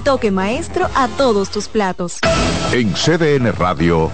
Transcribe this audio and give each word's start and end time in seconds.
toque 0.00 0.30
maestro 0.30 0.88
a 0.94 1.08
todos 1.08 1.50
tus 1.50 1.68
platos. 1.68 2.18
En 2.72 2.92
CDN 2.92 3.52
Radio, 3.52 4.10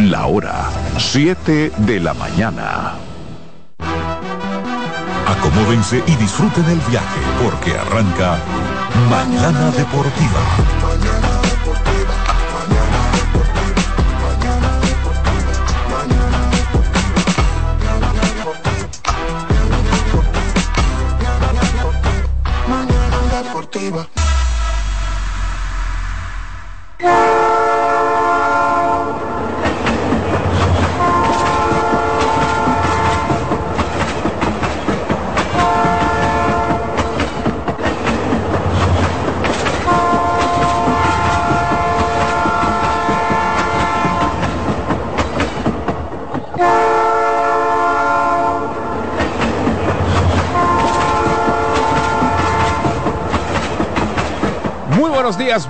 la 0.00 0.26
hora 0.26 0.70
7 0.98 1.72
de 1.78 2.00
la 2.00 2.14
mañana. 2.14 2.94
Acomódense 5.26 6.02
y 6.06 6.16
disfruten 6.16 6.64
el 6.66 6.80
viaje 6.90 7.20
porque 7.42 7.72
arranca 7.76 8.38
Mañana 9.08 9.70
Deportiva. 9.70 10.40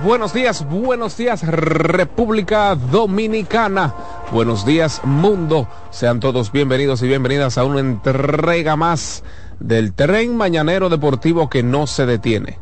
Buenos 0.03 0.31
días, 0.31 0.63
buenos 0.69 1.17
días 1.17 1.41
República 1.41 2.75
Dominicana. 2.75 3.95
Buenos 4.31 4.63
días 4.63 5.01
mundo. 5.03 5.67
Sean 5.89 6.19
todos 6.19 6.51
bienvenidos 6.51 7.01
y 7.01 7.07
bienvenidas 7.07 7.57
a 7.57 7.63
una 7.63 7.79
entrega 7.79 8.75
más 8.75 9.23
del 9.59 9.93
tren 9.93 10.37
mañanero 10.37 10.87
deportivo 10.87 11.49
que 11.49 11.63
no 11.63 11.87
se 11.87 12.05
detiene. 12.05 12.59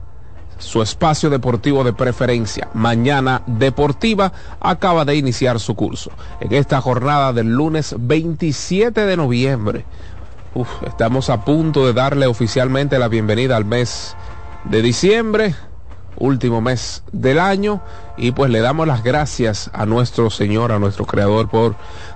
Su 0.59 0.81
espacio 0.81 1.30
deportivo 1.30 1.84
de 1.84 1.91
preferencia, 1.91 2.69
Mañana 2.74 3.41
Deportiva, 3.47 4.31
acaba 4.62 5.03
de 5.03 5.18
iniciar 5.18 5.59
su 5.59 5.75
curso. 5.75 6.12
En 6.40 6.53
esta 6.53 6.80
jornada 6.80 7.34
del 7.34 7.47
lunes 7.47 7.96
27 8.00 9.06
de 9.06 9.18
noviembre, 9.18 9.84
estamos 10.88 11.30
a 11.30 11.44
punto 11.44 11.86
de 11.86 11.91
darle 11.91 12.28
oficialmente 12.28 12.97
la 12.97 13.09
bienvenida 13.09 13.57
al 13.57 13.66
mes 13.66 14.16
de 14.63 14.81
diciembre 14.81 15.53
último 16.19 16.62
mes 16.62 17.03
del 17.12 17.40
año 17.40 17.81
y 18.18 18.31
pues 18.31 18.52
le 18.52 18.59
damos 18.59 18.88
las 18.88 19.03
gracias 19.03 19.69
a 19.74 19.85
nuestro 19.85 20.30
Señor, 20.30 20.72
a 20.72 20.80
nuestro 20.80 21.06
Creador 21.06 21.50
por 21.50 21.75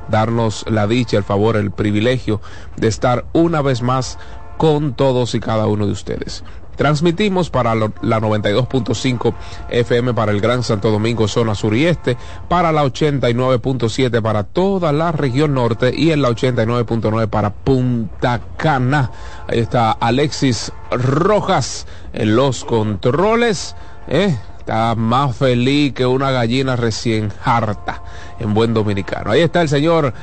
darnos 0.10 0.66
la 0.70 0.88
dicha, 0.88 1.18
el 1.18 1.24
favor, 1.24 1.56
el 1.58 1.72
privilegio 1.72 2.42
de 2.76 2.88
estar 2.88 3.26
una 3.34 3.62
vez 3.62 3.82
más 3.82 4.20
con 4.58 4.94
todos 4.94 5.36
y 5.36 5.40
cada 5.40 5.68
uno 5.68 5.86
de 5.86 5.94
ustedes. 5.94 6.44
Transmitimos 6.76 7.50
para 7.50 7.76
la 7.76 7.88
92.5 7.88 9.34
FM 9.70 10.14
para 10.14 10.32
el 10.32 10.42
Gran 10.42 10.64
Santo 10.64 10.90
Domingo, 10.90 11.28
zona 11.28 11.54
sur 11.54 11.76
y 11.76 11.86
este, 11.86 12.18
para 12.50 12.72
la 12.72 12.84
89.7 12.84 14.22
para 14.22 14.44
toda 14.44 14.92
la 14.92 15.12
región 15.12 15.54
norte 15.54 15.94
y 15.96 16.12
en 16.12 16.24
la 16.24 16.30
89.9 16.30 17.28
para 17.28 17.54
Punta 17.54 18.42
Cana. 18.58 19.12
Ahí 19.48 19.60
está 19.60 19.92
Alexis 19.92 20.72
Rojas 20.92 21.86
en 22.14 22.36
los 22.36 22.66
controles. 22.66 23.76
¿Eh? 24.08 24.38
Está 24.60 24.96
más 24.96 25.36
feliz 25.36 25.94
que 25.94 26.06
una 26.06 26.32
gallina 26.32 26.76
recién 26.76 27.34
harta 27.44 28.02
en 28.40 28.54
buen 28.54 28.74
dominicano. 28.74 29.32
Ahí 29.32 29.42
está 29.42 29.62
el 29.62 29.70
señor 29.70 30.14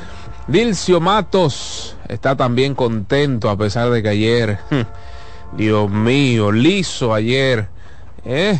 Dilcio 0.47 1.01
Matos. 1.01 1.97
Está 2.09 2.37
también 2.37 2.75
contento 2.75 3.51
a 3.51 3.57
pesar 3.57 3.91
de 3.91 4.03
que 4.03 4.09
ayer, 4.09 4.59
Dios 5.57 5.91
mío, 5.91 6.53
liso 6.53 7.13
ayer. 7.13 7.69
¿eh? 8.25 8.59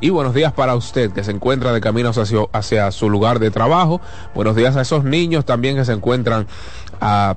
Y 0.00 0.10
buenos 0.10 0.32
días 0.32 0.52
para 0.52 0.76
usted 0.76 1.12
que 1.12 1.24
se 1.24 1.32
encuentra 1.32 1.72
de 1.72 1.80
camino 1.80 2.10
hacia, 2.10 2.38
hacia 2.52 2.90
su 2.90 3.10
lugar 3.10 3.38
de 3.38 3.50
trabajo. 3.50 4.00
Buenos 4.34 4.56
días 4.56 4.76
a 4.76 4.80
esos 4.80 5.04
niños 5.04 5.44
también 5.44 5.76
que 5.76 5.84
se 5.84 5.92
encuentran 5.92 6.46
a 7.00 7.36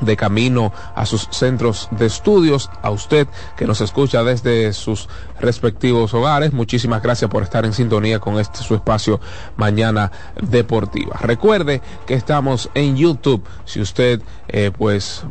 de 0.00 0.16
camino 0.16 0.72
a 0.94 1.06
sus 1.06 1.28
centros 1.30 1.88
de 1.90 2.06
estudios, 2.06 2.70
a 2.82 2.90
usted 2.90 3.26
que 3.56 3.66
nos 3.66 3.80
escucha 3.80 4.22
desde 4.22 4.72
sus 4.72 5.08
respectivos 5.40 6.14
hogares. 6.14 6.52
Muchísimas 6.52 7.02
gracias 7.02 7.30
por 7.30 7.42
estar 7.42 7.64
en 7.64 7.72
sintonía 7.72 8.18
con 8.18 8.38
este 8.38 8.58
su 8.58 8.74
espacio 8.74 9.20
Mañana 9.56 10.10
Deportiva. 10.40 11.16
Recuerde 11.20 11.82
que 12.06 12.14
estamos 12.14 12.70
en 12.74 12.96
YouTube. 12.96 13.42
Si 13.64 13.80
usted 13.80 14.20
eh, 14.48 14.70
pues 14.76 15.24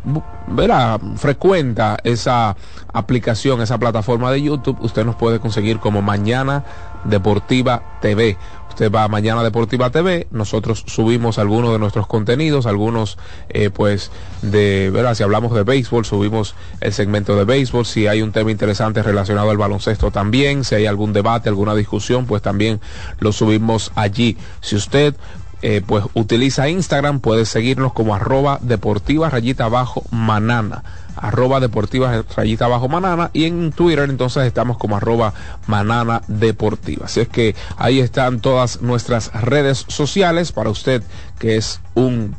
verá, 0.48 1.00
frecuenta 1.16 1.98
esa 2.04 2.56
aplicación, 2.94 3.62
esa 3.62 3.78
plataforma 3.78 4.32
de 4.32 4.42
YouTube, 4.42 4.78
usted 4.82 5.06
nos 5.06 5.16
puede 5.16 5.40
conseguir 5.40 5.80
como 5.80 6.02
Mañana 6.02 6.64
Deportiva 7.06 8.00
TV. 8.02 8.38
Usted 8.76 8.92
va 8.92 9.06
a 9.06 9.08
Mañana 9.08 9.42
Deportiva 9.42 9.90
TV, 9.90 10.28
nosotros 10.32 10.84
subimos 10.86 11.40
algunos 11.40 11.72
de 11.72 11.80
nuestros 11.80 12.08
contenidos, 12.08 12.66
algunos 12.66 13.18
eh, 13.48 13.70
pues 13.70 14.12
de, 14.42 14.90
¿verdad? 14.92 15.16
Si 15.16 15.24
hablamos 15.24 15.54
de 15.54 15.64
béisbol, 15.64 16.04
subimos 16.04 16.56
el 16.82 16.92
segmento 16.92 17.38
de 17.38 17.46
béisbol, 17.46 17.86
si 17.86 18.08
hay 18.08 18.22
un 18.22 18.34
tema 18.34 18.52
interesante 18.52 19.02
relacionado 19.02 19.50
al 19.50 19.56
baloncesto 19.56 20.12
también, 20.12 20.66
si 20.66 20.76
hay 20.76 20.88
algún 20.88 21.14
debate, 21.14 21.48
alguna 21.48 21.74
discusión, 21.74 22.26
pues 22.26 22.42
también 22.42 22.82
lo 23.20 23.32
subimos 23.32 23.94
allí. 23.96 24.36
Si 24.60 24.76
usted 24.76 25.16
eh, 25.62 25.82
pues 25.88 26.04
utiliza 26.14 26.68
Instagram, 26.68 27.22
puede 27.22 27.46
seguirnos 27.46 27.94
como 27.94 28.14
arroba 28.14 28.60
deportiva 28.62 29.30
rayita 29.30 29.64
abajo 29.64 30.04
manana 30.12 30.84
arroba 31.16 31.60
deportiva 31.60 32.24
rayita 32.36 32.68
bajo 32.68 32.90
manana 32.90 33.30
y 33.34 33.46
en 33.46 33.72
Twitter 33.72 34.10
entonces 34.10 34.46
estamos 34.46 34.78
como 34.78 34.98
arroba 34.98 35.34
manana 35.68 36.22
deportiva. 36.28 37.06
Así 37.06 37.22
es 37.22 37.28
que 37.28 37.56
ahí 37.78 38.00
están 38.00 38.40
todas 38.40 38.82
nuestras 38.82 39.32
redes 39.34 39.86
sociales 39.88 40.52
para 40.52 40.70
usted 40.70 41.04
que 41.40 41.58
es 41.58 41.82
un 41.94 42.36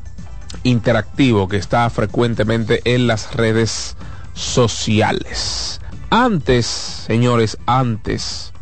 interactivo 0.63 1.49
que 1.49 1.57
está 1.57 1.89
frecuentemente 1.91 2.81
en 2.85 3.07
las 3.07 3.35
redes 3.35 3.97
sociales. 4.35 5.81
Antes, 6.11 6.67
señores, 6.67 7.59
antes 7.67 8.53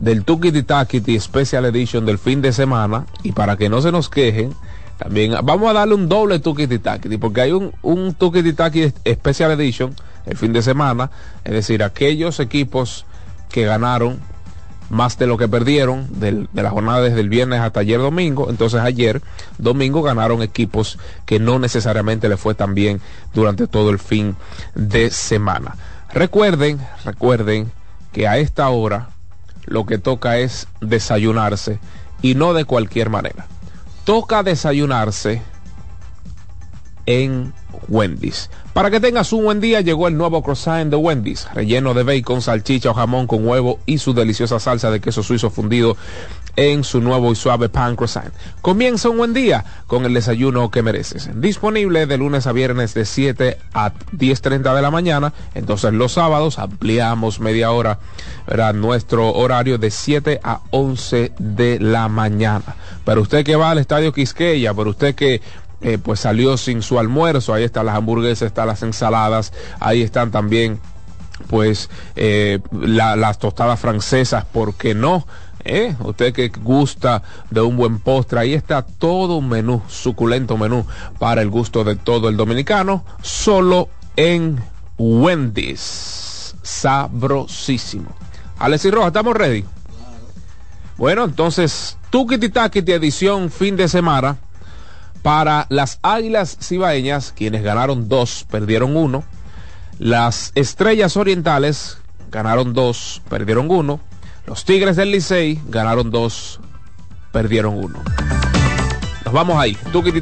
del 0.00 0.24
Tukiti 0.24 0.62
Takiti 0.62 1.18
Special 1.20 1.64
Edition 1.66 2.04
del 2.06 2.18
fin 2.18 2.42
de 2.42 2.52
semana, 2.52 3.06
y 3.22 3.32
para 3.32 3.56
que 3.56 3.68
no 3.68 3.80
se 3.80 3.92
nos 3.92 4.08
quejen, 4.08 4.54
también 4.98 5.34
vamos 5.42 5.70
a 5.70 5.72
darle 5.72 5.94
un 5.94 6.08
doble 6.08 6.38
Tukiti 6.38 6.78
Takiti, 6.78 7.16
porque 7.16 7.40
hay 7.42 7.52
un, 7.52 7.72
un 7.82 8.14
Tukiti 8.14 8.52
Takiti 8.52 8.92
Special 9.12 9.50
Edition 9.52 9.94
el 10.26 10.36
fin 10.36 10.52
de 10.52 10.62
semana, 10.62 11.10
es 11.44 11.52
decir, 11.52 11.82
aquellos 11.82 12.40
equipos 12.40 13.04
que 13.50 13.64
ganaron 13.64 14.20
más 14.90 15.18
de 15.18 15.26
lo 15.26 15.36
que 15.36 15.48
perdieron 15.48 16.06
de 16.20 16.46
la 16.52 16.70
jornada 16.70 17.00
desde 17.00 17.20
el 17.20 17.28
viernes 17.28 17.60
hasta 17.60 17.80
ayer 17.80 17.98
domingo. 17.98 18.50
Entonces 18.50 18.80
ayer 18.80 19.22
domingo 19.58 20.02
ganaron 20.02 20.42
equipos 20.42 20.98
que 21.26 21.38
no 21.40 21.58
necesariamente 21.58 22.28
le 22.28 22.36
fue 22.36 22.54
tan 22.54 22.74
bien 22.74 23.00
durante 23.32 23.66
todo 23.66 23.90
el 23.90 23.98
fin 23.98 24.36
de 24.74 25.10
semana. 25.10 25.76
Recuerden, 26.12 26.80
recuerden 27.04 27.72
que 28.12 28.28
a 28.28 28.38
esta 28.38 28.68
hora 28.68 29.08
lo 29.64 29.86
que 29.86 29.98
toca 29.98 30.38
es 30.38 30.68
desayunarse 30.80 31.78
y 32.22 32.34
no 32.34 32.54
de 32.54 32.64
cualquier 32.64 33.10
manera. 33.10 33.46
Toca 34.04 34.42
desayunarse 34.42 35.53
en 37.06 37.52
Wendy's. 37.88 38.50
Para 38.72 38.90
que 38.90 39.00
tengas 39.00 39.32
un 39.32 39.44
buen 39.44 39.60
día, 39.60 39.80
llegó 39.80 40.08
el 40.08 40.16
nuevo 40.16 40.42
croissant 40.42 40.90
de 40.90 40.96
Wendy's, 40.96 41.46
relleno 41.54 41.94
de 41.94 42.02
bacon, 42.02 42.42
salchicha 42.42 42.90
o 42.90 42.94
jamón 42.94 43.26
con 43.26 43.46
huevo 43.46 43.78
y 43.86 43.98
su 43.98 44.14
deliciosa 44.14 44.58
salsa 44.58 44.90
de 44.90 45.00
queso 45.00 45.22
suizo 45.22 45.50
fundido 45.50 45.96
en 46.56 46.84
su 46.84 47.00
nuevo 47.00 47.32
y 47.32 47.36
suave 47.36 47.68
pan 47.68 47.96
croissant. 47.96 48.32
Comienza 48.62 49.08
un 49.08 49.18
buen 49.18 49.34
día 49.34 49.64
con 49.86 50.04
el 50.04 50.14
desayuno 50.14 50.70
que 50.70 50.82
mereces. 50.82 51.30
Disponible 51.40 52.06
de 52.06 52.18
lunes 52.18 52.46
a 52.46 52.52
viernes 52.52 52.94
de 52.94 53.04
7 53.04 53.58
a 53.72 53.92
10.30 53.92 54.74
de 54.74 54.82
la 54.82 54.90
mañana. 54.90 55.32
Entonces 55.54 55.92
los 55.92 56.12
sábados 56.12 56.58
ampliamos 56.58 57.40
media 57.40 57.70
hora 57.70 57.98
¿verdad? 58.46 58.74
nuestro 58.74 59.32
horario 59.32 59.78
de 59.78 59.90
7 59.90 60.40
a 60.42 60.60
11 60.70 61.32
de 61.38 61.80
la 61.80 62.08
mañana. 62.08 62.76
Para 63.04 63.20
usted 63.20 63.44
que 63.44 63.56
va 63.56 63.70
al 63.70 63.78
estadio 63.78 64.12
Quisqueya, 64.12 64.72
para 64.74 64.90
usted 64.90 65.14
que 65.14 65.42
eh, 65.84 65.98
pues 65.98 66.20
salió 66.20 66.56
sin 66.56 66.80
su 66.80 66.98
almuerzo. 66.98 67.52
Ahí 67.52 67.62
están 67.62 67.84
las 67.84 67.94
hamburguesas, 67.94 68.46
están 68.46 68.68
las 68.68 68.82
ensaladas, 68.82 69.52
ahí 69.80 70.00
están 70.00 70.30
también 70.30 70.80
pues 71.46 71.90
eh, 72.16 72.60
las 72.72 73.38
tostadas 73.38 73.78
francesas, 73.78 74.46
¿por 74.46 74.74
qué 74.74 74.94
no? 74.94 75.26
¿Eh? 75.62 75.94
Usted 76.00 76.32
que 76.32 76.48
gusta 76.48 77.22
de 77.50 77.60
un 77.60 77.76
buen 77.76 77.98
postre, 77.98 78.40
ahí 78.40 78.54
está 78.54 78.80
todo 78.82 79.36
un 79.36 79.50
menú, 79.50 79.82
suculento 79.86 80.56
menú 80.56 80.86
para 81.18 81.42
el 81.42 81.50
gusto 81.50 81.84
de 81.84 81.96
todo 81.96 82.30
el 82.30 82.38
dominicano, 82.38 83.04
solo 83.20 83.90
en 84.16 84.58
Wendy's. 84.96 86.54
Sabrosísimo. 86.62 88.10
Alexis 88.58 88.90
Roja, 88.90 89.08
¿estamos 89.08 89.36
ready? 89.36 89.66
Bueno, 90.96 91.24
entonces, 91.24 91.98
Tukiti 92.08 92.48
Takiti 92.48 92.92
edición 92.92 93.50
fin 93.50 93.76
de 93.76 93.86
semana 93.88 94.38
para 95.24 95.64
las 95.70 96.00
Águilas 96.02 96.58
Cibaeñas, 96.60 97.32
quienes 97.34 97.62
ganaron 97.62 98.10
dos, 98.10 98.44
perdieron 98.50 98.94
uno. 98.94 99.24
Las 99.98 100.52
Estrellas 100.54 101.16
Orientales 101.16 101.96
ganaron 102.30 102.74
dos, 102.74 103.22
perdieron 103.30 103.70
uno. 103.70 104.00
Los 104.46 104.66
Tigres 104.66 104.96
del 104.96 105.12
Licey 105.12 105.62
ganaron 105.68 106.10
dos, 106.10 106.60
perdieron 107.32 107.82
uno. 107.82 108.02
Nos 109.24 109.32
vamos 109.32 109.56
ahí. 109.56 109.74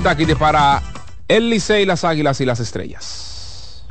Takiti 0.04 0.36
para 0.36 0.80
el 1.26 1.50
Licey, 1.50 1.84
las 1.84 2.04
Águilas 2.04 2.40
y 2.40 2.44
las 2.44 2.60
Estrellas. 2.60 3.31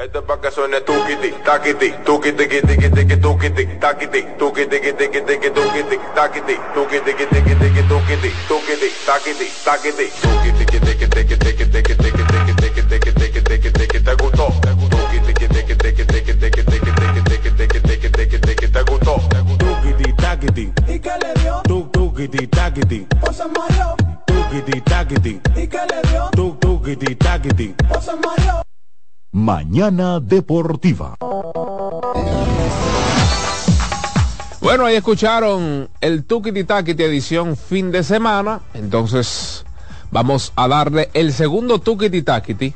Esto 0.02 0.18
es 0.18 0.26
para 0.26 0.42
que 0.42 0.50
suene 0.50 0.82
tuquiti, 0.82 1.32
taquiti, 1.46 1.94
tuquiti, 2.04 2.48
tuquiti, 2.48 2.90
tuquiti, 2.90 3.18
tuquiti, 3.18 3.68
taquiti, 3.80 4.26
tuquiti, 4.36 4.80
tuquiti, 4.80 5.52
tuquiti, 5.54 6.00
taquiti, 6.16 6.58
tuquiti, 6.74 7.14
tuquiti, 7.14 7.84
tuquiti, 7.88 8.32
tuquiti, 8.48 8.92
taquiti, 9.06 9.52
taquiti, 9.64 10.10
tuquiti, 10.20 10.66
tuquiti, 10.66 10.90
tuquiti, 10.90 11.38
tuquiti, 13.30 13.72
tuquiti, 13.72 14.02
te 14.02 14.16
gustó, 14.16 14.48
tuquiti, 14.90 15.34
tuquiti, 15.36 15.76
tuquiti, 15.78 16.06
tuquiti, 16.08 16.50
tuquiti, 18.40 18.68
te 18.72 18.82
gustó, 18.82 19.22
tuquiti, 19.60 20.14
taquiti, 20.14 20.74
¿y 20.88 21.00
qué 21.00 21.14
le 21.22 21.34
dio? 21.44 21.62
Tuquiti, 21.62 22.48
taquiti, 22.48 23.08
pasa 23.22 23.48
malo, 23.48 23.96
tuquiti, 24.26 24.82
taquiti, 24.82 25.40
¿y 25.56 25.68
qué 25.68 25.82
le 25.86 26.10
dio? 26.10 26.28
Tuquiti, 26.32 27.16
taquiti, 27.16 27.76
pasa 27.88 28.16
malo. 28.16 28.71
Mañana 29.34 30.20
Deportiva. 30.20 31.16
Bueno, 34.60 34.86
ahí 34.86 34.96
escucharon 34.96 35.90
el 36.02 36.26
Tukiti 36.26 36.66
Takiti 36.66 37.04
edición 37.04 37.56
fin 37.56 37.92
de 37.92 38.04
semana. 38.04 38.60
Entonces, 38.74 39.64
vamos 40.12 40.52
a 40.58 40.68
darle 40.68 41.10
el 41.14 41.32
segundo 41.32 41.80
Tukiti 41.80 42.24
Takiti 42.24 42.74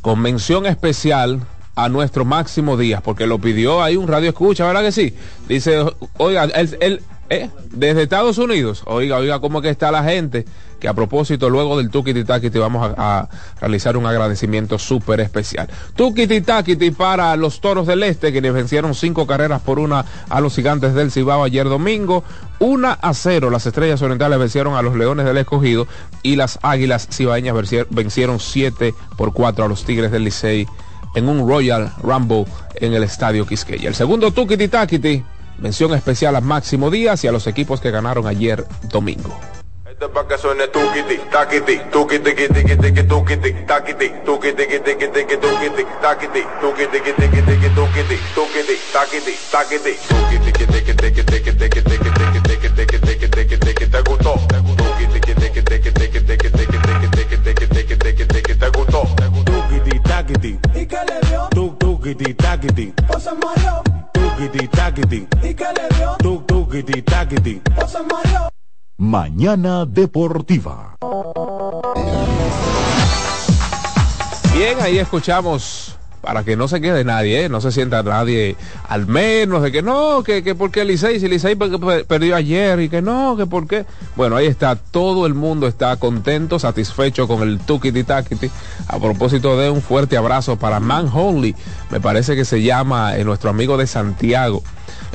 con 0.00 0.20
mención 0.20 0.64
especial 0.64 1.40
a 1.76 1.90
nuestro 1.90 2.24
Máximo 2.24 2.78
Díaz, 2.78 3.02
porque 3.02 3.26
lo 3.26 3.38
pidió 3.38 3.82
ahí 3.82 3.96
un 3.96 4.08
radio 4.08 4.30
escucha, 4.30 4.66
¿verdad 4.66 4.82
que 4.82 4.92
sí? 4.92 5.14
Dice, 5.48 5.84
oiga, 6.16 6.48
eh, 7.32 7.50
desde 7.72 8.02
Estados 8.02 8.38
Unidos, 8.38 8.82
oiga, 8.86 9.18
oiga, 9.18 9.38
cómo 9.38 9.60
que 9.60 9.68
está 9.68 9.92
la 9.92 10.02
gente 10.02 10.46
que 10.80 10.88
a 10.88 10.94
propósito 10.94 11.48
luego 11.48 11.76
del 11.76 11.90
Tukiti 11.90 12.24
Takiti 12.24 12.58
vamos 12.58 12.92
a, 12.96 13.28
realizar 13.60 13.96
un 13.96 14.06
agradecimiento 14.06 14.78
súper 14.78 15.20
especial. 15.20 15.68
Tukiti 15.94 16.40
Takiti 16.40 16.90
para 16.90 17.36
los 17.36 17.60
Toros 17.60 17.86
del 17.86 18.02
Este 18.02 18.32
que 18.32 18.40
vencieron 18.40 18.94
cinco 18.94 19.26
carreras 19.26 19.60
por 19.60 19.78
una 19.78 20.04
a 20.28 20.40
los 20.40 20.54
Gigantes 20.54 20.94
del 20.94 21.12
Cibao 21.12 21.44
ayer 21.44 21.68
domingo. 21.68 22.24
Una 22.58 22.92
a 22.92 23.14
cero 23.14 23.50
las 23.50 23.66
Estrellas 23.66 24.02
Orientales 24.02 24.38
vencieron 24.38 24.74
a 24.74 24.82
los 24.82 24.96
Leones 24.96 25.26
del 25.26 25.36
Escogido 25.36 25.86
y 26.22 26.36
las 26.36 26.58
Águilas 26.62 27.08
Cibaeñas 27.12 27.54
vencieron 27.90 28.40
siete 28.40 28.94
por 29.16 29.32
cuatro 29.32 29.64
a 29.64 29.68
los 29.68 29.84
Tigres 29.84 30.10
del 30.10 30.24
Licey 30.24 30.66
en 31.14 31.28
un 31.28 31.46
Royal 31.48 31.92
Rumble 32.02 32.46
en 32.74 32.94
el 32.94 33.02
Estadio 33.02 33.46
Quisqueya. 33.46 33.88
El 33.88 33.94
segundo 33.94 34.30
Tukiti 34.30 34.68
Takiti, 34.68 35.22
mención 35.58 35.92
especial 35.94 36.36
a 36.36 36.40
Máximo 36.40 36.90
Díaz 36.90 37.24
y 37.24 37.28
a 37.28 37.32
los 37.32 37.46
equipos 37.46 37.80
que 37.80 37.90
ganaron 37.90 38.26
ayer 38.26 38.66
domingo. 38.90 39.38
Esto 40.00 40.12
pa' 40.12 40.24
que 40.24 40.38
suene 40.38 40.66
tiki, 40.70 40.80
tukiti, 40.80 41.20
takiti, 41.30 41.80
tukiti, 41.90 42.32
tiki, 42.32 42.74
tiki, 42.74 43.06
tukiti, 43.06 43.54
takiti, 43.66 44.10
tukiti, 44.24 44.64
tiki, 44.66 44.80
tiki, 44.80 45.36
tukiti, 45.36 45.36
tukiti, 45.44 45.84
takiti, 46.00 46.40
takiti, 49.52 49.98
tukiti, 50.08 50.52
tiki, 50.52 50.66
tiki, 50.72 50.94
tiki, 50.94 51.22
tiki, 51.22 51.52
tiki, 51.52 51.82
tiki, 51.84 52.40
tiki, 52.40 52.70
tiki, 52.72 52.98
tiki, 52.98 53.28
tiki, 53.28 53.58
tiki, 53.58 53.86
te 53.90 54.02
gustó, 54.08 54.40
tiki, 54.48 55.06
tiki, 55.12 55.34
tiki, 55.34 55.62
tiki, 55.68 55.92
tiki, 55.92 56.20
tiki, 56.24 56.48
tiki, 56.48 56.78
tiki, 56.80 57.66
tiki, 57.68 57.96
tiki, 57.98 58.24
tiki, 58.24 58.54
te 58.56 58.70
gustó, 58.70 59.04
tukiti, 59.44 60.00
takiti, 60.00 60.58
¿y 60.74 60.86
qué 60.86 60.96
le 61.04 61.28
dio? 61.28 61.46
Tuk, 61.50 61.78
tukiti, 61.78 62.32
takiti, 62.32 62.94
o 63.14 63.20
se 63.20 63.32
mareó, 63.34 63.82
tukiti, 64.14 64.66
takiti, 64.68 65.28
¿y 65.42 65.52
qué 65.52 65.66
le 65.76 65.94
dio? 65.94 66.16
Tuk, 66.20 66.46
tukiti, 66.46 67.02
takiti, 67.02 67.60
o 67.76 67.86
se 67.86 67.98
mareó. 67.98 68.59
Mañana 69.00 69.86
Deportiva. 69.86 70.98
Bien, 74.52 74.78
ahí 74.78 74.98
escuchamos 74.98 75.96
para 76.20 76.44
que 76.44 76.54
no 76.54 76.68
se 76.68 76.82
quede 76.82 77.02
nadie, 77.02 77.46
¿eh? 77.46 77.48
no 77.48 77.62
se 77.62 77.72
sienta 77.72 78.02
nadie 78.02 78.56
al 78.90 79.06
menos 79.06 79.62
de 79.62 79.72
que 79.72 79.80
no, 79.80 80.22
que, 80.22 80.42
que 80.42 80.54
porque 80.54 80.84
Licey, 80.84 81.18
si 81.18 81.28
Licey 81.28 81.56
perdió 81.56 82.36
ayer 82.36 82.78
y 82.80 82.90
que 82.90 83.00
no, 83.00 83.38
que 83.38 83.46
por 83.46 83.66
qué. 83.66 83.86
Bueno, 84.16 84.36
ahí 84.36 84.46
está, 84.46 84.76
todo 84.76 85.24
el 85.24 85.32
mundo 85.32 85.66
está 85.66 85.96
contento, 85.96 86.58
satisfecho 86.58 87.26
con 87.26 87.40
el 87.40 87.58
Tukiti 87.58 88.04
Takiti. 88.04 88.50
A 88.86 88.98
propósito 88.98 89.56
de 89.56 89.70
un 89.70 89.80
fuerte 89.80 90.18
abrazo 90.18 90.58
para 90.58 90.78
Man 90.78 91.08
Honley, 91.10 91.54
me 91.90 92.00
parece 92.00 92.36
que 92.36 92.44
se 92.44 92.60
llama 92.60 93.16
eh, 93.16 93.24
nuestro 93.24 93.48
amigo 93.48 93.78
de 93.78 93.86
Santiago. 93.86 94.62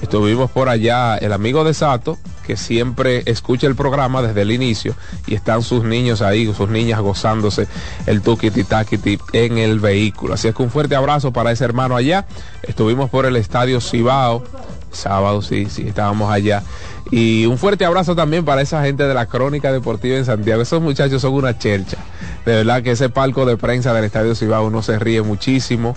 Estuvimos 0.01 0.51
por 0.51 0.69
allá, 0.69 1.17
el 1.17 1.33
amigo 1.33 1.63
de 1.63 1.73
Sato, 1.73 2.17
que 2.45 2.57
siempre 2.57 3.23
escucha 3.25 3.67
el 3.67 3.75
programa 3.75 4.21
desde 4.21 4.41
el 4.41 4.51
inicio 4.51 4.95
y 5.25 5.35
están 5.35 5.63
sus 5.63 5.83
niños 5.83 6.21
ahí, 6.21 6.51
sus 6.53 6.69
niñas 6.69 6.99
gozándose 6.99 7.67
el 8.05 8.21
tukiti 8.21 8.63
takiti 8.63 9.17
en 9.33 9.57
el 9.57 9.79
vehículo. 9.79 10.33
Así 10.33 10.47
es 10.47 10.55
que 10.55 10.63
un 10.63 10.69
fuerte 10.69 10.95
abrazo 10.95 11.31
para 11.31 11.51
ese 11.51 11.63
hermano 11.63 11.95
allá. 11.95 12.25
Estuvimos 12.63 13.09
por 13.09 13.25
el 13.25 13.35
estadio 13.35 13.81
Cibao, 13.81 14.43
sábado 14.91 15.41
sí, 15.41 15.67
sí, 15.69 15.87
estábamos 15.87 16.31
allá. 16.31 16.63
Y 17.11 17.45
un 17.45 17.57
fuerte 17.57 17.85
abrazo 17.85 18.15
también 18.15 18.45
para 18.45 18.61
esa 18.61 18.83
gente 18.83 19.03
de 19.03 19.13
la 19.13 19.27
crónica 19.27 19.71
deportiva 19.71 20.17
en 20.17 20.25
Santiago. 20.25 20.61
Esos 20.61 20.81
muchachos 20.81 21.21
son 21.21 21.33
una 21.33 21.57
chercha. 21.57 21.97
De 22.45 22.55
verdad 22.55 22.83
que 22.83 22.91
ese 22.91 23.09
palco 23.09 23.45
de 23.45 23.57
prensa 23.57 23.93
del 23.93 24.05
estadio 24.05 24.35
Cibao 24.35 24.65
uno 24.65 24.81
se 24.81 24.99
ríe 24.99 25.21
muchísimo. 25.21 25.95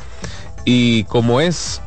Y 0.64 1.05
como 1.05 1.40
es 1.40 1.81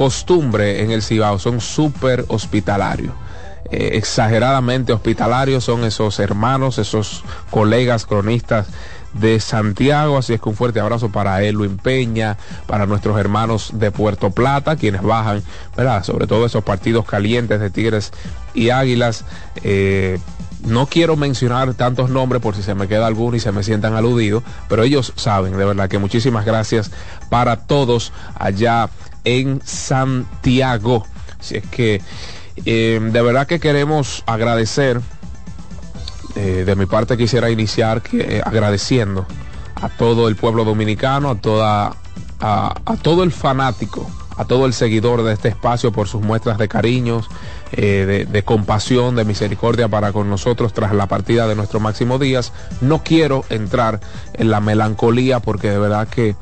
costumbre 0.00 0.82
en 0.82 0.92
el 0.92 1.02
Cibao, 1.02 1.38
son 1.38 1.60
súper 1.60 2.24
hospitalarios. 2.28 3.12
eh, 3.70 3.98
exageradamente 3.98 4.94
hospitalarios 4.94 5.62
son 5.62 5.84
esos 5.84 6.18
hermanos, 6.20 6.78
esos 6.78 7.22
colegas 7.50 8.06
cronistas 8.06 8.68
de 9.12 9.38
Santiago, 9.40 10.16
así 10.16 10.32
es 10.32 10.40
que 10.40 10.48
un 10.48 10.54
fuerte 10.54 10.80
abrazo 10.80 11.10
para 11.10 11.42
Elwin 11.42 11.76
Peña, 11.76 12.38
para 12.66 12.86
nuestros 12.86 13.18
hermanos 13.18 13.72
de 13.74 13.90
Puerto 13.90 14.30
Plata, 14.30 14.76
quienes 14.76 15.02
bajan, 15.02 15.42
¿verdad? 15.76 16.02
Sobre 16.02 16.26
todo 16.26 16.46
esos 16.46 16.64
partidos 16.64 17.04
calientes 17.04 17.60
de 17.60 17.68
Tigres 17.68 18.10
y 18.54 18.70
Águilas. 18.70 19.26
Eh, 19.62 20.18
no 20.64 20.86
quiero 20.86 21.16
mencionar 21.16 21.74
tantos 21.74 22.08
nombres 22.08 22.40
por 22.40 22.54
si 22.54 22.62
se 22.62 22.74
me 22.74 22.88
queda 22.88 23.06
alguno 23.06 23.36
y 23.36 23.40
se 23.40 23.52
me 23.52 23.62
sientan 23.62 23.94
aludidos, 23.94 24.42
pero 24.68 24.82
ellos 24.82 25.12
saben, 25.16 25.56
de 25.56 25.64
verdad 25.64 25.88
que 25.88 25.98
muchísimas 25.98 26.44
gracias 26.44 26.90
para 27.28 27.56
todos 27.66 28.12
allá 28.34 28.88
en 29.24 29.60
Santiago. 29.64 31.06
Así 31.38 31.56
es 31.56 31.66
que 31.66 32.00
eh, 32.64 33.00
de 33.00 33.22
verdad 33.22 33.46
que 33.46 33.60
queremos 33.60 34.22
agradecer 34.26 35.00
eh, 36.36 36.64
de 36.64 36.76
mi 36.76 36.86
parte 36.86 37.16
quisiera 37.16 37.50
iniciar 37.50 38.02
eh, 38.12 38.40
agradeciendo 38.44 39.26
a 39.74 39.88
todo 39.88 40.28
el 40.28 40.36
pueblo 40.36 40.64
dominicano, 40.64 41.30
a 41.30 41.34
toda 41.34 41.96
a, 42.40 42.74
todo 43.02 43.22
el 43.22 43.32
fanático, 43.32 44.10
a 44.36 44.44
todo 44.44 44.66
el 44.66 44.72
seguidor 44.72 45.22
de 45.22 45.32
este 45.32 45.48
espacio 45.48 45.92
por 45.92 46.08
sus 46.08 46.22
muestras 46.22 46.56
de 46.58 46.68
cariños, 46.68 47.28
eh, 47.72 48.26
de, 48.30 48.42
compasión, 48.42 49.14
de 49.14 49.24
misericordia 49.24 49.88
para 49.88 50.12
con 50.12 50.30
nosotros 50.30 50.72
tras 50.72 50.94
la 50.94 51.06
partida 51.06 51.46
de 51.46 51.54
nuestro 51.54 51.80
Máximo 51.80 52.18
Díaz. 52.18 52.52
No 52.80 53.02
quiero 53.02 53.44
entrar 53.50 54.00
en 54.34 54.50
la 54.50 54.60
melancolía 54.60 55.40
porque 55.40 55.70
de 55.70 55.78
verdad 55.78 56.08
que, 56.08 56.34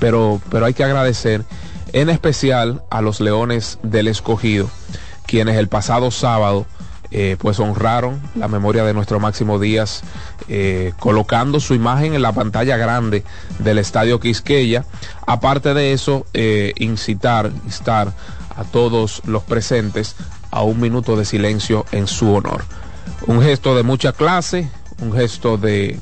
pero, 0.00 0.40
pero 0.50 0.66
hay 0.66 0.74
que 0.74 0.84
agradecer 0.84 1.44
en 1.92 2.10
especial 2.10 2.82
a 2.90 3.00
los 3.00 3.20
Leones 3.20 3.78
del 3.82 4.08
Escogido, 4.08 4.68
quienes 5.26 5.56
el 5.56 5.68
pasado 5.68 6.10
sábado 6.10 6.66
eh, 7.12 7.36
pues 7.38 7.60
honraron 7.60 8.20
la 8.34 8.48
memoria 8.48 8.84
de 8.84 8.92
nuestro 8.92 9.20
Máximo 9.20 9.58
Díaz, 9.60 10.02
eh, 10.48 10.92
colocando 10.98 11.60
su 11.60 11.74
imagen 11.74 12.14
en 12.14 12.22
la 12.22 12.32
pantalla 12.32 12.76
grande 12.76 13.24
del 13.60 13.78
Estadio 13.78 14.18
Quisqueya. 14.18 14.84
Aparte 15.26 15.72
de 15.72 15.92
eso, 15.92 16.26
eh, 16.34 16.72
incitar, 16.76 17.52
instar 17.64 18.12
a 18.56 18.64
todos 18.64 19.22
los 19.24 19.44
presentes 19.44 20.16
a 20.50 20.62
un 20.62 20.80
minuto 20.80 21.16
de 21.16 21.24
silencio 21.24 21.86
en 21.92 22.06
su 22.08 22.34
honor. 22.34 22.64
Un 23.26 23.40
gesto 23.40 23.76
de 23.76 23.82
mucha 23.84 24.12
clase, 24.12 24.68
un 25.00 25.12
gesto 25.12 25.58
de, 25.58 26.00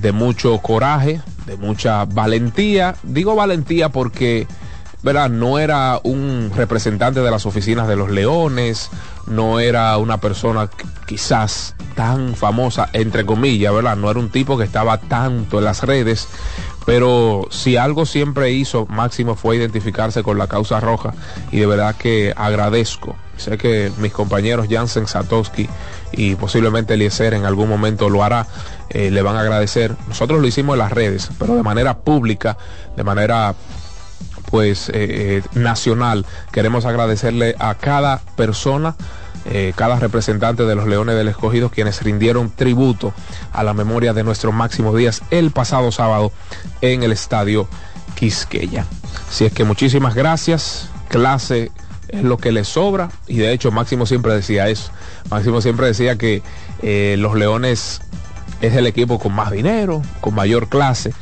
de 0.00 0.12
mucho 0.12 0.58
coraje, 0.58 1.20
de 1.46 1.56
mucha 1.56 2.04
valentía. 2.06 2.96
Digo 3.02 3.34
valentía 3.34 3.90
porque 3.90 4.46
¿verdad? 5.02 5.30
No 5.30 5.58
era 5.58 6.00
un 6.02 6.50
representante 6.54 7.20
de 7.20 7.30
las 7.30 7.46
oficinas 7.46 7.88
de 7.88 7.96
los 7.96 8.10
Leones, 8.10 8.90
no 9.26 9.60
era 9.60 9.96
una 9.98 10.18
persona 10.18 10.68
quizás 11.06 11.74
tan 11.94 12.34
famosa, 12.34 12.88
entre 12.92 13.24
comillas, 13.24 13.72
¿verdad? 13.72 13.96
No 13.96 14.10
era 14.10 14.20
un 14.20 14.30
tipo 14.30 14.58
que 14.58 14.64
estaba 14.64 14.98
tanto 14.98 15.58
en 15.58 15.64
las 15.64 15.82
redes, 15.82 16.28
pero 16.86 17.46
si 17.50 17.76
algo 17.76 18.06
siempre 18.06 18.50
hizo 18.52 18.86
Máximo 18.86 19.34
fue 19.34 19.56
identificarse 19.56 20.22
con 20.22 20.38
la 20.38 20.46
causa 20.46 20.80
roja 20.80 21.12
y 21.52 21.58
de 21.58 21.66
verdad 21.66 21.94
que 21.96 22.32
agradezco. 22.36 23.16
Sé 23.36 23.56
que 23.56 23.92
mis 23.98 24.12
compañeros 24.12 24.66
Jansen 24.68 25.06
Satowski 25.06 25.68
y 26.12 26.34
posiblemente 26.34 26.94
Eliezer 26.94 27.34
en 27.34 27.44
algún 27.44 27.68
momento 27.68 28.08
lo 28.08 28.24
hará, 28.24 28.46
eh, 28.90 29.10
le 29.10 29.22
van 29.22 29.36
a 29.36 29.40
agradecer. 29.40 29.94
Nosotros 30.08 30.40
lo 30.40 30.46
hicimos 30.46 30.74
en 30.74 30.80
las 30.80 30.90
redes, 30.90 31.30
pero 31.38 31.54
de 31.54 31.62
manera 31.62 31.98
pública, 31.98 32.56
de 32.96 33.04
manera 33.04 33.54
pues 34.50 34.88
eh, 34.88 34.92
eh, 34.94 35.42
nacional. 35.54 36.26
Queremos 36.52 36.84
agradecerle 36.84 37.54
a 37.58 37.74
cada 37.74 38.18
persona, 38.36 38.96
eh, 39.44 39.72
cada 39.76 39.98
representante 39.98 40.64
de 40.64 40.74
los 40.74 40.86
Leones 40.86 41.16
del 41.16 41.28
Escogido, 41.28 41.70
quienes 41.70 42.02
rindieron 42.02 42.50
tributo 42.50 43.12
a 43.52 43.62
la 43.62 43.74
memoria 43.74 44.12
de 44.12 44.24
nuestro 44.24 44.52
Máximo 44.52 44.94
Díaz 44.94 45.22
el 45.30 45.50
pasado 45.50 45.92
sábado 45.92 46.32
en 46.80 47.02
el 47.02 47.12
estadio 47.12 47.68
Quisqueya. 48.14 48.86
Así 49.28 49.44
es 49.44 49.52
que 49.52 49.64
muchísimas 49.64 50.14
gracias, 50.14 50.88
clase 51.08 51.70
es 52.08 52.22
lo 52.22 52.38
que 52.38 52.52
le 52.52 52.64
sobra 52.64 53.10
y 53.26 53.36
de 53.36 53.52
hecho 53.52 53.70
Máximo 53.70 54.06
siempre 54.06 54.32
decía 54.32 54.68
eso. 54.68 54.90
Máximo 55.30 55.60
siempre 55.60 55.86
decía 55.86 56.16
que 56.16 56.42
los 57.18 57.34
Leones 57.36 58.00
es 58.62 58.74
el 58.74 58.86
equipo 58.86 59.18
con 59.18 59.34
más 59.34 59.50
dinero, 59.50 60.02
con 60.20 60.34
mayor 60.34 60.68
clase 60.68 61.12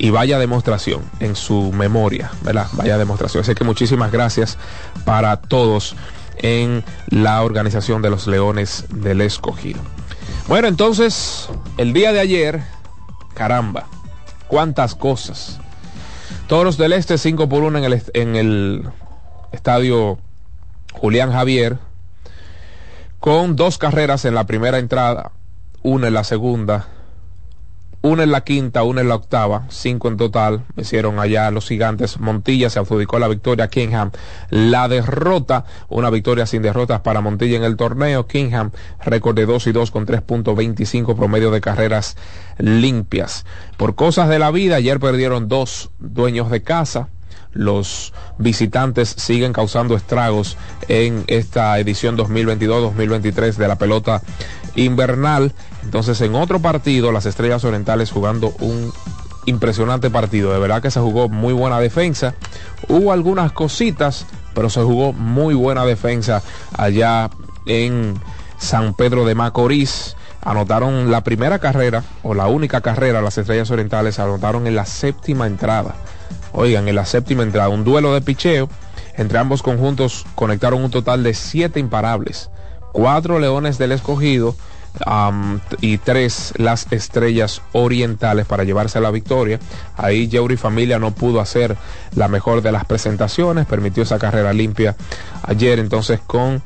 y 0.00 0.08
vaya 0.08 0.38
demostración 0.38 1.02
en 1.20 1.36
su 1.36 1.72
memoria, 1.72 2.30
¿verdad? 2.40 2.68
Vaya 2.72 2.96
demostración. 2.96 3.42
Así 3.42 3.54
que 3.54 3.64
muchísimas 3.64 4.10
gracias 4.10 4.56
para 5.04 5.36
todos 5.36 5.94
en 6.38 6.82
la 7.10 7.42
organización 7.42 8.00
de 8.00 8.08
los 8.08 8.26
Leones 8.26 8.86
del 8.88 9.20
Escogido. 9.20 9.78
Bueno, 10.48 10.68
entonces, 10.68 11.50
el 11.76 11.92
día 11.92 12.14
de 12.14 12.20
ayer, 12.20 12.62
caramba, 13.34 13.88
cuántas 14.48 14.94
cosas. 14.94 15.60
Toros 16.48 16.78
del 16.78 16.94
Este 16.94 17.18
5 17.18 17.50
por 17.50 17.62
1 17.62 17.78
en 17.80 17.84
el, 17.84 18.02
en 18.14 18.36
el 18.36 18.88
estadio 19.52 20.18
Julián 20.94 21.30
Javier, 21.30 21.76
con 23.18 23.54
dos 23.54 23.76
carreras 23.76 24.24
en 24.24 24.34
la 24.34 24.46
primera 24.46 24.78
entrada, 24.78 25.32
una 25.82 26.08
en 26.08 26.14
la 26.14 26.24
segunda, 26.24 26.88
una 28.02 28.22
en 28.22 28.30
la 28.30 28.42
quinta, 28.42 28.82
una 28.82 29.02
en 29.02 29.08
la 29.08 29.14
octava, 29.14 29.66
cinco 29.68 30.08
en 30.08 30.16
total. 30.16 30.64
Hicieron 30.76 31.18
allá 31.18 31.50
los 31.50 31.68
gigantes. 31.68 32.18
Montilla 32.18 32.70
se 32.70 32.78
adjudicó 32.78 33.18
la 33.18 33.28
victoria. 33.28 33.68
Kingham 33.68 34.10
la 34.48 34.88
derrota. 34.88 35.64
Una 35.88 36.08
victoria 36.08 36.46
sin 36.46 36.62
derrotas 36.62 37.00
para 37.00 37.20
Montilla 37.20 37.56
en 37.56 37.64
el 37.64 37.76
torneo. 37.76 38.26
Kingham 38.26 38.70
récord 39.04 39.36
de 39.36 39.46
2 39.46 39.66
y 39.66 39.72
2 39.72 39.90
con 39.90 40.06
3.25 40.06 41.14
promedio 41.14 41.50
de 41.50 41.60
carreras 41.60 42.16
limpias. 42.58 43.44
Por 43.76 43.94
cosas 43.94 44.28
de 44.28 44.38
la 44.38 44.50
vida, 44.50 44.76
ayer 44.76 44.98
perdieron 44.98 45.48
dos 45.48 45.90
dueños 45.98 46.50
de 46.50 46.62
casa 46.62 47.08
los 47.52 48.12
visitantes 48.38 49.08
siguen 49.08 49.52
causando 49.52 49.96
estragos 49.96 50.56
en 50.88 51.24
esta 51.26 51.78
edición 51.78 52.16
2022-2023 52.16 53.54
de 53.56 53.68
la 53.68 53.76
pelota 53.76 54.22
invernal. 54.84 55.52
Entonces, 55.82 56.20
en 56.20 56.34
otro 56.34 56.60
partido, 56.60 57.12
las 57.12 57.26
Estrellas 57.26 57.64
Orientales 57.64 58.10
jugando 58.10 58.52
un 58.60 58.92
impresionante 59.46 60.10
partido. 60.10 60.52
De 60.52 60.58
verdad 60.58 60.82
que 60.82 60.90
se 60.90 61.00
jugó 61.00 61.28
muy 61.28 61.52
buena 61.52 61.80
defensa. 61.80 62.34
Hubo 62.88 63.12
algunas 63.12 63.52
cositas, 63.52 64.26
pero 64.54 64.70
se 64.70 64.82
jugó 64.82 65.12
muy 65.12 65.54
buena 65.54 65.84
defensa 65.84 66.42
allá 66.76 67.30
en 67.66 68.14
San 68.58 68.94
Pedro 68.94 69.24
de 69.24 69.34
Macorís. 69.34 70.16
Anotaron 70.42 71.10
la 71.10 71.22
primera 71.22 71.58
carrera, 71.58 72.02
o 72.22 72.32
la 72.32 72.46
única 72.46 72.80
carrera, 72.80 73.20
las 73.20 73.36
Estrellas 73.36 73.70
Orientales 73.70 74.18
anotaron 74.18 74.66
en 74.66 74.74
la 74.74 74.86
séptima 74.86 75.46
entrada. 75.46 75.94
Oigan, 76.52 76.88
en 76.88 76.94
la 76.94 77.04
séptima 77.04 77.42
entrada, 77.42 77.68
un 77.68 77.84
duelo 77.84 78.14
de 78.14 78.22
picheo. 78.22 78.68
Entre 79.16 79.38
ambos 79.38 79.62
conjuntos 79.62 80.24
conectaron 80.34 80.82
un 80.82 80.90
total 80.90 81.22
de 81.22 81.34
siete 81.34 81.78
imparables. 81.78 82.48
Cuatro 82.92 83.38
leones 83.38 83.78
del 83.78 83.92
escogido 83.92 84.54
y 85.80 85.98
tres 85.98 86.52
las 86.56 86.90
estrellas 86.90 87.62
orientales 87.72 88.46
para 88.46 88.64
llevarse 88.64 89.00
la 89.00 89.10
victoria. 89.10 89.60
Ahí 89.96 90.28
Yeuri 90.28 90.56
Familia 90.56 90.98
no 90.98 91.12
pudo 91.12 91.40
hacer 91.40 91.76
la 92.14 92.28
mejor 92.28 92.62
de 92.62 92.72
las 92.72 92.84
presentaciones, 92.84 93.66
permitió 93.66 94.02
esa 94.02 94.18
carrera 94.18 94.52
limpia 94.52 94.96
ayer. 95.42 95.78
Entonces, 95.78 96.20
con 96.26 96.62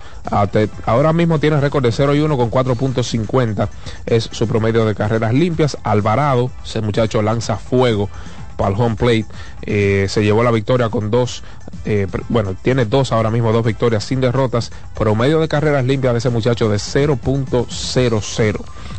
ahora 0.87 1.13
mismo 1.13 1.39
tiene 1.39 1.61
récord 1.61 1.85
de 1.85 1.93
0 1.93 2.15
y 2.15 2.21
1 2.21 2.37
con 2.37 2.51
4.50 2.51 3.69
es 4.07 4.29
su 4.33 4.49
promedio 4.49 4.85
de 4.85 4.95
carreras 4.95 5.35
limpias. 5.35 5.77
Alvarado, 5.85 6.51
ese 6.65 6.81
muchacho 6.81 7.23
lanza 7.23 7.57
fuego 7.57 8.09
para 8.57 8.75
el 8.75 8.81
home 8.81 8.97
plate. 8.97 9.27
Eh, 9.63 10.07
se 10.09 10.23
llevó 10.23 10.43
la 10.43 10.51
victoria 10.51 10.89
con 10.89 11.11
dos, 11.11 11.43
eh, 11.85 12.07
bueno, 12.29 12.55
tiene 12.61 12.85
dos 12.85 13.13
ahora 13.13 13.31
mismo, 13.31 13.53
dos 13.53 13.65
victorias 13.65 14.05
sin 14.05 14.21
derrotas. 14.21 14.73
Promedio 14.95 15.41
de 15.41 15.49
carreras 15.49 15.85
limpias 15.85 16.15
de 16.15 16.19
ese 16.19 16.31
muchacho 16.31 16.69
de 16.69 16.77
0.00. 16.77 17.67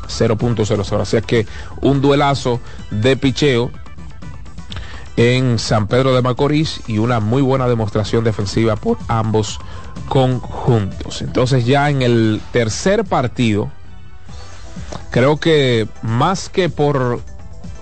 0.00. 0.08 1.02
Así 1.02 1.18
es 1.18 1.26
que 1.26 1.48
un 1.82 2.02
duelazo 2.02 2.60
de 2.92 3.18
picheo 3.18 3.72
en 5.18 5.60
San 5.60 5.88
Pedro 5.88 6.14
de 6.14 6.22
Macorís 6.22 6.82
y 6.88 6.98
una 6.98 7.20
muy 7.20 7.42
buena 7.42 7.68
demostración 7.68 8.24
defensiva 8.24 8.76
por 8.76 8.98
ambos 9.08 9.60
conjuntos. 10.10 11.22
Entonces 11.22 11.66
ya 11.66 11.90
en 11.90 12.02
el 12.02 12.42
tercer 12.52 13.06
partido, 13.06 13.72
creo 15.12 15.38
que 15.38 15.88
más 16.02 16.50
que 16.50 16.70
por 16.70 17.22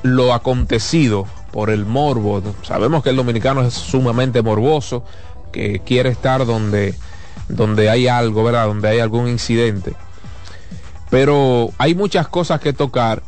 lo 0.04 0.34
acontecido 0.34 1.26
por 1.54 1.70
el 1.70 1.86
morbo. 1.86 2.42
Sabemos 2.64 3.04
que 3.04 3.12
el 3.12 3.16
dominicano 3.16 3.62
es 3.62 3.76
sumamente 3.76 4.42
morboso, 4.42 5.06
que 5.54 5.80
quiere 5.86 6.10
estar 6.10 6.46
donde, 6.48 6.96
donde 7.48 7.90
hay 7.92 8.08
algo, 8.08 8.44
¿verdad? 8.44 8.66
Donde 8.66 8.90
hay 8.90 9.00
algún 9.00 9.30
incidente. 9.30 9.94
Pero 11.12 11.70
hay 11.78 11.94
muchas 11.94 12.28
cosas 12.28 12.60
que 12.60 12.74
tocar. 12.74 13.22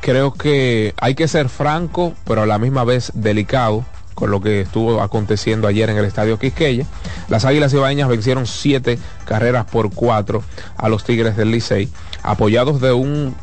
Creo 0.00 0.32
que 0.32 0.94
hay 0.96 1.16
que 1.16 1.26
ser 1.26 1.48
franco, 1.48 2.14
pero 2.24 2.42
a 2.42 2.46
la 2.46 2.58
misma 2.58 2.84
vez 2.84 3.10
delicado. 3.14 3.84
con 4.14 4.30
lo 4.30 4.40
que 4.40 4.60
estuvo 4.60 5.02
aconteciendo 5.02 5.66
ayer 5.66 5.90
en 5.90 5.96
el 5.96 6.04
Estadio 6.04 6.38
Quisqueya. 6.38 6.86
Las 7.28 7.44
Águilas 7.44 7.72
Ibaeñas 7.72 8.08
vencieron 8.08 8.46
siete 8.46 8.96
carreras 9.24 9.64
por 9.64 9.92
cuatro 9.92 10.44
a 10.76 10.88
los 10.88 11.02
Tigres 11.02 11.36
del 11.36 11.50
Licey, 11.50 11.88
apoyados 12.22 12.80
de 12.80 12.92
un 12.92 13.34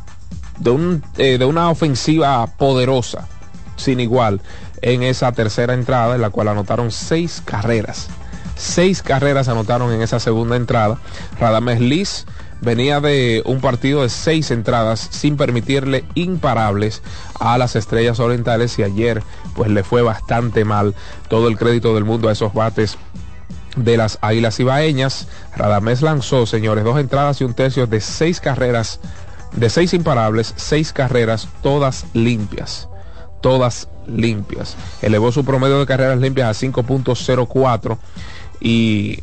de, 0.60 0.70
un, 0.70 1.04
eh, 1.18 1.38
de 1.38 1.46
una 1.46 1.70
ofensiva 1.70 2.48
poderosa, 2.58 3.28
sin 3.82 4.00
igual, 4.00 4.42
en 4.82 5.04
esa 5.04 5.32
tercera 5.32 5.74
entrada, 5.74 6.16
en 6.16 6.22
la 6.22 6.30
cual 6.30 6.48
anotaron 6.48 6.92
seis 6.92 7.42
carreras. 7.44 8.08
Seis 8.56 9.02
carreras 9.02 9.48
anotaron 9.48 9.92
en 9.92 10.02
esa 10.02 10.20
segunda 10.20 10.56
entrada. 10.56 11.00
Radames 11.40 11.82
Liz 11.82 12.26
venía 12.62 13.02
de 13.02 13.42
un 13.46 13.60
partido 13.60 14.04
de 14.04 14.10
seis 14.10 14.52
entradas 14.52 15.08
sin 15.12 15.36
permitirle 15.36 16.06
imparables 16.14 17.02
a 17.40 17.58
las 17.58 17.76
estrellas 17.76 18.20
orientales 18.20 18.78
y 18.78 18.84
ayer 18.84 19.24
pues 19.56 19.72
le 19.72 19.84
fue 19.84 20.04
bastante 20.04 20.64
mal 20.64 20.94
todo 21.28 21.48
el 21.48 21.58
crédito 21.58 21.96
del 21.96 22.06
mundo 22.06 22.30
a 22.30 22.34
esos 22.34 22.54
bates 22.54 22.98
de 23.76 23.98
las 23.98 24.20
Águilas 24.22 24.60
Ibaeñas. 24.60 25.28
Radamés 25.56 26.02
lanzó, 26.02 26.46
señores, 26.46 26.84
dos 26.84 27.00
entradas 27.00 27.42
y 27.42 27.44
un 27.44 27.54
tercio 27.54 27.88
de 27.88 28.00
seis 28.00 28.40
carreras, 28.40 29.00
de 29.54 29.70
seis 29.70 29.94
imparables, 29.94 30.54
seis 30.56 30.94
carreras, 30.94 31.48
todas 31.64 32.06
limpias. 32.14 32.91
Todas 33.42 33.88
limpias. 34.08 34.76
Elevó 35.02 35.32
su 35.32 35.44
promedio 35.44 35.80
de 35.80 35.86
carreras 35.86 36.20
limpias 36.20 36.64
a 36.64 36.68
5.04 36.68 37.98
y 38.60 39.20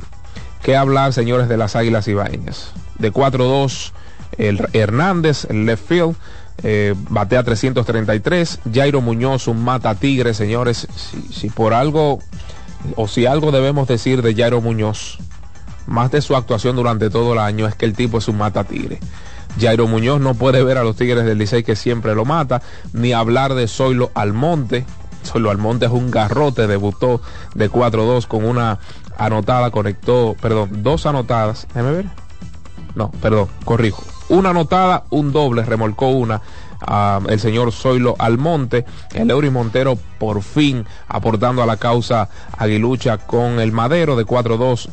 qué 0.62 0.76
hablar, 0.76 1.12
señores, 1.12 1.48
de 1.48 1.56
las 1.56 1.76
Águilas 1.76 2.08
Ibaeñas 2.08 2.72
de 2.98 3.12
4-2 3.12 3.92
el 4.36 4.68
Hernández, 4.72 5.46
el 5.48 5.66
left 5.66 5.88
field. 5.88 6.16
Eh, 6.64 6.94
batea 7.08 7.44
333. 7.44 8.60
Jairo 8.72 9.00
Muñoz, 9.00 9.46
un 9.46 9.62
mata 9.62 9.94
tigre, 9.94 10.34
señores. 10.34 10.88
Si, 11.30 11.50
por 11.50 11.72
algo, 11.72 12.18
o 12.96 13.08
si 13.08 13.26
algo 13.26 13.52
debemos 13.52 13.86
decir 13.88 14.22
de 14.22 14.34
Jairo 14.34 14.60
Muñoz, 14.60 15.18
más 15.86 16.10
de 16.10 16.20
su 16.20 16.36
actuación 16.36 16.76
durante 16.76 17.10
todo 17.10 17.32
el 17.32 17.38
año, 17.38 17.66
es 17.66 17.74
que 17.74 17.86
el 17.86 17.94
tipo 17.94 18.18
es 18.18 18.28
un 18.28 18.38
mata 18.38 18.64
tigre. 18.64 18.98
Jairo 19.60 19.86
Muñoz 19.86 20.20
no 20.20 20.34
puede 20.34 20.62
ver 20.62 20.78
a 20.78 20.84
los 20.84 20.96
Tigres 20.96 21.24
del 21.24 21.38
Licey 21.38 21.62
que 21.62 21.76
siempre 21.76 22.14
lo 22.14 22.24
mata, 22.24 22.62
ni 22.92 23.12
hablar 23.12 23.54
de 23.54 23.68
Zoilo 23.68 24.10
Almonte. 24.14 24.84
Zoilo 25.24 25.50
Almonte 25.50 25.86
es 25.86 25.92
un 25.92 26.10
garrote, 26.10 26.66
debutó 26.66 27.20
de 27.54 27.70
4-2 27.70 28.26
con 28.26 28.44
una 28.44 28.78
anotada, 29.16 29.70
conectó, 29.70 30.36
perdón, 30.40 30.82
dos 30.82 31.06
anotadas. 31.06 31.66
Déjame 31.74 31.92
ver 31.92 32.06
no, 32.98 33.10
perdón, 33.22 33.48
corrijo. 33.64 34.02
Una 34.28 34.50
anotada, 34.50 35.04
un 35.10 35.32
doble, 35.32 35.64
remolcó 35.64 36.08
una. 36.08 36.42
el 37.28 37.40
señor 37.40 37.72
Zoilo 37.72 38.16
Almonte, 38.18 38.84
el 39.14 39.30
Eury 39.30 39.50
Montero 39.50 39.96
por 40.18 40.42
fin 40.42 40.84
aportando 41.06 41.62
a 41.62 41.66
la 41.66 41.76
causa 41.76 42.28
aguilucha 42.56 43.18
con 43.18 43.60
el 43.60 43.72
madero 43.72 44.16
de 44.16 44.26
4-2 44.26 44.88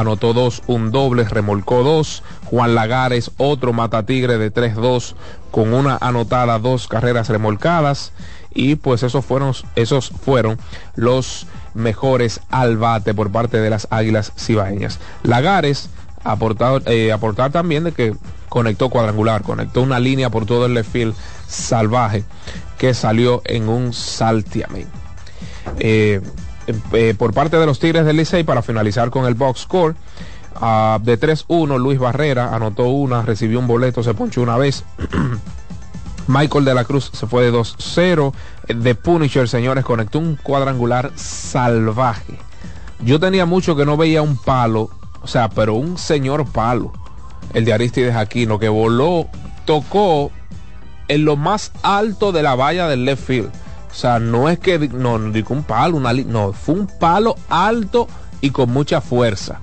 anotó 0.00 0.32
dos, 0.32 0.62
un 0.66 0.90
doble, 0.90 1.24
remolcó 1.24 1.82
dos. 1.82 2.22
Juan 2.44 2.74
Lagares, 2.74 3.30
otro 3.36 3.72
mata 3.72 4.04
tigre 4.04 4.38
de 4.38 4.52
3-2 4.52 5.14
con 5.50 5.74
una 5.74 5.98
anotada, 6.00 6.58
dos 6.58 6.88
carreras 6.88 7.28
remolcadas. 7.28 8.12
Y 8.54 8.76
pues 8.76 9.02
esos 9.02 9.24
fueron, 9.24 9.52
esos 9.76 10.10
fueron 10.10 10.58
los 10.96 11.46
mejores 11.74 12.40
al 12.50 12.76
bate 12.76 13.14
por 13.14 13.30
parte 13.30 13.58
de 13.60 13.70
las 13.70 13.86
Águilas 13.90 14.32
Cibaeñas. 14.36 14.98
Lagares 15.22 15.90
aportar, 16.24 16.82
eh, 16.86 17.12
aportar 17.12 17.52
también 17.52 17.84
de 17.84 17.92
que 17.92 18.14
conectó 18.48 18.88
cuadrangular, 18.88 19.42
conectó 19.42 19.82
una 19.82 19.98
línea 19.98 20.30
por 20.30 20.46
todo 20.46 20.66
el 20.66 20.74
left 20.74 21.14
salvaje 21.46 22.24
que 22.78 22.94
salió 22.94 23.42
en 23.44 23.68
un 23.68 23.92
saltiamén. 23.92 24.86
Eh, 25.78 26.20
eh, 26.92 27.14
por 27.16 27.32
parte 27.32 27.58
de 27.58 27.66
los 27.66 27.78
Tigres 27.78 28.04
del 28.04 28.16
Licey, 28.16 28.44
para 28.44 28.62
finalizar 28.62 29.10
con 29.10 29.26
el 29.26 29.34
box 29.34 29.60
score, 29.60 29.94
ah, 30.56 30.98
de 31.02 31.18
3-1, 31.18 31.78
Luis 31.78 31.98
Barrera 31.98 32.54
anotó 32.54 32.84
una, 32.84 33.22
recibió 33.22 33.58
un 33.58 33.66
boleto, 33.66 34.02
se 34.02 34.14
ponchó 34.14 34.42
una 34.42 34.56
vez. 34.56 34.84
Michael 36.26 36.64
de 36.66 36.74
la 36.74 36.84
Cruz 36.84 37.10
se 37.12 37.26
fue 37.26 37.44
de 37.44 37.52
2-0. 37.52 38.32
De 38.68 38.94
Punisher, 38.94 39.48
señores, 39.48 39.84
conectó 39.84 40.18
un 40.18 40.36
cuadrangular 40.36 41.10
salvaje. 41.14 42.38
Yo 43.00 43.18
tenía 43.18 43.46
mucho 43.46 43.76
que 43.76 43.86
no 43.86 43.96
veía 43.96 44.20
un 44.20 44.36
palo 44.36 44.90
o 45.22 45.26
sea, 45.26 45.48
pero 45.48 45.74
un 45.74 45.98
señor 45.98 46.46
palo, 46.46 46.92
el 47.54 47.64
de 47.64 47.72
Aristides 47.72 48.14
Aquino, 48.14 48.58
que 48.58 48.68
voló, 48.68 49.26
tocó 49.64 50.30
en 51.08 51.24
lo 51.24 51.36
más 51.36 51.72
alto 51.82 52.32
de 52.32 52.42
la 52.42 52.54
valla 52.54 52.88
del 52.88 53.04
left 53.04 53.26
field. 53.26 53.50
O 53.90 53.94
sea, 53.94 54.18
no 54.18 54.48
es 54.48 54.58
que, 54.58 54.78
no, 54.78 55.18
no 55.18 55.32
un 55.48 55.62
palo, 55.64 55.96
una, 55.96 56.12
no, 56.12 56.52
fue 56.52 56.74
un 56.74 56.86
palo 56.86 57.36
alto 57.48 58.08
y 58.40 58.50
con 58.50 58.70
mucha 58.70 59.00
fuerza. 59.00 59.60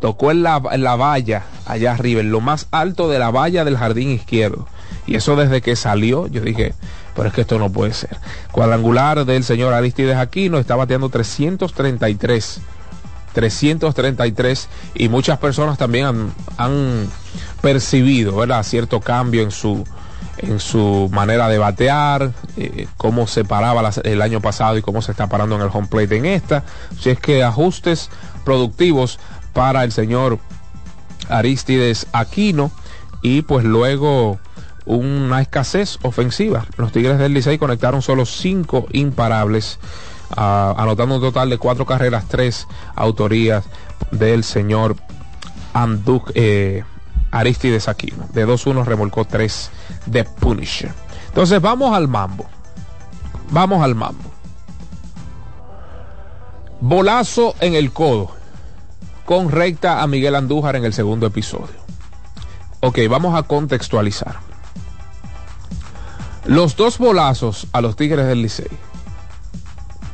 Tocó 0.00 0.30
en 0.30 0.42
la, 0.42 0.60
la 0.76 0.96
valla, 0.96 1.44
allá 1.66 1.92
arriba, 1.92 2.20
en 2.20 2.30
lo 2.30 2.40
más 2.40 2.68
alto 2.70 3.08
de 3.08 3.18
la 3.18 3.30
valla 3.30 3.64
del 3.64 3.76
jardín 3.76 4.10
izquierdo. 4.10 4.66
Y 5.06 5.14
eso 5.14 5.36
desde 5.36 5.62
que 5.62 5.76
salió, 5.76 6.26
yo 6.26 6.40
dije, 6.40 6.74
pero 7.14 7.28
es 7.28 7.34
que 7.34 7.42
esto 7.42 7.58
no 7.58 7.70
puede 7.70 7.94
ser. 7.94 8.16
Cuadrangular 8.52 9.24
del 9.24 9.44
señor 9.44 9.72
Aristides 9.72 10.16
Aquino 10.16 10.58
está 10.58 10.76
bateando 10.76 11.08
333 11.08 12.60
333 13.32 14.68
y 14.94 15.10
muchas 15.10 15.38
personas 15.38 15.76
también 15.76 16.32
han, 16.56 17.08
percibido 17.60 18.36
¿verdad? 18.36 18.62
cierto 18.62 19.00
cambio 19.00 19.42
en 19.42 19.50
su 19.50 19.84
en 20.38 20.60
su 20.60 21.08
manera 21.12 21.48
de 21.48 21.58
batear, 21.58 22.32
eh, 22.56 22.86
cómo 22.96 23.26
se 23.26 23.44
paraba 23.44 23.90
el 24.04 24.22
año 24.22 24.40
pasado 24.40 24.76
y 24.76 24.82
cómo 24.82 25.02
se 25.02 25.12
está 25.12 25.28
parando 25.28 25.56
en 25.56 25.62
el 25.62 25.70
home 25.72 25.88
plate 25.88 26.16
en 26.16 26.26
esta. 26.26 26.64
Si 26.98 27.10
es 27.10 27.18
que 27.18 27.42
ajustes 27.42 28.10
productivos 28.44 29.18
para 29.52 29.84
el 29.84 29.92
señor 29.92 30.38
Aristides 31.28 32.06
Aquino 32.12 32.70
y 33.22 33.42
pues 33.42 33.64
luego 33.64 34.38
una 34.84 35.40
escasez 35.40 35.98
ofensiva. 36.02 36.66
Los 36.76 36.92
Tigres 36.92 37.18
del 37.18 37.34
Licey 37.34 37.58
conectaron 37.58 38.02
solo 38.02 38.24
cinco 38.24 38.86
imparables 38.92 39.78
anotando 40.34 41.16
un 41.16 41.20
total 41.20 41.50
de 41.50 41.58
cuatro 41.58 41.86
carreras, 41.86 42.26
tres 42.28 42.66
autorías 42.94 43.64
del 44.10 44.44
señor 44.44 44.96
Anduk 45.72 46.32
eh, 46.34 46.84
Aristides 47.30 47.88
Aquino. 47.88 48.26
De 48.32 48.46
2-1 48.46 48.84
remolcó 48.84 49.24
tres 49.24 49.70
de 50.06 50.24
Punisher. 50.24 50.92
Entonces 51.28 51.60
vamos 51.60 51.94
al 51.94 52.08
mambo. 52.08 52.46
Vamos 53.50 53.82
al 53.82 53.94
mambo. 53.94 54.30
Bolazo 56.80 57.54
en 57.60 57.74
el 57.74 57.92
codo. 57.92 58.30
Con 59.24 59.50
recta 59.50 60.02
a 60.02 60.06
Miguel 60.06 60.34
Andújar 60.34 60.76
en 60.76 60.84
el 60.84 60.92
segundo 60.92 61.26
episodio. 61.26 61.74
Ok, 62.80 63.00
vamos 63.08 63.34
a 63.34 63.42
contextualizar. 63.42 64.36
Los 66.44 66.76
dos 66.76 66.98
bolazos 66.98 67.66
a 67.72 67.80
los 67.80 67.96
Tigres 67.96 68.26
del 68.26 68.42
Licey 68.42 68.68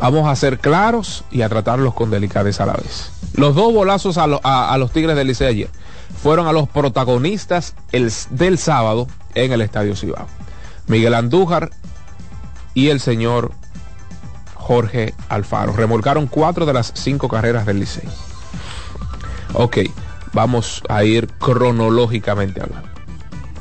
Vamos 0.03 0.27
a 0.27 0.35
ser 0.35 0.59
claros 0.59 1.23
y 1.31 1.43
a 1.43 1.49
tratarlos 1.49 1.95
con 1.95 2.11
delicadeza 2.11 2.65
a 2.65 2.67
la 2.67 2.73
vez. 2.73 3.13
Los 3.35 3.55
dos 3.55 3.73
bolazos 3.73 4.19
a, 4.19 4.77
los 4.77 4.91
Tigres 4.91 5.15
del 5.15 5.29
Licey 5.29 5.47
ayer 5.47 5.71
fueron 6.23 6.47
a 6.47 6.53
los 6.53 6.69
protagonistas 6.69 7.75
del 8.31 8.59
sábado 8.59 9.09
en 9.35 9.53
el 9.53 9.61
Estadio 9.61 9.97
Cibao. 9.97 10.27
Miguel 10.87 11.15
Andújar 11.15 11.71
y 12.75 12.89
el 12.89 13.01
señor 13.01 13.53
Jorge 14.55 15.15
Alfaro. 15.29 15.73
Remolcaron 15.73 16.27
cuatro 16.27 16.67
de 16.67 16.73
las 16.73 16.93
cinco 16.95 17.29
carreras 17.29 17.67
del 17.67 17.81
Licey. 17.81 18.09
Ok, 19.55 19.79
vamos 20.33 20.83
a 20.89 21.05
ir 21.05 21.29
cronológicamente 21.39 22.63
hablando. 22.63 22.89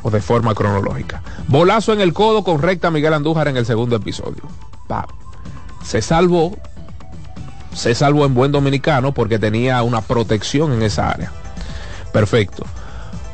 O 0.03 0.09
de 0.09 0.21
forma 0.21 0.55
cronológica. 0.55 1.21
Bolazo 1.47 1.93
en 1.93 2.01
el 2.01 2.13
codo 2.13 2.43
con 2.43 2.61
recta 2.61 2.91
Miguel 2.91 3.13
Andújar 3.13 3.47
en 3.47 3.57
el 3.57 3.65
segundo 3.65 3.95
episodio. 3.95 4.43
Va 4.91 5.07
se 5.83 6.01
salvó, 6.01 6.57
se 7.73 7.95
salvó 7.95 8.25
en 8.25 8.33
buen 8.33 8.51
dominicano 8.51 9.13
porque 9.13 9.39
tenía 9.39 9.81
una 9.83 10.01
protección 10.01 10.73
en 10.73 10.83
esa 10.83 11.09
área. 11.09 11.31
Perfecto. 12.11 12.65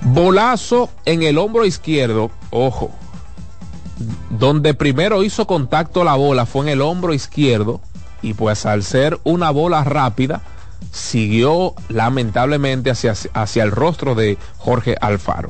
Bolazo 0.02 0.90
en 1.06 1.24
el 1.24 1.38
hombro 1.38 1.66
izquierdo, 1.66 2.32
ojo, 2.52 2.92
donde 4.30 4.74
primero 4.74 5.24
hizo 5.24 5.48
contacto 5.48 6.04
la 6.04 6.16
bola 6.16 6.46
fue 6.46 6.64
en 6.64 6.70
el 6.70 6.82
hombro 6.82 7.14
izquierdo 7.14 7.82
y 8.22 8.34
pues 8.34 8.66
al 8.66 8.84
ser 8.84 9.20
una 9.24 9.50
bola 9.50 9.84
rápida, 9.84 10.42
siguió 10.92 11.74
lamentablemente 11.90 12.92
hacia, 12.92 13.14
hacia 13.34 13.64
el 13.64 13.72
rostro 13.72 14.16
de 14.16 14.38
Jorge 14.58 14.96
Alfaro. 15.02 15.50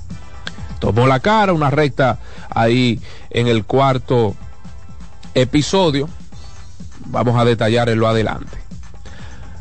Tomó 0.79 1.07
la 1.07 1.19
cara, 1.19 1.53
una 1.53 1.69
recta 1.69 2.19
ahí 2.49 3.01
en 3.31 3.47
el 3.47 3.65
cuarto 3.65 4.35
episodio 5.33 6.07
Vamos 7.05 7.39
a 7.39 7.45
detallar 7.45 7.89
en 7.89 7.99
lo 7.99 8.07
adelante. 8.07 8.57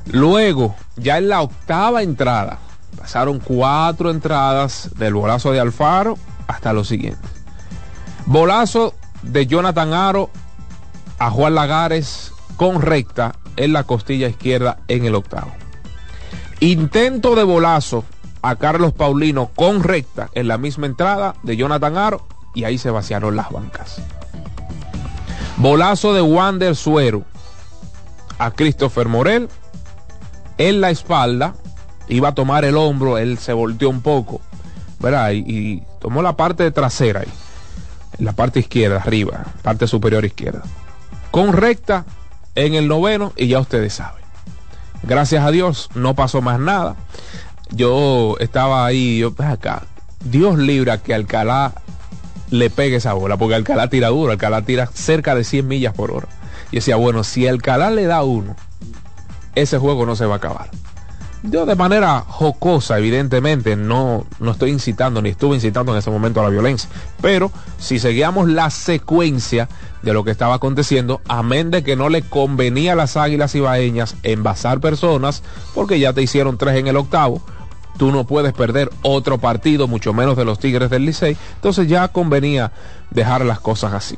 Luego, 0.06 0.74
ya 0.96 1.18
en 1.18 1.28
la 1.28 1.42
octava 1.42 2.02
entrada, 2.02 2.58
pasaron 2.96 3.40
cuatro 3.40 4.10
entradas 4.10 4.90
del 4.96 5.14
bolazo 5.14 5.52
de 5.52 5.60
Alfaro 5.60 6.18
hasta 6.46 6.72
lo 6.72 6.84
siguiente. 6.84 7.28
Bolazo 8.26 8.94
de 9.22 9.46
Jonathan 9.46 9.92
Aro 9.92 10.30
a 11.18 11.30
Juan 11.30 11.54
Lagares 11.54 12.32
con 12.56 12.82
recta 12.82 13.34
en 13.56 13.72
la 13.72 13.84
costilla 13.84 14.28
izquierda 14.28 14.78
en 14.88 15.04
el 15.04 15.14
octavo. 15.14 15.52
Intento 16.60 17.34
de 17.34 17.44
bolazo 17.44 18.04
a 18.42 18.56
Carlos 18.56 18.92
Paulino 18.92 19.50
con 19.54 19.82
recta 19.82 20.30
en 20.34 20.48
la 20.48 20.58
misma 20.58 20.86
entrada 20.86 21.34
de 21.42 21.56
Jonathan 21.56 21.98
Aro 21.98 22.26
y 22.54 22.64
ahí 22.64 22.78
se 22.78 22.90
vaciaron 22.90 23.36
las 23.36 23.50
bancas. 23.50 24.00
Bolazo 25.58 26.14
de 26.14 26.22
Wander 26.22 26.76
Suero 26.76 27.24
a 28.38 28.50
Christopher 28.50 29.08
Morel 29.08 29.48
en 30.58 30.80
la 30.80 30.90
espalda, 30.90 31.54
iba 32.08 32.28
a 32.28 32.34
tomar 32.34 32.64
el 32.64 32.76
hombro, 32.76 33.18
él 33.18 33.38
se 33.38 33.52
volteó 33.52 33.90
un 33.90 34.00
poco, 34.00 34.40
¿verdad? 35.00 35.32
Y, 35.32 35.82
tomó 36.00 36.22
la 36.22 36.36
parte 36.36 36.70
trasera 36.70 37.20
ahí, 37.20 37.32
la 38.18 38.32
parte 38.32 38.60
izquierda, 38.60 38.98
arriba, 38.98 39.44
parte 39.62 39.86
superior 39.86 40.24
izquierda. 40.24 40.62
Con 41.30 41.52
recta 41.52 42.04
en 42.54 42.74
el 42.74 42.86
noveno 42.86 43.32
y 43.36 43.48
ya 43.48 43.58
ustedes 43.58 43.94
saben. 43.94 44.24
Gracias 45.02 45.44
a 45.44 45.50
Dios 45.50 45.88
no 45.94 46.14
pasó 46.14 46.42
más 46.42 46.60
nada. 46.60 46.96
Yo 47.70 48.36
estaba 48.38 48.86
ahí, 48.86 49.18
yo, 49.18 49.34
acá, 49.38 49.82
Dios 50.24 50.58
libra 50.58 50.98
que 50.98 51.14
Alcalá 51.14 51.72
le 52.50 52.70
pegue 52.70 52.96
esa 52.96 53.12
bola, 53.12 53.36
porque 53.36 53.56
Alcalá 53.56 53.88
tira 53.88 54.08
duro, 54.08 54.32
Alcalá 54.32 54.62
tira 54.62 54.86
cerca 54.86 55.34
de 55.34 55.44
100 55.44 55.66
millas 55.66 55.94
por 55.94 56.12
hora. 56.12 56.28
Y 56.70 56.76
decía, 56.76 56.96
bueno, 56.96 57.24
si 57.24 57.46
Alcalá 57.46 57.90
le 57.90 58.04
da 58.04 58.22
uno, 58.22 58.56
ese 59.54 59.78
juego 59.78 60.06
no 60.06 60.16
se 60.16 60.26
va 60.26 60.34
a 60.34 60.38
acabar. 60.38 60.70
Yo 61.42 61.66
de 61.66 61.76
manera 61.76 62.24
jocosa, 62.26 62.98
evidentemente, 62.98 63.76
no, 63.76 64.26
no 64.40 64.50
estoy 64.50 64.70
incitando 64.70 65.22
ni 65.22 65.28
estuve 65.30 65.54
incitando 65.54 65.92
en 65.92 65.98
ese 65.98 66.10
momento 66.10 66.40
a 66.40 66.44
la 66.44 66.48
violencia. 66.48 66.88
Pero 67.20 67.52
si 67.78 67.98
seguíamos 67.98 68.48
la 68.48 68.70
secuencia 68.70 69.68
de 70.02 70.12
lo 70.12 70.24
que 70.24 70.30
estaba 70.30 70.54
aconteciendo, 70.54 71.20
amén 71.28 71.70
de 71.70 71.84
que 71.84 71.96
no 71.96 72.08
le 72.08 72.22
convenía 72.22 72.92
a 72.92 72.96
las 72.96 73.16
águilas 73.16 73.54
ibaeñas 73.54 74.16
envasar 74.22 74.80
personas, 74.80 75.42
porque 75.74 75.98
ya 76.00 76.12
te 76.12 76.22
hicieron 76.22 76.58
tres 76.58 76.76
en 76.76 76.88
el 76.88 76.96
octavo, 76.96 77.42
tú 77.96 78.12
no 78.12 78.24
puedes 78.26 78.52
perder 78.52 78.90
otro 79.02 79.38
partido, 79.38 79.88
mucho 79.88 80.12
menos 80.12 80.36
de 80.36 80.44
los 80.44 80.58
Tigres 80.58 80.90
del 80.90 81.04
Licey, 81.04 81.36
entonces 81.56 81.88
ya 81.88 82.08
convenía 82.08 82.72
dejar 83.10 83.44
las 83.44 83.60
cosas 83.60 83.92
así. 83.92 84.16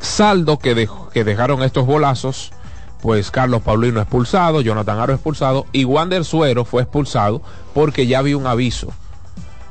Saldo 0.00 0.58
que, 0.58 0.88
que 1.12 1.24
dejaron 1.24 1.62
estos 1.62 1.86
bolazos, 1.86 2.52
pues 3.00 3.30
Carlos 3.30 3.62
Paulino 3.62 4.00
expulsado, 4.00 4.60
Jonathan 4.60 4.98
Aro 4.98 5.14
expulsado 5.14 5.66
y 5.72 5.84
Wander 5.84 6.24
Suero 6.24 6.64
fue 6.64 6.82
expulsado 6.82 7.42
porque 7.74 8.06
ya 8.06 8.18
había 8.18 8.36
un 8.36 8.46
aviso. 8.46 8.88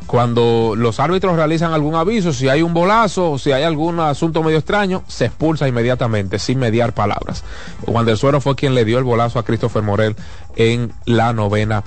Cuando 0.06 0.74
los 0.78 1.02
árbitros 1.02 1.36
realizan 1.36 1.74
algún 1.74 1.96
aviso, 1.96 2.32
si 2.32 2.48
hay 2.48 2.62
un 2.62 2.74
bolazo 2.74 3.32
o 3.32 3.38
si 3.38 3.52
hay 3.52 3.63
algún 3.63 4.00
asunto 4.00 4.42
medio 4.42 4.58
extraño, 4.58 5.04
se 5.08 5.26
expulsa 5.26 5.68
inmediatamente, 5.68 6.40
sin 6.40 6.60
mediar 6.60 6.94
palabras. 6.94 7.44
Wander 7.86 8.18
Suero 8.18 8.40
fue 8.40 8.56
quien 8.56 8.74
le 8.74 8.86
dio 8.86 9.00
el 9.00 9.04
bolazo 9.04 9.38
a 9.38 9.44
Christopher 9.44 9.84
Morel 9.84 10.16
en 10.56 10.94
la 11.06 11.34
novena 11.34 11.84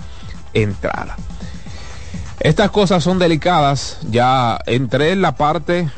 entrada. 0.53 1.17
Estas 2.41 2.71
cosas 2.71 3.03
son 3.03 3.19
delicadas, 3.19 3.99
ya 4.11 4.59
entré 4.67 5.13
en 5.13 5.23
la 5.23 5.37
parte, 5.37 5.89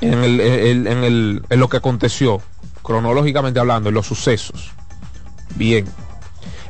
en, 0.00 0.24
en, 0.24 1.04
el, 1.04 1.42
en 1.48 1.60
lo 1.60 1.68
que 1.68 1.78
aconteció, 1.78 2.40
cronológicamente 2.84 3.58
hablando, 3.58 3.88
en 3.88 3.96
los 3.96 4.06
sucesos. 4.06 4.70
Bien. 5.56 5.86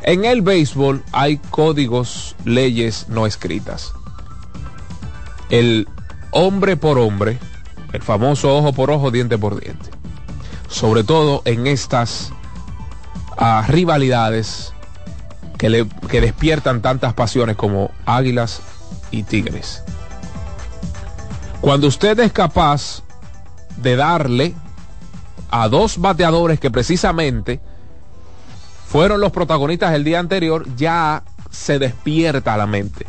En 0.03 0.25
el 0.25 0.41
béisbol 0.41 1.03
hay 1.13 1.37
códigos, 1.37 2.37
leyes 2.45 3.07
no 3.09 3.27
escritas. 3.27 3.93
El 5.51 5.89
hombre 6.31 6.77
por 6.77 6.99
hombre, 6.99 7.39
el 7.93 8.03
famoso 8.03 8.57
ojo 8.57 8.73
por 8.73 8.91
ojo, 8.91 9.11
diente 9.11 9.37
por 9.37 9.61
diente. 9.61 9.91
Sobre 10.69 11.05
todo 11.05 11.43
en 11.45 11.67
estas 11.67 12.33
uh, 13.39 13.67
rivalidades 13.67 14.73
que 15.59 16.21
despiertan 16.21 16.83
tantas 16.83 17.15
pasiones 17.15 17.57
como 17.57 17.91
águilas 18.05 18.61
y 19.11 19.23
tigres. 19.23 19.83
Cuando 21.63 21.87
usted 21.87 22.19
es 22.21 22.33
capaz 22.33 23.03
de 23.79 23.97
darle 23.97 24.55
a 25.55 25.69
dos 25.69 25.99
bateadores 25.99 26.59
que 26.59 26.69
precisamente 26.69 27.61
fueron 28.89 29.21
los 29.21 29.31
protagonistas 29.31 29.95
el 29.95 30.03
día 30.03 30.19
anterior, 30.19 30.67
ya 30.75 31.23
se 31.49 31.79
despierta 31.79 32.57
la 32.57 32.67
mente. 32.67 33.07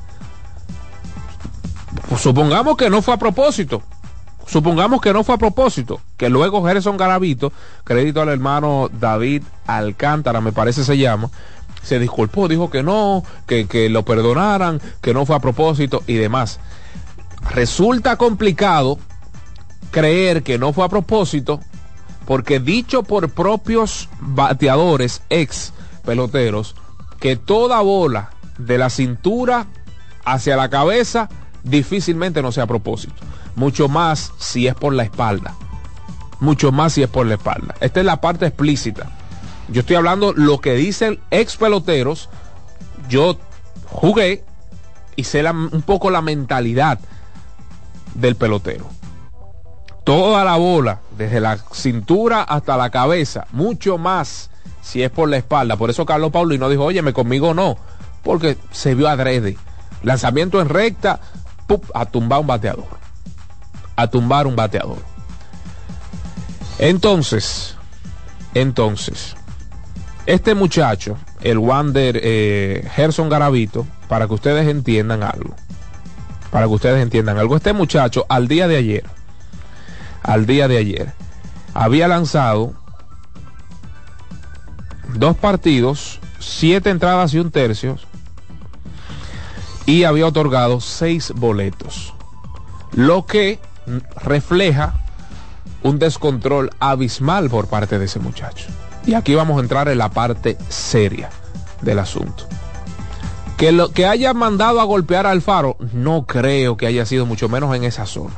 Pues 2.07 2.21
supongamos 2.21 2.77
que 2.77 2.91
no 2.91 3.01
fue 3.01 3.15
a 3.15 3.17
propósito. 3.17 3.81
Supongamos 4.45 5.01
que 5.01 5.11
no 5.11 5.23
fue 5.23 5.33
a 5.33 5.39
propósito, 5.39 6.01
que 6.17 6.29
luego 6.29 6.63
Gerson 6.63 6.97
Garavito, 6.97 7.51
crédito 7.83 8.21
al 8.21 8.29
hermano 8.29 8.91
David 8.93 9.41
Alcántara, 9.65 10.39
me 10.39 10.51
parece 10.51 10.83
se 10.83 10.99
llama, 10.99 11.31
se 11.81 11.97
disculpó, 11.97 12.47
dijo 12.47 12.69
que 12.69 12.83
no, 12.83 13.23
que, 13.47 13.65
que 13.65 13.89
lo 13.89 14.05
perdonaran, 14.05 14.79
que 15.01 15.15
no 15.15 15.25
fue 15.25 15.35
a 15.35 15.39
propósito 15.39 16.03
y 16.05 16.13
demás. 16.13 16.59
Resulta 17.55 18.17
complicado 18.17 18.99
creer 19.89 20.43
que 20.43 20.59
no 20.59 20.73
fue 20.73 20.85
a 20.85 20.89
propósito 20.89 21.59
porque 22.25 22.59
dicho 22.59 23.03
por 23.03 23.29
propios 23.29 24.09
bateadores, 24.19 25.21
ex 25.29 25.73
peloteros, 26.03 26.75
que 27.19 27.35
toda 27.35 27.81
bola 27.81 28.31
de 28.57 28.77
la 28.77 28.89
cintura 28.89 29.67
hacia 30.23 30.57
la 30.57 30.69
cabeza 30.69 31.29
difícilmente 31.63 32.41
no 32.41 32.51
sea 32.51 32.63
a 32.63 32.67
propósito. 32.67 33.15
Mucho 33.55 33.87
más 33.87 34.33
si 34.37 34.67
es 34.67 34.75
por 34.75 34.93
la 34.93 35.03
espalda. 35.03 35.55
Mucho 36.39 36.71
más 36.71 36.93
si 36.93 37.03
es 37.03 37.09
por 37.09 37.25
la 37.25 37.35
espalda. 37.35 37.75
Esta 37.79 37.99
es 37.99 38.05
la 38.05 38.21
parte 38.21 38.47
explícita. 38.47 39.09
Yo 39.69 39.81
estoy 39.81 39.95
hablando 39.95 40.33
lo 40.33 40.59
que 40.59 40.73
dicen 40.73 41.19
ex 41.31 41.57
peloteros. 41.57 42.29
Yo 43.07 43.37
jugué 43.87 44.43
y 45.15 45.23
sé 45.23 45.49
un 45.49 45.81
poco 45.83 46.09
la 46.09 46.21
mentalidad 46.21 46.99
del 48.13 48.35
pelotero 48.35 48.94
toda 50.05 50.45
la 50.45 50.55
bola, 50.55 51.01
desde 51.17 51.41
la 51.41 51.57
cintura 51.73 52.43
hasta 52.43 52.77
la 52.77 52.89
cabeza, 52.91 53.47
mucho 53.51 53.97
más 53.97 54.49
si 54.81 55.03
es 55.03 55.09
por 55.09 55.27
la 55.27 55.37
espalda. 55.37 55.75
Por 55.75 55.89
eso 55.89 56.05
Carlos 56.05 56.31
Paulino 56.31 56.69
dijo, 56.69 56.85
óyeme, 56.85 57.11
conmigo 57.11 57.53
no, 57.53 57.75
porque 58.23 58.55
se 58.71 58.95
vio 58.95 59.09
adrede. 59.09 59.57
Lanzamiento 60.03 60.61
en 60.61 60.69
recta, 60.69 61.19
a 61.93 62.05
tumbar 62.05 62.39
un 62.39 62.47
bateador. 62.47 62.85
A 63.95 64.07
tumbar 64.07 64.45
un 64.45 64.55
bateador. 64.55 64.99
Entonces, 66.77 67.75
entonces, 68.53 69.35
este 70.27 70.53
muchacho, 70.53 71.17
el 71.41 71.57
Wander 71.57 72.19
eh, 72.21 72.87
Gerson 72.93 73.27
Garavito, 73.27 73.87
para 74.07 74.27
que 74.27 74.35
ustedes 74.35 74.67
entiendan 74.67 75.23
algo, 75.23 75.55
para 76.51 76.67
que 76.67 76.73
ustedes 76.73 77.01
entiendan 77.01 77.39
algo, 77.39 77.55
este 77.55 77.73
muchacho 77.73 78.25
al 78.29 78.47
día 78.47 78.67
de 78.67 78.77
ayer, 78.77 79.03
al 80.25 80.45
día 80.45 80.67
de 80.67 80.77
ayer. 80.77 81.13
Había 81.73 82.07
lanzado 82.07 82.73
dos 85.13 85.37
partidos, 85.37 86.19
siete 86.39 86.89
entradas 86.89 87.33
y 87.33 87.39
un 87.39 87.51
tercio, 87.51 87.97
y 89.85 90.03
había 90.03 90.27
otorgado 90.27 90.81
seis 90.81 91.31
boletos, 91.35 92.13
lo 92.91 93.25
que 93.25 93.59
refleja 94.15 94.95
un 95.83 95.99
descontrol 95.99 96.71
abismal 96.79 97.49
por 97.49 97.67
parte 97.67 97.99
de 97.99 98.05
ese 98.05 98.19
muchacho. 98.19 98.67
Y 99.05 99.13
aquí 99.13 99.35
vamos 99.35 99.57
a 99.57 99.61
entrar 99.61 99.87
en 99.87 99.99
la 99.99 100.09
parte 100.09 100.57
seria 100.69 101.29
del 101.81 101.99
asunto. 101.99 102.47
Que 103.57 103.71
lo 103.71 103.91
que 103.91 104.07
haya 104.07 104.33
mandado 104.33 104.81
a 104.81 104.85
golpear 104.85 105.27
al 105.27 105.43
faro, 105.43 105.77
no 105.93 106.25
creo 106.25 106.75
que 106.77 106.87
haya 106.87 107.05
sido 107.05 107.27
mucho 107.27 107.47
menos 107.47 107.75
en 107.75 107.83
esa 107.83 108.07
zona 108.07 108.33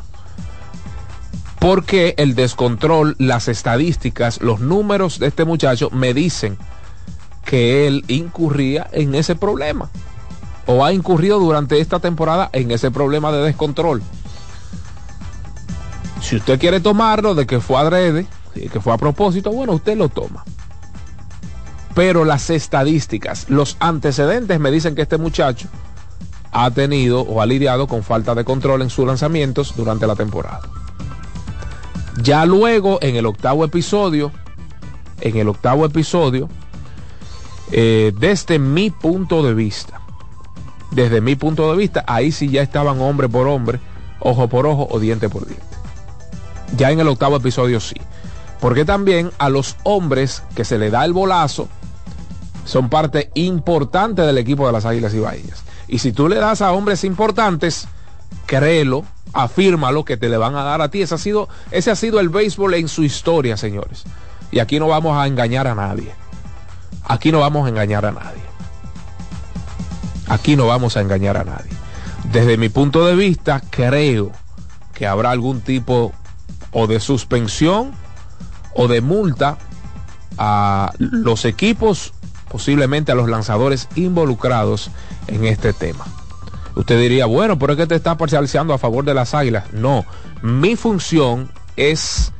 porque 1.59 2.13
el 2.17 2.35
descontrol, 2.35 3.15
las 3.19 3.47
estadísticas, 3.47 4.41
los 4.41 4.59
números 4.59 5.19
de 5.19 5.27
este 5.27 5.45
muchacho 5.45 5.89
me 5.91 6.13
dicen 6.13 6.57
que 7.45 7.87
él 7.87 8.03
incurría 8.07 8.87
en 8.91 9.15
ese 9.15 9.35
problema 9.35 9.89
o 10.65 10.83
ha 10.83 10.93
incurrido 10.93 11.39
durante 11.39 11.79
esta 11.79 11.99
temporada 11.99 12.49
en 12.53 12.71
ese 12.71 12.91
problema 12.91 13.31
de 13.31 13.41
descontrol. 13.41 14.03
Si 16.21 16.35
usted 16.35 16.59
quiere 16.59 16.79
tomarlo 16.79 17.35
de 17.35 17.47
que 17.47 17.61
fue 17.61 17.77
adrede, 17.77 18.27
que 18.53 18.81
fue 18.81 18.93
a 18.93 18.97
propósito, 18.97 19.51
bueno, 19.51 19.73
usted 19.73 19.97
lo 19.97 20.09
toma. 20.09 20.43
Pero 21.95 22.25
las 22.25 22.49
estadísticas, 22.49 23.49
los 23.49 23.77
antecedentes 23.79 24.59
me 24.59 24.71
dicen 24.71 24.93
que 24.93 25.03
este 25.03 25.17
muchacho 25.17 25.67
ha 26.51 26.69
tenido 26.71 27.21
o 27.21 27.41
ha 27.41 27.45
lidiado 27.45 27.87
con 27.87 28.03
falta 28.03 28.35
de 28.35 28.43
control 28.43 28.81
en 28.81 28.89
sus 28.89 29.07
lanzamientos 29.07 29.73
durante 29.75 30.05
la 30.05 30.15
temporada. 30.15 30.61
Ya 32.21 32.45
luego, 32.45 32.99
en 33.01 33.15
el 33.15 33.25
octavo 33.25 33.63
episodio, 33.63 34.31
en 35.21 35.37
el 35.37 35.47
octavo 35.47 35.85
episodio, 35.85 36.49
eh, 37.71 38.13
desde 38.17 38.59
mi 38.59 38.89
punto 38.89 39.43
de 39.43 39.53
vista, 39.53 40.01
desde 40.91 41.21
mi 41.21 41.35
punto 41.35 41.69
de 41.71 41.77
vista, 41.77 42.03
ahí 42.07 42.31
sí 42.31 42.49
ya 42.49 42.61
estaban 42.61 43.01
hombre 43.01 43.29
por 43.29 43.47
hombre, 43.47 43.79
ojo 44.19 44.47
por 44.47 44.65
ojo 44.65 44.87
o 44.89 44.99
diente 44.99 45.29
por 45.29 45.45
diente. 45.45 45.65
Ya 46.75 46.91
en 46.91 46.99
el 46.99 47.07
octavo 47.07 47.37
episodio 47.37 47.79
sí. 47.79 47.95
Porque 48.59 48.85
también 48.85 49.31
a 49.37 49.49
los 49.49 49.75
hombres 49.83 50.43
que 50.55 50.65
se 50.65 50.77
le 50.77 50.89
da 50.89 51.05
el 51.05 51.13
bolazo 51.13 51.67
son 52.65 52.89
parte 52.89 53.31
importante 53.35 54.23
del 54.23 54.37
equipo 54.37 54.65
de 54.65 54.73
las 54.73 54.85
Águilas 54.85 55.13
y 55.13 55.19
Bahías. 55.19 55.63
Y 55.87 55.99
si 55.99 56.11
tú 56.11 56.27
le 56.27 56.37
das 56.37 56.61
a 56.61 56.71
hombres 56.73 57.03
importantes, 57.03 57.87
créelo, 58.45 59.05
afírmalo 59.33 60.05
que 60.05 60.17
te 60.17 60.29
le 60.29 60.37
van 60.37 60.55
a 60.55 60.63
dar 60.63 60.81
a 60.81 60.89
ti. 60.89 61.01
Ese 61.01 61.15
ha 61.15 61.17
sido, 61.17 61.49
ese 61.71 61.91
ha 61.91 61.95
sido 61.95 62.19
el 62.19 62.29
béisbol 62.29 62.73
en 62.75 62.87
su 62.87 63.03
historia, 63.03 63.57
señores. 63.57 64.03
Y 64.51 64.59
aquí 64.59 64.79
no 64.79 64.87
vamos 64.87 65.17
a 65.17 65.27
engañar 65.27 65.67
a 65.67 65.75
nadie. 65.75 66.13
Aquí 67.03 67.31
no 67.31 67.39
vamos 67.39 67.65
a 67.65 67.69
engañar 67.69 68.05
a 68.05 68.11
nadie. 68.11 68.41
Aquí 70.27 70.55
no 70.55 70.67
vamos 70.67 70.97
a 70.97 71.01
engañar 71.01 71.37
a 71.37 71.43
nadie. 71.43 71.71
Desde 72.31 72.57
mi 72.57 72.69
punto 72.69 73.05
de 73.05 73.15
vista, 73.15 73.61
creo 73.69 74.31
que 74.93 75.07
habrá 75.07 75.31
algún 75.31 75.61
tipo 75.61 76.11
o 76.71 76.87
de 76.87 76.99
suspensión 76.99 77.91
o 78.73 78.87
de 78.87 79.01
multa 79.01 79.57
a 80.37 80.91
los 80.97 81.45
equipos, 81.45 82.13
posiblemente 82.49 83.11
a 83.11 83.15
los 83.15 83.29
lanzadores 83.29 83.87
involucrados 83.95 84.91
en 85.27 85.45
este 85.45 85.73
tema. 85.73 86.05
Usted 86.77 86.99
diría, 86.99 87.25
bueno, 87.25 87.57
pero 87.57 87.73
es 87.73 87.77
que 87.77 87.87
te 87.87 87.95
está 87.95 88.15
parcializando 88.17 88.71
a 88.71 88.77
favor 88.77 89.03
de 89.03 89.15
las 89.15 89.33
águilas. 89.33 89.73
No, 89.73 90.05
mi 90.43 90.75
función 90.75 91.49
es 91.75 92.31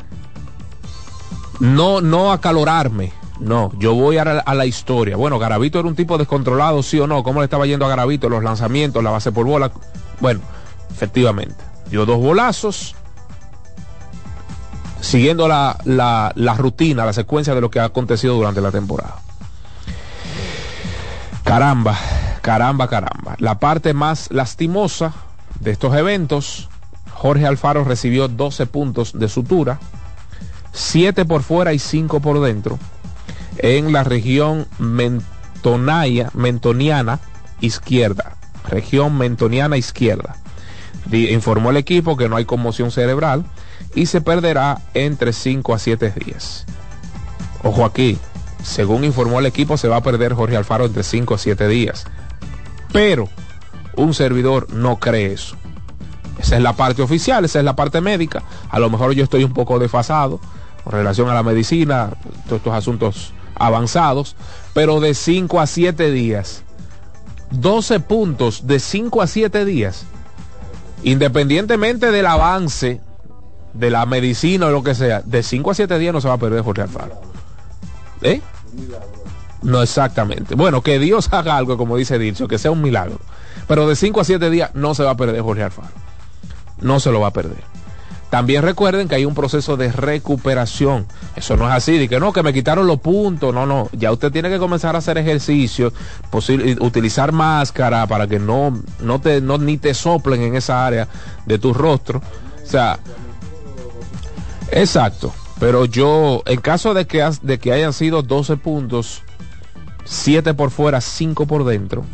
no, 1.60 2.02
no 2.02 2.32
acalorarme. 2.32 3.12
No, 3.39 3.71
yo 3.80 3.95
voy 3.95 4.17
a 4.17 4.23
la, 4.23 4.65
historia. 4.67 5.15
Bueno, 5.15 5.39
Garavito 5.39 5.80
era 5.80 5.88
un 5.88 5.95
tipo 5.95 6.19
descontrolado, 6.19 6.84
sí 6.84 7.00
o 7.00 7.08
no. 7.08 7.23
¿Cómo 7.23 7.39
le 7.39 7.45
estaba 7.45 7.65
yendo 7.65 7.86
a 7.86 7.89
Garavito 7.89 8.30
los 8.30 8.43
lanzamientos, 8.43 9.04
la 9.04 9.10
base 9.10 9.32
por 9.32 9.47
bola? 9.47 9.71
Bueno, 10.19 10.39
efectivamente. 10.91 11.56
Dio 11.89 12.06
dos 12.06 12.19
bolazos, 12.19 12.95
siguiendo 15.02 15.47
la, 15.47 15.80
la, 15.86 16.54
rutina, 16.56 17.06
la 17.06 17.13
secuencia 17.13 17.56
de 17.56 17.62
lo 17.62 17.71
que 17.71 17.80
ha 17.80 17.86
acontecido 17.86 18.36
durante 18.36 18.62
la 18.62 18.71
temporada. 18.71 19.15
Caramba, 21.47 21.97
caramba, 22.41 22.89
caramba. 22.89 23.36
La 23.39 23.57
parte 23.57 23.93
más 23.93 24.27
lastimosa 24.31 25.13
de 25.62 25.71
estos 25.71 25.95
eventos, 25.95 26.67
Jorge 27.13 27.47
Alfaro 27.47 27.86
recibió 27.86 28.27
12 28.27 28.65
puntos 28.65 29.17
de 29.17 29.29
sutura, 29.29 29.79
7 30.73 31.23
por 31.23 31.43
fuera 31.43 31.71
y 31.71 31.79
5 31.79 32.19
por 32.19 32.41
dentro, 32.41 32.77
en 33.60 33.93
la 33.93 34.03
región 34.03 34.67
mentonaya, 34.77 36.31
mentoniana 36.33 37.21
izquierda. 37.62 38.36
Región 38.67 39.17
mentoniana 39.17 39.77
izquierda. 39.77 40.36
Informó 41.10 41.69
el 41.69 41.77
equipo 41.77 42.17
que 42.17 42.27
no 42.27 42.36
hay 42.36 42.43
conmoción 42.43 42.91
cerebral 42.91 43.45
y 43.95 44.07
se 44.07 44.19
perderá 44.19 44.81
entre 44.93 45.31
5 45.31 45.73
a 45.73 45.79
7 45.79 46.13
días. 46.25 46.65
Ojo 47.63 47.86
aquí, 47.86 48.19
según 48.67 49.06
informó 49.06 49.39
el 49.39 49.45
equipo, 49.45 49.77
se 49.77 49.88
va 49.88 49.95
a 49.95 50.03
perder 50.03 50.34
Jorge 50.34 50.58
Alfaro 50.58 50.86
entre 50.86 51.01
5 51.01 51.36
a 51.36 51.38
7 51.38 51.67
días. 51.69 52.06
Pero 52.91 53.30
un 53.95 54.13
servidor 54.13 54.71
no 54.73 54.97
cree 54.97 55.32
eso. 55.32 55.56
Esa 56.38 56.58
es 56.58 56.62
la 56.62 56.73
parte 56.73 57.01
oficial, 57.01 57.45
esa 57.45 57.60
es 57.60 57.65
la 57.65 57.77
parte 57.77 58.01
médica. 58.01 58.43
A 58.69 58.77
lo 58.80 58.89
mejor 58.89 59.13
yo 59.13 59.23
estoy 59.23 59.45
un 59.45 59.53
poco 59.53 59.80
desfasado 59.80 60.41
con 60.84 60.91
relación 60.91 61.30
a 61.30 61.34
la 61.34 61.43
medicina, 61.43 62.12
todos 62.45 62.58
estos 62.58 62.73
asuntos 62.73 63.34
avanzados, 63.56 64.36
pero 64.73 64.99
de 64.99 65.13
5 65.13 65.62
a 65.62 65.65
7 65.65 66.12
días. 66.12 66.63
12 67.51 68.01
puntos 68.01 68.67
de 68.67 68.82
5 68.82 69.21
a 69.21 69.27
7 69.27 69.63
días. 69.63 70.06
Independientemente 71.03 72.12
del 72.12 72.25
avance 72.25 72.99
de 73.73 73.89
la 73.91 74.06
medicina 74.06 74.67
o 74.67 74.71
lo 74.71 74.84
que 74.84 74.93
sea, 74.93 75.21
de 75.21 75.41
5 75.41 75.71
a 75.71 75.73
7 75.73 75.97
días 75.99 76.13
no 76.13 76.19
se 76.19 76.27
va 76.27 76.34
a 76.34 76.38
perder 76.38 76.63
Jorge 76.63 76.82
Alfaro. 76.82 77.21
¿Eh? 78.21 78.41
No 79.63 79.82
exactamente. 79.82 80.56
Bueno, 80.56 80.82
que 80.82 80.99
Dios 80.99 81.30
haga 81.32 81.58
algo, 81.58 81.77
como 81.77 81.97
dice 81.97 82.19
Dircio, 82.19 82.47
que 82.47 82.58
sea 82.58 82.71
un 82.71 82.82
milagro. 82.82 83.19
Pero 83.67 83.88
de 83.88 83.95
5 83.95 84.21
a 84.21 84.23
7 84.23 84.49
días 84.49 84.71
no 84.75 84.93
se 84.93 85.03
va 85.03 85.12
a 85.12 85.17
perder 85.17 85.41
Jorge 85.41 85.63
Alfaro. 85.63 85.89
No 86.80 86.99
se 86.99 87.12
lo 87.12 87.19
va 87.19 87.27
a 87.27 87.34
perder. 87.34 87.63
También 88.30 88.62
recuerden 88.62 89.08
que 89.08 89.15
hay 89.15 89.25
un 89.25 89.34
proceso 89.34 89.77
de 89.77 89.91
recuperación. 89.91 91.08
Eso 91.36 91.56
no 91.56 91.67
es 91.67 91.73
así, 91.73 91.97
de 91.97 92.10
que 92.10 92.19
no, 92.19 92.34
que 92.34 92.43
me 92.43 92.53
quitaron 92.53 92.86
los 92.86 92.99
puntos. 92.99 93.53
No, 93.53 93.65
no. 93.65 93.89
Ya 93.93 94.12
usted 94.12 94.32
tiene 94.32 94.49
que 94.49 94.60
comenzar 94.60 94.95
a 94.95 94.99
hacer 94.99 95.17
ejercicio, 95.17 95.93
utilizar 96.80 97.32
máscara 97.32 98.06
para 98.06 98.27
que 98.27 98.38
no, 98.38 98.82
no 99.01 99.21
te, 99.21 99.39
no, 99.39 99.58
ni 99.58 99.77
te 99.77 99.93
soplen 99.93 100.41
en 100.41 100.56
esa 100.56 100.86
área 100.86 101.08
de 101.45 101.58
tu 101.58 101.73
rostro. 101.73 102.21
O 102.63 102.69
sea, 102.69 102.99
exacto. 104.71 105.34
Pero 105.59 105.85
yo, 105.85 106.43
en 106.45 106.61
caso 106.61 106.93
de 106.93 107.07
que, 107.07 107.27
de 107.41 107.57
que 107.59 107.73
hayan 107.73 107.93
sido 107.93 108.21
12 108.21 108.57
puntos, 108.57 109.23
7 110.05 110.53
por 110.53 110.71
fuera, 110.71 111.01
5 111.01 111.47
por 111.47 111.65
dentro, 111.65 112.05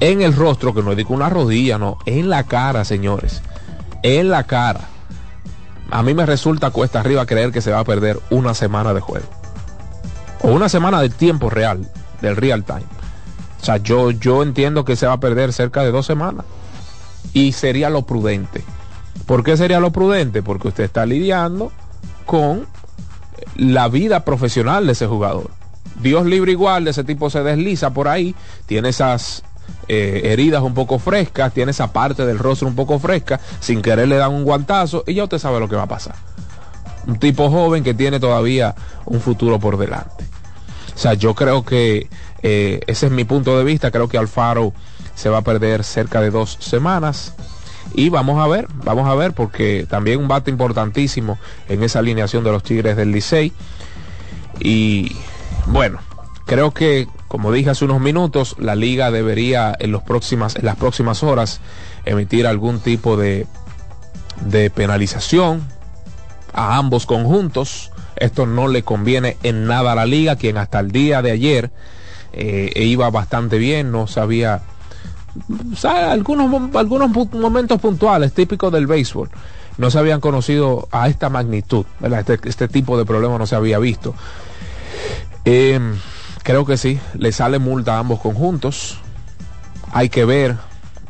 en 0.00 0.22
el 0.22 0.34
rostro, 0.34 0.74
que 0.74 0.82
no 0.82 0.94
digo 0.94 1.14
una 1.14 1.28
rodilla, 1.28 1.78
no, 1.78 1.98
en 2.06 2.30
la 2.30 2.44
cara, 2.44 2.84
señores 2.84 3.42
en 4.04 4.28
la 4.28 4.44
cara. 4.44 4.82
A 5.90 6.02
mí 6.02 6.14
me 6.14 6.26
resulta 6.26 6.70
cuesta 6.70 7.00
arriba 7.00 7.26
creer 7.26 7.50
que 7.50 7.62
se 7.62 7.72
va 7.72 7.80
a 7.80 7.84
perder 7.84 8.20
una 8.30 8.54
semana 8.54 8.94
de 8.94 9.00
juego. 9.00 9.26
O 10.42 10.52
una 10.52 10.68
semana 10.68 11.00
de 11.00 11.08
tiempo 11.08 11.48
real, 11.50 11.90
del 12.20 12.36
real 12.36 12.64
time. 12.64 12.84
O 13.60 13.64
sea, 13.64 13.78
yo, 13.78 14.10
yo 14.10 14.42
entiendo 14.42 14.84
que 14.84 14.94
se 14.94 15.06
va 15.06 15.14
a 15.14 15.20
perder 15.20 15.54
cerca 15.54 15.82
de 15.82 15.90
dos 15.90 16.04
semanas. 16.04 16.44
Y 17.32 17.52
sería 17.52 17.88
lo 17.88 18.02
prudente. 18.02 18.62
¿Por 19.26 19.42
qué 19.42 19.56
sería 19.56 19.80
lo 19.80 19.90
prudente? 19.90 20.42
Porque 20.42 20.68
usted 20.68 20.84
está 20.84 21.06
lidiando 21.06 21.72
con 22.26 22.66
la 23.56 23.88
vida 23.88 24.24
profesional 24.24 24.86
de 24.86 24.92
ese 24.92 25.06
jugador. 25.06 25.50
Dios 26.00 26.26
libre 26.26 26.52
igual, 26.52 26.84
de 26.84 26.90
ese 26.90 27.04
tipo 27.04 27.30
se 27.30 27.42
desliza 27.42 27.90
por 27.90 28.08
ahí, 28.08 28.34
tiene 28.66 28.88
esas 28.88 29.44
eh, 29.88 30.22
heridas 30.24 30.62
un 30.62 30.74
poco 30.74 30.98
frescas, 30.98 31.52
tiene 31.52 31.70
esa 31.70 31.92
parte 31.92 32.26
del 32.26 32.38
rostro 32.38 32.68
un 32.68 32.74
poco 32.74 32.98
fresca, 32.98 33.40
sin 33.60 33.80
querer 33.80 34.08
le 34.08 34.16
dan 34.16 34.32
un 34.32 34.44
guantazo 34.44 35.04
y 35.06 35.14
ya 35.14 35.24
usted 35.24 35.38
sabe 35.38 35.60
lo 35.60 35.68
que 35.68 35.76
va 35.76 35.82
a 35.82 35.88
pasar. 35.88 36.16
Un 37.06 37.18
tipo 37.18 37.50
joven 37.50 37.84
que 37.84 37.94
tiene 37.94 38.18
todavía 38.18 38.74
un 39.04 39.20
futuro 39.20 39.58
por 39.58 39.76
delante. 39.76 40.24
O 40.94 40.98
sea, 40.98 41.14
yo 41.14 41.34
creo 41.34 41.64
que 41.64 42.08
eh, 42.42 42.80
ese 42.86 43.06
es 43.06 43.12
mi 43.12 43.24
punto 43.24 43.58
de 43.58 43.64
vista, 43.64 43.90
creo 43.90 44.08
que 44.08 44.18
Alfaro 44.18 44.72
se 45.14 45.28
va 45.28 45.38
a 45.38 45.42
perder 45.42 45.84
cerca 45.84 46.20
de 46.20 46.30
dos 46.30 46.56
semanas. 46.60 47.34
Y 47.92 48.08
vamos 48.08 48.42
a 48.42 48.48
ver, 48.48 48.66
vamos 48.84 49.08
a 49.08 49.14
ver, 49.14 49.32
porque 49.32 49.86
también 49.88 50.20
un 50.20 50.28
bate 50.28 50.50
importantísimo 50.50 51.38
en 51.68 51.82
esa 51.82 51.98
alineación 52.00 52.42
de 52.42 52.50
los 52.50 52.62
Tigres 52.62 52.96
del 52.96 53.12
Licey. 53.12 53.52
Y 54.60 55.16
bueno, 55.66 55.98
creo 56.46 56.72
que 56.72 57.08
como 57.34 57.50
dije 57.50 57.70
hace 57.70 57.84
unos 57.84 58.00
minutos, 58.00 58.54
la 58.60 58.76
liga 58.76 59.10
debería 59.10 59.74
en, 59.80 59.90
los 59.90 60.04
próximas, 60.04 60.62
las 60.62 60.76
próximas 60.76 61.24
horas 61.24 61.60
emitir 62.04 62.46
algún 62.46 62.78
tipo 62.78 63.16
de, 63.16 63.48
de 64.42 64.70
penalización 64.70 65.66
a 66.52 66.76
ambos 66.76 67.06
conjuntos. 67.06 67.90
Esto 68.14 68.46
no 68.46 68.68
le 68.68 68.84
conviene 68.84 69.36
en 69.42 69.66
nada 69.66 69.90
a 69.90 69.94
la 69.96 70.06
liga, 70.06 70.36
quien 70.36 70.58
hasta 70.58 70.78
el 70.78 70.92
día 70.92 71.22
de 71.22 71.32
ayer 71.32 71.72
eh, 72.32 72.70
iba 72.76 73.10
bastante 73.10 73.58
bien, 73.58 73.90
no 73.90 74.06
algunos, 75.84 76.74
algunos 76.74 77.10
momentos 77.32 77.80
puntuales 77.80 78.32
típicos 78.32 78.72
del 78.72 78.86
béisbol. 78.86 79.30
No 79.76 79.90
se 79.90 79.98
habían 79.98 80.20
conocido 80.20 80.88
a 80.92 81.08
esta 81.08 81.28
magnitud, 81.30 81.84
este, 82.00 82.38
este, 82.48 82.68
tipo 82.68 82.96
de 82.96 83.04
problema 83.04 83.38
no 83.38 83.46
se 83.46 83.56
había 83.56 83.78
visto. 83.78 84.14
Eh, 85.44 85.80
Creo 86.44 86.66
que 86.66 86.76
sí, 86.76 87.00
le 87.14 87.32
sale 87.32 87.58
multa 87.58 87.96
a 87.96 88.00
ambos 88.00 88.20
conjuntos. 88.20 88.98
Hay 89.92 90.10
que 90.10 90.26
ver 90.26 90.56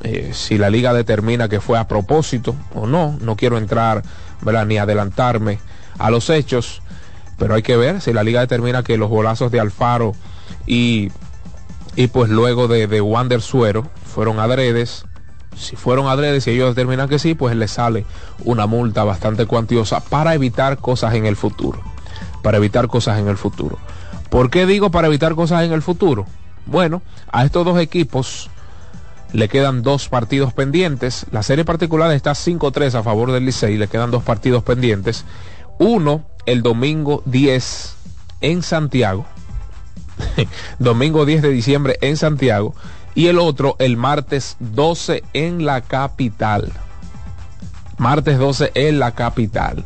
eh, 0.04 0.30
si 0.32 0.58
la 0.58 0.70
liga 0.70 0.94
determina 0.94 1.48
que 1.48 1.60
fue 1.60 1.76
a 1.76 1.88
propósito 1.88 2.54
o 2.72 2.86
no. 2.86 3.18
No 3.20 3.34
quiero 3.34 3.58
entrar 3.58 4.04
ni 4.66 4.78
adelantarme 4.78 5.58
a 5.98 6.10
los 6.10 6.30
hechos, 6.30 6.82
pero 7.36 7.54
hay 7.54 7.62
que 7.62 7.76
ver 7.76 8.00
si 8.00 8.12
la 8.12 8.22
liga 8.22 8.42
determina 8.42 8.84
que 8.84 8.96
los 8.96 9.10
golazos 9.10 9.50
de 9.50 9.58
Alfaro 9.58 10.14
y, 10.68 11.10
y 11.96 12.06
pues 12.06 12.30
luego 12.30 12.68
de, 12.68 12.86
de 12.86 13.00
Wander 13.00 13.42
Suero 13.42 13.90
fueron 14.14 14.38
adredes. 14.38 15.04
Si 15.56 15.76
fueron 15.76 16.06
adredes 16.06 16.46
y 16.46 16.50
ellos 16.50 16.74
determinan 16.74 17.08
que 17.08 17.18
sí, 17.18 17.34
pues 17.34 17.54
le 17.56 17.68
sale 17.68 18.06
una 18.44 18.66
multa 18.66 19.04
bastante 19.04 19.46
cuantiosa 19.46 20.00
para 20.00 20.34
evitar 20.34 20.78
cosas 20.78 21.14
en 21.14 21.26
el 21.26 21.36
futuro. 21.36 21.80
Para 22.42 22.58
evitar 22.58 22.86
cosas 22.86 23.18
en 23.18 23.28
el 23.28 23.36
futuro. 23.36 23.78
¿Por 24.30 24.50
qué 24.50 24.66
digo 24.66 24.90
para 24.90 25.08
evitar 25.08 25.34
cosas 25.34 25.64
en 25.64 25.72
el 25.72 25.82
futuro? 25.82 26.26
Bueno, 26.66 27.02
a 27.30 27.44
estos 27.44 27.64
dos 27.64 27.78
equipos 27.78 28.50
le 29.32 29.48
quedan 29.48 29.82
dos 29.82 30.08
partidos 30.08 30.52
pendientes. 30.52 31.26
La 31.32 31.42
serie 31.42 31.64
particular 31.64 32.10
está 32.12 32.32
5-3 32.32 32.94
a 32.94 33.02
favor 33.02 33.32
del 33.32 33.44
Licey, 33.44 33.76
le 33.76 33.88
quedan 33.88 34.12
dos 34.12 34.22
partidos 34.22 34.62
pendientes. 34.62 35.24
Uno 35.78 36.22
el 36.46 36.62
domingo 36.62 37.22
10 37.26 37.96
en 38.42 38.62
Santiago. 38.62 39.26
domingo 40.78 41.26
10 41.26 41.42
de 41.42 41.50
diciembre 41.50 41.98
en 42.00 42.16
Santiago. 42.16 42.74
Y 43.14 43.28
el 43.28 43.38
otro 43.38 43.76
el 43.78 43.96
martes 43.96 44.56
12 44.58 45.22
en 45.32 45.64
la 45.64 45.82
capital. 45.82 46.72
Martes 47.96 48.38
12 48.38 48.72
en 48.74 48.98
la 48.98 49.12
capital. 49.12 49.84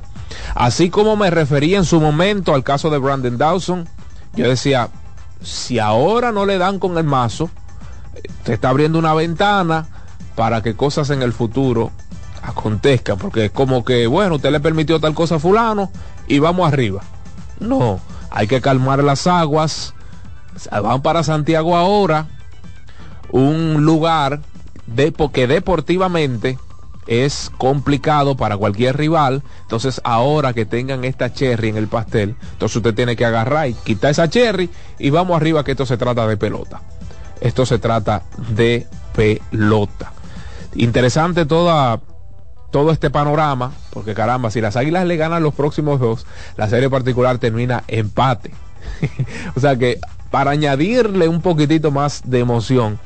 Así 0.54 0.90
como 0.90 1.16
me 1.16 1.30
refería 1.30 1.78
en 1.78 1.84
su 1.84 2.00
momento 2.00 2.54
al 2.54 2.64
caso 2.64 2.90
de 2.90 2.98
Brandon 2.98 3.36
Dawson, 3.36 3.88
yo 4.34 4.48
decía, 4.48 4.88
si 5.42 5.78
ahora 5.78 6.32
no 6.32 6.46
le 6.46 6.58
dan 6.58 6.78
con 6.78 6.96
el 6.98 7.04
mazo, 7.04 7.50
te 8.44 8.54
está 8.54 8.70
abriendo 8.70 8.98
una 8.98 9.14
ventana 9.14 9.86
para 10.34 10.62
que 10.62 10.74
cosas 10.74 11.10
en 11.10 11.22
el 11.22 11.32
futuro 11.32 11.90
acontezcan, 12.42 13.18
porque 13.18 13.46
es 13.46 13.50
como 13.50 13.84
que, 13.84 14.06
bueno, 14.06 14.36
usted 14.36 14.50
le 14.50 14.60
permitió 14.60 15.00
tal 15.00 15.14
cosa 15.14 15.36
a 15.36 15.38
fulano 15.38 15.90
y 16.26 16.38
vamos 16.38 16.66
arriba. 16.66 17.02
No, 17.60 18.00
hay 18.30 18.46
que 18.46 18.60
calmar 18.60 19.02
las 19.02 19.26
aguas. 19.26 19.94
Van 20.70 21.02
para 21.02 21.22
Santiago 21.22 21.76
ahora, 21.76 22.26
un 23.30 23.84
lugar 23.84 24.40
de, 24.86 25.12
porque 25.12 25.46
deportivamente 25.46 26.58
es 27.08 27.50
complicado 27.56 28.36
para 28.36 28.56
cualquier 28.56 28.96
rival. 28.96 29.42
Entonces 29.62 30.00
ahora 30.04 30.52
que 30.52 30.66
tengan 30.66 31.04
esta 31.04 31.32
cherry 31.32 31.70
en 31.70 31.76
el 31.76 31.88
pastel, 31.88 32.36
entonces 32.52 32.76
usted 32.76 32.94
tiene 32.94 33.16
que 33.16 33.24
agarrar 33.24 33.68
y 33.68 33.74
quitar 33.74 34.10
esa 34.10 34.28
cherry 34.28 34.70
y 34.98 35.10
vamos 35.10 35.36
arriba 35.36 35.64
que 35.64 35.72
esto 35.72 35.86
se 35.86 35.96
trata 35.96 36.26
de 36.26 36.36
pelota. 36.36 36.82
Esto 37.40 37.66
se 37.66 37.78
trata 37.78 38.22
de 38.54 38.86
pelota. 39.14 40.12
Interesante 40.74 41.46
toda, 41.46 42.00
todo 42.70 42.90
este 42.90 43.10
panorama, 43.10 43.72
porque 43.90 44.14
caramba, 44.14 44.50
si 44.50 44.60
las 44.60 44.76
águilas 44.76 45.06
le 45.06 45.16
ganan 45.16 45.42
los 45.42 45.54
próximos 45.54 45.98
dos, 46.00 46.26
la 46.56 46.68
serie 46.68 46.90
particular 46.90 47.38
termina 47.38 47.84
empate. 47.88 48.52
o 49.56 49.60
sea 49.60 49.76
que 49.76 49.98
para 50.30 50.50
añadirle 50.50 51.28
un 51.28 51.40
poquitito 51.40 51.90
más 51.90 52.22
de 52.24 52.40
emoción 52.40 52.98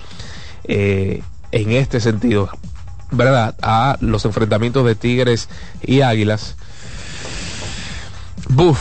eh, 0.65 1.23
en 1.51 1.73
este 1.73 2.01
sentido, 2.01 2.49
¿verdad? 3.11 3.55
A 3.63 3.97
los 4.01 4.25
enfrentamientos 4.25 4.85
de 4.87 4.95
Tigres 4.95 5.49
y 5.83 6.01
Águilas. 6.01 6.57
Buf, 8.49 8.79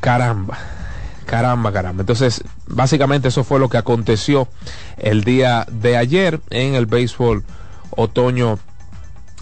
caramba, 0.00 0.58
caramba, 1.26 1.72
caramba. 1.72 2.02
Entonces, 2.02 2.44
básicamente 2.66 3.28
eso 3.28 3.44
fue 3.44 3.58
lo 3.58 3.68
que 3.68 3.78
aconteció 3.78 4.48
el 4.96 5.24
día 5.24 5.66
de 5.70 5.96
ayer 5.96 6.40
en 6.50 6.74
el 6.74 6.86
béisbol 6.86 7.44
otoño 7.90 8.58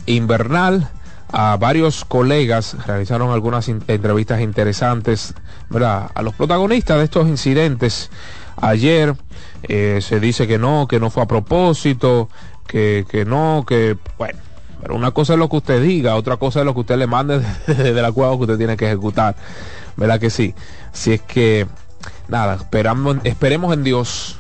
invernal. 0.07 0.89
A 1.33 1.57
varios 1.57 2.05
colegas 2.05 2.77
realizaron 2.87 3.31
algunas 3.31 3.69
entrevistas 3.69 4.41
interesantes, 4.41 5.35
¿verdad? 5.69 6.11
A 6.15 6.23
los 6.23 6.35
protagonistas 6.35 6.99
de 6.99 7.05
estos 7.05 7.29
incidentes. 7.29 8.11
Ayer 8.57 9.15
eh, 9.63 10.01
se 10.03 10.19
dice 10.19 10.47
que 10.47 10.59
no, 10.59 10.87
que 10.89 10.99
no 10.99 11.11
fue 11.11 11.23
a 11.23 11.27
propósito, 11.27 12.29
que, 12.67 13.07
que 13.09 13.25
no, 13.25 13.65
que 13.67 13.97
bueno. 14.19 14.39
Pero 14.81 14.95
una 14.95 15.11
cosa 15.11 15.35
es 15.35 15.39
lo 15.39 15.49
que 15.49 15.57
usted 15.57 15.83
diga, 15.83 16.17
otra 16.17 16.39
cosa 16.39 16.61
es 16.61 16.67
lo 16.67 16.75
que 16.75 16.81
usted 16.81 16.97
le 16.97 17.07
mande 17.07 17.41
desde 17.67 18.03
la 18.03 18.13
cueva 18.13 18.35
que 18.37 18.43
usted 18.43 18.59
tiene 18.59 18.77
que 18.77 18.87
ejecutar. 18.87 19.37
¿Verdad 19.97 20.19
que 20.19 20.31
sí? 20.31 20.55
Si 20.93 21.13
es 21.13 21.21
que, 21.21 21.67
nada, 22.29 22.59
esperemos 23.25 23.75
en 23.75 23.85
Dios. 23.85 24.37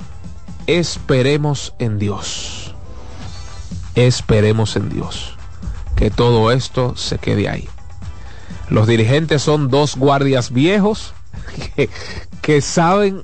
Esperemos 0.66 1.74
en 1.78 1.98
Dios. 1.98 2.74
Esperemos 3.94 4.76
en 4.76 4.88
Dios. 4.88 5.36
Que 6.00 6.10
todo 6.10 6.50
esto 6.50 6.96
se 6.96 7.18
quede 7.18 7.46
ahí. 7.46 7.68
Los 8.70 8.86
dirigentes 8.86 9.42
son 9.42 9.68
dos 9.68 9.96
guardias 9.96 10.50
viejos 10.50 11.12
que, 12.42 12.62
saben, 12.62 13.22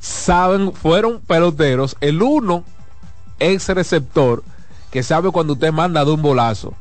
saben, 0.00 0.72
fueron 0.72 1.20
peloteros. 1.20 1.94
El 2.00 2.22
uno 2.22 2.64
ex 3.38 3.68
receptor 3.68 4.42
que 4.90 5.02
sabe 5.02 5.30
cuando 5.30 5.52
usted 5.52 5.72
manda 5.72 6.06
de 6.06 6.10
un 6.10 6.22
bolazo. 6.22 6.72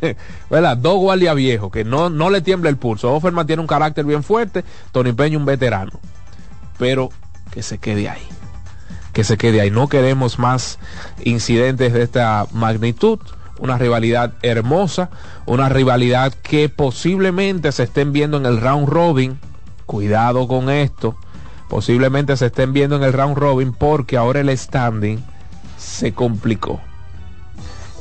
¿Verdad? 0.50 0.78
Dos 0.78 0.96
guardias 0.96 1.36
viejos 1.36 1.70
que 1.70 1.84
no, 1.84 2.08
no 2.08 2.30
le 2.30 2.40
tiembla 2.40 2.70
el 2.70 2.78
pulso. 2.78 3.12
Offerman 3.12 3.46
tiene 3.46 3.60
un 3.60 3.68
carácter 3.68 4.06
bien 4.06 4.22
fuerte, 4.22 4.64
Tony 4.90 5.12
Peña 5.12 5.36
un 5.36 5.44
veterano. 5.44 5.92
Pero 6.78 7.10
que 7.50 7.62
se 7.62 7.76
quede 7.76 8.08
ahí. 8.08 8.26
Que 9.12 9.22
se 9.22 9.36
quede 9.36 9.60
ahí. 9.60 9.70
No 9.70 9.90
queremos 9.90 10.38
más 10.38 10.78
incidentes 11.24 11.92
de 11.92 12.02
esta 12.02 12.46
magnitud. 12.52 13.18
Una 13.60 13.78
rivalidad 13.78 14.32
hermosa. 14.42 15.10
Una 15.46 15.68
rivalidad 15.68 16.34
que 16.34 16.68
posiblemente 16.68 17.70
se 17.72 17.84
estén 17.84 18.12
viendo 18.12 18.36
en 18.36 18.46
el 18.46 18.60
round 18.60 18.88
robin. 18.88 19.38
Cuidado 19.86 20.48
con 20.48 20.68
esto. 20.70 21.16
Posiblemente 21.68 22.36
se 22.36 22.46
estén 22.46 22.72
viendo 22.72 22.96
en 22.96 23.04
el 23.04 23.12
round 23.12 23.36
robin 23.36 23.72
porque 23.72 24.16
ahora 24.16 24.40
el 24.40 24.56
standing 24.56 25.22
se 25.78 26.12
complicó. 26.12 26.80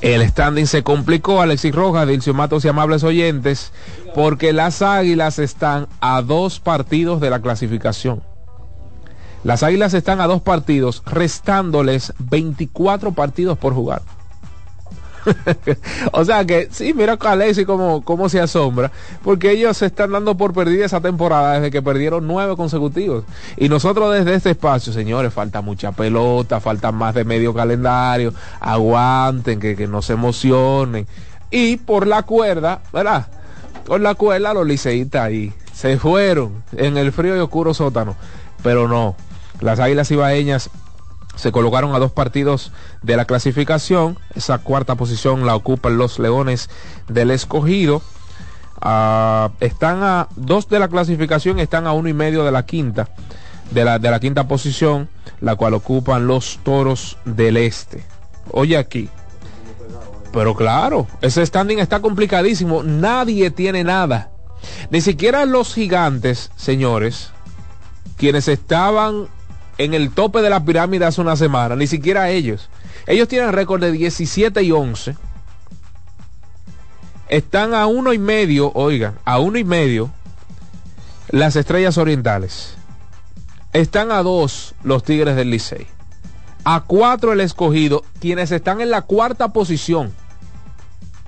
El 0.01 0.27
standing 0.27 0.65
se 0.65 0.81
complicó, 0.81 1.41
Alexis 1.41 1.75
Rojas, 1.75 2.07
Dilcio 2.07 2.33
Matos 2.33 2.63
y 2.63 2.69
amables 2.69 3.03
oyentes, 3.03 3.73
porque 4.15 4.53
las 4.53 4.81
águilas 4.81 5.39
están 5.39 5.87
a 5.99 6.21
dos 6.21 6.59
partidos 6.59 7.19
de 7.19 7.29
la 7.29 7.41
clasificación. 7.41 8.23
Las 9.43 9.61
águilas 9.61 9.93
están 9.93 10.21
a 10.21 10.27
dos 10.27 10.41
partidos, 10.41 11.03
restándoles 11.05 12.13
24 12.17 13.11
partidos 13.11 13.57
por 13.57 13.73
jugar. 13.73 14.01
o 16.11 16.25
sea 16.25 16.45
que 16.45 16.67
sí, 16.71 16.93
mira 16.93 17.17
a 17.19 17.31
Alexis 17.31 17.65
como, 17.65 18.03
como 18.03 18.29
se 18.29 18.39
asombra, 18.39 18.91
porque 19.23 19.51
ellos 19.51 19.77
se 19.77 19.87
están 19.87 20.11
dando 20.11 20.35
por 20.35 20.53
perdida 20.53 20.85
esa 20.85 21.01
temporada 21.01 21.55
desde 21.55 21.71
que 21.71 21.81
perdieron 21.81 22.27
nueve 22.27 22.55
consecutivos. 22.55 23.23
Y 23.57 23.69
nosotros 23.69 24.13
desde 24.13 24.35
este 24.35 24.51
espacio, 24.51 24.93
señores, 24.93 25.33
falta 25.33 25.61
mucha 25.61 25.91
pelota, 25.91 26.59
falta 26.59 26.91
más 26.91 27.13
de 27.15 27.23
medio 27.23 27.53
calendario, 27.53 28.33
aguanten, 28.59 29.59
que, 29.59 29.75
que 29.75 29.87
no 29.87 30.01
se 30.01 30.13
emocionen. 30.13 31.07
Y 31.51 31.77
por 31.77 32.07
la 32.07 32.23
cuerda, 32.23 32.81
¿verdad? 32.93 33.27
Por 33.85 34.01
la 34.01 34.15
cuerda 34.15 34.53
los 34.53 34.67
liceístas 34.67 35.23
ahí 35.23 35.53
se 35.73 35.97
fueron 35.97 36.63
en 36.75 36.97
el 36.97 37.11
frío 37.11 37.35
y 37.37 37.39
oscuro 37.39 37.73
sótano. 37.73 38.15
Pero 38.61 38.87
no, 38.87 39.15
las 39.61 39.79
águilas 39.79 40.11
ibaeñas 40.11 40.69
se 41.39 41.53
colocaron 41.53 41.95
a 41.95 41.99
dos 41.99 42.11
partidos 42.11 42.73
de 43.01 43.15
la 43.15 43.23
clasificación. 43.23 44.19
Esa 44.35 44.57
cuarta 44.57 44.95
posición 44.95 45.45
la 45.45 45.55
ocupan 45.55 45.97
los 45.97 46.19
Leones 46.19 46.69
del 47.07 47.31
Escogido. 47.31 48.01
Ah, 48.81 49.51
están 49.61 50.03
a 50.03 50.27
dos 50.35 50.67
de 50.67 50.79
la 50.79 50.89
clasificación, 50.89 51.59
están 51.59 51.87
a 51.87 51.93
uno 51.93 52.09
y 52.09 52.13
medio 52.13 52.43
de 52.43 52.51
la 52.51 52.65
quinta, 52.65 53.07
de 53.71 53.85
la, 53.85 53.99
de 53.99 54.11
la 54.11 54.19
quinta 54.19 54.49
posición, 54.49 55.07
la 55.39 55.55
cual 55.55 55.75
ocupan 55.75 56.27
los 56.27 56.59
Toros 56.63 57.17
del 57.23 57.55
Este. 57.55 58.03
Oye 58.51 58.77
aquí. 58.77 59.09
Pero 60.33 60.55
claro, 60.55 61.07
ese 61.21 61.45
standing 61.45 61.79
está 61.79 62.01
complicadísimo. 62.01 62.83
Nadie 62.83 63.49
tiene 63.49 63.85
nada. 63.85 64.29
Ni 64.91 64.99
siquiera 64.99 65.45
los 65.45 65.73
gigantes, 65.73 66.51
señores, 66.57 67.31
quienes 68.17 68.49
estaban 68.49 69.29
en 69.79 69.93
el 69.93 70.11
tope 70.11 70.41
de 70.41 70.49
la 70.49 70.65
pirámide 70.65 71.05
hace 71.05 71.21
una 71.21 71.37
semana, 71.37 71.75
ni 71.77 71.87
siquiera 71.87 72.29
ellos. 72.29 72.69
Ellos 73.07 73.29
tienen 73.29 73.53
récord 73.53 73.81
de 73.81 73.93
17 73.93 74.61
y 74.61 74.71
11. 74.71 75.15
Están 77.29 77.73
a 77.73 77.87
uno 77.87 78.11
y 78.11 78.19
medio, 78.19 78.73
oigan, 78.73 79.17
a 79.23 79.39
uno 79.39 79.57
y 79.57 79.63
medio 79.63 80.11
las 81.29 81.55
estrellas 81.55 81.97
orientales. 81.97 82.73
Están 83.71 84.11
a 84.11 84.21
dos 84.21 84.75
los 84.83 85.03
Tigres 85.03 85.37
del 85.37 85.49
Licey. 85.49 85.87
A 86.65 86.81
cuatro 86.81 87.31
el 87.31 87.39
escogido, 87.39 88.03
quienes 88.19 88.51
están 88.51 88.81
en 88.81 88.91
la 88.91 89.03
cuarta 89.03 89.53
posición. 89.53 90.11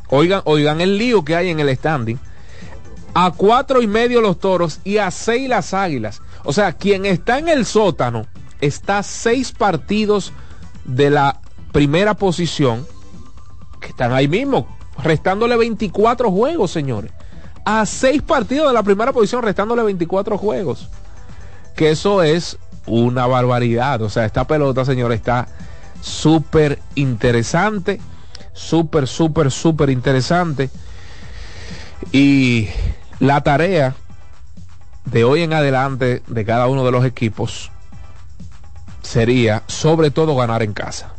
Oigan, 0.10 0.42
oigan 0.44 0.82
el 0.82 0.98
lío 0.98 1.24
que 1.24 1.38
hay 1.38 1.50
en 1.50 1.62
el 1.62 1.74
standing. 1.74 2.20
A 3.14 3.32
cuatro 3.32 3.82
y 3.82 3.88
medio 3.88 4.20
los 4.20 4.40
toros 4.40 4.82
y 4.84 4.98
a 4.98 5.10
seis 5.10 5.48
las 5.48 5.74
águilas. 5.74 6.22
O 6.44 6.52
sea, 6.52 6.74
quien 6.74 7.06
está 7.06 7.40
en 7.40 7.48
el 7.48 7.66
sótano 7.66 8.26
está 8.62 9.04
seis 9.04 9.52
partidos 9.52 10.32
de 10.86 11.10
la 11.10 11.41
primera 11.71 12.13
posición, 12.13 12.86
que 13.80 13.88
están 13.88 14.13
ahí 14.13 14.28
mismo, 14.28 14.67
restándole 15.04 15.58
24 15.58 16.32
juegos, 16.32 16.71
señores. 16.71 17.12
A 17.65 17.86
seis 17.86 18.21
partidos 18.21 18.67
de 18.67 18.74
la 18.74 18.84
primera 18.84 19.12
posición, 19.12 19.43
restándole 19.43 19.84
24 19.84 20.38
juegos. 20.38 20.89
Que 21.76 21.91
eso 21.91 22.24
es 22.24 22.58
una 22.86 23.28
barbaridad. 23.28 24.02
O 24.02 24.10
sea, 24.10 24.26
esta 24.26 24.45
pelota, 24.45 24.86
señores, 24.86 25.18
está 25.18 25.47
súper 26.01 26.80
interesante. 26.95 27.99
Súper, 28.53 29.07
súper, 29.07 29.51
súper 29.51 29.89
interesante. 29.89 30.70
Y 32.12 32.68
la 33.20 33.41
tarea 33.41 33.95
de 35.05 35.24
hoy 35.24 35.43
en 35.43 35.53
adelante 35.53 36.22
de 36.28 36.45
cada 36.45 36.68
uno 36.68 36.84
de 36.84 36.91
los 36.91 37.05
equipos 37.05 37.70
sería 39.02 39.64
sobre 39.68 40.12
todo 40.12 40.36
ganar 40.36 40.64
en 40.64 40.74
casa. 40.74 41.14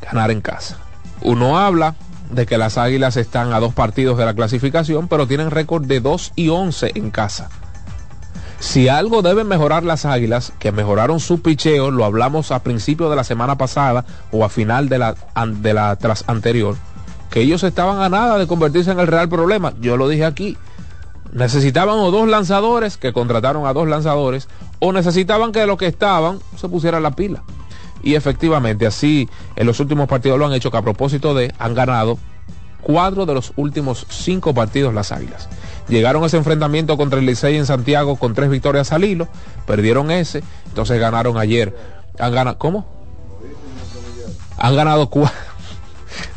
Ganar 0.00 0.30
en 0.30 0.40
casa. 0.40 0.78
Uno 1.20 1.58
habla 1.58 1.94
de 2.30 2.46
que 2.46 2.58
las 2.58 2.78
Águilas 2.78 3.16
están 3.16 3.52
a 3.52 3.60
dos 3.60 3.74
partidos 3.74 4.18
de 4.18 4.24
la 4.24 4.34
clasificación, 4.34 5.08
pero 5.08 5.26
tienen 5.26 5.50
récord 5.50 5.84
de 5.84 6.00
2 6.00 6.32
y 6.34 6.48
11 6.48 6.92
en 6.94 7.10
casa. 7.10 7.50
Si 8.58 8.88
algo 8.88 9.22
deben 9.22 9.48
mejorar 9.48 9.82
las 9.82 10.04
Águilas, 10.04 10.52
que 10.58 10.72
mejoraron 10.72 11.20
su 11.20 11.42
picheo, 11.42 11.90
lo 11.90 12.04
hablamos 12.04 12.52
a 12.52 12.62
principio 12.62 13.10
de 13.10 13.16
la 13.16 13.24
semana 13.24 13.58
pasada 13.58 14.04
o 14.30 14.44
a 14.44 14.48
final 14.48 14.88
de 14.88 14.98
la, 14.98 15.16
de 15.46 15.74
la 15.74 15.96
tras 15.96 16.24
anterior, 16.28 16.76
que 17.30 17.40
ellos 17.40 17.64
estaban 17.64 18.00
a 18.00 18.08
nada 18.08 18.38
de 18.38 18.46
convertirse 18.46 18.92
en 18.92 19.00
el 19.00 19.08
real 19.08 19.28
problema. 19.28 19.72
Yo 19.80 19.96
lo 19.96 20.08
dije 20.08 20.24
aquí, 20.24 20.56
necesitaban 21.32 21.98
o 21.98 22.10
dos 22.10 22.28
lanzadores, 22.28 22.96
que 22.96 23.12
contrataron 23.12 23.66
a 23.66 23.72
dos 23.72 23.88
lanzadores, 23.88 24.48
o 24.78 24.92
necesitaban 24.92 25.52
que 25.52 25.66
los 25.66 25.78
que 25.78 25.86
estaban 25.86 26.38
se 26.56 26.68
pusieran 26.68 27.02
la 27.02 27.12
pila. 27.12 27.42
Y 28.02 28.14
efectivamente, 28.14 28.86
así 28.86 29.28
en 29.56 29.66
los 29.66 29.80
últimos 29.80 30.08
partidos 30.08 30.38
lo 30.38 30.46
han 30.46 30.52
hecho, 30.52 30.70
que 30.70 30.76
a 30.76 30.82
propósito 30.82 31.34
de, 31.34 31.52
han 31.58 31.74
ganado 31.74 32.18
cuatro 32.82 33.26
de 33.26 33.34
los 33.34 33.52
últimos 33.56 34.06
cinco 34.10 34.54
partidos 34.54 34.92
las 34.92 35.12
Águilas. 35.12 35.48
Llegaron 35.88 36.22
a 36.22 36.26
ese 36.26 36.36
enfrentamiento 36.36 36.96
contra 36.96 37.18
el 37.18 37.26
Licey 37.26 37.56
en 37.56 37.66
Santiago 37.66 38.16
con 38.16 38.34
tres 38.34 38.50
victorias 38.50 38.92
al 38.92 39.04
hilo, 39.04 39.28
perdieron 39.66 40.10
ese, 40.10 40.42
entonces 40.66 41.00
ganaron 41.00 41.38
ayer. 41.38 41.76
Han 42.18 42.32
ganado, 42.32 42.58
¿cómo? 42.58 42.86
Han 44.58 44.76
ganado 44.76 45.08
cuatro. 45.10 45.51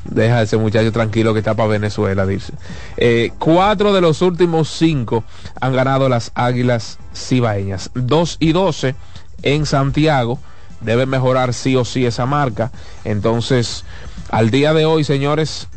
Deja 0.05 0.41
ese 0.41 0.57
muchacho 0.57 0.91
tranquilo 0.91 1.33
que 1.33 1.39
está 1.39 1.53
para 1.53 1.69
Venezuela, 1.69 2.25
dice. 2.25 2.53
Eh, 2.97 3.31
cuatro 3.39 3.93
de 3.93 4.01
los 4.01 4.21
últimos 4.21 4.69
cinco 4.69 5.23
han 5.59 5.73
ganado 5.73 6.09
las 6.09 6.31
Águilas 6.35 6.99
Cibaeñas. 7.15 7.91
Dos 7.93 8.37
y 8.39 8.51
doce 8.51 8.95
en 9.41 9.65
Santiago. 9.65 10.39
Debe 10.81 11.05
mejorar 11.05 11.53
sí 11.53 11.75
o 11.75 11.85
sí 11.85 12.05
esa 12.05 12.25
marca. 12.25 12.71
Entonces, 13.03 13.85
al 14.29 14.51
día 14.51 14.73
de 14.73 14.85
hoy, 14.85 15.03
señores, 15.03 15.67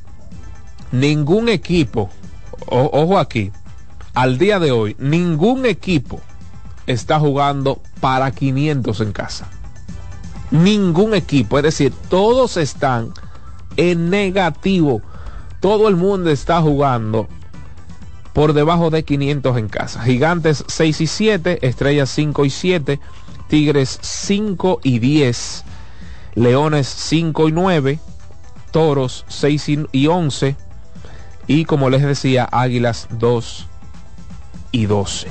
ningún 0.92 1.48
equipo, 1.48 2.10
ojo 2.66 3.18
aquí, 3.18 3.52
al 4.14 4.38
día 4.38 4.58
de 4.58 4.72
hoy, 4.72 4.96
ningún 4.98 5.64
equipo 5.64 6.20
está 6.86 7.20
jugando 7.20 7.80
para 8.00 8.30
500 8.30 9.00
en 9.00 9.12
casa. 9.12 9.48
Ningún 10.50 11.14
equipo, 11.14 11.58
es 11.58 11.64
decir, 11.64 11.92
todos 12.08 12.56
están 12.56 13.12
en 13.78 14.10
negativo. 14.10 15.00
Todo 15.60 15.88
el 15.88 15.96
mundo 15.96 16.28
está 16.28 16.60
jugando 16.60 17.26
por 18.34 18.52
debajo 18.52 18.90
de 18.90 19.04
500 19.04 19.56
en 19.56 19.68
casa. 19.68 20.02
Gigantes 20.02 20.64
6 20.68 21.00
y 21.00 21.06
7, 21.06 21.66
Estrellas 21.66 22.10
5 22.10 22.44
y 22.44 22.50
7, 22.50 23.00
Tigres 23.48 23.98
5 24.02 24.80
y 24.82 24.98
10, 24.98 25.64
Leones 26.34 26.86
5 26.86 27.48
y 27.48 27.52
9, 27.52 27.98
Toros 28.70 29.24
6 29.28 29.70
y 29.92 30.06
11 30.06 30.56
y 31.48 31.64
como 31.64 31.88
les 31.88 32.02
decía, 32.02 32.46
Águilas 32.52 33.08
2 33.10 33.66
y 34.70 34.84
12. 34.84 35.28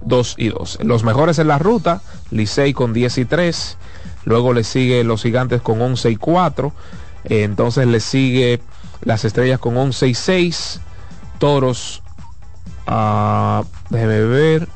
2 0.00 0.34
y 0.38 0.48
12. 0.48 0.84
Los 0.84 1.04
mejores 1.04 1.38
en 1.38 1.48
la 1.48 1.58
ruta, 1.58 2.02
Licey 2.30 2.74
con 2.74 2.92
10 2.92 3.18
y 3.18 3.24
3, 3.24 3.78
luego 4.24 4.52
le 4.52 4.64
sigue 4.64 5.04
los 5.04 5.22
Gigantes 5.22 5.62
con 5.62 5.80
11 5.80 6.10
y 6.10 6.16
4, 6.16 6.72
entonces 7.28 7.86
le 7.86 8.00
sigue 8.00 8.60
las 9.02 9.24
estrellas 9.24 9.58
con 9.58 9.76
11 9.76 10.08
y 10.08 10.14
6. 10.14 10.80
Toros. 11.38 12.02
Uh, 12.88 13.64
déjeme 13.90 14.20
ver. 14.20 14.68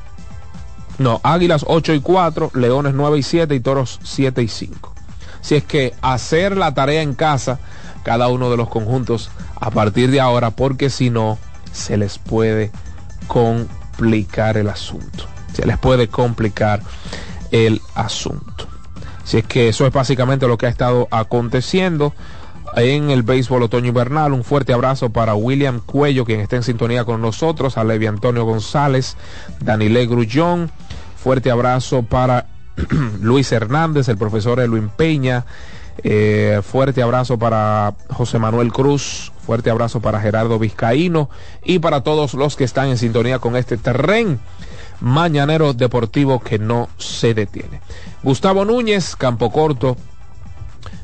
No, 0.97 1.19
Águilas 1.23 1.65
8 1.67 1.93
y 1.93 2.01
4. 2.01 2.51
Leones 2.53 2.93
9 2.93 3.19
y 3.19 3.23
7. 3.23 3.55
Y 3.55 3.59
Toros 3.59 3.99
7 4.03 4.43
y 4.43 4.47
5. 4.47 4.93
Si 5.41 5.55
es 5.55 5.63
que 5.63 5.93
hacer 6.01 6.55
la 6.55 6.73
tarea 6.73 7.01
en 7.01 7.15
casa, 7.15 7.59
cada 8.03 8.27
uno 8.27 8.51
de 8.51 8.57
los 8.57 8.69
conjuntos 8.69 9.31
a 9.59 9.71
partir 9.71 10.11
de 10.11 10.19
ahora, 10.19 10.51
porque 10.51 10.89
si 10.89 11.09
no, 11.09 11.39
se 11.71 11.97
les 11.97 12.19
puede 12.19 12.71
complicar 13.27 14.57
el 14.57 14.69
asunto. 14.69 15.25
Se 15.53 15.65
les 15.65 15.77
puede 15.77 16.07
complicar 16.07 16.81
el 17.51 17.81
asunto. 17.95 18.67
Si 19.23 19.37
es 19.37 19.45
que 19.45 19.69
eso 19.69 19.85
es 19.87 19.93
básicamente 19.93 20.47
lo 20.47 20.57
que 20.57 20.65
ha 20.65 20.69
estado 20.69 21.07
aconteciendo 21.11 22.13
en 22.75 23.09
el 23.09 23.23
béisbol 23.23 23.63
otoño 23.63 23.87
invernal. 23.87 24.33
Un 24.33 24.43
fuerte 24.43 24.73
abrazo 24.73 25.09
para 25.09 25.35
William 25.35 25.79
Cuello, 25.79 26.25
quien 26.25 26.39
está 26.39 26.55
en 26.55 26.63
sintonía 26.63 27.05
con 27.05 27.21
nosotros, 27.21 27.77
a 27.77 27.83
Levi 27.83 28.07
Antonio 28.07 28.45
González, 28.45 29.17
Danile 29.59 30.05
Grullón. 30.05 30.71
Fuerte 31.15 31.51
abrazo 31.51 32.03
para 32.03 32.47
Luis 33.21 33.51
Hernández, 33.51 34.07
el 34.09 34.17
profesor 34.17 34.59
Eluin 34.59 34.89
Peña. 34.89 35.45
Eh, 36.03 36.61
fuerte 36.63 37.03
abrazo 37.03 37.37
para 37.37 37.93
José 38.09 38.39
Manuel 38.39 38.71
Cruz. 38.71 39.31
Fuerte 39.45 39.69
abrazo 39.69 39.99
para 39.99 40.21
Gerardo 40.21 40.59
Vizcaíno 40.59 41.29
y 41.63 41.79
para 41.79 42.03
todos 42.03 42.33
los 42.35 42.55
que 42.55 42.63
están 42.63 42.89
en 42.89 42.97
sintonía 42.97 43.39
con 43.39 43.55
este 43.55 43.77
terreno 43.77 44.37
mañanero 45.01 45.73
deportivo 45.73 46.39
que 46.39 46.59
no 46.59 46.87
se 46.97 47.33
detiene. 47.33 47.81
Gustavo 48.23 48.63
Núñez, 48.65 49.15
Campo 49.15 49.51
Corto, 49.51 49.97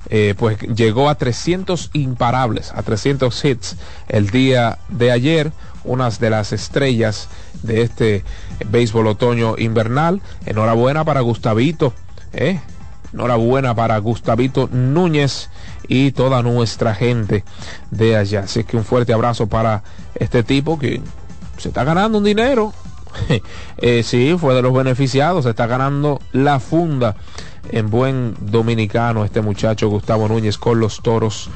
eh, 0.10 0.36
pues 0.38 0.58
llegó 0.60 1.10
a 1.10 1.16
300 1.16 1.89
imparables, 1.93 2.72
a 2.74 2.84
300 2.84 3.45
hits 3.45 3.76
el 4.08 4.30
día 4.30 4.80
de 4.89 5.12
ayer, 5.12 5.51
unas 5.84 6.20
de 6.20 6.30
las 6.30 6.53
estrellas 6.53 7.28
de 7.64 7.82
este 7.82 8.24
béisbol 8.70 9.08
otoño 9.08 9.55
invernal. 9.58 10.22
Enhorabuena 10.45 11.03
para 11.03 11.22
Gustavito, 11.22 11.93
eh. 12.34 12.60
enhorabuena 13.14 13.76
para 13.76 13.97
Gustavito 13.97 14.70
Núñez 14.72 15.49
y 15.88 16.12
toda 16.12 16.41
nuestra 16.41 16.95
gente 16.95 17.43
de 17.91 18.16
allá. 18.16 18.41
Así 18.41 18.64
que 18.64 18.78
un 18.78 18.86
fuerte 18.86 19.14
abrazo 19.14 19.47
para 19.47 19.84
este 20.16 20.43
tipo 20.43 20.80
que 20.80 21.01
se 21.58 21.70
está 21.70 21.84
ganando 21.84 22.18
un 22.20 22.24
dinero. 22.24 22.74
eh, 23.78 24.03
sí, 24.03 24.36
fue 24.39 24.53
de 24.53 24.62
los 24.62 24.74
beneficiados, 24.74 25.45
se 25.45 25.49
está 25.49 25.66
ganando 25.66 26.22
la 26.32 26.60
funda 26.60 27.16
en 27.72 27.89
buen 27.89 28.36
dominicano 28.39 29.26
este 29.26 29.41
muchacho 29.41 29.89
Gustavo 29.89 30.28
Núñez 30.28 30.57
con 30.57 30.80
los 30.80 31.01
toros 31.01 31.49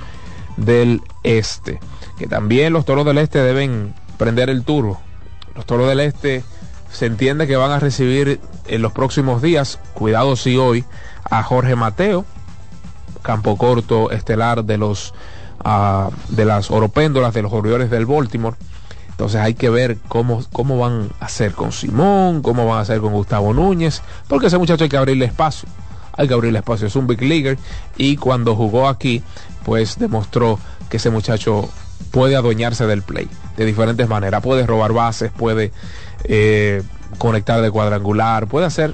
del 0.58 1.02
este. 1.24 1.80
Que 2.18 2.28
también 2.28 2.74
los 2.74 2.86
toros 2.86 3.06
del 3.06 3.18
este 3.18 3.40
deben 3.40 3.94
prender 4.18 4.50
el 4.50 4.64
turbo. 4.64 5.00
Los 5.56 5.66
toros 5.66 5.88
del 5.88 6.00
este 6.00 6.44
se 6.92 7.06
entiende 7.06 7.48
que 7.48 7.56
van 7.56 7.72
a 7.72 7.80
recibir 7.80 8.40
en 8.68 8.82
los 8.82 8.92
próximos 8.92 9.42
días, 9.42 9.80
cuidado 9.94 10.36
si 10.36 10.58
hoy, 10.58 10.84
a 11.30 11.42
Jorge 11.44 11.76
Mateo, 11.76 12.26
campo 13.22 13.58
corto 13.58 14.12
estelar 14.12 14.66
de 14.66 14.78
los 14.78 15.14
uh, 15.64 16.12
de 16.30 16.46
las 16.46 16.72
oropéndolas 16.72 17.34
de 17.34 17.42
los 17.42 17.54
Orioles 17.54 17.90
del 17.90 18.06
Baltimore. 18.06 18.58
Entonces 19.10 19.40
hay 19.40 19.54
que 19.54 19.70
ver 19.70 19.98
cómo, 20.08 20.44
cómo 20.52 20.80
van 20.80 21.10
a 21.20 21.26
hacer 21.26 21.54
con 21.54 21.72
Simón, 21.72 22.42
cómo 22.42 22.66
van 22.66 22.80
a 22.80 22.82
hacer 22.82 23.02
con 23.02 23.14
Gustavo 23.14 23.54
Núñez, 23.54 24.02
porque 24.28 24.48
ese 24.48 24.58
muchacho 24.58 24.84
hay 24.84 24.90
que 24.90 24.98
abrirle 24.98 25.26
espacio 25.26 25.70
al 26.22 26.28
Gabriel 26.28 26.56
Espacio. 26.56 26.88
Es 26.88 26.96
un 26.96 27.08
big 27.08 27.22
leaguer 27.22 27.58
y 27.98 28.16
cuando 28.16 28.56
jugó 28.56 28.88
aquí, 28.88 29.22
pues 29.66 29.98
demostró 30.00 30.60
que 30.90 30.98
ese 30.98 31.10
muchacho 31.10 31.70
puede 32.12 32.36
adueñarse 32.36 32.86
del 32.86 33.02
play 33.02 33.28
de 33.58 33.66
diferentes 33.66 34.08
maneras. 34.08 34.42
Puede 34.42 34.66
robar 34.66 34.94
bases, 34.94 35.32
puede 35.32 35.72
eh, 36.24 36.84
conectar 37.18 37.62
de 37.62 37.72
cuadrangular, 37.72 38.48
puede 38.48 38.68
hacer 38.68 38.94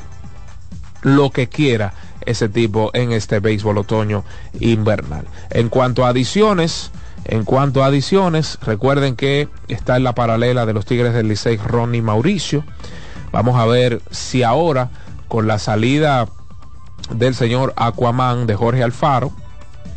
lo 1.02 1.30
que 1.30 1.48
quiera 1.48 1.94
ese 2.26 2.50
tipo 2.50 2.92
en 2.94 3.12
este 3.12 3.40
béisbol 3.40 3.78
otoño 3.78 4.24
invernal. 4.60 5.26
En 5.50 5.70
cuanto 5.70 6.06
a 6.06 6.10
adiciones, 6.10 6.92
en 7.26 7.44
cuanto 7.44 7.84
a 7.84 7.88
adiciones, 7.88 8.58
recuerden 8.62 9.16
que 9.16 9.48
está 9.68 9.98
en 9.98 10.04
la 10.04 10.14
paralela 10.14 10.66
de 10.66 10.74
los 10.74 10.86
Tigres 10.86 11.14
del 11.14 11.28
Licey 11.28 11.58
Ronnie 11.58 12.02
Mauricio. 12.02 12.64
Vamos 13.32 13.60
a 13.60 13.66
ver 13.66 14.02
si 14.12 14.44
ahora 14.44 14.90
con 15.28 15.48
la 15.48 15.60
salida 15.60 16.28
del 17.12 17.36
señor 17.36 17.74
Aquaman 17.76 18.48
de 18.48 18.56
Jorge 18.56 18.84
Alfaro. 18.84 19.32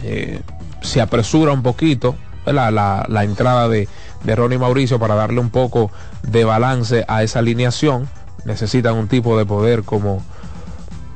Eh, 0.02 0.40
se 0.82 1.00
apresura 1.00 1.52
un 1.52 1.62
poquito 1.62 2.16
la, 2.46 2.70
la, 2.70 3.24
entrada 3.24 3.68
de, 3.68 3.88
de 4.24 4.36
Ronnie 4.36 4.58
Mauricio 4.58 4.98
para 4.98 5.14
darle 5.14 5.40
un 5.40 5.50
poco 5.50 5.90
de 6.22 6.44
balance 6.44 7.04
a 7.08 7.22
esa 7.22 7.40
alineación. 7.40 8.08
Necesitan 8.44 8.94
un 8.96 9.08
tipo 9.08 9.36
de 9.36 9.44
poder 9.44 9.82
como, 9.82 10.22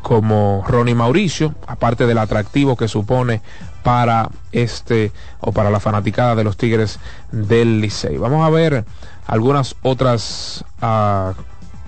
como 0.03 0.64
Ronnie 0.68 0.95
Mauricio, 0.95 1.55
aparte 1.66 2.07
del 2.07 2.18
atractivo 2.18 2.76
que 2.76 2.88
supone 2.88 3.40
para 3.82 4.30
este 4.53 5.12
o 5.40 5.53
para 5.53 5.70
la 5.70 5.80
fanaticada 5.80 6.34
de 6.34 6.45
los 6.45 6.57
Tigres 6.57 6.99
del 7.32 7.80
Licey. 7.80 8.16
Vamos 8.16 8.47
a 8.47 8.51
ver 8.51 8.84
algunas 9.26 9.76
otras 9.82 10.64
uh, 10.82 11.32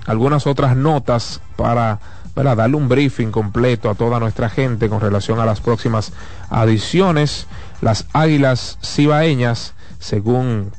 algunas 0.06 0.46
otras 0.46 0.76
notas 0.76 1.40
para 1.56 1.98
darle 2.44 2.76
un 2.76 2.88
briefing 2.88 3.30
completo 3.30 3.88
a 3.88 3.94
toda 3.94 4.20
nuestra 4.20 4.48
gente 4.48 4.88
con 4.88 5.00
relación 5.00 5.40
a 5.40 5.46
las 5.46 5.60
próximas 5.60 6.12
adiciones. 6.50 7.46
Las 7.80 8.06
Águilas 8.12 8.78
Cibaeñas, 8.82 9.74
según, 9.98 10.72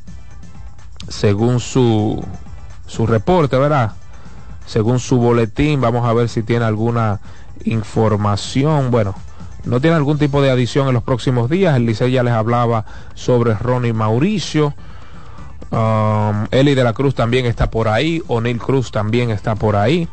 según 1.08 1.60
su, 1.60 2.24
su 2.86 3.08
reporte, 3.08 3.58
¿verdad? 3.58 3.94
Según 4.66 5.00
su 5.00 5.18
boletín, 5.18 5.82
vamos 5.82 6.08
a 6.08 6.14
ver 6.14 6.30
si 6.30 6.44
tiene 6.44 6.66
alguna 6.66 7.20
información. 7.64 8.92
Bueno, 8.92 9.16
no 9.66 9.82
tiene 9.82 9.96
algún 9.96 10.18
tipo 10.18 10.42
de 10.42 10.52
adición 10.52 10.88
en 10.88 10.94
los 10.94 11.04
próximos 11.04 11.50
días. 11.50 11.76
El 11.76 11.86
Licey 11.86 12.12
ya 12.12 12.24
les 12.24 12.34
hablaba 12.34 12.86
sobre 13.16 13.54
Ronnie 13.54 13.94
Mauricio. 13.94 14.74
Um, 15.70 16.48
Eli 16.52 16.76
de 16.76 16.84
la 16.84 16.94
Cruz 16.94 17.16
también 17.16 17.46
está 17.46 17.70
por 17.70 17.88
ahí. 17.88 18.24
O'Neill 18.28 18.60
Cruz 18.60 18.92
también 18.92 19.30
está 19.32 19.56
por 19.56 19.76
ahí. 19.76 20.08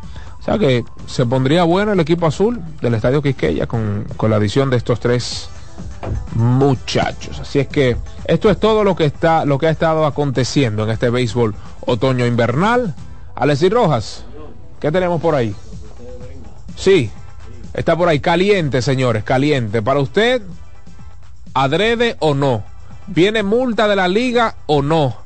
O 0.45 0.47
sea 0.47 0.59
que 0.59 0.85
se 1.07 1.25
pondría 1.25 1.65
bueno 1.65 1.93
el 1.93 2.01
equipo 2.01 2.27
azul 2.27 2.61
del 2.83 2.93
Estadio 2.93 3.23
Quisqueya 3.23 3.67
con, 3.67 4.05
con 4.19 4.29
la 4.29 4.37
adición 4.37 4.69
de 4.69 4.77
estos 4.77 5.01
tres 5.01 5.49
muchachos. 6.35 7.41
Así 7.41 7.61
es 7.61 7.69
que 7.69 7.97
esto 8.27 8.51
es 8.51 8.61
todo 8.61 8.85
lo 8.85 8.95
que 8.95 9.07
está, 9.07 9.47
lo 9.47 9.57
que 9.57 9.69
ha 9.69 9.71
estado 9.71 10.05
aconteciendo 10.05 10.85
en 10.85 10.91
este 10.91 11.09
béisbol 11.09 11.55
otoño 11.87 12.27
invernal. 12.27 12.95
Alexis 13.35 13.71
Rojas, 13.71 14.25
¿qué 14.81 14.93
tenemos 14.93 15.19
por 15.23 15.35
ahí? 15.35 15.55
Sí, 16.77 17.11
está 17.73 17.97
por 17.97 18.11
ahí, 18.11 18.21
caliente, 18.21 18.83
señores, 18.83 19.25
caliente. 19.25 19.81
Para 19.81 20.01
usted, 20.01 20.43
adrede 21.55 22.17
o 22.19 22.35
no, 22.35 22.65
viene 23.07 23.43
multa 23.43 23.89
de 23.89 23.97
la 23.97 24.09
liga 24.09 24.57
o 24.67 24.83
no. 24.83 25.17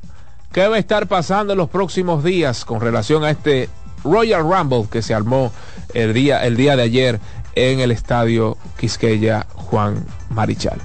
¿Qué 0.53 0.69
va 0.69 0.77
a 0.77 0.79
estar 0.79 1.09
pasando 1.09 1.55
en 1.55 1.59
los 1.59 1.71
próximos 1.71 2.23
días 2.23 2.65
con 2.65 2.81
relación 2.81 3.25
a 3.25 3.31
este 3.31 3.69
Royal 4.11 4.43
Rumble 4.43 4.87
que 4.91 5.03
se 5.03 5.15
armó 5.15 5.53
el 5.95 6.13
día, 6.13 6.45
el 6.45 6.57
día 6.57 6.77
de 6.77 6.83
ayer 6.83 7.21
en 7.55 7.81
el 7.81 7.91
estadio 7.91 8.57
Quisqueya 8.79 9.47
Juan 9.55 10.05
Marichal? 10.31 10.81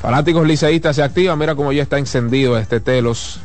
Fanáticos 0.00 0.46
liceístas 0.46 0.96
se 0.96 1.02
activan, 1.02 1.38
mira 1.38 1.54
cómo 1.54 1.72
ya 1.72 1.82
está 1.82 1.98
encendido 1.98 2.56
este 2.56 2.80
telos. 2.80 3.42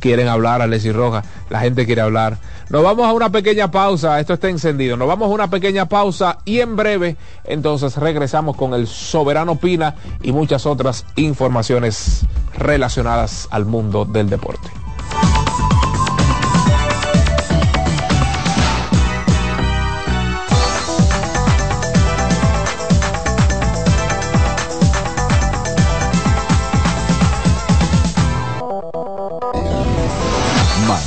Quieren 0.00 0.28
hablar 0.28 0.60
a 0.60 0.66
Leslie 0.66 0.92
Roja, 0.92 1.24
la 1.48 1.60
gente 1.60 1.86
quiere 1.86 2.02
hablar. 2.02 2.36
Nos 2.68 2.82
vamos 2.82 3.06
a 3.06 3.14
una 3.14 3.30
pequeña 3.30 3.70
pausa, 3.70 4.20
esto 4.20 4.34
está 4.34 4.50
encendido. 4.50 4.98
Nos 4.98 5.08
vamos 5.08 5.30
a 5.30 5.32
una 5.32 5.48
pequeña 5.48 5.86
pausa 5.86 6.36
y 6.44 6.60
en 6.60 6.76
breve 6.76 7.16
entonces 7.44 7.96
regresamos 7.96 8.58
con 8.58 8.74
el 8.74 8.86
Soberano 8.86 9.56
Pina 9.56 9.94
y 10.20 10.32
muchas 10.32 10.66
otras 10.66 11.06
informaciones 11.16 12.26
relacionadas 12.58 13.48
al 13.50 13.64
mundo 13.64 14.04
del 14.04 14.28
deporte. 14.28 14.68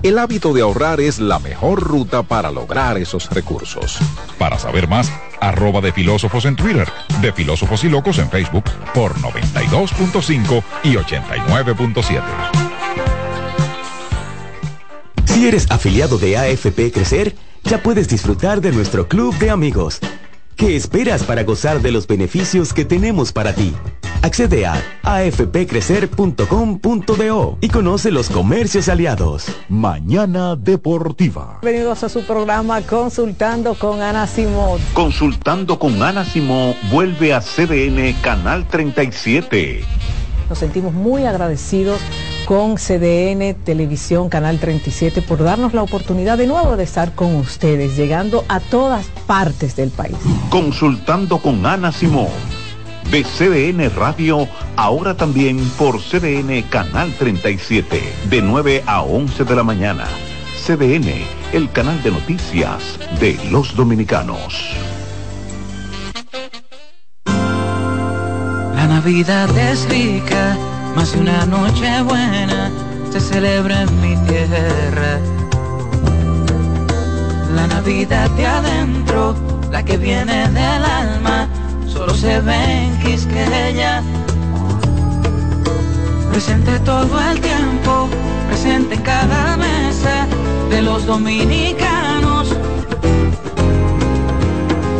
El 0.00 0.16
hábito 0.18 0.52
de 0.52 0.62
ahorrar 0.62 1.00
es 1.00 1.18
la 1.18 1.40
mejor 1.40 1.82
ruta 1.82 2.22
para 2.22 2.52
lograr 2.52 2.96
esos 2.98 3.28
recursos. 3.30 3.98
Para 4.38 4.56
saber 4.56 4.86
más, 4.86 5.12
arroba 5.40 5.80
de 5.80 5.92
filósofos 5.92 6.44
en 6.44 6.54
Twitter, 6.54 6.86
de 7.20 7.32
filósofos 7.32 7.82
y 7.82 7.88
locos 7.88 8.18
en 8.18 8.30
Facebook 8.30 8.62
por 8.94 9.14
92.5 9.16 10.62
y 10.84 10.94
89.7. 10.94 12.22
Si 15.24 15.48
eres 15.48 15.68
afiliado 15.68 16.16
de 16.18 16.36
AFP 16.36 16.92
Crecer, 16.92 17.34
ya 17.64 17.82
puedes 17.82 18.08
disfrutar 18.08 18.60
de 18.60 18.70
nuestro 18.70 19.08
club 19.08 19.36
de 19.38 19.50
amigos. 19.50 19.98
¿Qué 20.54 20.76
esperas 20.76 21.24
para 21.24 21.42
gozar 21.42 21.80
de 21.82 21.90
los 21.90 22.06
beneficios 22.06 22.72
que 22.72 22.84
tenemos 22.84 23.32
para 23.32 23.52
ti? 23.52 23.74
Accede 24.22 24.64
a 24.66 24.82
afpcrecer.com.do 25.02 27.58
y 27.60 27.68
conoce 27.68 28.10
los 28.10 28.28
comercios 28.28 28.88
aliados. 28.88 29.46
Mañana 29.68 30.56
Deportiva. 30.56 31.58
Bienvenidos 31.62 32.02
a 32.02 32.08
su 32.08 32.24
programa 32.24 32.80
Consultando 32.82 33.74
con 33.74 34.02
Ana 34.02 34.26
Simón. 34.26 34.80
Consultando 34.92 35.78
con 35.78 36.02
Ana 36.02 36.24
Simón 36.24 36.74
vuelve 36.90 37.32
a 37.32 37.40
CDN 37.40 38.12
Canal 38.20 38.66
37. 38.66 39.84
Nos 40.48 40.58
sentimos 40.58 40.92
muy 40.94 41.24
agradecidos 41.24 42.00
con 42.46 42.74
CDN 42.76 43.54
Televisión 43.62 44.28
Canal 44.30 44.58
37 44.58 45.22
por 45.22 45.44
darnos 45.44 45.74
la 45.74 45.82
oportunidad 45.82 46.38
de 46.38 46.46
nuevo 46.46 46.76
de 46.76 46.84
estar 46.84 47.14
con 47.14 47.34
ustedes, 47.36 47.94
llegando 47.96 48.44
a 48.48 48.58
todas 48.58 49.06
partes 49.26 49.76
del 49.76 49.90
país. 49.90 50.16
Consultando 50.50 51.38
con 51.38 51.66
Ana 51.66 51.92
Simón 51.92 52.28
de 53.10 53.24
CDN 53.24 53.90
Radio, 53.96 54.46
ahora 54.76 55.16
también 55.16 55.58
por 55.78 55.98
CDN 56.00 56.62
Canal 56.68 57.12
37, 57.18 58.02
de 58.28 58.42
9 58.42 58.84
a 58.86 59.02
11 59.02 59.44
de 59.44 59.56
la 59.56 59.62
mañana. 59.62 60.06
CDN, 60.66 61.24
el 61.52 61.70
canal 61.72 62.02
de 62.02 62.10
noticias 62.10 62.98
de 63.18 63.38
los 63.50 63.74
dominicanos. 63.74 64.74
La 68.74 68.86
Navidad 68.86 69.56
es 69.56 69.88
rica, 69.88 70.58
más 70.94 71.14
una 71.14 71.46
noche 71.46 72.02
buena 72.02 72.70
se 73.10 73.20
celebra 73.20 73.82
en 73.82 74.00
mi 74.02 74.16
tierra. 74.28 75.18
La 77.54 77.66
Navidad 77.66 78.28
de 78.30 78.46
adentro, 78.46 79.34
la 79.70 79.82
que 79.82 79.96
viene 79.96 80.48
del 80.48 80.84
alma 80.84 81.48
solo 81.98 82.14
se 82.14 82.40
ve 82.40 82.84
en 82.84 82.98
Quisqueya. 83.00 84.02
Presente 86.30 86.78
todo 86.80 87.14
el 87.30 87.40
tiempo, 87.40 88.08
presente 88.48 88.94
en 88.94 89.02
cada 89.02 89.56
mesa 89.56 90.28
de 90.70 90.80
los 90.80 91.06
dominicanos. 91.06 92.54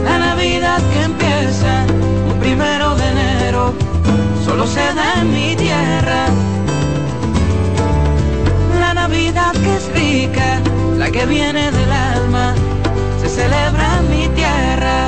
La 0.03 0.19
Navidad 0.19 0.81
que 0.93 1.03
empieza 1.03 1.87
un 2.31 2.37
primero 2.41 2.97
de 2.97 3.07
enero, 3.15 3.73
solo 4.45 4.67
se 4.67 4.87
da 4.99 5.21
en 5.21 5.31
mi 5.33 5.55
tierra. 5.55 6.27
La 8.81 8.93
Navidad 8.95 9.53
que 9.53 9.77
es 9.77 9.89
música, 10.19 10.61
la 10.97 11.11
que 11.11 11.27
viene 11.27 11.71
del 11.71 11.93
alma, 11.93 12.55
se 13.21 13.29
celebra 13.29 13.99
en 13.99 14.11
mi 14.11 14.29
tierra. 14.35 15.08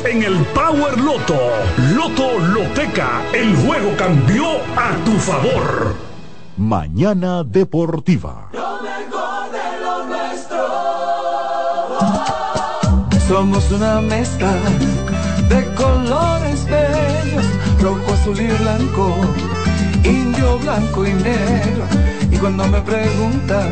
en 0.05 0.23
el 0.23 0.37
Power 0.53 0.99
Loto. 0.99 1.39
Loto 1.95 2.39
Loteca, 2.39 3.21
el 3.33 3.55
juego 3.57 3.95
cambió 3.97 4.45
a 4.75 4.95
tu 5.05 5.11
favor. 5.11 5.95
Mañana 6.57 7.43
Deportiva. 7.43 8.49
Somos 13.27 13.71
una 13.71 14.01
mezcla 14.01 14.53
de 15.47 15.65
colores 15.75 16.65
bellos, 16.65 17.45
rojo, 17.81 18.13
azul 18.13 18.39
y 18.39 18.47
blanco, 18.47 19.15
indio, 20.03 20.59
blanco 20.59 21.05
y 21.05 21.13
negro. 21.13 21.85
Y 22.29 22.37
cuando 22.37 22.67
me 22.67 22.81
preguntan 22.81 23.71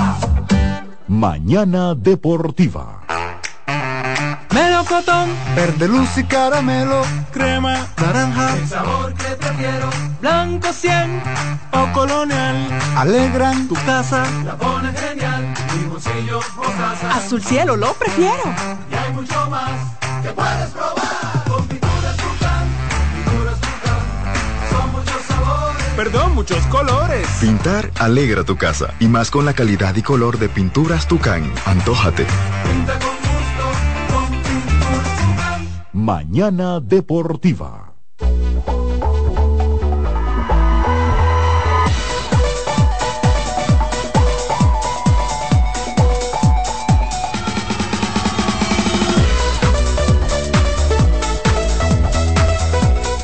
Mañana 1.11 1.93
Deportiva. 1.93 3.01
Melocotón, 4.49 5.29
Verde 5.57 5.89
luz 5.89 6.17
y 6.17 6.23
caramelo, 6.23 7.01
crema, 7.33 7.85
naranja, 7.97 8.55
El 8.55 8.65
sabor 8.69 9.13
que 9.15 9.35
prefiero, 9.35 9.89
blanco 10.21 10.71
100 10.71 11.21
o 11.73 11.91
colonial. 11.91 12.55
alegran 12.95 13.67
tu 13.67 13.75
casa. 13.85 14.23
La 14.45 14.55
pone 14.55 14.93
genial, 14.93 15.53
mi 15.75 15.89
bolsillo 15.89 16.39
mostaza. 16.55 17.11
Azul 17.17 17.43
cielo, 17.43 17.75
lo 17.75 17.93
prefiero. 17.95 18.43
Y 18.89 18.95
hay 18.95 19.11
mucho 19.13 19.49
más 19.49 19.69
que 20.23 20.29
puedes 20.29 20.69
probar. 20.69 21.00
Perdón, 26.03 26.33
muchos 26.33 26.65
colores. 26.65 27.27
Pintar 27.39 27.91
alegra 27.99 28.43
tu 28.43 28.57
casa 28.57 28.91
y 28.99 29.07
más 29.07 29.29
con 29.29 29.45
la 29.45 29.53
calidad 29.53 29.95
y 29.95 30.01
color 30.01 30.39
de 30.39 30.49
pinturas 30.49 31.07
Tucán. 31.07 31.53
Antójate. 31.63 32.25
Pinta 32.63 32.97
con 32.97 33.15
gusto, 33.17 33.69
con. 34.09 35.69
Mañana 35.93 36.79
Deportiva. 36.79 37.90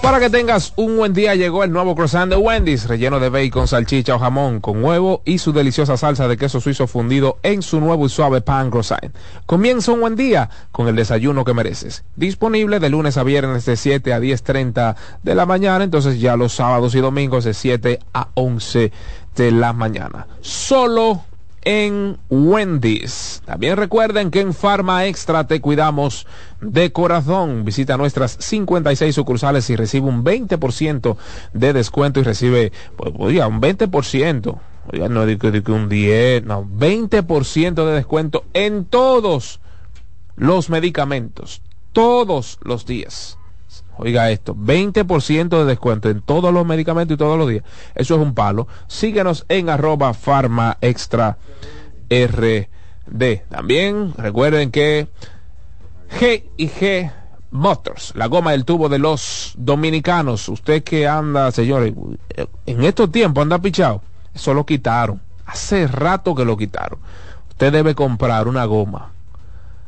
Para 0.08 0.22
que 0.22 0.30
tengas 0.30 0.72
un 0.78 0.95
buen 0.95 1.12
día 1.12 1.36
llegó 1.36 1.66
el 1.66 1.72
nuevo 1.74 1.93
croissant 1.93 2.30
de 2.30 2.38
Wendy's, 2.38 2.88
relleno 2.88 3.20
de 3.20 3.28
bacon, 3.28 3.68
salchicha 3.68 4.16
o 4.16 4.20
jamón, 4.20 4.62
con 4.62 4.82
huevo 4.82 5.22
y 5.26 5.38
su 5.38 5.51
deliciosa 5.51 5.97
salsa 5.97 6.30
de 6.30 6.38
queso 6.38 6.62
suizo 6.62 6.88
fundido 6.88 7.39
en 7.43 7.62
su 7.62 7.82
nuevo 7.82 8.05
y 8.05 8.10
suave 8.10 8.39
pan 8.39 8.72
croissant. 8.72 9.14
Comienza 9.45 9.91
un 9.91 9.99
buen 9.99 10.16
día 10.16 10.49
con 10.72 10.88
el 10.88 10.95
desayuno 10.95 11.43
que 11.43 11.53
mereces. 11.53 12.05
Disponible 12.16 12.80
de 12.80 12.89
lunes 12.89 13.18
a 13.18 13.24
viernes 13.24 13.66
de 13.66 13.76
7 13.76 14.14
a 14.14 14.22
10.30 14.22 14.95
de 15.24 15.36
la 15.36 15.45
mañana, 15.45 15.84
entonces 15.84 16.22
ya 16.22 16.38
los 16.38 16.53
sábados 16.53 16.95
y 16.95 17.01
domingos 17.01 17.43
de 17.43 17.53
7 17.53 17.99
a 18.14 18.30
11 18.36 18.93
de 19.36 19.51
la 19.51 19.74
mañana. 19.74 20.26
Solo 20.39 21.26
en 21.68 22.18
Wendy's. 22.30 23.41
También 23.43 23.76
recuerden 23.76 24.32
que 24.32 24.39
en 24.39 24.53
Farma 24.53 25.05
Extra 25.05 25.47
te 25.47 25.59
cuidamos 25.59 26.26
de 26.61 26.93
corazón. 26.93 27.65
Visita 27.65 27.97
nuestras 27.97 28.38
56 28.39 29.13
sucursales 29.13 29.70
y 29.70 29.76
recibe 29.76 30.07
un 30.07 30.24
20% 30.24 31.18
de 31.51 31.74
descuento 31.74 32.22
y 32.22 32.24
recibe, 32.24 32.72
pues, 32.95 33.13
oiga, 33.18 33.47
un 33.47 33.59
20%. 33.59 34.57
Oiga, 34.93 35.09
no 35.09 35.26
digo 35.26 35.51
que 35.51 35.72
un 35.74 35.89
10, 35.89 36.45
no, 36.45 36.63
20% 36.63 37.86
de 37.86 37.91
descuento 37.91 38.45
en 38.53 38.86
todos 38.86 39.59
los 40.38 40.70
medicamentos, 40.70 41.61
todos 41.91 42.59
los 42.61 42.86
días. 42.86 43.38
Oiga 43.98 44.30
esto, 44.30 44.56
20% 44.56 45.50
de 45.50 45.66
descuento 45.66 46.10
en 46.10 46.22
todos 46.22 46.54
los 46.54 46.66
medicamentos 46.66 47.16
y 47.16 47.18
todos 47.18 47.38
los 47.38 47.50
días. 47.50 47.64
Eso 47.95 48.16
es 48.16 48.22
un 48.22 48.34
palo. 48.34 48.68
Síguenos 48.88 49.45
en 49.50 49.70
arroba 49.70 50.14
farma 50.14 50.78
extra 50.82 51.38
RD. 52.10 52.68
También 53.50 54.14
recuerden 54.18 54.72
que 54.72 55.08
G 56.20 56.43
y 56.58 56.70
G 56.70 57.12
Motors, 57.52 58.14
la 58.16 58.28
goma 58.28 58.52
del 58.52 58.66
tubo 58.66 58.89
de 58.89 59.00
los 59.00 59.54
dominicanos. 59.58 60.48
Usted 60.50 60.84
que 60.84 61.08
anda, 61.08 61.52
señores, 61.52 61.93
en 62.66 62.84
estos 62.84 63.12
tiempos 63.12 63.41
anda 63.41 63.60
pichado. 63.60 64.02
Eso 64.34 64.54
lo 64.54 64.66
quitaron. 64.66 65.22
Hace 65.45 65.88
rato 65.88 66.36
que 66.36 66.45
lo 66.45 66.58
quitaron. 66.58 67.00
Usted 67.50 67.72
debe 67.72 67.95
comprar 67.95 68.48
una 68.48 68.66
goma 68.66 69.12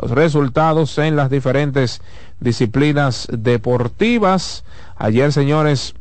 los 0.00 0.10
resultados 0.10 0.98
en 0.98 1.16
las 1.16 1.30
diferentes 1.30 2.00
disciplinas 2.40 3.28
deportivas. 3.32 4.64
Ayer, 4.96 5.32
señores, 5.32 5.94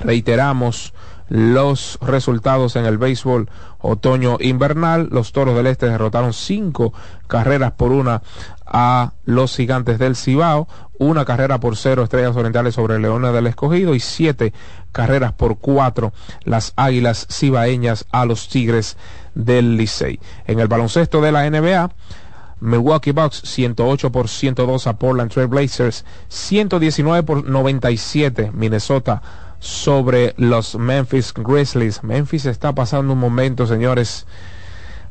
reiteramos 0.00 0.92
los 1.28 1.98
resultados 2.02 2.76
en 2.76 2.84
el 2.84 2.98
béisbol 2.98 3.48
otoño 3.78 4.36
invernal. 4.40 5.08
Los 5.10 5.32
Toros 5.32 5.56
del 5.56 5.66
Este 5.66 5.86
derrotaron 5.86 6.32
cinco 6.32 6.92
carreras 7.26 7.72
por 7.72 7.92
una 7.92 8.22
a 8.66 9.12
los 9.24 9.56
Gigantes 9.56 9.98
del 9.98 10.16
Cibao, 10.16 10.66
una 10.98 11.24
carrera 11.24 11.60
por 11.60 11.76
cero 11.76 12.02
Estrellas 12.02 12.36
Orientales 12.36 12.74
sobre 12.74 12.98
Leones 12.98 13.32
del 13.32 13.46
Escogido 13.46 13.94
y 13.94 14.00
siete 14.00 14.52
carreras 14.92 15.32
por 15.32 15.58
cuatro 15.58 16.12
las 16.44 16.72
Águilas 16.76 17.26
Cibaeñas 17.30 18.06
a 18.12 18.24
los 18.24 18.48
Tigres 18.48 18.96
del 19.34 19.76
Licey. 19.76 20.20
En 20.46 20.60
el 20.60 20.68
baloncesto 20.68 21.20
de 21.20 21.32
la 21.32 21.48
NBA, 21.50 21.90
Milwaukee 22.60 23.10
Bucks 23.10 23.42
108 23.44 24.12
por 24.12 24.28
102 24.28 24.86
a 24.86 24.96
Portland 24.96 25.32
Trail 25.32 25.48
Blazers, 25.48 26.04
119 26.28 27.24
por 27.24 27.44
97 27.44 28.52
Minnesota 28.54 29.20
sobre 29.62 30.34
los 30.36 30.74
Memphis 30.74 31.32
Grizzlies. 31.32 32.02
Memphis 32.02 32.46
está 32.46 32.74
pasando 32.74 33.12
un 33.12 33.20
momento, 33.20 33.64
señores, 33.66 34.26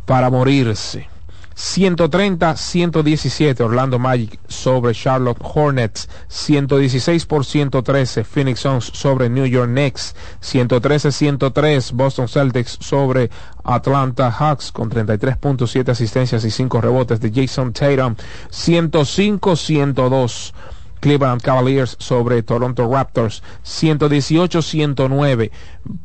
para 0.06 0.30
morirse. 0.30 1.08
130-117 1.56 3.62
Orlando 3.62 3.98
Magic 4.00 4.40
sobre 4.48 4.94
Charlotte 4.94 5.42
Hornets, 5.42 6.10
116 6.28 7.26
por 7.26 7.46
113 7.46 8.24
Phoenix 8.24 8.60
Suns 8.62 8.86
sobre 8.94 9.30
New 9.30 9.46
York 9.46 9.70
Knicks, 9.70 10.16
113-103 10.42 11.92
Boston 11.94 12.28
Celtics 12.28 12.78
sobre 12.82 13.30
Atlanta 13.64 14.32
Hawks 14.32 14.72
con 14.72 14.90
33.7 14.90 15.90
asistencias 15.90 16.44
y 16.46 16.52
5 16.52 16.82
rebotes 16.82 17.22
de 17.22 17.32
Jason 17.32 17.74
Tatum, 17.74 18.16
105-102 18.50 20.54
Cleveland 21.02 21.42
Cavaliers 21.42 21.98
sobre 22.00 22.42
Toronto 22.44 22.90
Raptors, 22.90 23.44
118-109 23.66 25.52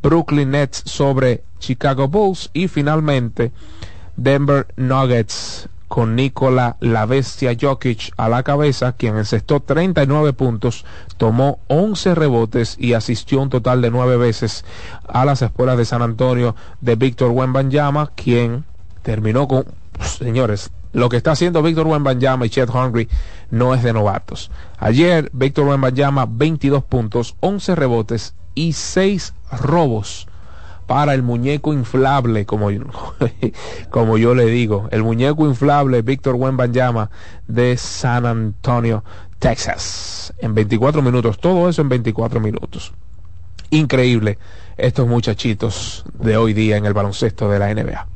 Brooklyn 0.01 0.51
Nets 0.51 0.83
sobre 0.85 1.43
Chicago 1.59 2.09
Bulls. 2.09 2.49
Y 2.51 2.67
finalmente 2.67 3.53
Denver 4.17 4.67
Nuggets 4.75 5.69
con 5.87 6.15
Nikola 6.15 6.75
La 6.79 7.05
Bestia 7.05 7.55
Jokic 7.59 8.11
a 8.17 8.27
la 8.27 8.43
cabeza, 8.43 8.93
quien 8.93 9.17
encestó 9.17 9.61
39 9.61 10.33
puntos, 10.33 10.85
tomó 11.17 11.59
11 11.67 12.13
rebotes 12.13 12.75
y 12.77 12.93
asistió 12.93 13.41
un 13.41 13.49
total 13.49 13.81
de 13.81 13.91
9 13.91 14.17
veces 14.17 14.65
a 15.07 15.23
las 15.23 15.41
escuelas 15.41 15.77
de 15.77 15.85
San 15.85 16.01
Antonio 16.01 16.55
de 16.81 16.95
Víctor 16.95 17.31
Wembanyama, 17.31 18.11
quien 18.15 18.65
terminó 19.01 19.47
con, 19.47 19.65
señores, 20.01 20.71
lo 20.93 21.09
que 21.09 21.17
está 21.17 21.31
haciendo 21.31 21.61
Víctor 21.61 21.87
Wembanyama 21.87 22.45
y 22.45 22.49
Chet 22.49 22.69
Hungry 22.69 23.07
no 23.51 23.73
es 23.73 23.83
de 23.83 23.93
novatos. 23.93 24.51
Ayer 24.77 25.29
Víctor 25.33 25.67
Wembanyama 25.67 26.27
22 26.29 26.83
puntos, 26.83 27.35
11 27.39 27.75
rebotes 27.75 28.35
y 28.55 28.73
6 28.73 29.33
robos 29.51 30.27
para 30.87 31.13
el 31.13 31.21
muñeco 31.21 31.73
inflable, 31.73 32.45
como, 32.45 32.69
como 33.89 34.17
yo 34.17 34.33
le 34.33 34.45
digo, 34.45 34.87
el 34.91 35.03
muñeco 35.03 35.45
inflable 35.45 36.01
Víctor 36.01 36.35
Wembanyama 36.35 37.11
de 37.47 37.77
San 37.77 38.25
Antonio, 38.25 39.03
Texas, 39.37 40.33
en 40.39 40.55
24 40.55 41.01
minutos, 41.01 41.39
todo 41.39 41.69
eso 41.69 41.81
en 41.81 41.89
24 41.89 42.39
minutos. 42.39 42.93
Increíble 43.69 44.39
estos 44.77 45.07
muchachitos 45.07 46.05
de 46.13 46.37
hoy 46.37 46.53
día 46.53 46.77
en 46.77 46.85
el 46.85 46.93
baloncesto 46.93 47.49
de 47.49 47.59
la 47.59 47.73
NBA. 47.73 48.07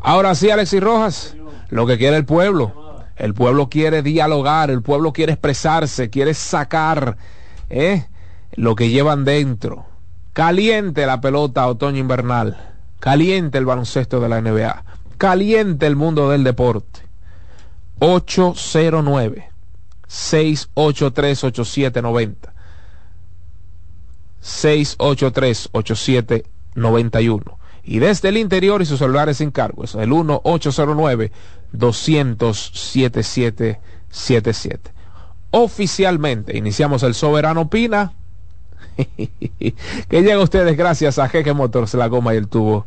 Ahora 0.00 0.34
sí, 0.36 0.48
Alexis 0.50 0.80
Rojas, 0.80 1.36
lo 1.68 1.86
que 1.86 1.98
quiere 1.98 2.16
el 2.16 2.24
pueblo. 2.24 3.04
El 3.16 3.32
pueblo 3.32 3.68
quiere 3.70 4.02
dialogar, 4.02 4.70
el 4.70 4.82
pueblo 4.82 5.12
quiere 5.12 5.32
expresarse, 5.32 6.10
quiere 6.10 6.34
sacar 6.34 7.16
¿eh? 7.70 8.06
lo 8.56 8.74
que 8.74 8.90
llevan 8.90 9.24
dentro 9.24 9.86
Caliente 10.36 11.06
la 11.06 11.22
pelota 11.22 11.66
otoño 11.66 11.98
invernal. 11.98 12.58
Caliente 13.00 13.56
el 13.56 13.64
baloncesto 13.64 14.20
de 14.20 14.28
la 14.28 14.42
NBA. 14.42 14.84
Caliente 15.16 15.86
el 15.86 15.96
mundo 15.96 16.28
del 16.28 16.44
deporte. 16.44 17.00
809 18.00 19.48
683 20.06 21.42
8790 21.42 22.52
683 24.40 25.70
8791 25.72 27.58
y 27.86 28.00
desde 28.00 28.30
el 28.30 28.36
interior 28.36 28.82
y 28.82 28.86
sus 28.86 28.98
celulares 28.98 29.36
sin 29.38 29.52
cargo, 29.52 29.84
es 29.84 29.94
el 29.94 30.12
1 30.12 30.40
809 30.44 31.32
200 31.72 32.72
7777. 32.74 34.90
Oficialmente 35.52 36.58
iniciamos 36.58 37.04
el 37.04 37.14
Soberano 37.14 37.70
Pina 37.70 38.12
que 38.96 40.22
llega 40.22 40.40
ustedes 40.40 40.76
gracias 40.76 41.18
a 41.18 41.28
Jeje 41.28 41.52
Motors, 41.52 41.92
la 41.94 42.08
goma 42.08 42.34
y 42.34 42.38
el 42.38 42.48
tubo 42.48 42.86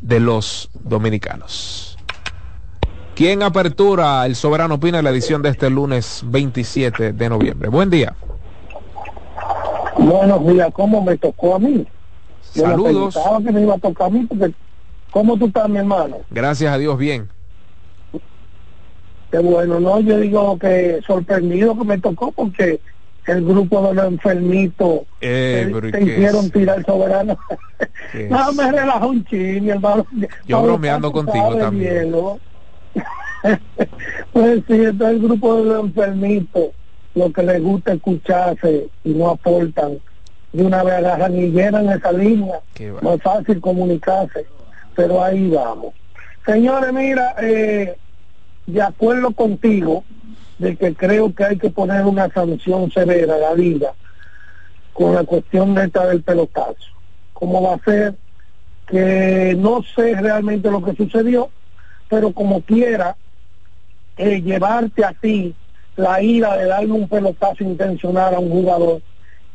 de 0.00 0.18
los 0.20 0.70
dominicanos. 0.74 1.98
¿Quién 3.14 3.42
apertura 3.42 4.24
el 4.26 4.36
Soberano 4.36 4.76
Opina 4.76 5.02
la 5.02 5.10
edición 5.10 5.42
de 5.42 5.48
este 5.50 5.68
lunes 5.70 6.22
27 6.24 7.12
de 7.12 7.28
noviembre? 7.28 7.68
Buen 7.68 7.90
día. 7.90 8.14
Buenos 9.98 10.46
días, 10.46 10.68
¿cómo 10.72 11.02
me 11.02 11.18
tocó 11.18 11.56
a 11.56 11.58
mí? 11.58 11.84
Saludos. 12.52 13.18
que 13.44 13.52
me 13.52 13.62
iba 13.62 13.74
a 13.74 13.78
tocar 13.78 14.08
a 14.08 14.10
mí 14.10 14.26
porque 14.26 14.52
¿cómo 15.10 15.36
tú 15.36 15.46
estás, 15.46 15.68
mi 15.68 15.78
hermano? 15.78 16.18
Gracias 16.30 16.72
a 16.72 16.78
Dios, 16.78 16.98
bien. 16.98 17.28
Qué 19.30 19.38
bueno, 19.38 19.78
no, 19.78 20.00
yo 20.00 20.18
digo 20.18 20.58
que 20.58 21.00
sorprendido 21.06 21.76
que 21.76 21.84
me 21.84 21.98
tocó 21.98 22.32
porque 22.32 22.80
el 23.26 23.44
grupo 23.44 23.86
de 23.86 23.94
los 23.94 24.06
enfermitos 24.06 25.02
eh, 25.20 25.70
se, 25.92 26.02
hicieron 26.02 26.50
tirar 26.50 26.82
soberano. 26.84 27.38
no, 28.30 28.52
me 28.54 28.72
relajó 28.72 29.08
un 29.08 29.24
ching, 29.26 29.68
hermano. 29.68 30.06
Yo 30.46 30.62
bromeando 30.62 31.12
contigo 31.12 31.56
también. 31.56 32.10
pues 34.32 34.62
sí, 34.66 34.84
está 34.84 35.10
el 35.10 35.20
grupo 35.20 35.56
de 35.56 35.64
los 35.64 35.84
enfermitos, 35.84 36.70
lo 37.14 37.30
que 37.30 37.42
les 37.42 37.62
gusta 37.62 37.92
escucharse 37.92 38.88
y 39.04 39.10
no 39.10 39.28
aportan. 39.28 40.00
De 40.52 40.62
una 40.62 40.82
vez 40.82 40.94
agarran 40.94 41.36
y 41.36 41.50
llenan 41.50 41.88
esa 41.90 42.12
línea. 42.12 42.60
No 43.02 43.14
es 43.14 43.22
fácil 43.22 43.60
comunicarse, 43.60 44.46
pero 44.94 45.22
ahí 45.22 45.50
vamos. 45.50 45.94
Señores, 46.46 46.92
mira, 46.92 47.34
eh, 47.40 47.96
de 48.66 48.82
acuerdo 48.82 49.32
contigo, 49.32 50.04
de 50.58 50.76
que 50.76 50.94
creo 50.94 51.34
que 51.34 51.44
hay 51.44 51.58
que 51.58 51.70
poner 51.70 52.04
una 52.04 52.28
sanción 52.30 52.90
severa 52.90 53.34
a 53.34 53.38
la 53.38 53.54
liga 53.54 53.92
con 54.92 55.14
la 55.14 55.24
cuestión 55.24 55.78
esta 55.78 56.06
del 56.06 56.22
pelotazo. 56.22 56.76
¿Cómo 57.32 57.62
va 57.62 57.74
a 57.74 57.84
ser? 57.84 58.14
Que 58.86 59.54
no 59.56 59.82
sé 59.94 60.14
realmente 60.14 60.70
lo 60.70 60.82
que 60.82 60.96
sucedió, 60.96 61.50
pero 62.08 62.32
como 62.32 62.62
quiera, 62.62 63.16
eh, 64.16 64.42
llevarte 64.42 65.04
a 65.04 65.12
ti 65.12 65.54
la 65.94 66.20
ira 66.22 66.56
de 66.56 66.66
darle 66.66 66.92
un 66.92 67.08
pelotazo 67.08 67.62
intencional 67.62 68.34
a 68.34 68.38
un 68.38 68.50
jugador 68.50 69.02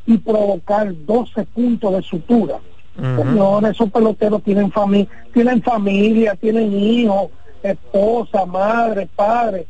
y 0.06 0.18
provocar 0.18 0.94
12 1.06 1.46
puntos 1.46 1.94
de 1.94 2.02
sutura. 2.02 2.60
Señores, 2.96 3.72
esos 3.72 3.92
peloteros 3.92 4.44
tienen, 4.44 4.72
familia 4.72 5.10
tienen 5.34 5.64
familia, 5.64 6.36
tienen 6.36 6.72
hijos, 6.78 7.32
esposa, 7.64 8.46
madre, 8.46 9.10
padre 9.16 9.66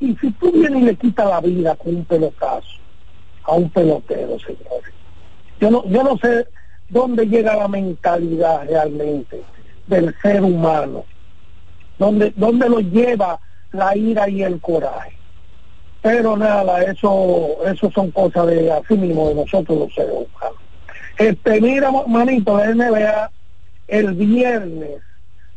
y 0.00 0.14
si 0.16 0.30
tú 0.32 0.52
vienes 0.52 0.82
y 0.82 0.84
le 0.84 0.96
quitas 0.96 1.26
la 1.26 1.40
vida 1.40 1.74
con 1.76 1.96
un 1.96 2.04
pelotazo 2.04 2.68
a 3.44 3.54
un 3.54 3.70
pelotero, 3.70 4.38
señores, 4.40 4.92
yo 5.60 5.70
no, 5.70 5.84
yo 5.86 6.02
no 6.02 6.18
sé 6.18 6.46
dónde 6.88 7.26
llega 7.26 7.56
la 7.56 7.68
mentalidad 7.68 8.66
realmente 8.68 9.42
del 9.86 10.14
ser 10.20 10.42
humano, 10.42 11.04
dónde, 11.98 12.32
dónde 12.36 12.68
lo 12.68 12.80
lleva 12.80 13.40
la 13.72 13.96
ira 13.96 14.28
y 14.28 14.42
el 14.42 14.60
coraje. 14.60 15.15
Pero 16.06 16.36
nada, 16.36 16.84
eso, 16.84 17.56
eso 17.66 17.90
son 17.90 18.12
cosas 18.12 18.46
de 18.46 18.70
así 18.70 18.94
mismo 18.94 19.28
de 19.28 19.34
nosotros 19.34 19.76
los 19.76 19.92
seres 19.92 20.12
humanos. 20.12 20.60
Este, 21.18 21.60
mira, 21.60 21.90
manito, 22.06 22.56
la 22.56 22.72
NBA, 22.72 23.30
el 23.88 24.14
viernes, 24.14 25.00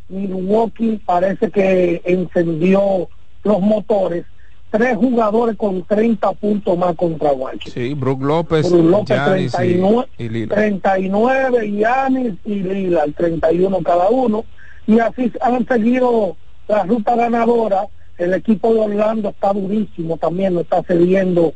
Milwaukee 0.08 1.00
parece 1.06 1.52
que 1.52 2.02
encendió 2.04 3.08
los 3.44 3.62
motores, 3.62 4.26
tres 4.72 4.98
jugadores 4.98 5.56
con 5.56 5.84
30 5.84 6.32
puntos 6.32 6.76
más 6.76 6.96
contra 6.96 7.32
Washington. 7.32 7.72
Sí, 7.72 7.94
Brook 7.94 8.24
López, 8.24 8.72
Brook 8.72 8.86
López 8.86 9.24
39, 9.24 10.10
y, 10.18 10.30
Lila. 10.30 10.56
39, 10.56 11.72
Yanis 11.74 12.34
y 12.46 12.56
Lila, 12.56 13.06
31 13.16 13.84
cada 13.84 14.10
uno. 14.10 14.46
Y 14.88 14.98
así 14.98 15.32
han 15.42 15.68
seguido 15.68 16.36
la 16.68 16.86
ruta 16.86 17.16
ganadora. 17.16 17.88
El 18.20 18.34
equipo 18.34 18.74
de 18.74 18.82
Orlando 18.82 19.30
está 19.30 19.54
durísimo, 19.54 20.18
también 20.18 20.54
no 20.54 20.60
está 20.60 20.84
cediendo 20.84 21.54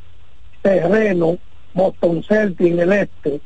terreno, 0.61 1.37
Boston 1.73 2.23
Celtics 2.23 2.71
en 2.71 2.79
el 2.79 2.93
este. 2.93 3.41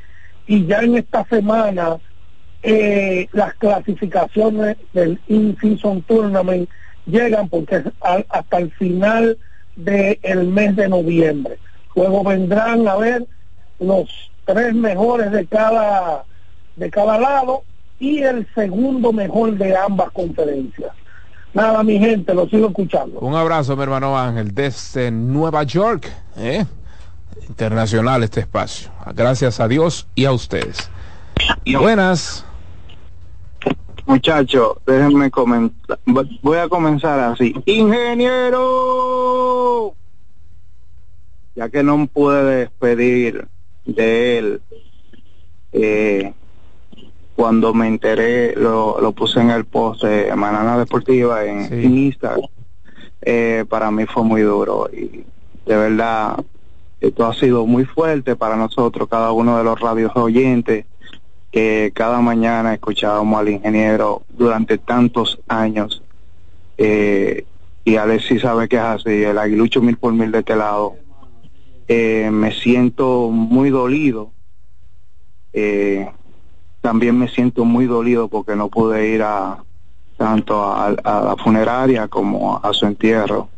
Y 0.46 0.68
ya 0.68 0.82
en 0.82 0.98
esta 0.98 1.26
semana 1.26 1.98
eh, 2.62 3.28
las 3.32 3.56
clasificaciones 3.56 4.78
del 4.94 5.20
In-Season 5.28 6.04
Tournament 6.04 6.70
llegan 7.08 7.50
porque 7.50 7.78
es 7.78 7.84
hasta 8.02 8.58
el 8.58 8.72
final 8.74 9.38
del 9.76 10.48
mes 10.48 10.76
de 10.76 10.88
noviembre. 10.88 11.58
Luego 11.96 12.24
vendrán 12.24 12.88
a 12.88 12.98
ver 12.98 13.26
los 13.80 14.32
tres 14.46 14.76
mejores 14.76 15.32
de 15.32 15.48
cada 15.48 16.24
de 16.76 16.92
cada 16.92 17.20
lado 17.20 17.64
y 18.00 18.20
el 18.20 18.48
segundo 18.54 19.12
mejor 19.12 19.58
de 19.58 19.76
ambas 19.76 20.12
conferencias. 20.12 20.92
Nada, 21.54 21.84
mi 21.84 21.98
gente, 21.98 22.34
lo 22.34 22.48
sigo 22.48 22.68
escuchando. 22.68 23.20
Un 23.20 23.36
abrazo, 23.36 23.76
mi 23.76 23.84
hermano 23.84 24.18
Ángel, 24.18 24.54
desde 24.54 25.12
Nueva 25.12 25.64
York. 25.64 26.12
¿eh? 26.38 26.66
Internacional 27.48 28.24
este 28.24 28.42
espacio. 28.42 28.90
Gracias 29.16 29.60
a 29.60 29.68
Dios 29.68 30.08
y 30.16 30.26
a 30.26 30.32
ustedes. 30.32 30.90
Buenas. 31.66 32.46
Muchachos, 34.06 34.78
déjenme 34.86 35.32
comentar. 35.32 36.00
Voy 36.06 36.58
a 36.58 36.70
comenzar 36.70 37.20
así. 37.20 37.54
Ingeniero. 37.66 39.14
Ya 41.56 41.70
que 41.70 41.84
no 41.84 42.08
pude 42.08 42.44
despedir 42.44 43.48
de 43.86 44.38
él, 44.38 44.62
eh, 45.74 46.34
cuando 47.38 47.72
me 47.72 47.88
enteré, 47.88 48.56
lo, 48.56 49.00
lo 49.00 49.12
puse 49.12 49.40
en 49.40 49.52
el 49.52 49.64
post 49.64 50.04
de 50.04 50.36
Manana 50.36 50.76
Deportiva 50.76 51.46
en, 51.46 51.96
Instagram. 51.96 52.50
Eh, 53.22 53.64
para 53.70 53.92
mí 53.92 54.08
fue 54.08 54.24
muy 54.24 54.42
duro 54.42 54.90
y 54.92 55.24
de 55.68 55.78
verdad 55.78 56.44
esto 57.00 57.28
ha 57.28 57.36
sido 57.36 57.68
muy 57.68 57.86
fuerte 57.86 58.36
para 58.36 58.56
nosotros, 58.56 59.08
cada 59.08 59.32
uno 59.34 59.56
de 59.56 59.64
los 59.64 59.80
radios 59.80 60.12
oyentes 60.16 60.86
que 61.52 61.92
cada 61.94 62.22
mañana 62.22 62.74
escuchábamos 62.74 63.40
al 63.40 63.50
ingeniero 63.50 64.24
durante 64.30 64.80
tantos 64.80 65.40
años. 65.48 66.02
Eh, 66.80 67.46
y 67.86 67.98
Alexis 67.98 68.42
sabe 68.42 68.68
que 68.68 68.78
es 68.78 68.82
así, 68.82 69.22
el 69.24 69.38
aguilucho 69.38 69.80
mil 69.80 69.98
por 69.98 70.12
mil 70.12 70.32
de 70.32 70.40
este 70.40 70.56
lado. 70.56 70.96
Eh, 71.88 72.32
me 72.32 72.52
siento 72.52 73.30
muy 73.30 73.70
dolido. 73.70 74.32
Eh, 75.54 76.10
también 76.82 77.18
me 77.18 77.28
siento 77.28 77.66
muy 77.66 77.86
dolido 77.86 78.28
porque 78.28 78.56
no 78.56 78.70
pude 78.70 79.10
ir 79.10 79.24
a 79.24 79.58
tanto 80.18 80.74
a, 80.74 80.92
la 80.92 81.36
funeraria 81.44 82.08
como 82.08 82.60
a 82.62 82.74
su 82.74 82.86
entierro. 82.86 83.50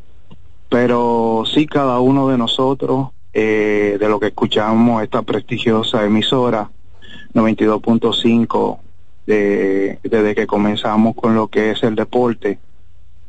Pero 0.67 1.43
sí 1.45 1.65
cada 1.65 1.99
uno 1.99 2.28
de 2.28 2.38
nosotros, 2.38 3.09
de 3.34 3.97
lo 4.01 4.20
que 4.20 4.28
escuchamos 4.28 5.01
esta 5.01 5.22
prestigiosa 5.22 6.03
emisora, 6.03 6.70
92.5 7.34 8.80
de, 9.26 9.99
desde 10.03 10.36
que 10.36 10.47
comenzamos 10.47 11.15
con 11.15 11.36
lo 11.36 11.47
que 11.47 11.72
es 11.72 11.84
el 11.84 11.95
deporte, 11.95 12.59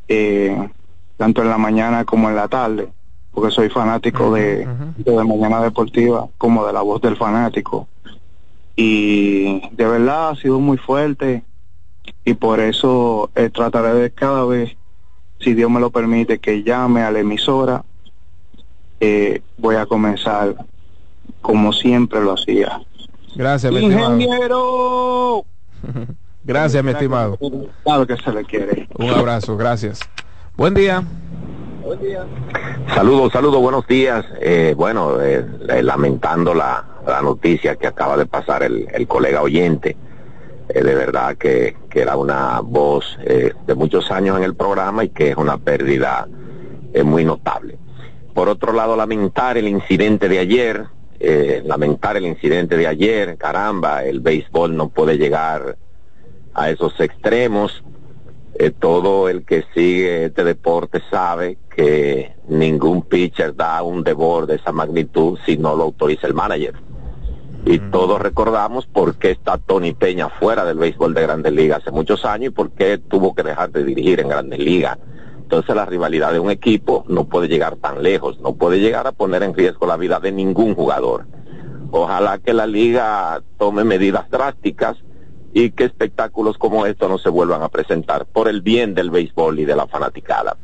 eh, 0.09 0.69
tanto 1.17 1.43
en 1.43 1.51
la 1.51 1.59
mañana 1.59 2.05
como 2.05 2.29
en 2.29 2.37
la 2.37 2.49
tarde, 2.49 2.89
porque 3.33 3.51
soy 3.51 3.69
fanático 3.69 4.33
de, 4.33 4.67
de 4.97 5.25
Mañana 5.25 5.63
Deportiva 5.63 6.27
como 6.39 6.67
de 6.67 6.73
la 6.73 6.81
voz 6.81 7.01
del 7.03 7.17
fanático. 7.17 7.87
Y 8.77 9.69
de 9.71 9.87
verdad 9.87 10.31
ha 10.31 10.37
sido 10.37 10.59
muy 10.59 10.79
fuerte 10.79 11.45
y 12.25 12.35
por 12.35 12.61
eso 12.61 13.31
eh, 13.35 13.51
trataré 13.51 13.95
de 13.95 14.11
cada 14.11 14.45
vez, 14.45 14.77
si 15.41 15.55
Dios 15.55 15.71
me 15.71 15.81
lo 15.81 15.91
permite, 15.91 16.39
que 16.39 16.63
llame 16.63 17.03
a 17.03 17.11
la 17.11 17.21
emisora. 17.21 17.85
Eh, 19.01 19.43
voy 19.57 19.77
a 19.77 19.87
comenzar 19.87 20.55
como 21.41 21.73
siempre 21.73 22.21
lo 22.21 22.35
hacía, 22.35 22.83
Gracias, 23.35 23.73
mi 23.73 23.81
Ingeniero. 23.81 25.45
gracias, 26.45 26.83
mi 26.83 26.91
estimado. 26.91 27.39
Claro 27.85 28.07
que 28.07 28.17
se 28.17 28.33
le 28.33 28.45
quiere. 28.45 28.89
Un 28.99 29.11
abrazo, 29.11 29.57
gracias. 29.57 30.01
Buen 30.57 30.75
día. 30.75 31.03
Buen 31.83 32.01
día. 32.01 32.27
Saludos, 32.95 33.33
saludos, 33.33 33.61
buenos 33.61 33.87
días. 33.87 34.25
Eh, 34.41 34.75
bueno, 34.77 35.21
eh, 35.21 35.47
eh, 35.69 35.83
lamentando 35.83 36.55
la, 36.55 36.85
noticia 37.23 37.77
que 37.77 37.87
acaba 37.87 38.17
de 38.17 38.27
pasar 38.27 38.63
el, 38.63 39.07
colega 39.07 39.43
oyente. 39.43 39.97
de 40.69 40.95
verdad 40.95 41.37
que, 41.37 41.77
era 41.93 42.17
una 42.17 42.61
voz 42.61 43.19
de 43.25 43.75
muchos 43.75 44.11
años 44.11 44.39
en 44.39 44.45
el 44.45 44.55
programa 44.55 45.05
y 45.05 45.09
que 45.09 45.31
es 45.31 45.37
una 45.37 45.59
pérdida 45.59 46.29
muy 47.05 47.25
notable. 47.25 47.79
Por 48.35 48.49
otro 48.49 48.73
lado, 48.73 48.97
lamentar 48.97 49.59
el 49.59 49.67
incidente 49.67 50.29
de 50.29 50.39
ayer, 50.39 50.87
eh, 51.19 51.63
lamentar 51.67 52.17
el 52.17 52.27
incidente 52.27 52.77
de 52.77 52.87
ayer, 52.87 53.37
caramba, 53.37 54.05
el 54.05 54.21
béisbol 54.21 54.75
no 54.75 54.89
puede 54.89 55.19
llegar 55.19 55.77
a 56.55 56.71
esos 56.71 56.99
extremos. 57.01 57.85
Eh, 58.55 58.71
todo 58.71 59.29
el 59.29 59.45
que 59.45 59.65
sigue 59.75 60.27
este 60.27 60.45
deporte 60.45 61.03
sabe 61.11 61.59
que 61.75 62.35
ningún 62.49 63.03
pitcher 63.03 63.55
da 63.55 63.83
un 63.83 64.03
devor 64.03 64.47
de 64.47 64.57
esa 64.57 64.73
magnitud 64.73 65.39
si 65.45 65.57
no 65.57 65.75
lo 65.77 65.85
autoriza 65.85 66.27
el 66.27 66.35
manager. 66.35 66.75
Y 67.67 67.79
mm. 67.79 67.91
todos 67.91 68.21
recordamos 68.21 68.87
por 68.87 69.17
qué 69.17 69.33
está 69.33 69.59
Tony 69.59 69.93
Peña 69.93 70.29
fuera 70.29 70.65
del 70.65 70.79
béisbol 70.79 71.15
de 71.15 71.23
Grandes 71.23 71.53
Ligas 71.53 71.83
hace 71.83 71.91
muchos 71.91 72.25
años 72.25 72.53
y 72.53 72.55
por 72.55 72.71
qué 72.71 72.99
tuvo 72.99 73.35
que 73.35 73.43
dejar 73.43 73.71
de 73.71 73.85
dirigir 73.85 74.21
en 74.21 74.29
Grandes 74.29 74.59
Ligas. 74.59 74.99
Entonces 75.43 75.75
la 75.75 75.85
rivalidad 75.85 76.33
de 76.33 76.39
un 76.39 76.51
equipo 76.51 77.05
no 77.09 77.25
puede 77.25 77.49
llegar 77.49 77.77
tan 77.77 78.03
lejos, 78.03 78.39
no 78.41 78.55
puede 78.55 78.79
llegar 78.79 79.07
a 79.07 79.13
poner 79.13 79.43
en 79.43 79.55
riesgo 79.55 79.87
la 79.87 79.97
vida 79.97 80.21
de 80.21 80.33
ningún 80.33 80.75
jugador. 80.75 81.27
Ojalá 81.91 82.39
que 82.39 82.55
la 82.55 82.67
liga 82.67 83.43
tome 83.59 83.83
medidas 83.83 84.31
drásticas 84.31 84.97
y 85.53 85.71
que 85.71 85.85
espectáculos 85.85 86.57
como 86.57 86.87
estos 86.87 87.11
no 87.11 87.19
se 87.19 87.29
vuelvan 87.29 87.63
a 87.63 87.69
presentar 87.69 88.27
por 88.27 88.47
el 88.47 88.63
bien 88.63 88.95
del 88.95 89.11
béisbol 89.11 89.59
y 89.59 89.65
de 89.65 89.75
la 89.75 89.89
fanaticada. 89.89 90.57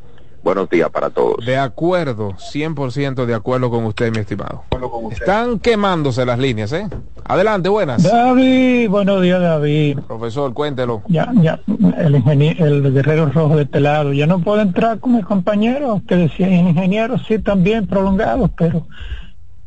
Buenos 0.47 0.69
días 0.69 0.89
para 0.89 1.09
todos. 1.09 1.45
De 1.45 1.57
acuerdo, 1.57 2.31
100% 2.37 3.25
de 3.25 3.35
acuerdo 3.35 3.69
con 3.69 3.83
usted, 3.83 4.13
mi 4.13 4.19
estimado. 4.19 4.63
Están 5.11 5.59
quemándose 5.59 6.25
las 6.25 6.39
líneas, 6.39 6.71
¿eh? 6.71 6.87
Adelante, 7.25 7.67
buenas. 7.67 8.03
David, 8.03 8.89
buenos 8.89 9.21
días, 9.21 9.41
David. 9.41 9.99
Profesor, 10.07 10.53
cuéntelo. 10.53 11.01
Ya, 11.09 11.29
ya, 11.41 11.59
el, 11.97 12.15
ingeniero, 12.15 12.65
el 12.65 12.93
guerrero 12.93 13.25
rojo 13.25 13.57
de 13.57 13.63
este 13.63 13.81
lado, 13.81 14.13
ya 14.13 14.25
no 14.25 14.39
puedo 14.39 14.61
entrar 14.61 15.01
con 15.01 15.17
mis 15.17 15.25
compañeros 15.25 16.01
que 16.07 16.15
decían 16.15 16.53
ingenieros, 16.53 17.25
sí, 17.27 17.39
también 17.39 17.85
prolongados, 17.85 18.49
pero 18.57 18.87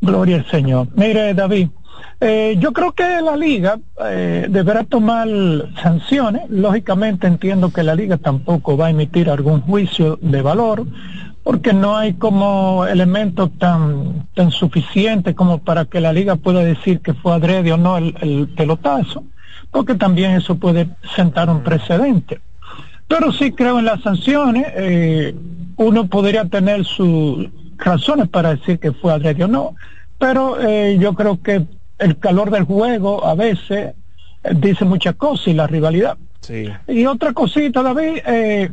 gloria 0.01 0.37
al 0.37 0.49
Señor. 0.49 0.87
Mire, 0.95 1.35
David, 1.35 1.69
eh, 2.23 2.55
yo 2.59 2.71
creo 2.71 2.91
que 2.91 3.19
la 3.19 3.35
liga 3.35 3.79
eh, 4.05 4.45
deberá 4.47 4.83
tomar 4.83 5.27
sanciones. 5.81 6.43
Lógicamente 6.49 7.25
entiendo 7.25 7.73
que 7.73 7.81
la 7.81 7.95
liga 7.95 8.17
tampoco 8.17 8.77
va 8.77 8.87
a 8.87 8.89
emitir 8.91 9.27
algún 9.27 9.61
juicio 9.61 10.19
de 10.21 10.41
valor 10.43 10.85
porque 11.43 11.73
no 11.73 11.97
hay 11.97 12.13
como 12.13 12.85
elementos 12.85 13.49
tan, 13.57 14.27
tan 14.35 14.51
suficientes 14.51 15.33
como 15.33 15.57
para 15.57 15.85
que 15.85 15.99
la 15.99 16.13
liga 16.13 16.35
pueda 16.35 16.63
decir 16.63 16.99
que 16.99 17.15
fue 17.15 17.33
adrede 17.33 17.73
o 17.73 17.77
no 17.77 17.97
el, 17.97 18.47
pelotazo, 18.55 19.23
porque 19.71 19.95
también 19.95 20.33
eso 20.33 20.53
puede 20.57 20.89
sentar 21.15 21.49
un 21.49 21.63
precedente. 21.63 22.39
Pero 23.07 23.31
sí 23.31 23.51
creo 23.53 23.79
en 23.79 23.85
las 23.85 24.01
sanciones, 24.03 24.67
eh, 24.75 25.35
uno 25.77 26.05
podría 26.05 26.45
tener 26.45 26.85
sus 26.85 27.47
razones 27.77 28.29
para 28.29 28.53
decir 28.53 28.77
que 28.77 28.91
fue 28.91 29.11
adrede 29.11 29.45
o 29.45 29.47
no, 29.47 29.73
pero 30.19 30.57
yo 30.99 31.15
creo 31.15 31.41
que 31.41 31.65
el 32.01 32.17
calor 32.17 32.49
del 32.49 32.63
juego 32.63 33.25
a 33.25 33.35
veces 33.35 33.93
eh, 34.43 34.53
dice 34.55 34.83
muchas 34.85 35.15
cosas 35.15 35.47
y 35.47 35.53
la 35.53 35.67
rivalidad. 35.67 36.17
Sí. 36.41 36.67
Y 36.87 37.05
otra 37.05 37.33
cosita, 37.33 37.83
David, 37.83 38.17
eh, 38.25 38.71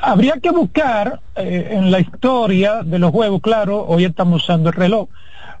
habría 0.00 0.34
que 0.34 0.50
buscar 0.50 1.20
eh, 1.34 1.68
en 1.72 1.90
la 1.90 2.00
historia 2.00 2.82
de 2.82 2.98
los 2.98 3.10
juegos, 3.10 3.40
claro, 3.40 3.86
hoy 3.86 4.04
estamos 4.04 4.42
usando 4.42 4.68
el 4.68 4.74
reloj, 4.74 5.08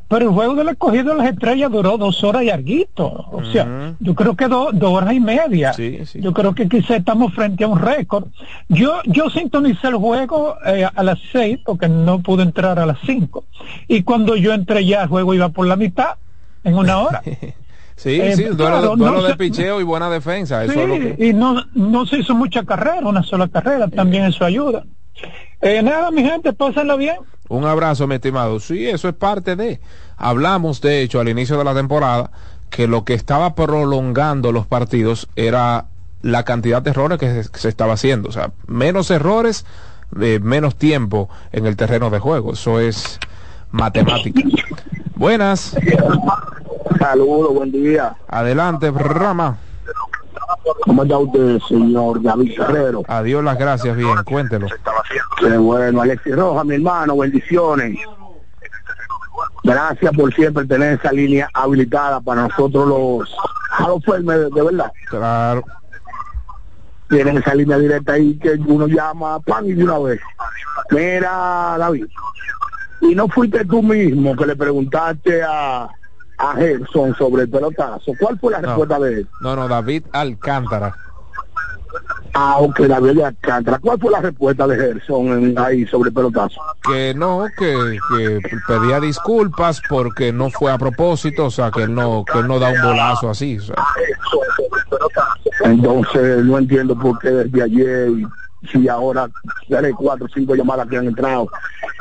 pero 0.08 0.26
el 0.26 0.34
juego 0.34 0.54
del 0.54 0.68
escogido 0.68 1.14
de 1.14 1.22
las 1.22 1.32
estrellas 1.32 1.72
duró 1.72 1.96
dos 1.96 2.22
horas 2.22 2.42
y 2.42 2.50
arguito, 2.50 3.06
o 3.32 3.42
sea, 3.50 3.94
yo 3.98 4.14
creo 4.14 4.36
que 4.36 4.46
dos 4.46 4.74
horas 4.82 5.14
y 5.14 5.18
media. 5.18 5.72
Yo 5.72 6.32
creo 6.32 6.54
que 6.54 6.68
quizá 6.68 6.94
estamos 6.94 7.34
frente 7.34 7.64
a 7.64 7.68
un 7.68 7.80
récord. 7.80 8.26
Yo 8.68 9.00
yo 9.06 9.28
sintonicé 9.30 9.88
el 9.88 9.96
juego 9.96 10.54
a 10.62 11.02
las 11.02 11.18
seis 11.32 11.58
porque 11.64 11.88
no 11.88 12.20
pude 12.20 12.44
entrar 12.44 12.78
a 12.78 12.86
las 12.86 12.98
cinco 13.04 13.46
y 13.88 14.04
cuando 14.04 14.36
yo 14.36 14.52
entré 14.52 14.84
ya 14.86 15.02
el 15.02 15.08
juego 15.08 15.34
iba 15.34 15.48
por 15.48 15.66
la 15.66 15.74
mitad 15.74 16.18
en 16.66 16.76
una 16.76 16.98
hora. 16.98 17.22
sí, 17.24 17.36
sí, 17.96 18.20
eh, 18.20 18.50
duelo, 18.52 19.22
de 19.22 19.36
picheo 19.36 19.80
y 19.80 19.84
buena 19.84 20.10
defensa. 20.10 20.64
Eso 20.64 20.96
Y 21.18 21.32
no, 21.32 21.64
no 21.74 22.06
se 22.06 22.18
hizo 22.18 22.34
mucha 22.34 22.64
carrera, 22.64 23.06
una 23.06 23.22
sola 23.22 23.48
carrera, 23.48 23.88
también 23.88 24.24
eso 24.24 24.44
ayuda. 24.44 24.84
Eh, 25.62 25.82
nada, 25.82 26.10
mi 26.10 26.22
gente, 26.22 26.52
pásenlo 26.52 26.96
bien. 26.98 27.16
Un 27.48 27.64
abrazo, 27.64 28.06
mi 28.06 28.16
estimado. 28.16 28.58
Sí, 28.60 28.86
eso 28.86 29.08
es 29.08 29.14
parte 29.14 29.56
de. 29.56 29.80
Hablamos, 30.16 30.80
de 30.80 31.02
hecho, 31.02 31.20
al 31.20 31.28
inicio 31.28 31.56
de 31.56 31.64
la 31.64 31.74
temporada, 31.74 32.30
que 32.68 32.88
lo 32.88 33.04
que 33.04 33.14
estaba 33.14 33.54
prolongando 33.54 34.50
los 34.52 34.66
partidos 34.66 35.28
era 35.36 35.86
la 36.22 36.44
cantidad 36.44 36.82
de 36.82 36.90
errores 36.90 37.18
que 37.18 37.44
se, 37.44 37.68
estaba 37.68 37.94
haciendo. 37.94 38.28
O 38.28 38.32
sea, 38.32 38.50
menos 38.66 39.10
errores, 39.12 39.64
eh, 40.20 40.40
menos 40.42 40.74
tiempo 40.74 41.28
en 41.52 41.66
el 41.66 41.76
terreno 41.76 42.10
de 42.10 42.18
juego. 42.18 42.54
Eso 42.54 42.80
es 42.80 43.20
matemática. 43.70 44.42
Buenas. 45.16 45.74
Saludos, 46.98 47.54
buen 47.54 47.72
día. 47.72 48.14
Adelante, 48.28 48.90
Rama. 48.90 49.56
¿Cómo 50.82 51.02
está 51.02 51.18
usted, 51.18 51.58
señor 51.68 52.22
David 52.22 52.52
Guerrero? 52.56 53.02
Adiós, 53.08 53.42
las 53.42 53.58
gracias, 53.58 53.96
bien, 53.96 54.22
cuéntelo. 54.24 54.66
Qué 55.40 55.56
bueno, 55.56 56.02
Alexis 56.02 56.36
Roja, 56.36 56.64
mi 56.64 56.74
hermano, 56.74 57.16
bendiciones. 57.16 57.98
Gracias 59.64 60.12
por 60.14 60.32
siempre 60.34 60.66
tener 60.66 60.98
esa 60.98 61.12
línea 61.12 61.48
habilitada 61.54 62.20
para 62.20 62.42
nosotros 62.42 62.86
los 62.86 63.36
a 63.78 63.88
los 63.88 64.04
firmes, 64.04 64.38
de, 64.38 64.50
de 64.50 64.62
verdad. 64.62 64.92
Claro. 65.08 65.64
Tienen 67.08 67.38
esa 67.38 67.54
línea 67.54 67.78
directa 67.78 68.12
ahí 68.12 68.38
que 68.38 68.52
uno 68.66 68.86
llama 68.86 69.40
pan 69.40 69.66
y 69.66 69.72
de 69.72 69.84
una 69.84 69.98
vez. 69.98 70.20
Mira, 70.90 71.76
David, 71.78 72.06
y 73.00 73.14
no 73.14 73.28
fuiste 73.28 73.64
tú 73.64 73.82
mismo 73.82 74.34
que 74.36 74.46
le 74.46 74.56
preguntaste 74.56 75.42
a 75.42 75.88
a 76.38 76.54
Gerson 76.54 77.14
sobre 77.16 77.44
el 77.44 77.48
pelotazo. 77.48 78.12
¿Cuál 78.20 78.38
fue 78.38 78.52
la 78.52 78.60
No. 78.60 78.66
respuesta 78.68 78.98
de 78.98 79.14
él? 79.20 79.28
No, 79.40 79.56
no, 79.56 79.66
David 79.68 80.02
Alcántara. 80.12 80.94
Ah, 82.34 82.56
ok, 82.58 82.80
David 82.80 83.20
Alcántara. 83.20 83.78
¿Cuál 83.78 83.98
fue 83.98 84.10
la 84.10 84.20
respuesta 84.20 84.66
de 84.66 84.76
Gerson 84.76 85.26
en- 85.28 85.58
ahí 85.58 85.86
sobre 85.86 86.08
el 86.10 86.14
pelotazo? 86.14 86.60
Que 86.82 87.14
no, 87.14 87.46
que, 87.56 87.98
que 88.10 88.40
pedía 88.68 89.00
disculpas 89.00 89.80
porque 89.88 90.30
no 90.30 90.50
fue 90.50 90.70
a 90.70 90.76
propósito, 90.76 91.46
o 91.46 91.50
sea, 91.50 91.70
que 91.70 91.84
él 91.84 91.94
no, 91.94 92.22
que 92.30 92.40
él 92.40 92.46
no 92.46 92.58
da 92.58 92.68
un 92.68 92.82
bolazo 92.82 93.30
así. 93.30 93.56
o 93.56 93.62
sea. 93.62 93.76
Entonces 95.64 96.44
no 96.44 96.58
entiendo 96.58 96.96
por 96.98 97.18
qué 97.18 97.30
desde 97.30 97.62
ayer 97.62 98.08
si 98.70 98.88
ahora 98.88 99.28
tres, 99.68 99.94
cuatro, 99.96 100.26
cinco 100.32 100.54
llamadas 100.54 100.88
que 100.88 100.96
han 100.96 101.06
entrado 101.06 101.50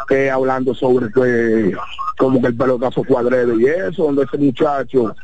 eh, 0.09 0.29
hablando 0.29 0.73
sobre 0.73 1.11
que 1.11 1.75
como 2.17 2.41
que 2.41 2.47
el 2.47 2.55
pelotazo 2.55 3.03
fue 3.03 3.19
adrede 3.19 3.55
y 3.57 3.65
eso, 3.65 4.03
donde 4.03 4.23
ese 4.23 4.37
muchacho, 4.37 5.15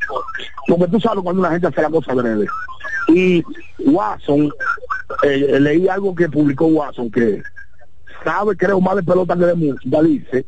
porque 0.66 0.86
tú 0.88 1.00
sabes 1.00 1.22
cuando 1.22 1.40
una 1.40 1.50
gente 1.50 1.66
hace 1.68 1.82
la 1.82 1.90
cosa 1.90 2.12
adrede. 2.12 2.46
Y 3.08 3.42
Watson, 3.78 4.52
eh, 5.22 5.58
leí 5.58 5.88
algo 5.88 6.14
que 6.14 6.28
publicó 6.28 6.66
Watson 6.66 7.10
que 7.10 7.42
sabe, 8.24 8.56
creo, 8.56 8.80
más 8.80 8.96
de 8.96 9.02
pelota 9.02 9.36
que 9.36 9.46
de 9.46 9.54
música, 9.54 10.02
dice 10.02 10.46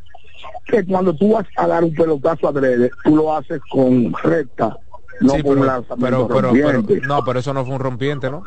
que 0.67 0.85
cuando 0.85 1.15
tú 1.15 1.33
vas 1.33 1.47
a 1.57 1.67
dar 1.67 1.85
un 1.85 1.95
pelotazo 1.95 2.49
adrede, 2.49 2.91
tú 3.05 3.17
lo 3.17 3.35
haces 3.35 3.61
con 3.71 4.13
recta, 4.23 4.79
no 5.21 5.35
Sí, 5.35 5.43
con 5.43 5.53
un 5.53 5.59
pero, 5.61 5.67
lanzamiento 5.67 6.29
pero, 6.29 6.53
pero, 6.53 6.83
pero- 6.87 7.01
no, 7.07 7.25
pero 7.25 7.39
eso 7.39 7.53
no 7.55 7.65
fue 7.65 7.75
un 7.75 7.81
rompiente, 7.81 8.31
¿no? 8.31 8.45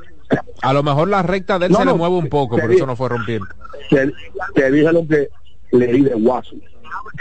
A 0.62 0.74
lo 0.74 0.84
mejor 0.84 1.08
la 1.08 1.22
recta 1.24 1.58
de 1.60 1.68
él 1.68 1.72
No, 1.72 1.80
se 1.80 1.86
no, 1.86 1.92
le 1.92 1.98
mueve 1.98 2.16
un 2.16 2.30
poco, 2.30 2.56
pero 2.58 2.74
eso 2.74 2.86
no 2.86 2.96
fue 2.96 3.10
rompiente. 3.10 3.48
te, 3.90 4.12
te 4.54 4.72
dije 4.72 4.92
lo 4.92 5.08
que 5.08 5.30
leí 5.72 6.02
de 6.02 6.16
Watson. 6.16 6.62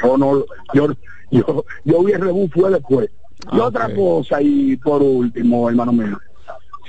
Yo 0.02 0.16
no, 0.18 0.44
yo, 0.74 0.88
yo, 1.30 1.64
yo 1.84 2.02
vi 2.02 2.12
el 2.12 2.20
rebú 2.20 2.48
fue 2.52 2.70
después. 2.70 3.08
Y 3.52 3.60
Ah, 3.60 3.64
otra 3.64 3.94
cosa, 3.94 4.40
y 4.42 4.76
por 4.76 5.02
último, 5.02 5.68
hermano 5.68 5.92
mío, 5.92 6.18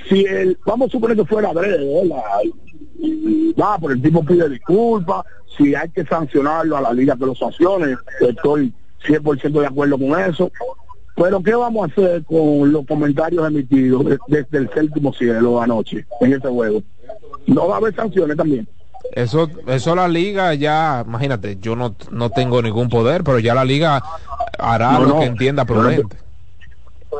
si 0.08 0.24
el, 0.24 0.58
vamos 0.66 0.88
a 0.88 0.92
suponer 0.92 1.16
que 1.16 1.24
fuera 1.24 1.52
breve, 1.52 1.78
¿verdad? 2.02 2.22
Va, 3.60 3.78
por 3.78 3.92
el 3.92 4.02
tipo 4.02 4.24
pide 4.24 4.48
disculpas, 4.48 5.24
si 5.56 5.74
hay 5.74 5.88
que 5.90 6.04
sancionarlo 6.04 6.76
a 6.76 6.80
la 6.80 6.92
liga 6.92 7.16
que 7.16 7.26
lo 7.26 7.34
sancione, 7.34 7.96
estoy 8.20 8.72
100% 9.06 9.60
de 9.60 9.66
acuerdo 9.66 9.98
con 9.98 10.18
eso. 10.20 10.50
Pero 11.18 11.42
¿qué 11.42 11.54
vamos 11.54 11.88
a 11.88 11.92
hacer 11.92 12.24
con 12.24 12.70
los 12.72 12.86
comentarios 12.86 13.46
emitidos 13.46 14.04
de- 14.04 14.18
desde 14.28 14.58
el 14.58 14.70
séptimo 14.72 15.12
cielo 15.12 15.60
anoche 15.60 16.06
en 16.20 16.32
ese 16.32 16.48
juego? 16.48 16.82
No 17.46 17.66
va 17.66 17.74
a 17.74 17.78
haber 17.78 17.94
sanciones 17.94 18.36
también. 18.36 18.68
Eso, 19.12 19.48
eso 19.66 19.94
la 19.96 20.06
liga 20.06 20.54
ya, 20.54 21.02
imagínate, 21.06 21.56
yo 21.60 21.74
no, 21.74 21.96
no 22.10 22.30
tengo 22.30 22.62
ningún 22.62 22.88
poder, 22.88 23.24
pero 23.24 23.38
ya 23.38 23.54
la 23.54 23.64
liga 23.64 24.02
hará 24.58 24.92
No, 24.92 25.00
lo 25.00 25.08
no, 25.08 25.18
que 25.20 25.26
entienda 25.26 25.64
prudente. 25.64 26.16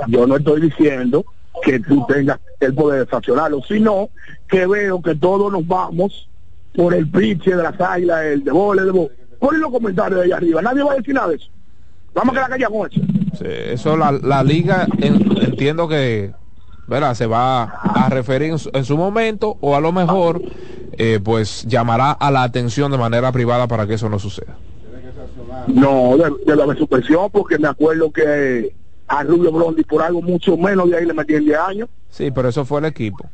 yo 0.06 0.26
no 0.26 0.36
estoy 0.36 0.60
diciendo 0.60 1.24
que 1.62 1.80
tú 1.80 2.04
tengas 2.06 2.38
el 2.60 2.74
poder 2.74 3.04
de 3.04 3.10
sancionarlo, 3.10 3.62
sino 3.66 4.10
que 4.48 4.66
veo 4.66 5.00
que 5.02 5.14
todos 5.16 5.50
nos 5.50 5.66
vamos 5.66 6.28
por 6.74 6.94
el 6.94 7.10
pinche 7.10 7.56
de 7.56 7.62
las 7.62 7.80
águilas, 7.80 8.24
el 8.26 8.44
de 8.44 8.52
vole, 8.52 8.82
de 8.82 8.90
bo- 8.92 9.10
Ponen 9.40 9.60
los 9.60 9.70
comentarios 9.70 10.18
de 10.20 10.26
allá 10.26 10.36
arriba, 10.36 10.60
nadie 10.62 10.82
va 10.82 10.92
a 10.92 10.96
decir 10.96 11.14
nada 11.14 11.28
de 11.28 11.36
eso. 11.36 11.48
Vamos 12.18 12.32
a 12.32 12.38
quedar 12.38 12.50
callados 12.50 12.76
con 12.76 12.90
eso. 12.90 13.00
Sí, 13.38 13.44
eso 13.46 13.96
la, 13.96 14.12
la 14.12 14.42
liga 14.42 14.86
en- 14.98 15.36
entiendo 15.42 15.86
que 15.88 16.32
¿verdad? 16.86 17.14
se 17.14 17.26
va 17.26 17.62
a 17.64 18.08
referir 18.08 18.50
en 18.50 18.58
su, 18.58 18.70
en 18.72 18.84
su 18.84 18.96
momento 18.96 19.56
o 19.60 19.76
a 19.76 19.80
lo 19.80 19.92
mejor 19.92 20.42
eh, 20.92 21.20
pues 21.22 21.64
llamará 21.66 22.10
a 22.12 22.30
la 22.30 22.42
atención 22.42 22.90
de 22.90 22.98
manera 22.98 23.30
privada 23.30 23.68
para 23.68 23.86
que 23.86 23.94
eso 23.94 24.08
no 24.08 24.18
suceda. 24.18 24.56
No, 25.68 26.16
de, 26.16 26.32
de 26.46 26.56
la 26.56 26.74
suspensión, 26.74 27.30
porque 27.30 27.58
me 27.58 27.68
acuerdo 27.68 28.10
que 28.10 28.74
a 29.06 29.22
Rubio 29.22 29.52
Brondi 29.52 29.84
por 29.84 30.02
algo 30.02 30.20
mucho 30.22 30.56
menos 30.56 30.90
de 30.90 30.96
ahí 30.96 31.06
le 31.06 31.14
metían 31.14 31.44
10 31.44 31.58
años. 31.58 31.88
Sí, 32.08 32.30
pero 32.30 32.48
eso 32.48 32.64
fue 32.64 32.80
el 32.80 32.86
equipo. 32.86 33.30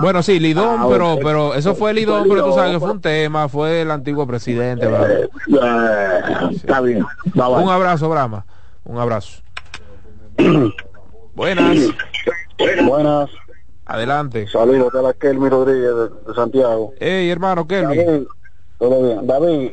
Bueno, 0.00 0.22
sí, 0.22 0.38
Lidón, 0.40 0.80
Ah, 0.80 0.86
pero 0.88 1.18
pero 1.22 1.54
eso 1.54 1.74
fue 1.74 1.92
Lidón, 1.94 2.26
Fue 2.26 2.36
pero 2.36 2.46
tú 2.48 2.52
sabes 2.54 2.72
que 2.72 2.80
fue 2.80 2.90
un 2.90 3.00
tema, 3.00 3.48
fue 3.48 3.82
el 3.82 3.90
antiguo 3.90 4.26
presidente. 4.26 4.86
¿verdad? 4.86 5.22
Eh, 5.22 5.28
está 6.54 6.80
bien. 6.80 7.04
Bye, 7.34 7.44
bye. 7.46 7.62
Un 7.64 7.68
abrazo, 7.70 8.08
Brahma. 8.08 8.44
Un 8.84 8.98
abrazo. 8.98 9.42
Buenas. 11.34 11.78
Buenas. 12.86 13.30
Adelante. 13.86 14.46
Saludos 14.48 14.94
a 14.94 15.02
la 15.02 15.12
Kelmi 15.14 15.48
Rodríguez 15.48 15.94
de, 15.94 16.08
de 16.08 16.34
Santiago. 16.34 16.92
Hey, 16.98 17.30
hermano 17.30 17.66
Kelvin. 17.66 17.98
David, 18.06 18.26
todo 18.78 19.02
bien. 19.02 19.26
David, 19.26 19.70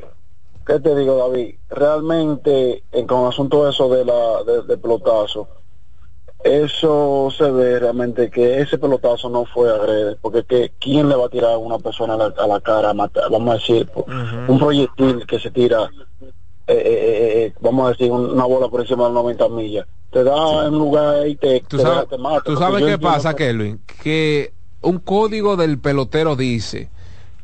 ¿qué 0.66 0.80
te 0.80 0.96
digo, 0.96 1.18
David? 1.18 1.56
Realmente, 1.70 2.84
en 2.92 3.08
con 3.08 3.28
asunto 3.28 3.68
eso 3.70 3.90
de 3.90 4.06
la 4.06 4.44
de, 4.46 4.62
de 4.64 4.78
pelotazo, 4.78 5.48
eso 6.46 7.30
se 7.36 7.50
ve 7.50 7.80
realmente 7.80 8.30
que 8.30 8.62
ese 8.62 8.78
pelotazo 8.78 9.30
no 9.30 9.46
fue 9.46 9.70
agrede, 9.70 10.16
porque 10.22 10.44
que 10.46 10.74
quién 10.80 11.10
le 11.10 11.16
va 11.16 11.26
a 11.26 11.30
tirar 11.30 11.54
a 11.54 11.58
una 11.58 11.80
persona 11.80 12.14
a 12.14 12.18
la, 12.18 12.26
a 12.38 12.48
la 12.48 12.62
cara, 12.62 12.92
a 12.92 12.94
matar? 12.94 13.30
vamos 13.32 13.50
a 13.50 13.58
decir, 13.58 13.88
po- 13.88 14.06
un 14.48 14.60
proyectil 14.60 15.26
que 15.26 15.40
se 15.40 15.50
tira, 15.50 15.90
eh, 16.22 16.28
eh, 16.68 16.74
eh, 16.78 17.46
eh, 17.46 17.54
vamos 17.62 17.88
a 17.88 17.90
decir, 17.92 18.12
un- 18.12 18.32
una 18.32 18.46
bola 18.46 18.68
por 18.70 18.82
encima 18.82 19.08
de 19.08 19.14
90 19.14 19.50
millas, 19.50 19.88
te 20.12 20.24
da 20.24 20.68
en 20.68 20.74
un 20.74 20.80
lugar 20.80 21.28
y 21.28 21.36
te, 21.36 21.62
¿Tú 21.62 21.78
te, 21.78 21.84
sabes, 21.84 22.02
deja, 22.02 22.06
te 22.10 22.18
mata. 22.20 22.44
tú 22.46 22.56
sabes 22.58 22.84
qué 22.86 22.98
pasa, 23.00 23.36
que- 23.36 23.46
Kelvin? 23.46 23.82
Que 24.04 24.54
un 24.82 25.00
código 25.00 25.58
del 25.58 25.80
pelotero 25.80 26.36
dice 26.36 26.90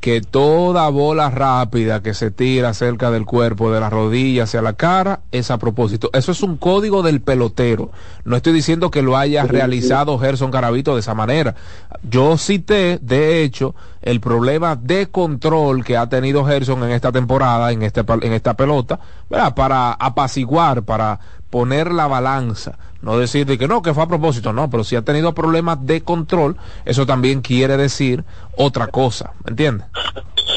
que 0.01 0.19
toda 0.19 0.89
bola 0.89 1.29
rápida 1.29 2.01
que 2.01 2.15
se 2.15 2.31
tira 2.31 2.73
cerca 2.73 3.11
del 3.11 3.25
cuerpo, 3.25 3.71
de 3.71 3.79
la 3.79 3.91
rodilla 3.91 4.43
hacia 4.43 4.63
la 4.63 4.73
cara, 4.73 5.21
es 5.31 5.51
a 5.51 5.59
propósito. 5.59 6.09
Eso 6.13 6.31
es 6.31 6.41
un 6.41 6.57
código 6.57 7.03
del 7.03 7.21
pelotero. 7.21 7.91
No 8.25 8.35
estoy 8.35 8.51
diciendo 8.51 8.89
que 8.89 9.03
lo 9.03 9.15
haya 9.15 9.43
realizado 9.43 10.17
Gerson 10.17 10.49
Garavito 10.49 10.95
de 10.95 11.01
esa 11.01 11.13
manera. 11.13 11.53
Yo 12.01 12.35
cité, 12.39 12.97
de 12.99 13.43
hecho, 13.43 13.75
el 14.01 14.19
problema 14.19 14.75
de 14.75 15.11
control 15.11 15.85
que 15.85 15.97
ha 15.97 16.09
tenido 16.09 16.45
Gerson 16.45 16.83
en 16.83 16.91
esta 16.91 17.11
temporada, 17.11 17.71
en, 17.71 17.83
este, 17.83 18.03
en 18.21 18.33
esta 18.33 18.55
pelota, 18.55 18.99
¿verdad? 19.29 19.53
para 19.53 19.93
apaciguar, 19.93 20.81
para 20.81 21.19
poner 21.51 21.91
la 21.91 22.07
balanza. 22.07 22.79
No 23.01 23.17
decir 23.17 23.45
de 23.45 23.57
que 23.57 23.67
no, 23.67 23.81
que 23.81 23.93
fue 23.93 24.03
a 24.03 24.07
propósito, 24.07 24.53
no, 24.53 24.69
pero 24.69 24.83
si 24.83 24.95
ha 24.95 25.03
tenido 25.03 25.33
problemas 25.33 25.85
de 25.85 26.01
control, 26.01 26.55
eso 26.85 27.05
también 27.05 27.41
quiere 27.41 27.77
decir 27.77 28.23
otra 28.57 28.87
cosa, 28.87 29.33
¿me 29.43 29.51
entiendes? 29.51 29.87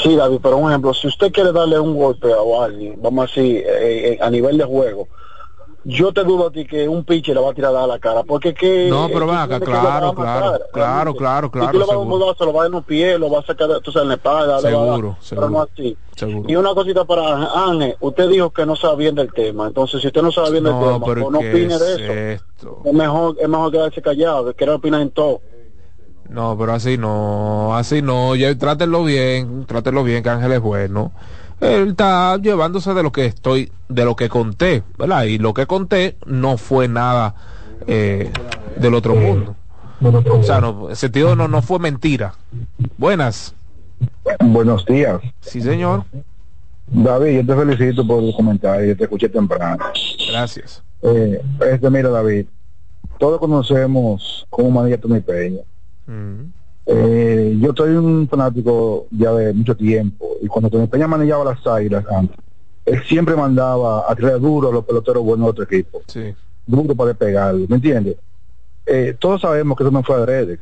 Sí, 0.03 0.15
David, 0.15 0.45
un 0.45 0.71
ejemplo, 0.71 0.93
si 0.95 1.09
usted 1.09 1.33
quiere 1.33 1.53
darle 1.53 1.81
un 1.81 1.97
golpe 1.97 2.29
a 2.33 2.65
alguien, 2.65 2.99
vamos 3.03 3.25
a 3.25 3.27
decir, 3.27 3.57
eh, 3.57 3.65
eh, 4.13 4.19
a 4.21 4.31
nivel 4.31 4.59
de 4.59 4.65
juego, 4.65 5.09
yo 5.85 6.13
te 6.13 6.25
dudo 6.25 6.47
a 6.49 6.51
ti 6.51 6.65
que 6.67 6.89
un 6.89 7.05
pitcher 7.05 7.35
le 7.35 7.43
va 7.43 7.51
a 7.51 7.55
tirar 7.55 7.75
a 7.77 7.87
la 7.87 7.99
cara, 7.99 8.23
porque 8.25 8.55
que... 8.55 8.89
No, 8.89 9.07
pero 9.09 9.25
eh, 9.25 9.27
ven 9.27 9.29
tú 9.29 9.33
acá, 9.35 9.47
tienes 9.47 9.61
que 9.61 9.67
le 9.67 9.73
vas 9.73 9.85
a 9.85 9.91
claro, 9.91 10.15
claro, 10.15 10.59
claro, 10.73 11.15
claro, 11.15 11.51
Si 11.51 11.53
claro, 11.53 11.73
tú 11.73 11.79
le 11.79 11.85
vas 11.85 11.95
a 11.95 11.99
un 11.99 12.05
seguro. 12.05 12.19
bodazo, 12.19 12.45
lo 12.47 12.53
vas 12.53 12.61
a 12.61 12.63
dar 12.63 12.67
en 12.67 12.73
los 12.73 12.85
pies, 12.85 13.21
lo 13.21 13.31
vas 13.31 13.45
a 13.45 13.47
sacar, 13.49 13.81
tú 13.81 13.93
sabes, 13.93 14.05
en 14.05 14.09
la 14.09 14.15
espalda, 14.15 14.61
dar- 14.61 14.61
Seguro, 14.63 15.17
pero 15.29 15.41
no 15.43 15.47
seguro. 15.47 15.69
así. 15.75 15.99
Seguro. 16.17 16.49
Y 16.51 16.57
una 16.57 16.75
cosita 16.75 17.05
para 17.05 17.67
Ángel, 17.67 17.97
usted 18.01 18.29
dijo 18.29 18.51
que 18.51 18.67
no 18.67 18.77
sabe 18.77 18.97
bien 18.97 19.15
del 19.15 19.33
tema, 19.33 19.67
entonces 19.67 20.01
si 20.01 20.07
usted 20.07 20.23
no 20.23 20.33
sabe 20.33 20.53
bien 20.53 20.65
del 20.65 20.73
No, 20.73 20.81
tema, 20.81 21.07
pero 21.07 21.21
pues 21.23 21.33
no 21.33 21.41
¿qué 21.41 21.51
opine 21.51 21.75
es 21.75 21.81
de 21.81 22.35
eso. 22.35 22.43
Es 22.85 22.93
mejor, 22.93 23.37
es 23.41 23.49
mejor 23.49 23.73
quedarse 23.73 24.03
callado, 24.03 24.55
que 24.55 24.71
opinar 24.71 25.01
en 25.01 25.11
todo. 25.11 25.41
No, 26.29 26.57
pero 26.59 26.73
así 26.73 26.97
no, 26.97 27.77
así 27.77 28.01
no, 28.01 28.35
ya 28.35 28.57
trátenlo 28.57 29.05
bien, 29.05 29.67
trátenlo 29.67 30.03
bien, 30.05 30.23
que 30.23 30.31
Ángel 30.31 30.53
es 30.53 30.61
bueno. 30.61 31.13
Él 31.65 31.89
está 31.89 32.37
llevándose 32.37 32.93
de 32.93 33.03
lo 33.03 33.11
que 33.11 33.27
estoy, 33.27 33.73
de 33.89 34.05
lo 34.05 34.17
que 34.17 34.29
conté, 34.29 34.83
¿verdad? 34.99 35.25
Y 35.25 35.39
lo 35.39 35.55
que 35.55 35.67
conté 35.67 36.17
no 36.27 36.59
fue 36.59 36.89
nada 36.89 37.35
eh, 37.87 38.31
del 38.77 38.95
otro 38.95 39.15
mundo. 39.15 39.57
O 40.03 40.43
sea, 40.43 40.61
no, 40.61 40.91
en 40.91 40.97
sentido 40.97 41.35
no, 41.35 41.49
no 41.49 41.63
fue 41.63 41.79
mentira. 41.79 42.35
Buenas. 42.99 43.55
Buenos 44.41 44.85
días. 44.85 45.21
Sí, 45.41 45.63
señor. 45.63 46.05
David, 46.87 47.41
yo 47.41 47.47
te 47.47 47.61
felicito 47.61 48.07
por 48.07 48.23
el 48.23 48.35
comentario, 48.35 48.87
yo 48.89 48.97
te 48.97 49.05
escuché 49.05 49.29
temprano. 49.29 49.85
Gracias. 50.29 50.83
Eh, 51.03 51.41
este, 51.73 51.91
mira, 51.91 52.11
David, 52.11 52.47
todos 53.19 53.39
conocemos 53.39 54.47
cómo 54.51 54.71
maneja 54.71 54.99
Tony 54.99 55.21
Peña. 55.21 55.63
Mm. 56.07 56.51
Eh, 56.87 57.57
yo 57.61 57.73
soy 57.75 57.91
un 57.93 58.29
fanático 58.29 59.07
ya 59.11 59.33
de 59.33 59.53
mucho 59.55 59.75
tiempo 59.75 60.37
y 60.43 60.47
cuando 60.49 60.69
Tony 60.69 60.87
Peña 60.87 61.09
manejaba 61.09 61.45
las 61.45 61.67
águilas 61.67 62.05
antes, 62.11 62.37
él 62.85 63.03
siempre 63.09 63.35
mandaba 63.35 64.05
a 64.11 64.15
tirar 64.15 64.39
duro 64.39 64.69
a 64.69 64.73
los 64.73 64.85
peloteros 64.85 65.23
buenos 65.25 65.47
de 65.47 65.51
otro 65.51 65.65
equipo, 65.65 66.03
Sí. 66.07 66.35
duro 66.67 66.95
para 66.95 67.09
despegarlo, 67.09 67.65
¿me 67.69 67.77
entiendes? 67.77 68.17
Eh, 68.85 69.17
todos 69.19 69.41
sabemos 69.41 69.79
que 69.79 69.85
eso 69.85 69.91
no 69.91 70.03
fue 70.03 70.17
adrede, 70.17 70.61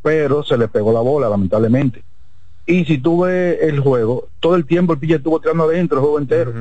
pero 0.00 0.42
se 0.42 0.56
le 0.56 0.68
pegó 0.68 0.90
la 0.92 1.00
bola, 1.00 1.28
lamentablemente. 1.28 2.02
Y 2.64 2.84
si 2.84 2.98
tú 2.98 3.22
ves 3.22 3.58
el 3.62 3.80
juego, 3.80 4.28
todo 4.40 4.54
el 4.54 4.66
tiempo 4.66 4.92
el 4.92 4.98
pitcher 4.98 5.16
estuvo 5.18 5.40
tirando 5.40 5.64
adentro 5.64 5.98
el 5.98 6.02
juego 6.02 6.18
entero. 6.18 6.52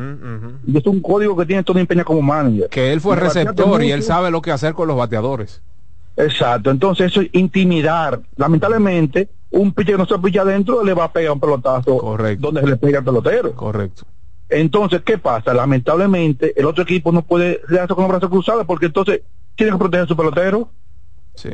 Y 0.66 0.78
es 0.78 0.86
un 0.86 1.02
código 1.02 1.36
que 1.36 1.46
tiene 1.46 1.64
todo 1.64 1.86
Peña 1.86 2.06
como 2.06 2.22
manager. 2.22 2.70
Que 2.70 2.94
él 2.94 3.02
fue 3.02 3.16
Y 3.16 3.20
receptor 3.20 3.84
y 3.84 3.92
él 3.92 4.04
sabe 4.04 4.32
lo 4.32 4.42
que 4.42 4.52
hacer 4.52 4.74
con 4.74 4.88
los 4.88 4.98
bateadores. 4.98 5.62
Exacto, 6.18 6.72
entonces 6.72 7.12
eso 7.12 7.22
es 7.22 7.30
intimidar. 7.34 8.20
Lamentablemente, 8.36 9.30
un 9.52 9.72
pitcher 9.72 9.96
que 9.96 10.00
no 10.00 10.08
se 10.08 10.18
pilla 10.18 10.42
adentro 10.42 10.84
le 10.84 10.94
va 10.94 11.06
a 11.06 11.12
pegar 11.12 11.32
un 11.32 11.40
pelotazo 11.40 12.18
donde 12.40 12.62
se 12.62 12.68
le 12.68 12.76
pega 12.76 13.00
el 13.00 13.06
pelotero. 13.06 13.54
Correcto. 13.54 14.04
Entonces, 14.50 15.02
¿qué 15.04 15.18
pasa? 15.18 15.54
Lamentablemente, 15.54 16.60
el 16.60 16.66
otro 16.66 16.84
equipo 16.84 17.12
no 17.12 17.22
puede 17.22 17.62
quedarse 17.68 17.94
con 17.94 18.04
los 18.04 18.12
brazos 18.12 18.30
cruzados 18.30 18.66
porque 18.66 18.88
entonces 18.88 19.22
tiene 19.56 19.74
que 19.74 19.78
proteger 19.78 20.06
a 20.06 20.08
su 20.08 20.18
pelotero. 20.18 20.70
Sí. 21.36 21.50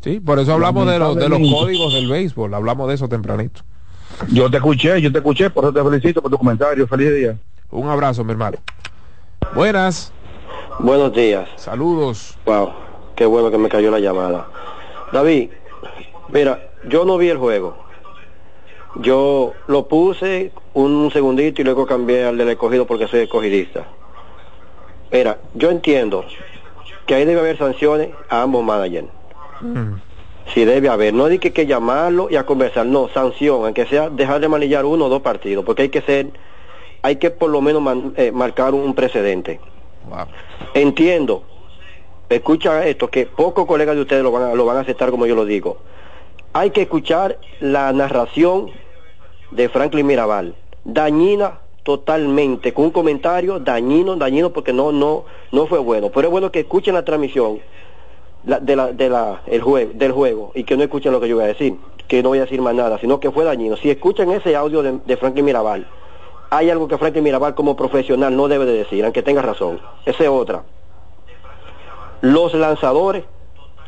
Sí, 0.00 0.20
por 0.20 0.38
eso 0.38 0.52
hablamos 0.54 0.86
de, 0.86 0.98
los 0.98 1.16
de 1.16 1.28
los 1.28 1.38
códigos 1.38 1.92
del 1.92 2.08
béisbol, 2.08 2.54
hablamos 2.54 2.88
de 2.88 2.94
eso 2.94 3.08
tempranito. 3.08 3.62
Yo 4.32 4.50
te 4.50 4.56
escuché, 4.56 5.00
yo 5.00 5.12
te 5.12 5.18
escuché, 5.18 5.50
por 5.50 5.64
eso 5.64 5.72
te 5.72 5.82
felicito 5.82 6.20
por 6.20 6.30
tu 6.30 6.38
comentario. 6.38 6.86
Feliz 6.86 7.14
día. 7.14 7.38
Un 7.70 7.88
abrazo, 7.88 8.24
mi 8.24 8.32
hermano. 8.32 8.58
Buenas. 9.54 10.12
Buenos 10.78 11.14
días. 11.14 11.48
Saludos. 11.56 12.36
Wow, 12.44 12.72
qué 13.20 13.26
bueno 13.26 13.50
que 13.50 13.58
me 13.58 13.68
cayó 13.68 13.90
la 13.90 13.98
llamada. 13.98 14.48
David, 15.12 15.50
mira, 16.28 16.70
yo 16.84 17.04
no 17.04 17.18
vi 17.18 17.28
el 17.28 17.36
juego. 17.36 17.76
Yo 18.94 19.52
lo 19.66 19.86
puse 19.88 20.52
un 20.72 21.10
segundito 21.12 21.60
y 21.60 21.64
luego 21.66 21.84
cambié 21.84 22.24
al 22.24 22.38
del 22.38 22.48
escogido 22.48 22.86
porque 22.86 23.08
soy 23.08 23.20
escogidista. 23.20 23.84
Mira, 25.12 25.36
yo 25.52 25.70
entiendo 25.70 26.24
que 27.04 27.14
ahí 27.14 27.26
debe 27.26 27.40
haber 27.40 27.58
sanciones 27.58 28.08
a 28.30 28.40
ambos 28.40 28.64
managers. 28.64 29.08
Si 30.54 30.64
debe 30.64 30.88
haber, 30.88 31.12
no 31.12 31.26
hay 31.26 31.38
que, 31.38 31.52
que 31.52 31.66
llamarlo 31.66 32.28
y 32.30 32.36
a 32.36 32.46
conversar, 32.46 32.86
no, 32.86 33.10
sanción, 33.10 33.66
aunque 33.66 33.84
sea 33.84 34.08
dejar 34.08 34.40
de 34.40 34.48
manillar 34.48 34.86
uno 34.86 35.04
o 35.04 35.08
dos 35.10 35.20
partidos, 35.20 35.62
porque 35.66 35.82
hay 35.82 35.88
que 35.90 36.00
ser, 36.00 36.28
hay 37.02 37.16
que 37.16 37.28
por 37.30 37.50
lo 37.50 37.60
menos 37.60 37.82
man- 37.82 38.14
eh, 38.16 38.32
marcar 38.32 38.72
un 38.72 38.94
precedente. 38.94 39.60
Entiendo, 40.72 41.44
escucha 42.30 42.86
esto, 42.86 43.08
que 43.08 43.26
pocos 43.26 43.66
colegas 43.66 43.96
de 43.96 44.02
ustedes 44.02 44.22
lo 44.22 44.30
van, 44.30 44.42
a, 44.42 44.54
lo 44.54 44.64
van 44.64 44.76
a 44.76 44.80
aceptar 44.80 45.10
como 45.10 45.26
yo 45.26 45.34
lo 45.34 45.44
digo. 45.44 45.78
Hay 46.52 46.70
que 46.70 46.82
escuchar 46.82 47.38
la 47.60 47.92
narración 47.92 48.70
de 49.50 49.68
Franklin 49.68 50.06
Mirabal, 50.06 50.54
dañina 50.84 51.58
totalmente, 51.82 52.72
con 52.72 52.86
un 52.86 52.90
comentario 52.90 53.58
dañino, 53.58 54.16
dañino 54.16 54.50
porque 54.50 54.72
no, 54.72 54.92
no, 54.92 55.24
no 55.52 55.66
fue 55.66 55.78
bueno. 55.78 56.10
Pero 56.10 56.28
es 56.28 56.30
bueno 56.30 56.52
que 56.52 56.60
escuchen 56.60 56.94
la 56.94 57.04
transmisión 57.04 57.60
del 58.44 60.12
juego 60.12 60.52
y 60.54 60.64
que 60.64 60.76
no 60.76 60.82
escuchen 60.82 61.12
lo 61.12 61.20
que 61.20 61.28
yo 61.28 61.36
voy 61.36 61.44
a 61.44 61.48
decir, 61.48 61.76
que 62.06 62.22
no 62.22 62.30
voy 62.30 62.38
a 62.38 62.42
decir 62.42 62.60
más 62.62 62.74
nada, 62.74 62.98
sino 62.98 63.20
que 63.20 63.30
fue 63.30 63.44
dañino. 63.44 63.76
Si 63.76 63.90
escuchan 63.90 64.30
ese 64.30 64.54
audio 64.56 64.82
de, 64.82 64.98
de 65.04 65.16
Franklin 65.16 65.44
Mirabal, 65.44 65.86
hay 66.50 66.70
algo 66.70 66.88
que 66.88 66.98
Franklin 66.98 67.24
Mirabal 67.24 67.54
como 67.54 67.76
profesional 67.76 68.36
no 68.36 68.48
debe 68.48 68.66
de 68.66 68.72
decir, 68.72 69.04
aunque 69.04 69.22
tenga 69.22 69.42
razón. 69.42 69.80
Esa 70.04 70.24
es 70.24 70.28
otra. 70.28 70.62
Los 72.20 72.54
lanzadores, 72.54 73.24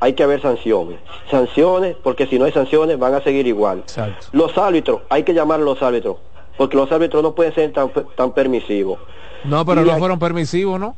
hay 0.00 0.14
que 0.14 0.22
haber 0.22 0.42
sanciones. 0.42 0.98
Sanciones, 1.30 1.96
porque 2.02 2.26
si 2.26 2.38
no 2.38 2.44
hay 2.44 2.52
sanciones 2.52 2.98
van 2.98 3.14
a 3.14 3.22
seguir 3.22 3.46
igual. 3.46 3.84
Los 4.32 4.58
árbitros, 4.58 5.02
hay 5.08 5.22
que 5.22 5.32
llamar 5.34 5.60
a 5.60 5.62
los 5.62 5.82
árbitros, 5.82 6.16
porque 6.56 6.76
los 6.76 6.90
árbitros 6.90 7.22
no 7.22 7.34
pueden 7.34 7.54
ser 7.54 7.72
tan, 7.72 7.90
tan 8.16 8.32
permisivos. 8.32 8.98
No, 9.44 9.64
pero 9.64 9.82
Y 9.82 9.84
no 9.84 9.98
fueron 9.98 10.18
permisivos, 10.18 10.80
¿no? 10.80 10.96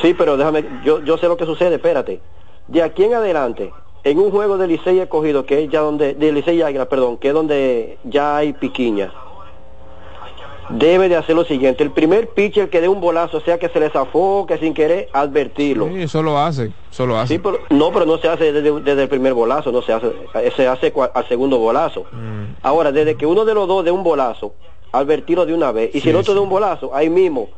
Sí, 0.00 0.14
pero 0.14 0.36
déjame, 0.36 0.64
yo, 0.84 1.00
yo 1.04 1.18
sé 1.18 1.28
lo 1.28 1.36
que 1.36 1.44
sucede, 1.44 1.76
espérate. 1.76 2.20
De 2.68 2.82
aquí 2.82 3.04
en 3.04 3.14
adelante, 3.14 3.72
en 4.04 4.18
un 4.18 4.30
juego 4.30 4.58
de 4.58 4.66
Licey 4.66 4.98
escogido, 4.98 5.44
que 5.46 5.64
es 5.64 5.70
ya 5.70 5.80
donde, 5.80 6.14
de 6.14 6.32
Licey 6.32 6.62
Águila, 6.62 6.88
perdón, 6.88 7.18
que 7.18 7.28
es 7.28 7.34
donde 7.34 7.98
ya 8.04 8.38
hay 8.38 8.52
piquiña, 8.54 9.12
debe 10.70 11.08
de 11.08 11.16
hacer 11.16 11.34
lo 11.34 11.44
siguiente, 11.44 11.82
el 11.82 11.90
primer 11.90 12.28
pitcher 12.28 12.70
que 12.70 12.80
dé 12.80 12.88
un 12.88 13.00
bolazo, 13.00 13.40
sea 13.40 13.58
que 13.58 13.68
se 13.68 13.80
le 13.80 13.90
zafó, 13.90 14.46
que 14.46 14.58
sin 14.58 14.74
querer, 14.74 15.08
advertirlo. 15.12 15.88
Sí, 15.88 16.02
eso 16.02 16.22
lo 16.22 16.38
hace, 16.38 16.70
eso 16.90 17.06
lo 17.06 17.18
hace. 17.18 17.34
Sí, 17.34 17.40
pero, 17.42 17.58
no, 17.70 17.90
pero 17.92 18.06
no 18.06 18.18
se 18.18 18.28
hace 18.28 18.52
desde, 18.52 18.80
desde 18.80 19.02
el 19.02 19.08
primer 19.08 19.34
bolazo, 19.34 19.72
no 19.72 19.82
se 19.82 19.92
hace, 19.92 20.12
se 20.56 20.66
hace 20.68 20.94
cua- 20.94 21.10
al 21.14 21.26
segundo 21.28 21.58
bolazo. 21.58 22.04
Mm. 22.12 22.56
Ahora, 22.62 22.92
desde 22.92 23.16
que 23.16 23.26
uno 23.26 23.44
de 23.44 23.54
los 23.54 23.66
dos 23.68 23.84
dé 23.84 23.90
un 23.90 24.02
bolazo, 24.04 24.54
advertirlo 24.92 25.46
de 25.46 25.54
una 25.54 25.72
vez, 25.72 25.94
y 25.94 26.00
si 26.00 26.10
el 26.10 26.16
otro 26.16 26.32
sí. 26.32 26.38
de 26.38 26.42
un 26.44 26.48
bolazo, 26.50 26.94
ahí 26.94 27.10
mismo, 27.10 27.48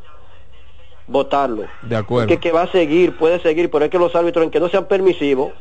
votarlo. 1.07 1.65
De 1.83 1.95
acuerdo. 1.95 2.27
Que, 2.27 2.37
que 2.39 2.51
va 2.51 2.63
a 2.63 2.71
seguir, 2.71 3.17
puede 3.17 3.39
seguir, 3.39 3.69
pero 3.69 3.85
es 3.85 3.91
que 3.91 3.99
los 3.99 4.15
árbitros, 4.15 4.43
en 4.45 4.51
que 4.51 4.59
no 4.59 4.69
sean 4.69 4.85
permisivos, 4.85 5.51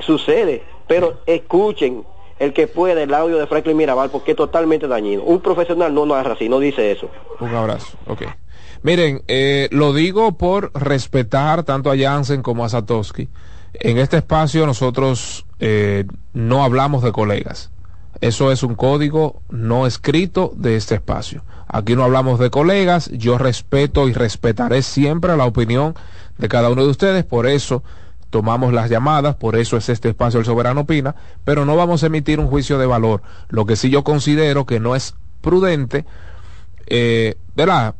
sucede. 0.00 0.62
Pero 0.86 1.18
escuchen 1.26 2.04
el 2.38 2.52
que 2.52 2.66
puede 2.66 3.04
el 3.04 3.14
audio 3.14 3.38
de 3.38 3.46
Franklin 3.46 3.76
Mirabal 3.76 4.10
porque 4.10 4.32
es 4.32 4.36
totalmente 4.36 4.86
dañino. 4.88 5.22
Un 5.22 5.40
profesional 5.40 5.94
no 5.94 6.06
narra 6.06 6.34
así, 6.34 6.48
no 6.48 6.58
dice 6.58 6.92
eso. 6.92 7.10
Un 7.40 7.54
abrazo, 7.54 7.96
ok. 8.06 8.22
Miren, 8.82 9.22
eh, 9.26 9.68
lo 9.72 9.92
digo 9.92 10.36
por 10.36 10.70
respetar 10.74 11.64
tanto 11.64 11.90
a 11.90 11.96
Jansen 11.96 12.42
como 12.42 12.64
a 12.64 12.68
Satoshi. 12.68 13.28
En 13.74 13.98
este 13.98 14.18
espacio 14.18 14.66
nosotros 14.66 15.46
eh, 15.60 16.04
no 16.32 16.62
hablamos 16.62 17.02
de 17.02 17.12
colegas. 17.12 17.70
Eso 18.20 18.50
es 18.50 18.62
un 18.62 18.74
código 18.74 19.42
no 19.50 19.86
escrito 19.86 20.52
de 20.56 20.76
este 20.76 20.94
espacio. 20.94 21.42
Aquí 21.68 21.96
no 21.96 22.04
hablamos 22.04 22.38
de 22.38 22.50
colegas. 22.50 23.10
Yo 23.12 23.38
respeto 23.38 24.08
y 24.08 24.12
respetaré 24.12 24.82
siempre 24.82 25.36
la 25.36 25.44
opinión 25.44 25.94
de 26.38 26.48
cada 26.48 26.70
uno 26.70 26.84
de 26.84 26.90
ustedes. 26.90 27.24
Por 27.24 27.46
eso 27.46 27.82
tomamos 28.30 28.72
las 28.72 28.90
llamadas, 28.90 29.36
por 29.36 29.56
eso 29.56 29.76
es 29.76 29.88
este 29.88 30.08
espacio 30.08 30.40
El 30.40 30.46
Soberano 30.46 30.82
Opina, 30.82 31.14
pero 31.44 31.64
no 31.64 31.76
vamos 31.76 32.02
a 32.02 32.06
emitir 32.06 32.40
un 32.40 32.48
juicio 32.48 32.78
de 32.78 32.86
valor. 32.86 33.22
Lo 33.48 33.66
que 33.66 33.76
sí 33.76 33.90
yo 33.90 34.04
considero 34.04 34.66
que 34.66 34.80
no 34.80 34.94
es 34.96 35.14
prudente, 35.40 36.04
eh, 36.86 37.36
¿verdad? 37.54 37.94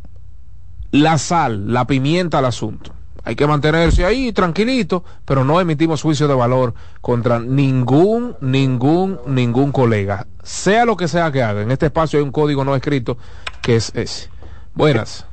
La 0.90 1.18
sal, 1.18 1.72
la 1.72 1.86
pimienta 1.86 2.38
al 2.38 2.46
asunto. 2.46 2.92
Hay 3.26 3.34
que 3.34 3.46
mantenerse 3.46 4.04
ahí 4.04 4.32
tranquilito, 4.32 5.02
pero 5.24 5.44
no 5.44 5.60
emitimos 5.60 6.00
juicio 6.00 6.28
de 6.28 6.34
valor 6.34 6.74
contra 7.00 7.40
ningún, 7.40 8.36
ningún, 8.40 9.18
ningún 9.26 9.72
colega. 9.72 10.28
Sea 10.44 10.84
lo 10.84 10.96
que 10.96 11.08
sea 11.08 11.32
que 11.32 11.42
haga. 11.42 11.62
En 11.62 11.72
este 11.72 11.86
espacio 11.86 12.20
hay 12.20 12.24
un 12.24 12.30
código 12.30 12.64
no 12.64 12.76
escrito 12.76 13.18
que 13.62 13.74
es 13.74 13.90
ese. 13.96 14.30
Buenas. 14.74 15.26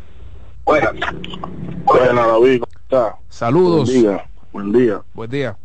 Buenas. 0.66 0.92
Buenas, 1.86 2.28
David. 2.28 2.62
¿Cómo 2.62 2.82
está? 2.82 3.16
Saludos. 3.30 3.94
Buen. 3.94 4.33
Buen 4.54 4.72
día. 4.72 5.02
Buen 5.16 5.32
día. 5.32 5.58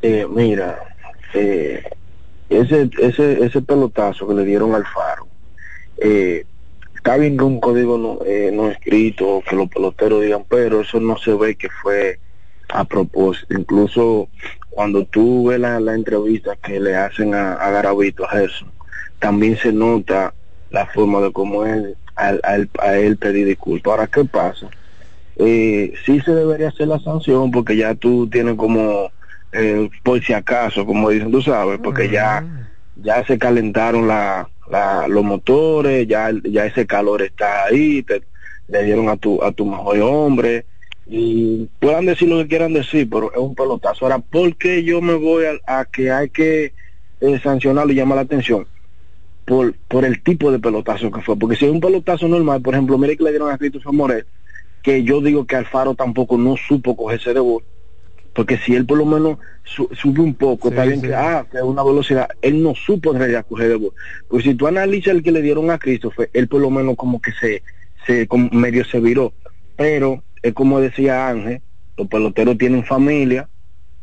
Eh, 0.00 0.26
mira, 0.26 0.82
eh, 1.34 1.82
ese, 2.48 2.90
ese, 2.98 3.44
ese 3.44 3.60
pelotazo 3.60 4.26
que 4.26 4.32
le 4.32 4.44
dieron 4.46 4.74
al 4.74 4.86
faro, 4.86 5.26
eh, 5.98 6.46
está 6.96 7.18
bien 7.18 7.36
que 7.36 7.44
un 7.44 7.60
código 7.60 7.98
no, 7.98 8.24
eh, 8.24 8.50
no 8.50 8.70
escrito, 8.70 9.42
que 9.46 9.54
los 9.54 9.68
peloteros 9.68 10.22
digan, 10.22 10.46
pero 10.48 10.80
eso 10.80 10.98
no 10.98 11.18
se 11.18 11.34
ve 11.34 11.56
que 11.56 11.68
fue 11.82 12.18
a 12.70 12.84
propósito. 12.84 13.52
Incluso 13.52 14.30
cuando 14.70 15.04
tú 15.04 15.48
ves 15.48 15.60
la, 15.60 15.78
la 15.78 15.94
entrevista 15.94 16.56
que 16.56 16.80
le 16.80 16.96
hacen 16.96 17.34
a, 17.34 17.52
a 17.52 17.70
Garavito, 17.70 18.24
a 18.24 18.30
Gerson, 18.30 18.72
también 19.18 19.58
se 19.58 19.72
nota 19.72 20.32
la 20.70 20.86
forma 20.86 21.20
de 21.20 21.32
cómo 21.32 21.66
él, 21.66 21.98
a, 22.16 22.32
a 22.44 22.56
él, 22.56 22.70
a 22.80 22.96
él 22.96 23.18
pedir 23.18 23.46
disculpas. 23.46 23.90
Ahora, 23.90 24.06
¿qué 24.06 24.24
pasa? 24.24 24.70
Eh, 25.36 25.92
sí 26.04 26.20
se 26.20 26.34
debería 26.34 26.68
hacer 26.68 26.88
la 26.88 27.00
sanción 27.00 27.50
porque 27.50 27.76
ya 27.76 27.94
tú 27.94 28.28
tienes 28.28 28.54
como, 28.54 29.10
eh, 29.52 29.88
por 30.02 30.22
si 30.22 30.32
acaso, 30.32 30.86
como 30.86 31.10
dicen, 31.10 31.30
tú 31.30 31.42
sabes, 31.42 31.80
porque 31.82 32.08
ya, 32.08 32.44
ya 32.96 33.24
se 33.26 33.38
calentaron 33.38 34.06
la, 34.06 34.48
la, 34.70 35.08
los 35.08 35.24
motores, 35.24 36.06
ya, 36.06 36.30
ya 36.44 36.66
ese 36.66 36.86
calor 36.86 37.22
está 37.22 37.64
ahí, 37.64 38.02
te, 38.02 38.22
le 38.68 38.84
dieron 38.84 39.08
a 39.08 39.16
tu, 39.16 39.42
a 39.42 39.52
tu 39.52 39.66
mejor 39.66 39.98
hombre 40.00 40.66
y 41.06 41.68
puedan 41.80 42.06
decir 42.06 42.28
lo 42.28 42.38
que 42.38 42.48
quieran 42.48 42.72
decir, 42.72 43.08
pero 43.10 43.30
es 43.32 43.38
un 43.38 43.54
pelotazo. 43.54 44.06
Ahora, 44.06 44.18
¿por 44.20 44.56
qué 44.56 44.84
yo 44.84 45.00
me 45.02 45.14
voy 45.14 45.44
a, 45.44 45.80
a 45.80 45.84
que 45.84 46.10
hay 46.10 46.30
que 46.30 46.72
eh, 47.20 47.40
sancionarlo 47.42 47.92
y 47.92 47.96
llamar 47.96 48.16
la 48.16 48.22
atención? 48.22 48.66
Por, 49.44 49.74
por 49.88 50.06
el 50.06 50.22
tipo 50.22 50.50
de 50.50 50.58
pelotazo 50.58 51.10
que 51.10 51.20
fue. 51.20 51.36
Porque 51.36 51.56
si 51.56 51.66
es 51.66 51.70
un 51.70 51.80
pelotazo 51.80 52.26
normal, 52.26 52.62
por 52.62 52.72
ejemplo, 52.72 52.96
mire 52.96 53.16
que 53.16 53.24
le 53.24 53.30
dieron 53.30 53.50
a 53.50 53.58
Christopher 53.58 53.92
Morel, 53.92 54.26
que 54.84 55.02
yo 55.02 55.20
digo 55.20 55.46
que 55.46 55.56
Alfaro 55.56 55.94
tampoco 55.96 56.38
no 56.38 56.56
supo 56.56 56.94
cogerse 56.96 57.34
de 57.34 57.40
gol. 57.40 57.64
Porque 58.34 58.58
si 58.58 58.74
él 58.74 58.84
por 58.84 58.98
lo 58.98 59.06
menos 59.06 59.38
su- 59.64 59.88
sube 59.92 60.20
un 60.20 60.34
poco, 60.34 60.68
está 60.68 60.82
Sí, 60.82 60.88
bien 60.90 61.00
sí. 61.00 61.06
que, 61.08 61.14
ah, 61.14 61.46
que 61.50 61.62
una 61.62 61.82
velocidad, 61.82 62.28
él 62.42 62.62
no 62.62 62.74
supo 62.74 63.12
en 63.12 63.18
realidad 63.18 63.46
coger 63.48 63.68
de 63.70 63.76
gol. 63.76 63.92
Pues 64.28 64.44
si 64.44 64.54
tú 64.54 64.66
analizas 64.66 65.14
el 65.14 65.22
que 65.22 65.32
le 65.32 65.40
dieron 65.42 65.70
a 65.70 65.78
Christopher, 65.78 66.30
él 66.32 66.46
por 66.48 66.60
lo 66.60 66.70
menos 66.70 66.96
como 66.96 67.20
que 67.20 67.32
se, 67.32 67.62
se 68.06 68.28
como 68.28 68.50
medio 68.50 68.84
se 68.84 69.00
viró. 69.00 69.32
Pero 69.76 70.22
es 70.42 70.52
como 70.52 70.80
decía 70.80 71.28
Ángel, 71.28 71.62
los 71.96 72.08
peloteros 72.08 72.58
tienen 72.58 72.84
familia, 72.84 73.48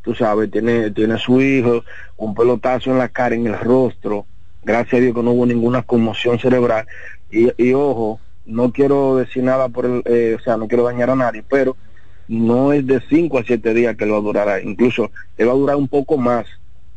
tú 0.02 0.16
sabes, 0.16 0.50
tiene, 0.50 0.92
tiene 0.92 1.14
a 1.14 1.18
su 1.20 1.42
hijo, 1.42 1.84
un 2.18 2.34
pelotazo 2.34 2.90
en 2.92 2.98
la 2.98 3.10
cara, 3.10 3.36
en 3.36 3.46
el 3.48 3.60
rostro, 3.60 4.26
gracias 4.64 4.94
a 4.96 5.02
Dios 5.04 5.14
que 5.14 5.22
no 5.24 5.32
hubo 5.32 5.46
ninguna 5.46 5.84
conmoción 5.84 6.40
cerebral, 6.40 6.88
y, 7.30 7.52
y 7.62 7.74
ojo, 7.74 8.20
no 8.46 8.72
quiero 8.72 9.18
decir 9.18 9.44
nada 9.44 9.70
por 9.70 9.86
el, 9.86 10.02
eh, 10.06 10.38
o 10.40 10.44
sea, 10.44 10.58
no 10.58 10.68
quiero 10.68 10.84
dañar 10.84 11.10
a 11.10 11.16
nadie, 11.16 11.44
pero 11.48 11.78
no 12.28 12.74
es 12.74 12.86
de 12.88 13.02
5 13.10 13.40
a 13.40 13.44
7 13.44 13.74
días 13.74 13.96
que 13.96 14.06
él 14.06 14.14
va 14.14 14.18
a 14.18 14.22
durar 14.22 14.62
incluso 14.64 15.12
él 15.38 15.48
va 15.48 15.52
a 15.52 15.56
durar 15.56 15.76
un 15.76 15.88
poco 15.88 16.18
más, 16.18 16.46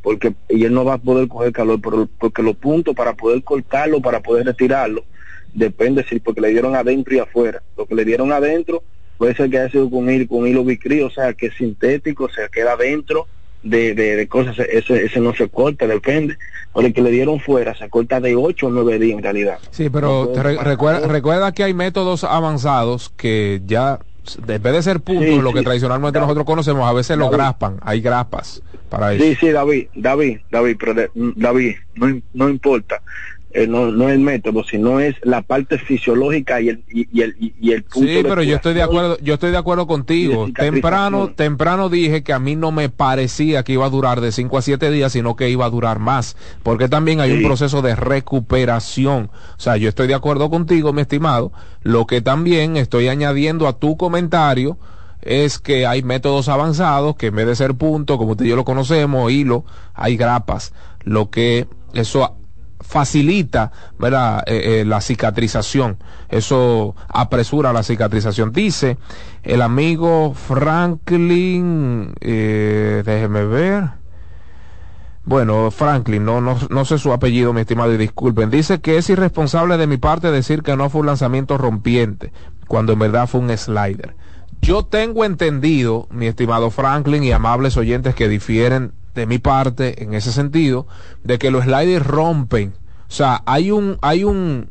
porque 0.03 0.35
y 0.49 0.65
él 0.65 0.73
no 0.73 0.85
va 0.85 0.95
a 0.95 0.99
poder 0.99 1.29
coger 1.29 1.53
calor, 1.53 1.81
pero, 1.81 2.09
porque 2.19 2.43
los 2.43 2.57
puntos 2.57 2.95
para 2.95 3.15
poder 3.15 3.43
cortarlo, 3.43 4.01
para 4.01 4.21
poder 4.21 4.47
retirarlo, 4.47 5.05
depende 5.53 6.05
si 6.05 6.21
porque 6.21 6.41
le 6.41 6.49
dieron 6.49 6.77
adentro 6.77 7.15
y 7.15 7.19
afuera. 7.19 7.63
Lo 7.77 7.87
que 7.87 7.95
le 7.95 8.05
dieron 8.05 8.33
adentro 8.33 8.83
puede 9.17 9.35
ser 9.35 9.49
que 9.49 9.59
haya 9.59 9.71
sido 9.71 9.89
con 9.91 10.11
hilo, 10.11 10.29
con 10.29 10.47
hilo 10.47 10.63
o 11.07 11.11
sea, 11.11 11.33
que 11.33 11.47
es 11.47 11.55
sintético, 11.55 12.25
o 12.25 12.29
sea, 12.29 12.49
queda 12.49 12.73
adentro 12.73 13.29
de, 13.65 13.95
de, 13.95 14.29
cosas, 14.29 14.59
ese, 14.59 15.07
ese 15.07 15.21
no 15.21 15.35
se 15.35 15.49
corta, 15.49 15.87
depende. 15.87 16.37
O 16.73 16.81
el 16.81 16.93
que 16.93 17.03
le 17.03 17.11
dieron 17.11 17.41
fuera 17.41 17.75
se 17.75 17.89
corta 17.89 18.21
de 18.21 18.37
8 18.37 18.67
o 18.67 18.71
9 18.71 18.99
días 18.99 19.17
en 19.17 19.23
realidad. 19.23 19.59
Sí, 19.71 19.91
pero 19.91 20.33
recuerda, 20.35 21.07
recuerda 21.09 21.53
que 21.53 21.65
hay 21.65 21.75
métodos 21.75 22.25
avanzados 22.25 23.13
que 23.17 23.63
ya 23.67 23.99
vez 24.47 24.63
de 24.63 24.83
ser 24.83 25.01
puntos, 25.01 25.43
lo 25.43 25.53
que 25.53 25.63
tradicionalmente 25.63 26.19
nosotros 26.19 26.45
conocemos, 26.45 26.89
a 26.89 26.93
veces 26.93 27.17
lo 27.17 27.31
graspan, 27.31 27.79
hay 27.83 28.01
grapas 28.01 28.63
para 28.89 29.13
eso. 29.13 29.25
Sí, 29.25 29.37
sí, 29.37 29.49
David, 29.51 29.87
David, 29.95 30.39
David, 30.51 30.77
pero 30.79 30.95
David, 31.15 31.75
no, 31.95 32.21
no 32.33 32.49
importa. 32.49 33.03
Eh, 33.57 33.69
no, 33.69 33.93
no 33.93 34.09
el 34.09 34.19
método, 34.19 34.65
sino 34.65 34.99
es 34.99 35.15
la 35.23 35.43
parte 35.43 35.79
fisiológica 35.79 36.61
y 36.61 36.71
el, 36.71 36.83
y, 36.89 37.23
el, 37.23 37.37
y 37.39 37.71
el 37.71 37.85
punto 37.85 38.09
Sí, 38.09 38.19
pero 38.25 38.43
yo 38.43 38.57
estoy 38.57 38.75
de 38.75 38.83
acuerdo, 38.83 39.17
yo 39.23 39.35
estoy 39.35 39.53
de 39.53 39.57
acuerdo 39.57 39.87
contigo. 39.87 40.49
Temprano, 40.53 41.31
temprano 41.31 41.89
dije 41.89 42.25
que 42.25 42.33
a 42.33 42.41
mí 42.41 42.57
no 42.57 42.73
me 42.73 42.89
parecía 42.89 43.63
que 43.63 43.75
iba 43.75 43.87
a 43.87 43.91
durar 43.91 44.21
de 44.21 44.33
5 44.33 44.59
a 44.59 44.63
7 44.63 44.91
días, 44.91 45.13
sino 45.13 45.37
que 45.37 45.51
iba 45.51 45.65
a 45.67 45.71
durar 45.71 46.01
más, 46.01 46.37
porque 46.65 46.89
también 46.89 47.21
hay 47.21 47.31
un 47.31 47.45
proceso 47.45 47.81
de 47.81 47.95
recuperación. 47.95 49.31
O 49.57 49.61
sea, 49.61 49.77
yo 49.77 49.89
estoy 49.89 50.09
de 50.09 50.15
acuerdo 50.15 50.51
contigo, 50.51 50.93
mi 50.93 51.03
estimado. 51.03 51.53
Lo 51.85 52.09
que 52.09 52.21
también 52.21 52.77
estoy 52.77 53.07
añadiendo 53.07 53.69
a 53.69 53.79
tu 53.79 53.97
comentario 53.97 54.79
es 55.23 55.61
que 55.61 55.87
hay 55.87 56.03
métodos 56.03 56.49
avanzados 56.49 57.15
que 57.15 57.29
en 57.29 57.37
vez 57.37 57.47
de 57.47 57.55
ser 57.55 57.75
punto, 57.77 58.19
como 58.19 58.33
usted 58.33 58.47
y 58.47 58.49
yo 58.49 58.57
lo 58.57 58.65
conocemos, 58.65 59.31
hilo, 59.31 59.65
hay 59.95 60.17
grapas. 60.17 60.73
Lo 61.05 61.31
que 61.31 61.69
eso 61.93 62.35
facilita 62.87 63.73
¿verdad? 63.99 64.45
Eh, 64.47 64.81
eh, 64.81 64.85
la 64.85 65.01
cicatrización. 65.01 65.99
Eso 66.29 66.95
apresura 67.09 67.73
la 67.73 67.83
cicatrización. 67.83 68.53
Dice 68.53 68.99
el 69.43 69.63
amigo 69.63 70.35
Franklin, 70.35 72.15
eh, 72.21 73.03
déjeme 73.05 73.45
ver. 73.45 73.91
Bueno, 75.25 75.71
Franklin, 75.71 76.25
no, 76.25 76.43
no, 76.43 76.59
no 76.69 76.85
sé 76.85 76.99
su 76.99 77.13
apellido, 77.13 77.55
mi 77.55 77.63
estimado, 77.63 77.95
y 77.95 77.97
disculpen. 77.97 78.51
Dice 78.51 78.81
que 78.81 78.99
es 78.99 79.09
irresponsable 79.09 79.79
de 79.79 79.87
mi 79.87 79.97
parte 79.97 80.31
decir 80.31 80.63
que 80.63 80.77
no 80.77 80.91
fue 80.91 81.01
un 81.01 81.07
lanzamiento 81.07 81.57
rompiente, 81.57 82.31
cuando 82.69 82.93
en 82.93 82.99
verdad 82.99 83.27
fue 83.27 83.41
un 83.41 83.57
slider. 83.57 84.15
Yo 84.61 84.85
tengo 84.85 85.25
entendido, 85.25 86.09
mi 86.11 86.27
estimado 86.27 86.71
Franklin 86.71 87.25
y 87.25 87.33
amables 87.33 87.79
oyentes 87.79 88.15
que 88.15 88.29
difieren 88.29 88.93
de 89.15 89.27
mi 89.27 89.39
parte 89.39 90.03
en 90.03 90.15
ese 90.15 90.33
sentido, 90.33 90.87
de 91.23 91.39
que 91.39 91.51
los 91.51 91.65
sliders 91.65 92.07
rompen. 92.07 92.75
O 93.09 93.13
sea, 93.13 93.43
hay 93.47 93.71
un, 93.71 93.99
hay 94.03 94.25
un, 94.25 94.69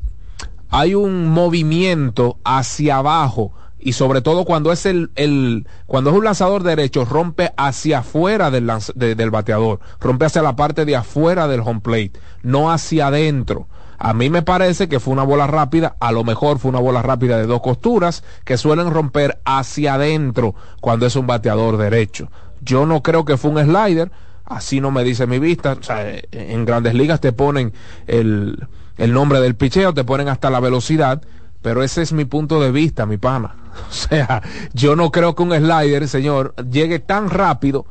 hay 0.69 0.95
un 0.95 1.27
movimiento 1.27 2.37
hacia 2.43 2.97
abajo 2.97 3.53
y 3.83 3.93
sobre 3.93 4.21
todo 4.21 4.45
cuando 4.45 4.71
es 4.71 4.85
el, 4.85 5.11
el 5.15 5.67
cuando 5.85 6.09
es 6.09 6.15
un 6.15 6.23
lanzador 6.23 6.63
derecho 6.63 7.03
rompe 7.03 7.51
hacia 7.57 7.99
afuera 7.99 8.49
del, 8.49 8.71
del 8.95 9.31
bateador, 9.31 9.81
rompe 9.99 10.25
hacia 10.25 10.41
la 10.41 10.55
parte 10.55 10.85
de 10.85 10.95
afuera 10.95 11.47
del 11.47 11.59
home 11.59 11.81
plate, 11.81 12.13
no 12.43 12.71
hacia 12.71 13.07
adentro. 13.07 13.67
A 13.99 14.13
mí 14.13 14.29
me 14.29 14.41
parece 14.41 14.89
que 14.89 14.99
fue 14.99 15.13
una 15.13 15.23
bola 15.23 15.47
rápida, 15.47 15.95
a 15.99 16.11
lo 16.11 16.23
mejor 16.23 16.59
fue 16.59 16.69
una 16.69 16.79
bola 16.79 17.01
rápida 17.01 17.37
de 17.37 17.45
dos 17.45 17.61
costuras 17.61 18.23
que 18.43 18.57
suelen 18.57 18.89
romper 18.89 19.39
hacia 19.45 19.95
adentro 19.95 20.55
cuando 20.81 21.05
es 21.05 21.15
un 21.15 21.27
bateador 21.27 21.77
derecho. 21.77 22.29
Yo 22.61 22.85
no 22.85 23.03
creo 23.03 23.25
que 23.25 23.37
fue 23.37 23.51
un 23.51 23.61
slider, 23.61 24.11
así 24.45 24.81
no 24.81 24.91
me 24.91 25.03
dice 25.03 25.27
mi 25.27 25.39
vista. 25.39 25.73
O 25.73 25.83
sea, 25.83 26.05
en 26.31 26.65
grandes 26.65 26.93
ligas 26.93 27.21
te 27.21 27.31
ponen 27.33 27.73
el, 28.07 28.67
el 28.97 29.13
nombre 29.13 29.39
del 29.39 29.55
picheo, 29.55 29.93
te 29.93 30.03
ponen 30.03 30.29
hasta 30.29 30.49
la 30.49 30.59
velocidad, 30.59 31.21
pero 31.61 31.83
ese 31.83 32.01
es 32.01 32.13
mi 32.13 32.25
punto 32.25 32.61
de 32.61 32.71
vista, 32.71 33.05
mi 33.05 33.17
pana. 33.17 33.55
O 33.89 33.91
sea, 33.91 34.43
yo 34.73 34.95
no 34.95 35.11
creo 35.11 35.33
que 35.33 35.41
un 35.41 35.51
slider, 35.51 36.07
señor, 36.07 36.53
llegue 36.69 36.99
tan 36.99 37.31
rápido 37.31 37.87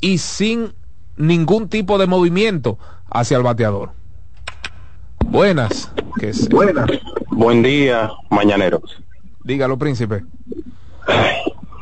y 0.00 0.16
sin 0.16 0.72
ningún 1.16 1.68
tipo 1.68 1.98
de 1.98 2.06
movimiento 2.06 2.78
hacia 3.10 3.36
el 3.36 3.42
bateador. 3.42 3.90
Buenas. 5.26 5.92
Que 6.18 6.32
Buenas. 6.50 6.86
Buen 7.30 7.62
día, 7.62 8.10
mañaneros. 8.30 9.02
Dígalo, 9.44 9.76
príncipe. 9.78 10.24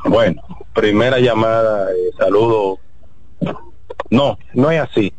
Bueno, 0.05 0.43
primera 0.73 1.19
llamada, 1.19 1.91
eh, 1.93 2.11
saludo 2.19 2.79
no, 4.09 4.39
no 4.55 4.71
es 4.71 4.81
así. 4.81 5.13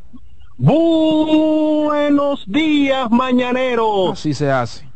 Buenos 0.57 2.43
días, 2.45 3.09
mañaneros. 3.09 4.13
Así 4.13 4.33
se 4.33 4.51
hace. 4.51 4.87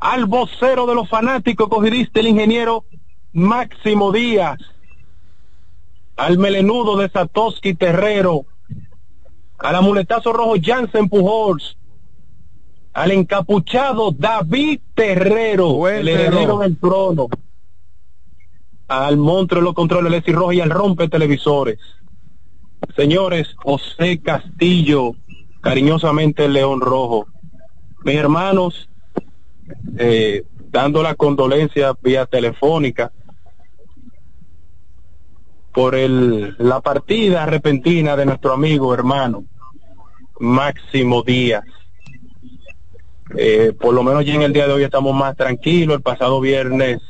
Al 0.00 0.26
vocero 0.26 0.86
de 0.86 0.94
los 0.94 1.08
fanáticos 1.08 1.68
cogidiste 1.68 2.20
el 2.20 2.28
ingeniero 2.28 2.84
Máximo 3.32 4.12
Díaz. 4.12 4.58
Al 6.16 6.38
melenudo 6.38 6.96
de 6.96 7.08
Satoshi 7.08 7.74
Terrero. 7.74 8.46
Al 9.58 9.76
amuletazo 9.76 10.32
rojo 10.32 10.54
Jansen 10.60 11.08
Pujols. 11.08 11.76
Al 12.94 13.10
encapuchado 13.10 14.10
David 14.10 14.80
Terrero, 14.94 15.88
el 15.88 16.08
heredero 16.08 16.58
del 16.58 16.78
trono. 16.78 17.28
Al 18.88 19.16
monstruo 19.16 19.60
de 19.60 19.64
los 19.66 19.74
controles 19.74 20.10
Leslie 20.10 20.34
Rojo 20.34 20.52
y 20.52 20.60
al 20.60 20.70
rompe 20.70 21.08
televisores 21.08 21.78
Señores, 22.96 23.54
José 23.56 24.20
Castillo, 24.20 25.12
cariñosamente 25.60 26.48
León 26.48 26.80
Rojo. 26.80 27.26
Mis 28.04 28.16
hermanos, 28.16 28.88
eh, 29.96 30.44
dando 30.70 31.02
la 31.02 31.14
condolencia 31.14 31.94
vía 32.02 32.26
telefónica 32.26 33.12
por 35.72 35.94
el, 35.94 36.54
la 36.58 36.80
partida 36.80 37.46
repentina 37.46 38.16
de 38.16 38.26
nuestro 38.26 38.52
amigo 38.52 38.92
hermano 38.92 39.44
Máximo 40.38 41.22
Díaz. 41.22 41.64
Eh, 43.36 43.72
por 43.80 43.94
lo 43.94 44.02
menos 44.02 44.26
ya 44.26 44.34
en 44.34 44.42
el 44.42 44.52
día 44.52 44.66
de 44.66 44.74
hoy 44.74 44.82
estamos 44.82 45.14
más 45.14 45.36
tranquilos. 45.36 45.96
El 45.96 46.02
pasado 46.02 46.40
viernes 46.40 47.00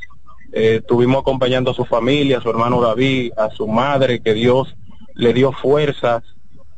eh, 0.53 0.77
estuvimos 0.81 1.23
acompañando 1.23 1.73
a 1.73 1.75
su 1.75 1.85
familia, 1.85 2.39
a 2.39 2.43
su 2.43 2.51
hermano 2.51 2.81
David, 2.81 3.33
a 3.37 3.51
su 3.51 3.67
madre, 3.67 4.21
que 4.21 4.35
Dios 4.35 4.77
le 5.23 5.33
dio 5.33 5.53
fuerzas 5.53 6.23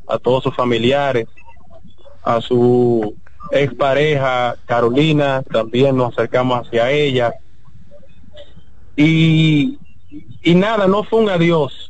a 0.07 0.17
todos 0.17 0.43
sus 0.43 0.55
familiares, 0.55 1.27
a 2.23 2.41
su 2.41 3.15
expareja 3.51 4.55
Carolina, 4.65 5.43
también 5.51 5.97
nos 5.97 6.13
acercamos 6.13 6.65
hacia 6.65 6.91
ella. 6.91 7.33
Y, 8.95 9.77
y 10.41 10.55
nada, 10.55 10.87
no 10.87 11.03
fue 11.03 11.19
un 11.19 11.29
adiós, 11.29 11.89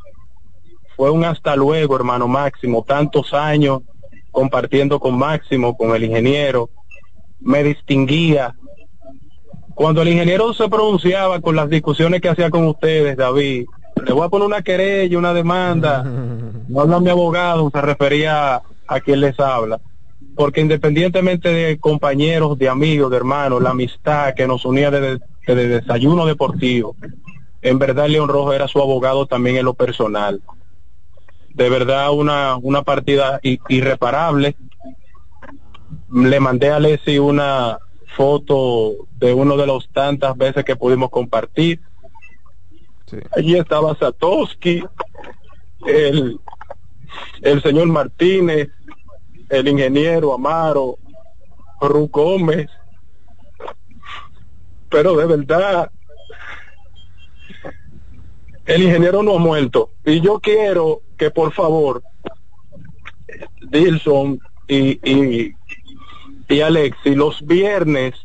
fue 0.96 1.12
un 1.12 1.26
hasta 1.26 1.56
luego, 1.56 1.96
hermano 1.96 2.28
Máximo, 2.28 2.84
tantos 2.84 3.34
años 3.34 3.82
compartiendo 4.32 5.00
con 5.00 5.18
Máximo, 5.18 5.78
con 5.78 5.96
el 5.96 6.04
ingeniero, 6.04 6.70
me 7.40 7.64
distinguía. 7.64 8.56
Cuando 9.76 10.02
el 10.02 10.08
ingeniero 10.10 10.54
se 10.54 10.70
pronunciaba 10.70 11.42
con 11.42 11.56
las 11.56 11.70
discusiones 11.70 12.22
que 12.22 12.30
hacía 12.30 12.50
con 12.50 12.66
ustedes, 12.66 13.18
David, 13.18 13.66
le 14.04 14.14
voy 14.14 14.26
a 14.26 14.30
poner 14.30 14.48
una 14.48 14.62
querella, 14.62 15.18
una 15.18 15.34
demanda. 15.34 16.04
No 16.68 16.82
habla 16.82 17.00
mi 17.00 17.12
abogado, 17.12 17.70
se 17.70 17.80
refería 17.80 18.60
a 18.88 19.00
quien 19.00 19.22
les 19.22 19.40
habla. 19.40 19.80
Porque 20.36 20.62
independientemente 20.62 21.50
de 21.50 21.78
compañeros, 21.78 22.58
de 22.58 22.68
amigos, 22.68 23.12
de 23.12 23.18
hermanos, 23.18 23.62
la 23.62 23.70
amistad 23.70 24.34
que 24.34 24.48
nos 24.48 24.66
unía 24.66 24.90
desde, 24.90 25.24
el 25.46 25.70
desayuno 25.70 26.26
deportivo, 26.26 26.96
en 27.62 27.78
verdad 27.78 28.08
León 28.08 28.30
Rojo 28.30 28.52
era 28.52 28.68
su 28.68 28.82
abogado 28.82 29.28
también 29.28 29.58
en 29.58 29.66
lo 29.66 29.76
personal. 29.76 30.42
De 31.54 31.70
verdad 31.70 32.12
una, 32.12 32.56
una 32.56 32.82
partida 32.82 33.40
irreparable. 33.44 34.56
Le 36.12 36.40
mandé 36.40 36.72
a 36.72 36.80
Leslie 36.80 37.20
una 37.20 37.78
foto 38.18 39.08
de 39.20 39.36
uno 39.36 39.56
de 39.56 39.68
los 39.68 39.88
tantas 39.90 40.36
veces 40.36 40.66
que 40.66 40.76
pudimos 40.76 41.12
compartir 41.12 41.80
Allí 43.36 43.56
estaba 43.58 43.96
Satoshi, 43.96 44.84
el, 45.86 46.40
el 47.42 47.62
señor 47.62 47.88
Martínez, 47.88 48.70
el 49.50 49.68
ingeniero 49.68 50.34
Amaro, 50.34 50.98
Ru 51.82 52.08
Gómez. 52.08 52.70
Pero 54.90 55.16
de 55.16 55.26
verdad, 55.26 55.92
el 58.66 58.84
ingeniero 58.84 59.22
no 59.22 59.36
ha 59.36 59.40
muerto. 59.40 59.92
Y 60.04 60.22
yo 60.22 60.40
quiero 60.40 61.02
que 61.18 61.30
por 61.30 61.54
favor, 61.54 62.02
Dilson 63.70 64.40
y, 64.68 65.00
y, 65.10 65.54
y 66.48 66.62
Alexi, 66.62 67.14
los 67.14 67.46
viernes, 67.46 68.16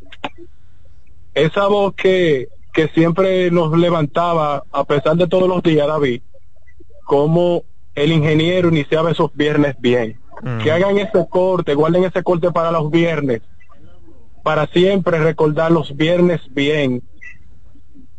esa 1.34 1.66
voz 1.66 1.94
que 1.94 2.48
que 2.72 2.88
siempre 2.88 3.50
nos 3.50 3.76
levantaba, 3.76 4.64
a 4.70 4.84
pesar 4.84 5.16
de 5.16 5.26
todos 5.26 5.48
los 5.48 5.62
días, 5.62 5.86
David, 5.86 6.22
como 7.04 7.64
el 7.94 8.12
ingeniero 8.12 8.68
iniciaba 8.68 9.10
esos 9.10 9.34
viernes 9.34 9.76
bien. 9.78 10.18
Que 10.62 10.72
hagan 10.72 10.96
ese 10.96 11.26
corte, 11.28 11.74
guarden 11.74 12.04
ese 12.04 12.22
corte 12.22 12.50
para 12.50 12.70
los 12.70 12.90
viernes, 12.90 13.42
para 14.42 14.66
siempre 14.68 15.18
recordar 15.18 15.70
los 15.70 15.94
viernes 15.94 16.40
bien 16.54 17.02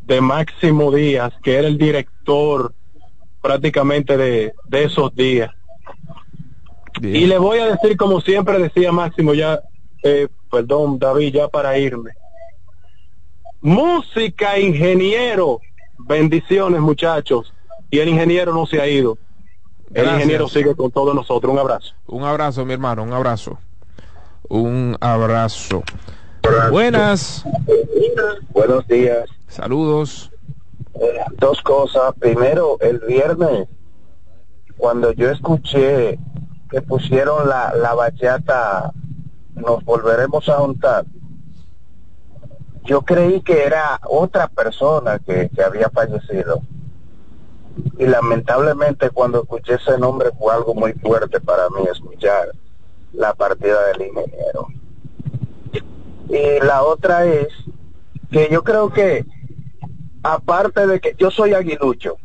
de 0.03 0.21
Máximo 0.21 0.91
Díaz, 0.91 1.33
que 1.41 1.55
era 1.55 1.67
el 1.67 1.79
director 1.79 2.75
prácticamente 3.41 4.17
de, 4.17 4.53
de 4.67 4.83
esos 4.83 5.15
días. 5.15 5.49
Y 7.01 7.25
le 7.25 7.39
voy 7.39 7.57
a 7.57 7.67
decir, 7.67 7.97
como 7.97 8.21
siempre 8.21 8.59
decía 8.59 8.91
Máximo, 8.91 9.33
ya, 9.33 9.59
eh, 10.03 10.27
perdón, 10.51 10.99
David, 10.99 11.33
ya 11.33 11.47
para 11.47 11.77
irme. 11.79 12.11
Música, 13.61 14.57
ingeniero. 14.57 15.59
Bendiciones, 15.99 16.81
muchachos. 16.81 17.53
Y 17.89 17.99
el 17.99 18.09
ingeniero 18.09 18.53
no 18.53 18.65
se 18.65 18.81
ha 18.81 18.87
ido. 18.87 19.17
El 19.93 20.07
ingeniero 20.07 20.47
sigue 20.47 20.75
con 20.75 20.89
todos 20.91 21.13
nosotros. 21.13 21.51
Un 21.53 21.59
abrazo. 21.59 21.93
Un 22.07 22.23
abrazo, 22.23 22.65
mi 22.65 22.73
hermano, 22.73 23.03
un 23.03 23.13
abrazo. 23.13 23.59
Un 24.49 24.97
abrazo. 24.99 25.83
Buenas. 26.71 27.45
Buenos 28.51 28.87
días. 28.87 29.29
Saludos. 29.47 30.31
Dos 31.37 31.61
cosas. 31.61 32.13
Primero, 32.19 32.77
el 32.79 32.99
viernes, 32.99 33.67
cuando 34.77 35.11
yo 35.11 35.29
escuché 35.29 36.17
que 36.69 36.81
pusieron 36.81 37.47
la, 37.47 37.73
la 37.75 37.93
bachata, 37.93 38.91
nos 39.55 39.83
volveremos 39.83 40.47
a 40.49 40.53
juntar. 40.55 41.05
Yo 42.83 43.01
creí 43.01 43.41
que 43.41 43.63
era 43.63 43.99
otra 44.07 44.47
persona 44.47 45.19
que, 45.19 45.49
había 45.63 45.89
fallecido 45.89 46.61
y 47.97 48.05
lamentablemente 48.05 49.09
cuando 49.11 49.43
escuché 49.43 49.75
ese 49.75 49.97
nombre 49.97 50.31
fue 50.37 50.53
algo 50.53 50.73
muy 50.73 50.93
fuerte 50.93 51.39
para 51.39 51.69
mí 51.69 51.83
escuchar 51.89 52.51
la 53.13 53.33
partida 53.33 53.87
del 53.87 54.07
ingeniero. 54.07 54.67
Y 56.29 56.65
la 56.65 56.83
otra 56.83 57.25
es 57.25 57.47
que 58.31 58.49
yo 58.51 58.63
creo 58.63 58.91
que 58.91 59.25
aparte 60.23 60.87
de 60.87 60.99
que 60.99 61.15
yo 61.17 61.29
soy 61.29 61.53
aguilucho, 61.53 62.17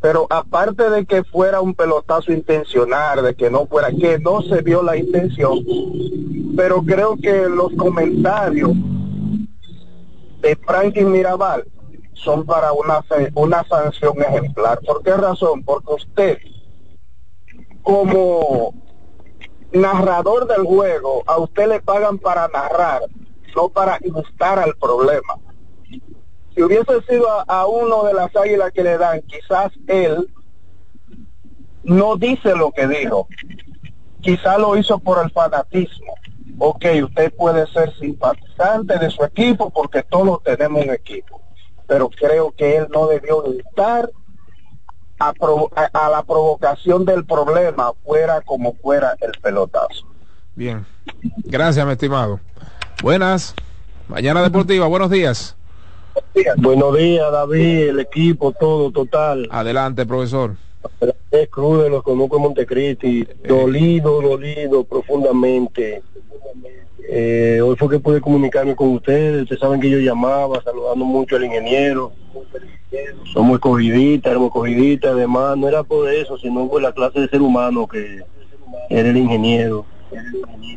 pero 0.00 0.26
aparte 0.30 0.90
de 0.90 1.06
que 1.06 1.22
fuera 1.22 1.60
un 1.60 1.74
pelotazo 1.74 2.32
intencional, 2.32 3.22
de 3.22 3.34
que 3.34 3.50
no 3.50 3.66
fuera, 3.66 3.90
que 3.90 4.18
no 4.18 4.42
se 4.42 4.60
vio 4.60 4.82
la 4.82 4.96
intención, 4.96 5.58
pero 6.56 6.82
creo 6.82 7.16
que 7.16 7.48
los 7.48 7.72
comentarios 7.74 8.72
de 10.42 10.56
Franklin 10.56 11.10
Mirabal 11.10 11.64
son 12.12 12.44
para 12.44 12.72
una, 12.72 13.00
una 13.34 13.64
sanción 13.64 14.20
ejemplar. 14.20 14.80
¿Por 14.80 15.02
qué 15.02 15.16
razón? 15.16 15.62
Porque 15.64 15.94
usted, 15.94 16.38
como 17.82 18.74
narrador 19.72 20.46
del 20.46 20.64
juego, 20.64 21.22
a 21.26 21.38
usted 21.38 21.68
le 21.68 21.80
pagan 21.80 22.18
para 22.18 22.48
narrar, 22.48 23.02
no 23.56 23.68
para 23.68 23.98
ilustrar 24.02 24.58
al 24.58 24.76
problema. 24.76 25.38
Si 26.54 26.62
hubiese 26.62 27.00
sido 27.08 27.26
a, 27.48 27.66
uno 27.66 28.04
de 28.04 28.12
las 28.12 28.34
águilas 28.36 28.72
que 28.72 28.82
le 28.82 28.98
dan, 28.98 29.22
quizás 29.22 29.72
él 29.86 30.28
no 31.84 32.16
dice 32.16 32.54
lo 32.54 32.72
que 32.72 32.86
dijo. 32.86 33.26
Quizás 34.20 34.58
lo 34.58 34.76
hizo 34.76 34.98
por 34.98 35.24
el 35.24 35.30
fanatismo. 35.30 36.14
Ok, 36.58 36.84
usted 37.04 37.32
puede 37.34 37.66
ser 37.68 37.92
simpatizante 37.98 38.98
de 38.98 39.10
su 39.10 39.24
equipo 39.24 39.70
porque 39.70 40.02
todos 40.02 40.42
tenemos 40.42 40.84
un 40.84 40.90
equipo 40.90 41.42
pero 41.92 42.08
creo 42.08 42.52
que 42.52 42.76
él 42.76 42.86
no 42.90 43.06
debió 43.06 43.44
estar 43.52 44.10
a, 45.18 45.34
a, 45.92 46.08
la 46.08 46.22
provocación 46.22 47.04
del 47.04 47.26
problema, 47.26 47.92
fuera 48.02 48.40
como 48.40 48.72
fuera 48.76 49.14
el 49.20 49.32
pelotazo. 49.42 50.06
Bien, 50.54 50.86
gracias, 51.44 51.84
mi 51.84 51.92
estimado. 51.92 52.40
Buenas, 53.02 53.54
mañana 54.08 54.42
deportiva, 54.42 54.86
buenos 54.86 55.10
días. 55.10 55.54
Buenos 56.56 56.96
días, 56.96 57.30
David, 57.30 57.88
el 57.90 58.00
equipo, 58.00 58.52
todo, 58.52 58.90
total. 58.90 59.46
Adelante, 59.50 60.06
profesor. 60.06 60.56
Es 61.30 61.48
crudo, 61.48 61.88
los 61.88 62.02
conozco 62.02 62.36
en 62.36 62.42
Montecristi, 62.42 63.26
dolido, 63.46 64.20
dolido 64.20 64.84
profundamente 64.84 66.02
eh, 67.14 67.60
hoy 67.60 67.76
fue 67.76 67.90
que 67.90 67.98
pude 67.98 68.20
comunicarme 68.20 68.74
con 68.74 68.88
ustedes. 68.88 69.42
Ustedes 69.42 69.60
saben 69.60 69.80
que 69.80 69.90
yo 69.90 69.98
llamaba 69.98 70.62
saludando 70.62 71.04
mucho 71.04 71.36
al 71.36 71.44
ingeniero. 71.44 72.12
Somos 73.32 73.56
escogiditas, 73.56 74.30
éramos 74.30 74.48
escogiditas. 74.48 75.12
Además, 75.12 75.56
no 75.58 75.68
era 75.68 75.82
por 75.82 76.08
eso, 76.08 76.38
sino 76.38 76.68
por 76.68 76.80
la 76.80 76.92
clase 76.92 77.20
de 77.20 77.28
ser 77.28 77.42
humano 77.42 77.86
que 77.86 78.22
era 78.88 79.10
el 79.10 79.16
ingeniero. 79.16 79.84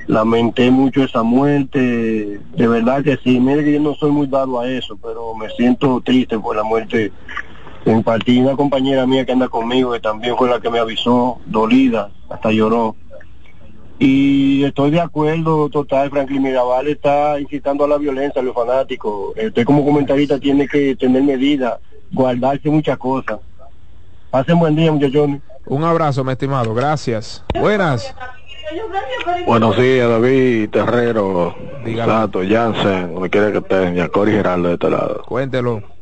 Lamenté 0.07 0.71
mucho 0.71 1.03
esa 1.03 1.23
muerte. 1.23 2.39
De 2.55 2.67
verdad 2.67 3.03
que 3.03 3.17
sí. 3.23 3.39
Mire 3.39 3.63
que 3.63 3.73
yo 3.73 3.79
no 3.79 3.95
soy 3.95 4.11
muy 4.11 4.27
dado 4.27 4.59
a 4.59 4.69
eso, 4.69 4.97
pero 5.01 5.35
me 5.35 5.49
siento 5.51 6.01
triste 6.01 6.37
por 6.37 6.55
la 6.55 6.63
muerte 6.63 7.13
en 7.85 8.03
partida 8.03 8.41
una 8.41 8.55
compañera 8.55 9.05
mía 9.05 9.25
que 9.25 9.31
anda 9.31 9.47
conmigo, 9.47 9.93
que 9.93 9.99
también 9.99 10.35
fue 10.35 10.49
la 10.49 10.59
que 10.59 10.69
me 10.69 10.79
avisó, 10.79 11.39
dolida, 11.45 12.11
hasta 12.29 12.51
lloró 12.51 12.95
y 13.97 14.63
estoy 14.65 14.91
de 14.91 14.99
acuerdo 14.99 15.69
total, 15.69 16.09
Franklin 16.09 16.41
Mirabal 16.41 16.87
está 16.87 17.39
incitando 17.39 17.85
a 17.85 17.87
la 17.87 17.97
violencia 17.97 18.41
a 18.41 18.43
los 18.43 18.53
fanáticos. 18.53 19.33
Usted 19.41 19.63
como 19.63 19.85
comentarista 19.85 20.37
tiene 20.37 20.67
que 20.67 20.95
tener 20.95 21.23
medidas, 21.23 21.79
guardarse 22.11 22.69
muchas 22.69 22.97
cosas. 22.97 23.39
Pasen 24.31 24.59
buen 24.59 24.75
día, 24.75 24.91
muchachones. 24.91 25.41
Un 25.65 25.83
abrazo, 25.83 26.23
mi 26.23 26.33
estimado. 26.33 26.73
Gracias. 26.73 27.43
Buenas. 27.57 28.13
Buenos 29.45 29.77
días, 29.77 30.09
David 30.09 30.69
Terrero, 30.71 31.55
Sato, 31.95 32.41
Jansen, 32.47 33.13
donde 33.13 33.29
quiere 33.29 33.51
que 33.51 33.59
estén, 33.59 33.95
Yacori 33.95 34.31
Geraldo 34.31 34.69
de 34.69 34.73
este 34.73 34.89
lado. 34.89 35.23
Cuéntelo. 35.25 35.94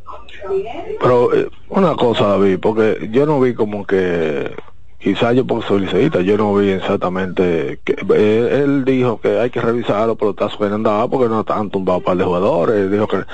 Pero 1.00 1.34
eh, 1.34 1.50
una 1.70 1.96
cosa, 1.96 2.28
David, 2.28 2.60
porque 2.60 3.10
yo 3.12 3.26
no 3.26 3.40
vi 3.40 3.54
como 3.54 3.86
que 3.86 4.56
quizás 5.04 5.36
yo 5.36 5.46
por 5.46 5.64
soy 5.64 5.86
yo 6.26 6.38
no 6.38 6.56
vi 6.56 6.70
exactamente 6.70 7.80
que 7.84 7.94
eh, 8.16 8.62
él, 8.64 8.86
dijo 8.86 9.20
que 9.20 9.38
hay 9.38 9.50
que 9.50 9.60
revisar 9.60 10.08
los 10.08 10.18
pelotazos 10.18 10.58
que 10.58 10.66
han 10.66 10.82
dado 10.82 11.10
porque 11.10 11.28
no 11.28 11.42
están 11.42 11.70
tumbados 11.70 12.04
para 12.04 12.16
de 12.16 12.24
jugadores 12.24 12.90
dijo 12.90 13.08
que, 13.08 13.26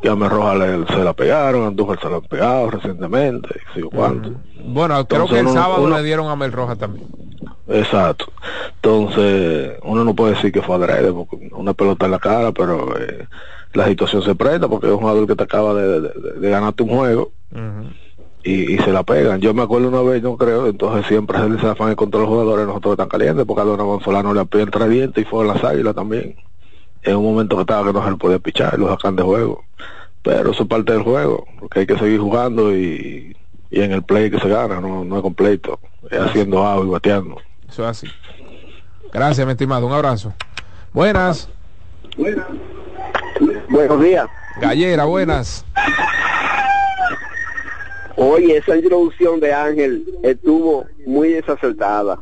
que 0.00 0.08
a 0.08 0.14
Roja 0.14 0.54
se 0.88 1.04
la 1.04 1.12
pegaron 1.12 1.66
Andújar 1.66 2.00
se 2.00 2.08
la 2.08 2.16
han 2.16 2.22
pegado 2.22 2.70
recientemente 2.70 3.60
mm. 3.76 4.72
bueno 4.72 5.06
creo 5.06 5.28
que 5.28 5.40
el 5.40 5.48
sábado 5.48 5.90
le 5.90 6.02
dieron 6.02 6.28
a 6.28 6.36
Mel 6.36 6.52
Roja 6.52 6.76
también. 6.76 7.06
Exacto. 7.68 8.32
Entonces 8.76 9.78
uno 9.82 10.04
no 10.04 10.14
puede 10.14 10.34
decir 10.34 10.50
que 10.50 10.62
fue 10.62 10.76
adrede 10.76 11.12
porque 11.12 11.50
una 11.52 11.74
pelota 11.74 12.06
en 12.06 12.12
la 12.12 12.18
cara 12.18 12.52
pero 12.52 12.98
eh, 12.98 13.28
la 13.72 13.86
situación 13.86 14.22
se 14.22 14.34
presta 14.34 14.68
porque 14.68 14.86
es 14.86 14.92
un 14.92 15.00
jugador 15.00 15.26
que 15.26 15.36
te 15.36 15.44
acaba 15.44 15.74
de, 15.74 16.00
de, 16.00 16.50
ganarte 16.50 16.82
un 16.82 16.90
juego 16.90 17.32
y, 18.42 18.78
se 18.78 18.92
la 18.92 19.02
pegan. 19.02 19.40
Yo 19.40 19.54
me 19.54 19.62
acuerdo 19.62 19.88
una 19.88 20.02
vez, 20.02 20.22
no 20.22 20.36
creo, 20.36 20.66
entonces 20.66 21.06
siempre 21.06 21.38
se 21.38 21.48
les 21.48 21.62
afán 21.64 21.94
contra 21.94 22.20
los 22.20 22.28
jugadores, 22.28 22.66
nosotros 22.66 22.92
están 22.92 23.08
calientes, 23.08 23.44
porque 23.46 23.62
a 23.62 23.64
Don 23.64 23.78
Gonzolano 23.78 24.34
le 24.34 24.40
apió 24.40 24.60
el 24.60 24.88
viento 24.88 25.20
y 25.20 25.24
fue 25.24 25.44
a 25.44 25.54
las 25.54 25.62
águilas 25.62 25.94
también. 25.94 26.36
En 27.02 27.16
un 27.16 27.24
momento 27.24 27.56
que 27.56 27.62
estaba 27.62 27.86
que 27.86 27.92
no 27.92 28.04
se 28.04 28.10
le 28.10 28.16
podía 28.16 28.38
pichar, 28.38 28.78
lo 28.78 28.88
sacan 28.88 29.16
de 29.16 29.22
juego. 29.22 29.64
Pero 30.22 30.50
eso 30.50 30.64
es 30.64 30.68
parte 30.68 30.92
del 30.92 31.02
juego, 31.02 31.46
porque 31.58 31.80
hay 31.80 31.86
que 31.86 31.98
seguir 31.98 32.20
jugando 32.20 32.76
y, 32.76 33.34
y 33.70 33.80
en 33.80 33.92
el 33.92 34.02
play 34.02 34.30
que 34.30 34.38
se 34.38 34.48
gana, 34.48 34.80
no, 34.80 35.04
no 35.04 35.16
es 35.16 35.22
completo, 35.22 35.78
es 36.10 36.18
haciendo 36.18 36.66
agua 36.66 36.84
y 36.84 36.90
bateando. 36.90 37.36
Eso 37.68 37.84
es 37.84 37.88
así. 37.88 38.06
Gracias, 39.12 39.46
mi 39.46 39.52
estimado, 39.52 39.86
un 39.86 39.92
abrazo. 39.92 40.34
Buenas. 40.92 41.48
Buenas. 42.16 42.46
Buenos 43.68 44.00
días. 44.02 44.26
Gallera, 44.60 45.04
buenas. 45.04 45.64
Oye, 48.22 48.58
esa 48.58 48.76
introducción 48.76 49.40
de 49.40 49.50
Ángel 49.50 50.04
estuvo 50.22 50.84
muy 51.06 51.30
desacertada. 51.30 52.20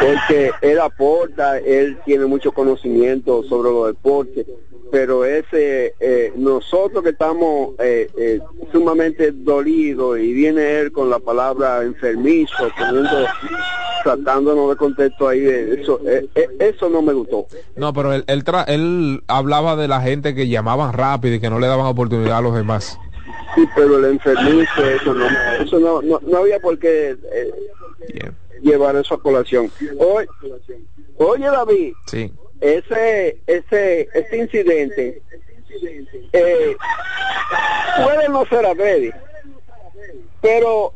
Porque 0.00 0.50
él 0.62 0.80
aporta, 0.80 1.58
él 1.58 1.98
tiene 2.06 2.24
mucho 2.24 2.52
conocimiento 2.52 3.42
sobre 3.42 3.70
los 3.70 3.86
deportes, 3.88 4.46
pero 4.90 5.26
ese 5.26 5.94
eh, 6.00 6.32
nosotros 6.36 7.04
que 7.04 7.10
estamos 7.10 7.74
eh, 7.80 8.08
eh, 8.16 8.40
sumamente 8.72 9.30
dolidos 9.30 10.18
y 10.18 10.32
viene 10.32 10.80
él 10.80 10.90
con 10.90 11.10
la 11.10 11.18
palabra 11.18 11.82
enfermizo, 11.82 12.54
tratándonos 14.04 14.70
de 14.70 14.76
contexto 14.76 15.28
ahí, 15.28 15.44
eso, 15.44 16.00
eso 16.58 16.88
no 16.88 17.02
me 17.02 17.12
gustó. 17.12 17.46
No, 17.76 17.92
pero 17.92 18.14
él, 18.14 18.24
él, 18.26 18.42
él 18.68 19.22
hablaba 19.26 19.76
de 19.76 19.88
la 19.88 20.00
gente 20.00 20.34
que 20.34 20.48
llamaban 20.48 20.94
rápido 20.94 21.34
y 21.34 21.40
que 21.40 21.50
no 21.50 21.58
le 21.58 21.66
daban 21.66 21.86
oportunidad 21.86 22.38
a 22.38 22.42
los 22.42 22.54
demás. 22.54 22.98
Sí, 23.54 23.66
pero 23.74 23.98
el 23.98 24.04
enfermizo, 24.06 24.84
eso 24.84 25.14
no, 25.14 25.26
eso 25.60 25.78
no, 25.78 26.02
no, 26.02 26.38
había 26.38 26.60
por 26.60 26.78
qué 26.78 27.16
eh, 27.32 28.32
llevar 28.62 28.96
eso 28.96 29.14
a 29.14 29.22
colación. 29.22 29.70
Oye, 29.98 30.28
oye 31.18 31.46
David, 31.46 31.94
sí. 32.06 32.32
ese, 32.60 33.38
ese, 33.46 34.08
ese 34.12 34.36
incidente 34.36 35.22
eh, 36.32 36.76
puede 38.04 38.28
no 38.28 38.44
ser 38.46 38.66
a 38.66 38.74
pero 40.40 40.92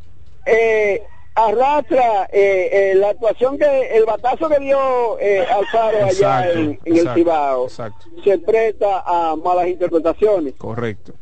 eh, 0.47 1.03
arrastra 1.35 2.29
eh, 2.33 2.69
eh, 2.73 2.95
la 2.95 3.11
actuación 3.11 3.59
que 3.59 3.97
el 3.97 4.05
batazo 4.05 4.49
que 4.49 4.59
dio 4.59 5.19
eh, 5.19 5.47
Alfaro 5.47 6.05
allá 6.05 6.53
en, 6.53 6.79
en 6.85 6.97
el 6.97 7.15
Cibao 7.15 7.69
se 7.69 8.39
presta 8.39 9.03
a 9.07 9.37
malas 9.37 9.69
interpretaciones. 9.69 10.55
Correcto. 10.57 11.15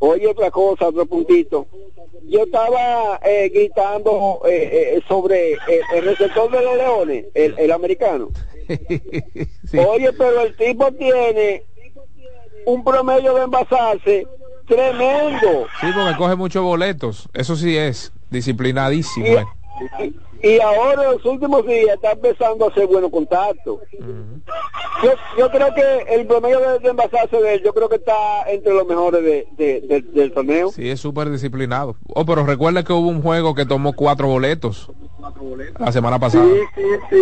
Oye, 0.00 0.26
otra 0.28 0.50
cosa, 0.50 0.88
otro 0.88 1.06
puntito. 1.06 1.66
Yo 2.24 2.44
estaba 2.44 3.18
eh, 3.24 3.48
gritando 3.48 4.40
eh, 4.46 4.96
eh, 4.96 5.02
sobre 5.08 5.52
eh, 5.52 5.80
el 5.94 6.04
receptor 6.04 6.50
de 6.50 6.62
los 6.62 6.76
leones, 6.76 7.24
el, 7.34 7.54
el 7.58 7.72
americano. 7.72 8.28
Oye, 9.88 10.12
pero 10.12 10.42
el 10.42 10.56
tipo 10.56 10.92
tiene 10.92 11.62
un 12.66 12.84
promedio 12.84 13.34
de 13.34 13.42
envasarse 13.44 14.26
tremendo. 14.66 15.66
Sí, 15.80 15.86
porque 15.94 16.16
coge 16.18 16.36
muchos 16.36 16.62
boletos. 16.62 17.28
Eso 17.32 17.56
sí 17.56 17.76
es 17.76 18.12
disciplinadísimo. 18.30 19.26
Y. 19.98 20.14
y- 20.42 20.60
ahora 20.60 21.04
en 21.04 21.12
los 21.12 21.24
últimos 21.24 21.66
días 21.66 21.94
está 21.96 22.12
empezando 22.12 22.64
a 22.64 22.68
hacer 22.68 22.86
buenos 22.86 23.10
contactos. 23.10 23.80
yo, 25.02 25.10
yo 25.38 25.50
creo 25.50 25.74
que 25.74 26.14
el 26.14 26.26
promedio 26.26 26.60
de, 26.60 26.78
de 26.80 26.88
envasarse 26.88 27.36
de 27.40 27.54
él, 27.54 27.62
yo 27.64 27.72
creo 27.72 27.88
que 27.88 27.96
está 27.96 28.42
entre 28.48 28.74
los 28.74 28.86
mejores 28.86 29.22
de, 29.22 29.46
de- 29.56 29.80
de- 29.82 30.02
del 30.02 30.32
torneo. 30.32 30.70
Sí, 30.70 30.88
es 30.88 31.00
súper 31.00 31.30
disciplinado. 31.30 31.96
Oh, 32.14 32.24
pero 32.24 32.44
recuerda 32.44 32.82
que 32.82 32.92
hubo 32.92 33.08
un 33.08 33.22
juego 33.22 33.54
que 33.54 33.66
tomó 33.66 33.92
cuatro 33.92 34.28
boletos 34.28 34.90
la 35.78 35.92
semana 35.92 36.18
pasada. 36.18 36.44
Sí, 36.44 36.60
sí, 36.74 36.82
sí, 37.10 37.16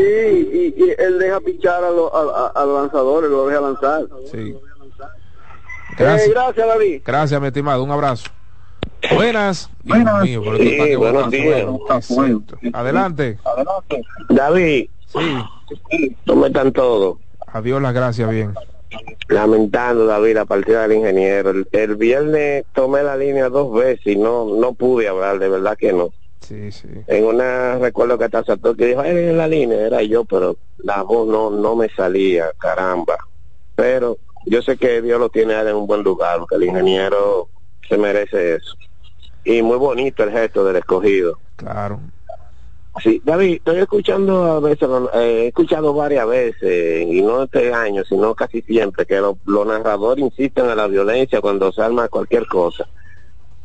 y, 0.77 0.85
y 0.85 0.95
él 0.99 1.19
deja 1.19 1.41
pichar 1.41 1.83
a, 1.85 1.91
lo- 1.91 2.15
a- 2.15 2.49
a- 2.55 2.65
los 2.65 2.81
lanzadores, 2.83 3.31
lo 3.31 3.47
deja 3.47 3.61
lanzar. 3.61 4.05
Sí. 4.31 4.55
Eh, 5.99 6.29
gracias, 6.29 6.67
David. 6.67 7.03
Gracias, 7.05 7.41
mi 7.41 7.47
estimado. 7.47 7.83
Un 7.83 7.91
abrazo. 7.91 8.29
Buenas. 9.15 9.71
Dios 9.83 9.99
mío, 10.23 10.43
pero 10.45 10.57
está 10.57 10.85
Sí, 10.85 10.95
buenos 10.97 11.31
días. 11.31 11.67
fuego. 12.07 12.43
Adelante. 12.73 13.39
David, 14.29 14.87
¿cómo 16.27 16.47
están 16.47 16.73
todos? 16.73 17.19
Adiós, 17.47 17.81
las 17.81 17.95
gracias, 17.95 18.31
bien. 18.31 18.55
Lamentando, 19.29 20.07
David, 20.07 20.35
la 20.35 20.45
partida 20.45 20.83
del 20.87 20.99
ingeniero. 20.99 21.51
El, 21.51 21.69
el 21.73 21.97
viernes 21.97 22.65
tomé 22.73 23.03
la 23.03 23.17
línea 23.17 23.49
dos 23.49 23.73
veces 23.73 24.07
y 24.07 24.17
no 24.17 24.47
no 24.57 24.75
pude 24.75 25.09
hablar, 25.09 25.39
de 25.39 25.49
verdad 25.49 25.77
que 25.77 25.93
no. 25.93 26.13
Sí, 26.41 26.71
sí. 26.71 26.89
En 27.09 27.25
una, 27.25 27.79
recuerdo 27.79 28.19
que 28.19 28.25
hasta 28.25 28.45
Sator 28.45 28.77
que 28.77 28.87
dijo, 28.87 29.01
"Ay, 29.01 29.11
en 29.11 29.37
la 29.37 29.49
línea, 29.49 29.81
era 29.87 30.03
yo, 30.03 30.25
pero 30.25 30.57
la 30.79 31.03
voz 31.03 31.27
no, 31.27 31.51
no 31.51 31.75
me 31.75 31.89
salía, 31.89 32.47
caramba. 32.59 33.17
Pero 33.75 34.19
yo 34.45 34.63
sé 34.63 34.77
que 34.77 35.03
Dios 35.03 35.19
lo 35.19 35.29
tiene 35.29 35.55
en 35.55 35.75
un 35.75 35.87
buen 35.87 36.03
lugar, 36.03 36.39
porque 36.39 36.55
el 36.57 36.65
ingeniero 36.65 37.49
se 37.89 37.97
merece 37.99 38.55
eso. 38.57 38.75
Y 39.49 39.63
muy 39.63 39.77
bonito 39.79 40.25
el 40.25 40.33
gesto 40.33 40.65
del 40.65 40.75
escogido. 40.77 41.39
Claro. 41.55 42.01
Sí, 43.01 43.23
David, 43.25 43.57
estoy 43.59 43.79
escuchando 43.79 44.45
a 44.45 44.59
veces, 44.61 44.89
eh, 45.15 45.43
he 45.45 45.47
escuchado 45.49 45.95
varias 45.95 46.27
veces, 46.27 47.07
y 47.07 47.23
no 47.23 47.45
este 47.45 47.73
año, 47.73 48.03
sino 48.09 48.35
casi 48.35 48.61
siempre, 48.63 49.07
que 49.07 49.21
lo- 49.21 49.39
los 49.45 49.65
narradores 49.67 50.25
insisten 50.25 50.69
a 50.69 50.75
la 50.75 50.89
violencia 50.89 51.41
cuando 51.41 51.71
se 51.71 51.81
arma 51.83 52.09
cualquier 52.09 52.47
cosa. 52.49 52.89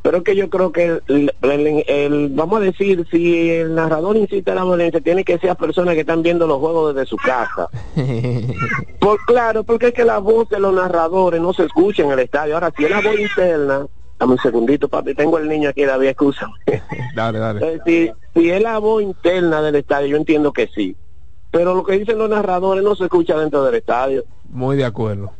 Pero 0.04 0.18
es 0.18 0.24
que 0.24 0.36
yo 0.36 0.50
creo 0.50 0.72
que, 0.72 1.00
el, 1.08 1.34
el- 1.42 1.84
el- 1.88 2.30
vamos 2.34 2.60
a 2.62 2.64
decir, 2.66 3.08
si 3.10 3.50
el 3.50 3.74
narrador 3.74 4.18
incita 4.18 4.52
a 4.52 4.56
la 4.56 4.64
violencia, 4.66 5.00
tiene 5.02 5.24
que 5.24 5.40
ser 5.40 5.56
personas 5.56 5.96
que 5.96 6.02
están 6.02 6.22
viendo 6.22 6.46
los 6.46 6.60
juegos 6.60 6.94
desde 6.94 7.08
su 7.10 7.18
casa. 7.18 7.70
Por 9.00 9.18
claro, 9.26 9.64
porque 9.64 9.88
es 9.88 9.94
que 9.94 10.06
la 10.06 10.20
voz 10.20 10.48
de 10.50 10.60
los 10.60 10.74
narradores 10.74 11.42
no 11.42 11.54
se 11.54 11.64
escucha 11.66 12.04
en 12.04 12.12
el 12.12 12.20
estadio. 12.20 12.54
Ahora, 12.54 12.72
si 12.78 12.84
es 12.84 12.92
la 12.92 13.02
voz 13.02 13.18
interna, 13.20 13.88
dame 14.22 14.34
un 14.34 14.40
segundito, 14.40 14.88
papi, 14.88 15.16
tengo 15.16 15.40
el 15.40 15.50
niño 15.50 15.70
aquí, 15.70 15.84
David, 15.84 16.10
excusa. 16.10 16.48
Dale, 17.16 17.40
dale. 17.40 17.74
Eh, 17.74 17.80
si, 17.86 18.12
si 18.40 18.52
es 18.52 18.62
la 18.62 18.78
voz 18.78 19.02
interna 19.02 19.62
del 19.62 19.76
estadio, 19.76 20.08
yo 20.08 20.18
entiendo 20.18 20.54
que 20.54 20.68
sí. 20.68 20.96
Pero 21.50 21.74
lo 21.74 21.84
que 21.84 21.98
dicen 21.98 22.18
los 22.18 22.30
narradores 22.30 22.84
no 22.84 22.96
se 22.96 23.06
escucha 23.06 23.36
dentro 23.38 23.64
del 23.64 23.76
estadio. 23.76 24.24
Muy 24.50 24.78
de 24.78 24.86
acuerdo. 24.86 25.34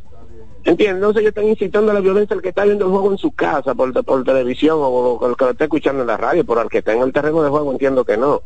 ¿Entiendes? 0.64 0.96
Entonces 0.96 1.20
ellos 1.20 1.30
están 1.30 1.48
incitando 1.48 1.90
a 1.90 1.94
la 1.94 2.00
violencia 2.00 2.34
al 2.34 2.42
que 2.42 2.50
está 2.50 2.64
viendo 2.64 2.84
el 2.84 2.90
juego 2.90 3.10
en 3.12 3.18
su 3.18 3.32
casa, 3.32 3.74
por, 3.74 4.04
por 4.04 4.24
televisión, 4.24 4.78
o, 4.80 4.88
o 4.88 5.28
el 5.28 5.36
que 5.36 5.44
lo 5.44 5.50
está 5.52 5.64
escuchando 5.64 6.02
en 6.02 6.08
la 6.08 6.16
radio, 6.16 6.44
por 6.44 6.58
el 6.58 6.68
que 6.68 6.78
está 6.78 6.92
en 6.92 7.02
el 7.02 7.12
terreno 7.12 7.42
de 7.42 7.50
juego, 7.50 7.72
entiendo 7.72 8.04
que 8.04 8.16
no. 8.16 8.42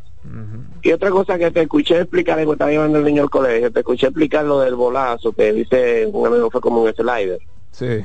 Y 0.82 0.92
otra 0.92 1.10
cosa 1.10 1.38
que 1.38 1.50
te 1.50 1.62
escuché 1.62 2.00
explicar, 2.00 2.36
cuando 2.36 2.52
estaba 2.52 2.70
llevando 2.70 2.98
el 2.98 3.04
niño 3.04 3.22
al 3.22 3.30
colegio, 3.30 3.72
te 3.72 3.80
escuché 3.80 4.06
explicar 4.06 4.44
lo 4.44 4.60
del 4.60 4.74
bolazo, 4.74 5.32
que 5.32 5.52
dice 5.52 6.06
un 6.06 6.26
amigo 6.26 6.50
fue 6.50 6.60
como 6.60 6.82
un 6.82 6.92
slider. 6.92 7.40
Sí. 7.70 8.04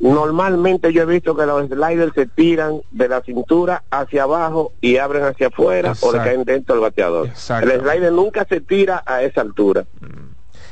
Normalmente 0.00 0.92
yo 0.92 1.02
he 1.02 1.06
visto 1.06 1.36
que 1.36 1.46
los 1.46 1.66
sliders 1.68 2.12
se 2.14 2.26
tiran 2.26 2.80
de 2.90 3.08
la 3.08 3.22
cintura 3.22 3.84
hacia 3.90 4.24
abajo 4.24 4.72
y 4.80 4.96
abren 4.98 5.24
hacia 5.24 5.46
afuera 5.48 5.94
o 6.00 6.12
le 6.12 6.18
caen 6.18 6.44
dentro 6.44 6.74
del 6.74 6.82
bateador. 6.82 7.26
Exacto. 7.28 7.70
El 7.70 7.80
slider 7.80 8.12
nunca 8.12 8.44
se 8.48 8.60
tira 8.60 9.02
a 9.06 9.22
esa 9.22 9.40
altura. 9.40 9.84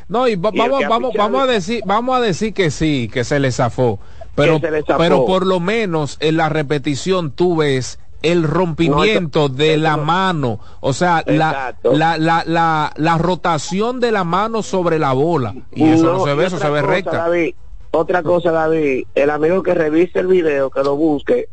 No, 0.08 0.28
y, 0.28 0.34
va- 0.34 0.50
Y 0.52 0.58
vamos, 0.58 0.82
vamos, 0.88 1.12
vamos 1.16 1.42
a 1.42 1.46
decir, 1.46 1.82
vamos 1.86 2.16
a 2.16 2.20
decir 2.20 2.52
que 2.52 2.70
sí, 2.70 3.08
que 3.12 3.24
se 3.24 3.38
le 3.38 3.52
zafó. 3.52 3.98
Pero, 4.34 4.58
le 4.58 4.82
zafó. 4.82 4.98
pero 4.98 5.24
por 5.24 5.46
lo 5.46 5.60
menos 5.60 6.16
en 6.20 6.36
la 6.36 6.48
repetición 6.48 7.30
tú 7.30 7.56
ves 7.56 7.98
el 8.22 8.44
rompimiento 8.44 9.48
de 9.48 9.76
la 9.78 9.96
mano, 9.96 10.60
o 10.80 10.92
sea, 10.92 11.24
la, 11.26 11.74
la, 11.82 12.18
la, 12.18 12.44
la, 12.46 12.92
la 12.96 13.18
rotación 13.18 13.98
de 14.00 14.12
la 14.12 14.22
mano 14.24 14.62
sobre 14.62 14.98
la 14.98 15.12
bola. 15.12 15.54
Y 15.72 15.88
eso 15.90 16.12
no, 16.12 16.24
se 16.24 16.34
ve, 16.34 16.46
eso 16.46 16.58
se 16.58 16.70
ve 16.70 16.82
recta. 16.82 17.16
David, 17.16 17.54
otra 17.92 18.22
cosa, 18.22 18.50
David, 18.50 19.04
el 19.14 19.30
amigo 19.30 19.62
que 19.62 19.74
revise 19.74 20.18
el 20.18 20.26
video, 20.26 20.70
que 20.70 20.82
lo 20.82 20.96
busque, 20.96 21.48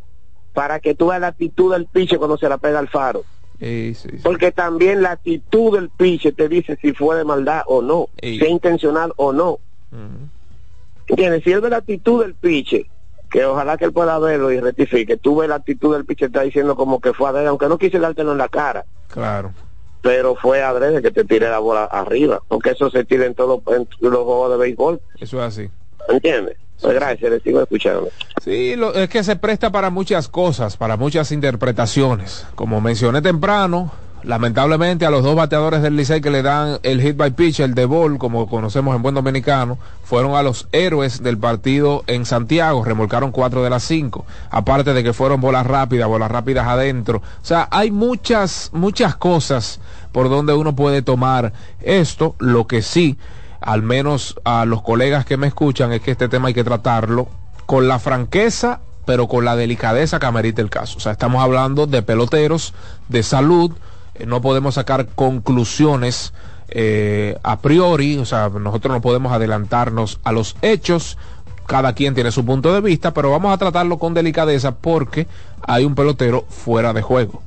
para 0.52 0.80
que 0.80 0.94
tú 0.94 1.06
veas 1.08 1.20
la 1.20 1.28
actitud 1.28 1.72
del 1.72 1.86
piche 1.86 2.18
cuando 2.18 2.36
se 2.36 2.48
la 2.48 2.58
pega 2.58 2.78
al 2.80 2.88
faro. 2.88 3.22
Sí, 3.60 3.92
sí, 3.94 4.08
sí. 4.12 4.20
Porque 4.22 4.50
también 4.52 5.02
la 5.02 5.12
actitud 5.12 5.76
del 5.78 5.90
piche 5.90 6.32
te 6.32 6.48
dice 6.48 6.78
si 6.80 6.92
fue 6.92 7.16
de 7.16 7.24
maldad 7.24 7.62
o 7.66 7.82
no, 7.82 8.08
Ey. 8.16 8.38
si 8.38 8.44
es 8.46 8.50
intencional 8.50 9.12
o 9.16 9.32
no. 9.32 9.58
¿Entiendes? 11.06 11.42
Si 11.44 11.52
él 11.52 11.60
ve 11.60 11.70
la 11.70 11.78
actitud 11.78 12.22
del 12.22 12.34
piche, 12.34 12.86
que 13.30 13.44
ojalá 13.44 13.76
que 13.76 13.84
él 13.84 13.92
pueda 13.92 14.18
verlo 14.18 14.50
y 14.50 14.60
rectifique, 14.60 15.16
tú 15.16 15.36
ves 15.36 15.48
la 15.48 15.56
actitud 15.56 15.94
del 15.94 16.04
piche, 16.04 16.26
está 16.26 16.42
diciendo 16.42 16.74
como 16.76 17.00
que 17.00 17.12
fue 17.12 17.28
adrede, 17.28 17.48
aunque 17.48 17.68
no 17.68 17.78
quise 17.78 17.98
dártelo 17.98 18.32
en 18.32 18.38
la 18.38 18.48
cara, 18.48 18.84
Claro. 19.08 19.52
pero 20.02 20.36
fue 20.36 20.62
adrede 20.62 21.02
que 21.02 21.10
te 21.10 21.24
tire 21.24 21.48
la 21.50 21.58
bola 21.58 21.84
arriba, 21.84 22.40
porque 22.48 22.70
eso 22.70 22.90
se 22.90 23.04
tira 23.04 23.26
en 23.26 23.34
todos 23.34 23.60
en 23.76 23.86
los 24.00 24.24
juegos 24.24 24.50
de 24.52 24.56
béisbol, 24.56 25.00
Eso 25.18 25.38
es 25.38 25.42
así. 25.44 25.70
¿Entiendes? 26.08 26.56
Pues 26.80 26.94
gracias, 26.94 27.30
le 27.30 27.40
sigo 27.40 27.60
escuchando. 27.60 28.08
Sí, 28.42 28.74
lo- 28.74 28.94
es 28.94 29.08
que 29.10 29.22
se 29.22 29.36
presta 29.36 29.70
para 29.70 29.90
muchas 29.90 30.28
cosas, 30.28 30.76
para 30.76 30.96
muchas 30.96 31.30
interpretaciones. 31.30 32.46
Como 32.54 32.80
mencioné 32.80 33.20
temprano, 33.20 33.92
lamentablemente 34.22 35.04
a 35.04 35.10
los 35.10 35.22
dos 35.22 35.36
bateadores 35.36 35.82
del 35.82 35.96
Licey 35.96 36.22
que 36.22 36.30
le 36.30 36.40
dan 36.42 36.78
el 36.82 37.02
hit 37.02 37.16
by 37.16 37.32
pitch, 37.32 37.60
el 37.60 37.74
de 37.74 37.84
ball, 37.84 38.16
como 38.18 38.48
conocemos 38.48 38.96
en 38.96 39.02
buen 39.02 39.14
dominicano, 39.14 39.78
fueron 40.04 40.34
a 40.36 40.42
los 40.42 40.68
héroes 40.72 41.22
del 41.22 41.36
partido 41.36 42.02
en 42.06 42.24
Santiago, 42.24 42.82
remolcaron 42.82 43.30
cuatro 43.30 43.62
de 43.62 43.68
las 43.68 43.82
cinco. 43.82 44.24
Aparte 44.50 44.94
de 44.94 45.02
que 45.04 45.12
fueron 45.12 45.40
bolas 45.42 45.66
rápidas, 45.66 46.08
bolas 46.08 46.30
rápidas 46.30 46.66
adentro. 46.66 47.18
O 47.18 47.44
sea, 47.44 47.68
hay 47.70 47.90
muchas, 47.90 48.70
muchas 48.72 49.16
cosas 49.16 49.80
por 50.12 50.30
donde 50.30 50.54
uno 50.54 50.74
puede 50.74 51.02
tomar 51.02 51.52
esto, 51.82 52.34
lo 52.38 52.66
que 52.66 52.80
sí 52.80 53.18
al 53.60 53.82
menos 53.82 54.36
a 54.44 54.64
los 54.64 54.82
colegas 54.82 55.24
que 55.24 55.36
me 55.36 55.46
escuchan, 55.46 55.92
es 55.92 56.00
que 56.00 56.10
este 56.10 56.28
tema 56.28 56.48
hay 56.48 56.54
que 56.54 56.64
tratarlo 56.64 57.28
con 57.66 57.88
la 57.88 57.98
franqueza, 57.98 58.80
pero 59.06 59.28
con 59.28 59.44
la 59.44 59.56
delicadeza 59.56 60.18
que 60.18 60.26
amerita 60.26 60.62
el 60.62 60.70
caso. 60.70 60.98
O 60.98 61.00
sea, 61.00 61.12
estamos 61.12 61.42
hablando 61.42 61.86
de 61.86 62.02
peloteros, 62.02 62.74
de 63.08 63.22
salud, 63.22 63.72
eh, 64.14 64.26
no 64.26 64.40
podemos 64.40 64.74
sacar 64.74 65.08
conclusiones 65.08 66.32
eh, 66.68 67.36
a 67.42 67.60
priori, 67.60 68.16
o 68.18 68.24
sea, 68.24 68.48
nosotros 68.48 68.94
no 68.94 69.00
podemos 69.00 69.32
adelantarnos 69.32 70.20
a 70.24 70.32
los 70.32 70.56
hechos, 70.62 71.18
cada 71.66 71.92
quien 71.92 72.14
tiene 72.14 72.32
su 72.32 72.44
punto 72.44 72.72
de 72.72 72.80
vista, 72.80 73.12
pero 73.12 73.30
vamos 73.30 73.52
a 73.52 73.58
tratarlo 73.58 73.98
con 73.98 74.14
delicadeza 74.14 74.74
porque 74.74 75.26
hay 75.62 75.84
un 75.84 75.94
pelotero 75.94 76.44
fuera 76.48 76.92
de 76.92 77.02
juego. 77.02 77.42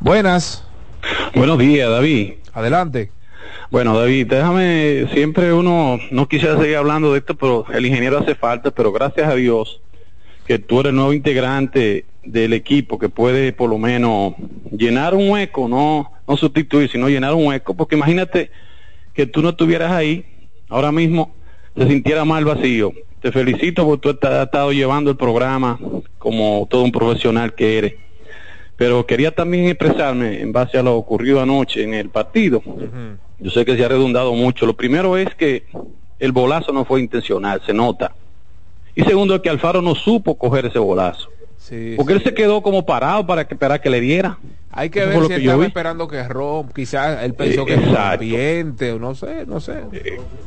Buenas. 0.00 0.64
Buenos 1.34 1.58
días, 1.58 1.88
David. 1.88 2.34
Adelante. 2.52 3.12
Bueno, 3.70 3.98
David, 3.98 4.26
déjame, 4.28 5.06
siempre 5.12 5.52
uno, 5.52 5.98
no 6.10 6.28
quisiera 6.28 6.58
seguir 6.58 6.76
hablando 6.76 7.12
de 7.12 7.20
esto, 7.20 7.34
pero 7.34 7.64
el 7.72 7.86
ingeniero 7.86 8.18
hace 8.18 8.34
falta, 8.34 8.70
pero 8.70 8.92
gracias 8.92 9.28
a 9.28 9.34
Dios 9.34 9.80
que 10.46 10.58
tú 10.58 10.80
eres 10.80 10.92
nuevo 10.92 11.12
integrante 11.12 12.04
del 12.24 12.52
equipo 12.52 12.98
que 12.98 13.08
puede 13.08 13.52
por 13.52 13.70
lo 13.70 13.78
menos 13.78 14.34
llenar 14.70 15.14
un 15.14 15.30
hueco, 15.30 15.68
no, 15.68 16.12
no 16.26 16.36
sustituir, 16.36 16.90
sino 16.90 17.08
llenar 17.08 17.34
un 17.34 17.46
hueco, 17.46 17.74
porque 17.74 17.96
imagínate 17.96 18.50
que 19.14 19.26
tú 19.26 19.42
no 19.42 19.50
estuvieras 19.50 19.92
ahí, 19.92 20.24
ahora 20.68 20.92
mismo 20.92 21.34
se 21.76 21.86
sintiera 21.86 22.24
mal 22.24 22.44
vacío. 22.44 22.92
Te 23.20 23.30
felicito 23.30 23.84
porque 23.84 24.10
tú 24.16 24.26
has 24.26 24.44
estado 24.44 24.72
llevando 24.72 25.10
el 25.10 25.16
programa 25.16 25.78
como 26.18 26.66
todo 26.70 26.82
un 26.82 26.92
profesional 26.92 27.54
que 27.54 27.78
eres. 27.78 27.94
Pero 28.82 29.06
quería 29.06 29.30
también 29.30 29.66
expresarme 29.66 30.40
en 30.40 30.52
base 30.52 30.76
a 30.76 30.82
lo 30.82 30.96
ocurrido 30.96 31.40
anoche 31.40 31.84
en 31.84 31.94
el 31.94 32.08
partido. 32.08 32.60
Yo 33.38 33.50
sé 33.52 33.64
que 33.64 33.76
se 33.76 33.84
ha 33.84 33.88
redundado 33.88 34.34
mucho. 34.34 34.66
Lo 34.66 34.74
primero 34.74 35.16
es 35.16 35.32
que 35.36 35.66
el 36.18 36.32
bolazo 36.32 36.72
no 36.72 36.84
fue 36.84 37.00
intencional, 37.00 37.62
se 37.64 37.72
nota. 37.72 38.12
Y 38.96 39.04
segundo 39.04 39.36
es 39.36 39.40
que 39.40 39.50
Alfaro 39.50 39.82
no 39.82 39.94
supo 39.94 40.36
coger 40.36 40.66
ese 40.66 40.80
bolazo. 40.80 41.28
Porque 41.96 42.14
él 42.14 42.24
se 42.24 42.34
quedó 42.34 42.60
como 42.60 42.84
parado 42.84 43.24
para 43.24 43.46
que, 43.46 43.54
para 43.54 43.80
que 43.80 43.88
le 43.88 44.00
diera. 44.00 44.40
Hay 44.72 44.90
que 44.90 45.04
ver 45.06 45.26
si 45.26 45.34
estaba 45.34 45.64
esperando 45.64 46.08
que 46.08 46.26
rompa, 46.26 46.72
quizás 46.74 47.22
él 47.22 47.34
pensó 47.34 47.64
que 47.64 47.74
era 47.74 48.14
ambiente 48.14 48.90
o 48.90 48.98
no 48.98 49.14
sé, 49.14 49.46
no 49.46 49.60
sé. 49.60 49.76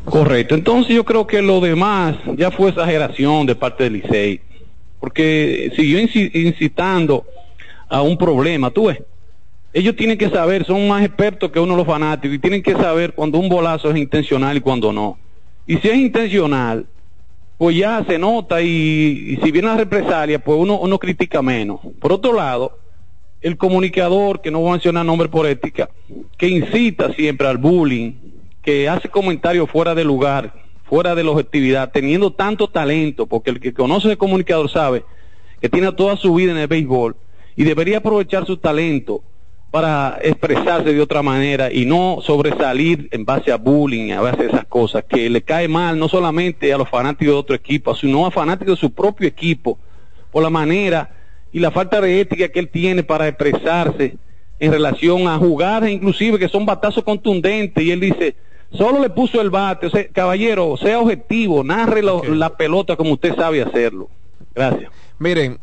correcto, 0.04 0.56
entonces 0.56 0.94
yo 0.94 1.06
creo 1.06 1.26
que 1.26 1.42
lo 1.42 1.62
demás 1.62 2.18
ya 2.36 2.52
fue 2.52 2.72
exageración 2.72 3.46
de 3.46 3.56
parte 3.56 3.86
del 3.86 3.94
Licey, 3.94 4.42
porque 5.00 5.72
siguió 5.78 6.02
incitando 6.02 7.26
a 7.90 8.02
un 8.02 8.18
problema, 8.18 8.72
tú 8.72 8.88
ves. 8.88 9.02
Ellos 9.74 9.96
tienen 9.96 10.18
que 10.18 10.30
saber, 10.30 10.66
son 10.66 10.88
más 10.88 11.04
expertos 11.04 11.52
que 11.52 11.60
uno 11.60 11.76
los 11.76 11.86
fanáticos 11.86 12.36
y 12.36 12.40
tienen 12.40 12.64
que 12.64 12.74
saber 12.74 13.14
cuando 13.14 13.38
un 13.38 13.50
bolazo 13.50 13.92
es 13.92 13.98
intencional 13.98 14.56
y 14.56 14.62
cuando 14.62 14.94
no. 14.94 15.18
Y 15.68 15.78
si 15.78 15.90
es 15.90 15.98
intencional, 15.98 16.86
pues 17.58 17.76
ya 17.76 18.04
se 18.08 18.18
nota 18.18 18.62
y, 18.62 19.38
si 19.44 19.52
viene 19.52 19.68
la 19.68 19.76
represalia, 19.76 20.40
pues 20.40 20.58
uno, 20.58 20.80
uno 20.80 20.98
critica 20.98 21.42
menos. 21.42 21.82
Por 22.00 22.14
otro 22.14 22.34
lado, 22.34 22.80
el 23.42 23.58
comunicador, 23.58 24.42
que 24.42 24.50
no 24.50 24.60
voy 24.60 24.70
a 24.70 24.72
mencionar 24.74 25.06
nombre 25.06 25.28
por 25.28 25.46
ética, 25.46 25.90
que 26.38 26.48
incita 26.48 27.14
siempre 27.14 27.48
al 27.48 27.58
bullying, 27.58 28.14
que 28.62 28.88
hace 28.88 29.10
comentarios 29.10 29.70
fuera 29.70 29.94
de 29.94 30.04
lugar, 30.04 30.54
fuera 30.86 31.16
de 31.16 31.24
la 31.24 31.32
objetividad, 31.32 31.92
teniendo 31.92 32.32
tanto 32.32 32.70
talento, 32.70 33.28
porque 33.28 33.50
el 33.50 33.60
que 33.60 33.74
conoce 33.74 34.10
el 34.10 34.18
comunicador 34.18 34.70
sabe 34.70 35.04
que 35.60 35.70
tiene 35.70 35.92
toda 35.92 36.16
su 36.16 36.34
vida 36.34 36.52
en 36.52 36.58
el 36.58 36.68
béisbol 36.68 37.16
y 37.56 37.64
debería 37.64 37.98
aprovechar 37.98 38.46
su 38.46 38.58
talento 38.58 39.24
para 39.72 40.20
expresarse 40.22 40.94
de 40.94 41.02
otra 41.02 41.22
manera 41.22 41.72
y 41.72 41.86
no 41.86 42.20
sobresalir 42.22 43.10
en 43.12 43.26
base 43.26 43.52
a 43.52 43.58
bullying, 43.58 44.12
a 44.14 44.22
base 44.22 44.44
a 44.44 44.48
esas 44.48 44.66
cosas, 44.66 45.04
que 45.04 45.30
le 45.30 45.42
cae 45.42 45.68
mal 45.68 46.00
no 46.00 46.08
solamente 46.08 46.72
a 46.72 46.78
los 46.78 46.90
fanáticos 46.90 47.34
de 47.34 47.40
otro 47.40 47.56
equipo, 47.56 47.94
sino 47.94 48.26
a 48.26 48.32
fanáticos 48.32 48.78
de 48.78 48.82
su 48.82 48.94
propio 48.94 49.28
equipo, 49.28 49.78
por 50.32 50.44
la 50.44 50.50
manera 50.50 51.10
y 51.52 51.60
la 51.60 51.72
falta 51.72 52.00
de 52.02 52.22
ética 52.22 52.50
que 52.50 52.60
él 52.60 52.70
tiene 52.70 53.04
para 53.04 53.28
expresarse 53.28 54.18
en 54.60 54.72
relación 54.72 55.28
a 55.28 55.38
jugadas 55.38 55.90
inclusive 55.90 56.40
que 56.40 56.48
son 56.48 56.66
batazos 56.66 57.04
contundentes 57.04 57.84
y 57.84 57.92
él 57.92 58.00
dice, 58.00 58.36
solo 58.72 59.02
le 59.02 59.10
puso 59.10 59.42
el 59.42 59.50
bate, 59.50 59.88
o 59.88 59.90
sea, 59.90 60.08
caballero, 60.08 60.78
sea 60.78 61.00
objetivo, 61.00 61.64
narre 61.64 62.02
la 62.02 62.56
pelota 62.56 62.96
como 62.96 63.14
usted 63.14 63.36
sabe 63.36 63.62
hacerlo. 63.62 64.10
Gracias. 64.54 64.92
Miren, 65.20 65.60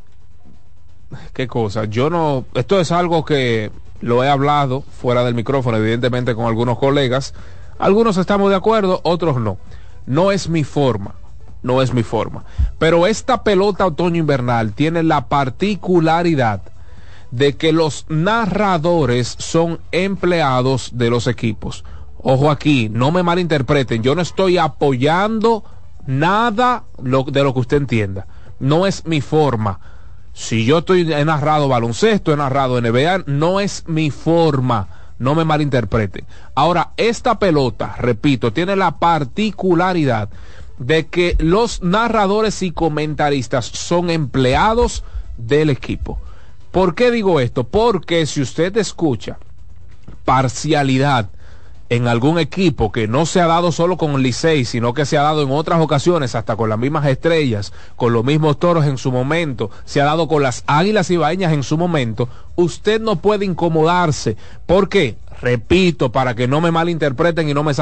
qué 1.32 1.46
cosa, 1.48 1.84
yo 1.84 2.10
no, 2.10 2.44
esto 2.54 2.80
es 2.80 2.92
algo 2.92 3.24
que 3.24 3.70
lo 4.02 4.22
he 4.22 4.28
hablado 4.28 4.82
fuera 4.82 5.24
del 5.24 5.34
micrófono, 5.34 5.78
evidentemente 5.78 6.34
con 6.34 6.46
algunos 6.46 6.78
colegas. 6.78 7.34
Algunos 7.78 8.16
estamos 8.16 8.50
de 8.50 8.56
acuerdo, 8.56 9.00
otros 9.04 9.38
no. 9.38 9.58
No 10.06 10.32
es 10.32 10.48
mi 10.48 10.64
forma, 10.64 11.14
no 11.62 11.80
es 11.80 11.94
mi 11.94 12.02
forma. 12.02 12.44
Pero 12.78 13.06
esta 13.06 13.44
pelota 13.44 13.86
otoño-invernal 13.86 14.72
tiene 14.72 15.02
la 15.02 15.28
particularidad 15.28 16.62
de 17.30 17.56
que 17.56 17.72
los 17.72 18.04
narradores 18.08 19.36
son 19.38 19.80
empleados 19.92 20.90
de 20.94 21.08
los 21.08 21.26
equipos. 21.28 21.84
Ojo 22.18 22.50
aquí, 22.50 22.88
no 22.88 23.10
me 23.10 23.22
malinterpreten, 23.22 24.02
yo 24.02 24.14
no 24.14 24.22
estoy 24.22 24.58
apoyando 24.58 25.64
nada 26.06 26.84
de 26.98 27.42
lo 27.42 27.54
que 27.54 27.60
usted 27.60 27.78
entienda. 27.78 28.26
No 28.60 28.86
es 28.86 29.06
mi 29.06 29.20
forma 29.20 29.80
si 30.32 30.64
yo 30.64 30.78
estoy 30.78 31.12
he 31.12 31.24
narrado 31.24 31.68
baloncesto, 31.68 32.32
he 32.32 32.36
narrado 32.36 32.80
NBA, 32.80 33.24
no 33.26 33.60
es 33.60 33.84
mi 33.86 34.10
forma. 34.10 34.88
No 35.18 35.36
me 35.36 35.44
malinterpreten. 35.44 36.26
Ahora, 36.56 36.94
esta 36.96 37.38
pelota, 37.38 37.94
repito, 37.96 38.52
tiene 38.52 38.74
la 38.74 38.98
particularidad 38.98 40.30
de 40.78 41.06
que 41.06 41.36
los 41.38 41.80
narradores 41.82 42.60
y 42.62 42.72
comentaristas 42.72 43.66
son 43.66 44.10
empleados 44.10 45.04
del 45.38 45.70
equipo. 45.70 46.18
¿Por 46.72 46.96
qué 46.96 47.12
digo 47.12 47.38
esto? 47.38 47.64
Porque 47.64 48.26
si 48.26 48.40
usted 48.40 48.76
escucha 48.76 49.38
parcialidad, 50.24 51.30
en 51.92 52.08
algún 52.08 52.38
equipo 52.38 52.90
que 52.90 53.06
no 53.06 53.26
se 53.26 53.42
ha 53.42 53.46
dado 53.46 53.70
solo 53.70 53.98
con 53.98 54.12
el 54.12 54.22
Licey, 54.22 54.64
sino 54.64 54.94
que 54.94 55.04
se 55.04 55.18
ha 55.18 55.22
dado 55.22 55.42
en 55.42 55.50
otras 55.50 55.78
ocasiones, 55.78 56.34
hasta 56.34 56.56
con 56.56 56.70
las 56.70 56.78
mismas 56.78 57.04
estrellas, 57.04 57.74
con 57.96 58.14
los 58.14 58.24
mismos 58.24 58.58
toros 58.58 58.86
en 58.86 58.96
su 58.96 59.12
momento, 59.12 59.70
se 59.84 60.00
ha 60.00 60.06
dado 60.06 60.26
con 60.26 60.42
las 60.42 60.64
águilas 60.66 61.10
y 61.10 61.18
baeñas 61.18 61.52
en 61.52 61.62
su 61.62 61.76
momento, 61.76 62.30
usted 62.56 62.98
no 62.98 63.16
puede 63.16 63.44
incomodarse. 63.44 64.38
¿Por 64.64 64.88
qué? 64.88 65.18
Repito, 65.42 66.10
para 66.10 66.34
que 66.34 66.48
no 66.48 66.62
me 66.62 66.70
malinterpreten 66.70 67.50
y 67.50 67.52
no 67.52 67.62
me, 67.62 67.74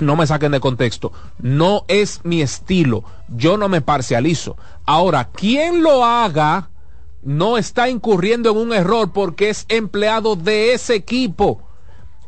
no 0.00 0.16
me 0.16 0.26
saquen 0.26 0.50
de 0.50 0.58
contexto, 0.58 1.12
no 1.38 1.84
es 1.86 2.20
mi 2.24 2.42
estilo, 2.42 3.04
yo 3.28 3.58
no 3.58 3.68
me 3.68 3.80
parcializo. 3.80 4.56
Ahora, 4.86 5.28
quien 5.32 5.84
lo 5.84 6.04
haga 6.04 6.70
no 7.22 7.58
está 7.58 7.88
incurriendo 7.88 8.50
en 8.50 8.56
un 8.56 8.72
error 8.72 9.12
porque 9.12 9.50
es 9.50 9.66
empleado 9.68 10.34
de 10.34 10.72
ese 10.72 10.96
equipo 10.96 11.62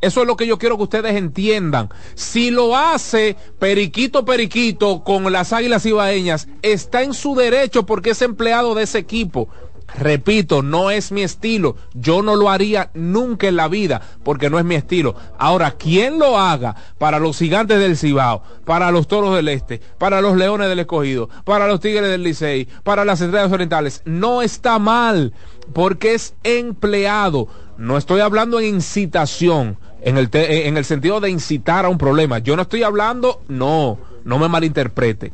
eso 0.04 0.20
es 0.20 0.26
lo 0.26 0.36
que 0.36 0.46
yo 0.46 0.58
quiero 0.58 0.76
que 0.76 0.84
ustedes 0.84 1.16
entiendan. 1.16 1.88
Si 2.14 2.50
lo 2.50 2.76
hace 2.76 3.36
Periquito 3.58 4.24
Periquito 4.24 5.02
con 5.02 5.32
las 5.32 5.52
Águilas 5.52 5.86
Ibaeñas, 5.86 6.48
está 6.62 7.02
en 7.02 7.14
su 7.14 7.34
derecho 7.34 7.86
porque 7.86 8.10
es 8.10 8.22
empleado 8.22 8.74
de 8.74 8.84
ese 8.84 8.98
equipo. 8.98 9.48
Repito, 9.96 10.62
no 10.62 10.90
es 10.90 11.12
mi 11.12 11.22
estilo. 11.22 11.76
Yo 11.94 12.22
no 12.22 12.36
lo 12.36 12.50
haría 12.50 12.90
nunca 12.94 13.46
en 13.46 13.56
la 13.56 13.68
vida 13.68 14.02
porque 14.24 14.50
no 14.50 14.58
es 14.58 14.64
mi 14.64 14.74
estilo. 14.74 15.14
Ahora, 15.38 15.72
quien 15.72 16.18
lo 16.18 16.38
haga 16.38 16.74
para 16.98 17.18
los 17.18 17.38
gigantes 17.38 17.78
del 17.78 17.96
Cibao, 17.96 18.42
para 18.64 18.90
los 18.90 19.06
toros 19.06 19.36
del 19.36 19.48
Este, 19.48 19.80
para 19.98 20.20
los 20.20 20.36
leones 20.36 20.68
del 20.68 20.80
Escogido, 20.80 21.28
para 21.44 21.68
los 21.68 21.80
tigres 21.80 22.10
del 22.10 22.24
Licey, 22.24 22.66
para 22.82 23.04
las 23.04 23.20
estrellas 23.20 23.52
orientales, 23.52 24.02
no 24.04 24.42
está 24.42 24.78
mal 24.78 25.32
porque 25.72 26.14
es 26.14 26.34
empleado. 26.42 27.48
No 27.76 27.96
estoy 27.96 28.20
hablando 28.20 28.60
en 28.60 28.76
incitación 28.76 29.78
en 30.04 30.18
el, 30.18 30.28
en 30.32 30.76
el 30.76 30.84
sentido 30.84 31.18
de 31.18 31.30
incitar 31.30 31.86
a 31.86 31.88
un 31.88 31.98
problema. 31.98 32.38
Yo 32.38 32.56
no 32.56 32.62
estoy 32.62 32.82
hablando, 32.82 33.42
no, 33.48 33.98
no 34.24 34.38
me 34.38 34.48
malinterpreten. 34.48 35.32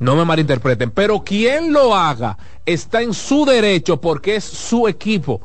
No 0.00 0.16
me 0.16 0.24
malinterpreten, 0.24 0.90
pero 0.90 1.22
quien 1.22 1.72
lo 1.72 1.94
haga 1.94 2.36
está 2.66 3.00
en 3.00 3.14
su 3.14 3.44
derecho 3.44 4.00
porque 4.00 4.34
es 4.34 4.44
su 4.44 4.88
equipo. 4.88 5.40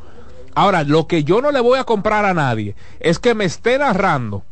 Ahora, 0.55 0.83
lo 0.83 1.05
que 1.05 1.23
yo 1.23 1.39
no 1.39 1.51
le 1.51 1.59
voy 1.59 1.77
a 1.77 1.83
comprar 1.83 2.25
a 2.25 2.33
nadie 2.33 2.75
es 2.99 3.19
que 3.19 3.35
me 3.35 3.45
esté 3.45 3.77
narrando 3.77 4.43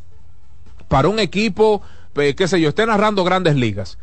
para 0.87 1.09
un 1.09 1.17
equipo, 1.17 1.81
qué 2.13 2.47
sé 2.47 2.61
yo, 2.61 2.69
esté 2.69 2.85
narrando 2.85 3.23
grandes 3.23 3.55
ligas 3.55 3.97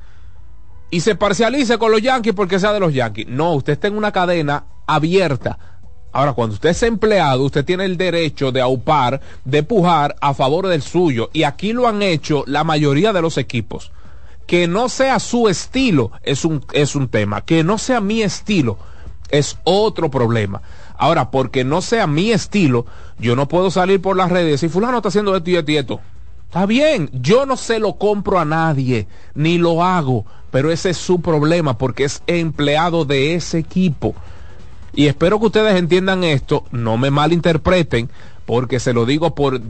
y 0.91 1.01
se 1.01 1.15
parcialice 1.15 1.79
con 1.79 1.93
los 1.93 2.03
Yankees 2.03 2.35
porque 2.35 2.59
sea 2.59 2.73
de 2.73 2.81
los 2.81 2.93
Yankees. 2.93 3.29
No, 3.29 3.53
usted 3.53 3.75
está 3.75 3.87
en 3.87 3.97
una 3.97 4.11
cadena 4.11 4.65
abierta 4.87 5.59
Ahora, 6.15 6.33
cuando 6.33 6.55
usted 6.55 6.69
es 6.69 6.83
empleado, 6.85 7.43
usted 7.43 7.65
tiene 7.65 7.87
el 7.87 7.97
derecho 7.97 8.53
de 8.53 8.61
aupar, 8.61 9.21
de 9.45 9.65
pujar 9.65 10.15
a 10.21 10.33
favor 10.33 10.69
del 10.69 10.81
suyo. 10.81 11.29
Y 11.33 11.43
aquí 11.43 11.73
lo 11.73 11.89
han 11.89 12.03
hecho 12.03 12.45
la 12.47 12.63
mayoría 12.63 13.13
de 13.13 13.21
los 13.21 13.37
equipos. 13.37 13.91
Que 14.47 14.69
no 14.69 14.89
sea 14.89 15.19
su 15.19 15.49
estilo 15.49 16.13
es 16.23 16.45
un, 16.45 16.65
es 16.73 16.95
un 16.95 17.09
tema. 17.09 17.41
Que 17.41 17.65
no 17.65 17.79
sea 17.79 18.01
mi 18.01 18.23
estilo 18.23 18.79
es 19.29 19.59
otro 19.65 20.09
problema. 20.09 20.63
Ahora, 20.97 21.33
porque 21.33 21.65
no 21.65 21.83
sea 21.83 22.07
mi 22.07 22.31
estilo, 22.31 22.87
yo 23.19 23.35
no 23.35 23.49
puedo 23.49 23.73
salir 23.73 24.01
por 24.01 24.17
las 24.17 24.31
redes 24.31 24.47
y 24.47 24.53
decir, 24.53 24.71
fulano 24.71 24.99
está 24.99 25.09
haciendo 25.09 25.35
esto 25.35 25.51
y 25.51 25.57
esto 25.57 25.73
y 25.73 25.77
esto. 25.79 26.01
Está 26.47 26.65
bien, 26.67 27.11
yo 27.13 27.45
no 27.45 27.57
se 27.57 27.81
lo 27.81 27.95
compro 27.95 28.39
a 28.39 28.45
nadie, 28.45 29.09
ni 29.35 29.59
lo 29.59 29.83
hago, 29.83 30.27
pero 30.53 30.71
ese 30.71 30.91
es 30.91 30.97
su 30.97 31.21
problema 31.21 31.77
porque 31.77 32.05
es 32.05 32.23
empleado 32.29 33.05
de 33.05 33.35
ese 33.35 33.59
equipo. 33.59 34.15
Y 34.97 35.07
espero 35.07 35.41
que 35.41 35.47
ustedes 35.47 35.77
entiendan 35.77 36.23
esto, 36.25 36.65
no 36.71 36.97
me 36.97 37.11
malinterpreten, 37.11 38.11
porque 38.47 38.79
se 38.79 38.93
lo 38.93 39.07
digo 39.07 39.35
por, 39.35 39.61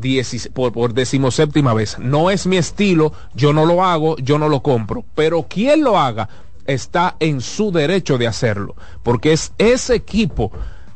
por, 0.52 0.72
por 0.72 0.94
decimoséptima 0.94 1.72
vez. 1.72 1.98
No 1.98 2.30
es 2.30 2.46
mi 2.46 2.56
estilo, 2.56 3.12
yo 3.34 3.52
no 3.52 3.64
lo 3.64 3.84
hago, 3.84 4.16
yo 4.18 4.38
no 4.38 4.48
lo 4.48 4.62
compro. 4.62 5.05
Pero 5.14 5.44
quien 5.44 5.82
lo 5.82 5.98
haga 5.98 6.28
está 6.66 7.16
en 7.20 7.40
su 7.40 7.72
derecho 7.72 8.18
de 8.18 8.26
hacerlo, 8.26 8.74
porque 9.02 9.32
es 9.32 9.52
ese 9.59 9.94
equipo 9.94 10.51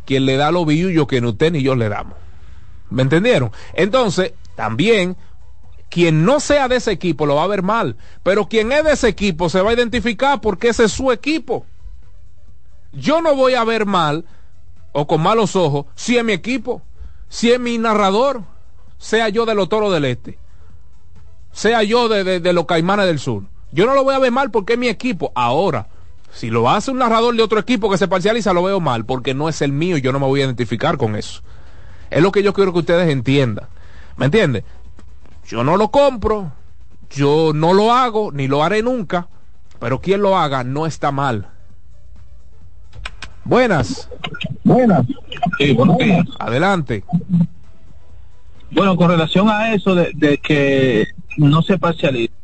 quien 0.05 0.26
le 0.26 0.36
da 0.36 0.50
lo 0.50 0.64
billuyo 0.64 1.06
que 1.06 1.20
ni 1.20 1.28
usted 1.28 1.52
ni 1.52 1.62
yo 1.62 1.74
le 1.74 1.88
damos. 1.88 2.16
¿Me 2.90 3.02
entendieron? 3.02 3.52
Entonces, 3.74 4.32
también 4.56 5.16
quien 5.90 6.24
no 6.24 6.40
sea 6.40 6.68
de 6.68 6.76
ese 6.76 6.92
equipo 6.92 7.26
lo 7.26 7.36
va 7.36 7.44
a 7.44 7.48
ver 7.48 7.62
mal, 7.62 7.96
pero 8.22 8.48
quien 8.48 8.72
es 8.72 8.84
de 8.84 8.92
ese 8.92 9.09
equipo 9.09 9.48
se 9.48 9.60
va 9.60 9.70
a 9.70 9.74
identificar 9.74 10.40
porque 10.40 10.68
ese 10.68 10.84
es 10.84 10.92
su 10.92 11.12
equipo. 11.12 11.66
Yo 12.93 13.20
no 13.20 13.35
voy 13.35 13.55
a 13.55 13.65
ver 13.65 13.86
mal 13.86 14.24
o 14.93 15.06
con 15.06 15.20
malos 15.20 15.56
ojos 15.56 15.86
si 15.94 16.16
es 16.16 16.24
mi 16.24 16.32
equipo, 16.32 16.82
si 17.28 17.52
es 17.52 17.60
mi 17.60 17.78
narrador, 17.78 18.43
sea 18.98 19.28
yo 19.28 19.47
de 19.47 19.55
los 19.55 19.69
toros 19.69 19.93
del 19.93 20.06
este, 20.06 20.39
sea 21.52 21.82
yo 21.82 22.09
de, 22.09 22.40
de, 22.40 22.52
los 22.52 22.66
caimanes 22.66 23.06
del 23.06 23.19
sur. 23.19 23.44
Yo 23.73 23.86
no 23.86 23.94
lo 23.94 24.05
voy 24.05 24.15
a 24.15 24.19
ver 24.19 24.32
mal 24.32 24.51
porque 24.51 24.74
es 24.74 24.78
mi 24.78 24.89
equipo. 24.89 25.31
Ahora, 25.35 25.89
si 26.32 26.48
lo 26.48 26.70
hace 26.70 26.90
un 26.90 26.98
narrador 26.98 27.36
de 27.36 27.43
otro 27.43 27.59
equipo 27.59 27.90
que 27.90 27.98
se 27.98 28.09
parcializa, 28.09 28.52
lo 28.52 28.62
veo 28.62 28.81
mal 28.81 29.05
porque 29.05 29.35
no 29.35 29.48
es 29.48 29.60
el 29.60 29.73
mío 29.73 29.98
y 29.98 30.01
yo 30.01 30.12
no 30.12 30.20
me 30.20 30.27
voy 30.27 30.40
a 30.40 30.44
identificar 30.44 30.97
con 30.97 31.16
eso. 31.16 31.43
Es 32.10 32.23
lo 32.23 32.32
que 32.32 32.43
yo 32.43 32.55
quiero 32.55 32.73
que 32.73 32.78
ustedes 32.78 33.10
entiendan. 33.10 33.69
¿Me 34.16 34.27
entiende? 34.27 34.65
Yo 35.47 35.62
no 35.65 35.77
lo 35.77 35.90
compro, 35.90 36.52
yo 37.10 37.52
no 37.55 37.74
lo 37.74 37.93
hago, 37.93 38.32
ni 38.32 38.48
lo 38.48 38.65
haré 38.65 38.82
nunca, 38.82 39.28
pero 39.78 40.01
quien 40.01 40.23
lo 40.23 40.36
haga 40.39 40.65
no 40.65 40.86
está 40.86 41.12
mal 41.12 41.51
Buenas. 43.49 44.11
Buenas. 44.62 45.07
Sí, 45.57 45.73
buenos 45.73 45.97
días. 45.97 46.27
Adelante. 46.39 47.03
Bueno, 48.70 48.95
con 48.95 49.11
relación 49.11 49.49
a 49.49 49.73
eso 49.73 49.95
de, 49.95 50.12
de 50.15 50.37
que 50.37 51.07
no 51.39 51.62
se 51.62 51.79
parcializa. 51.79 52.35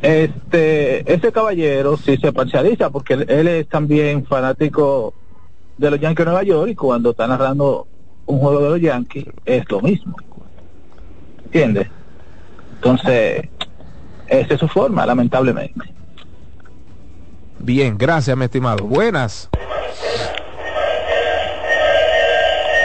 Este, 0.00 1.12
ese 1.12 1.32
caballero 1.32 1.96
sí 1.96 2.16
se 2.16 2.32
parcializa 2.32 2.90
porque 2.90 3.14
él, 3.14 3.26
él 3.28 3.48
es 3.48 3.68
también 3.68 4.24
fanático 4.24 5.14
de 5.78 5.90
los 5.90 5.98
Yankees 5.98 6.26
de 6.26 6.30
Nueva 6.30 6.44
York 6.44 6.70
y 6.70 6.74
cuando 6.76 7.10
está 7.10 7.26
narrando 7.26 7.88
un 8.26 8.38
juego 8.38 8.62
de 8.62 8.70
los 8.70 8.80
Yankees 8.80 9.26
es 9.44 9.68
lo 9.68 9.80
mismo. 9.80 10.14
¿Entiendes? 11.44 11.88
Entonces, 12.76 13.48
esa 14.28 14.54
es 14.54 14.60
su 14.60 14.68
forma, 14.68 15.04
lamentablemente. 15.04 15.92
Bien, 17.62 17.96
gracias, 17.96 18.36
mi 18.36 18.44
estimado. 18.44 18.84
Buenas. 18.84 19.48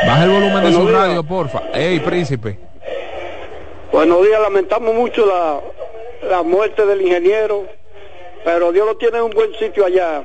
Baja 0.05 0.23
el 0.23 0.29
volumen 0.29 0.63
de 0.63 0.71
su 0.71 0.81
días. 0.81 0.91
radio, 0.91 1.23
porfa. 1.23 1.63
Ey, 1.73 1.99
príncipe. 1.99 2.59
Buenos 3.91 4.23
días, 4.23 4.39
lamentamos 4.39 4.93
mucho 4.93 5.25
la, 5.25 5.59
la 6.29 6.43
muerte 6.43 6.85
del 6.85 7.01
ingeniero, 7.01 7.65
pero 8.45 8.71
Dios 8.71 8.85
lo 8.85 8.97
tiene 8.97 9.17
en 9.17 9.23
un 9.23 9.31
buen 9.31 9.51
sitio 9.55 9.83
allá. 9.83 10.23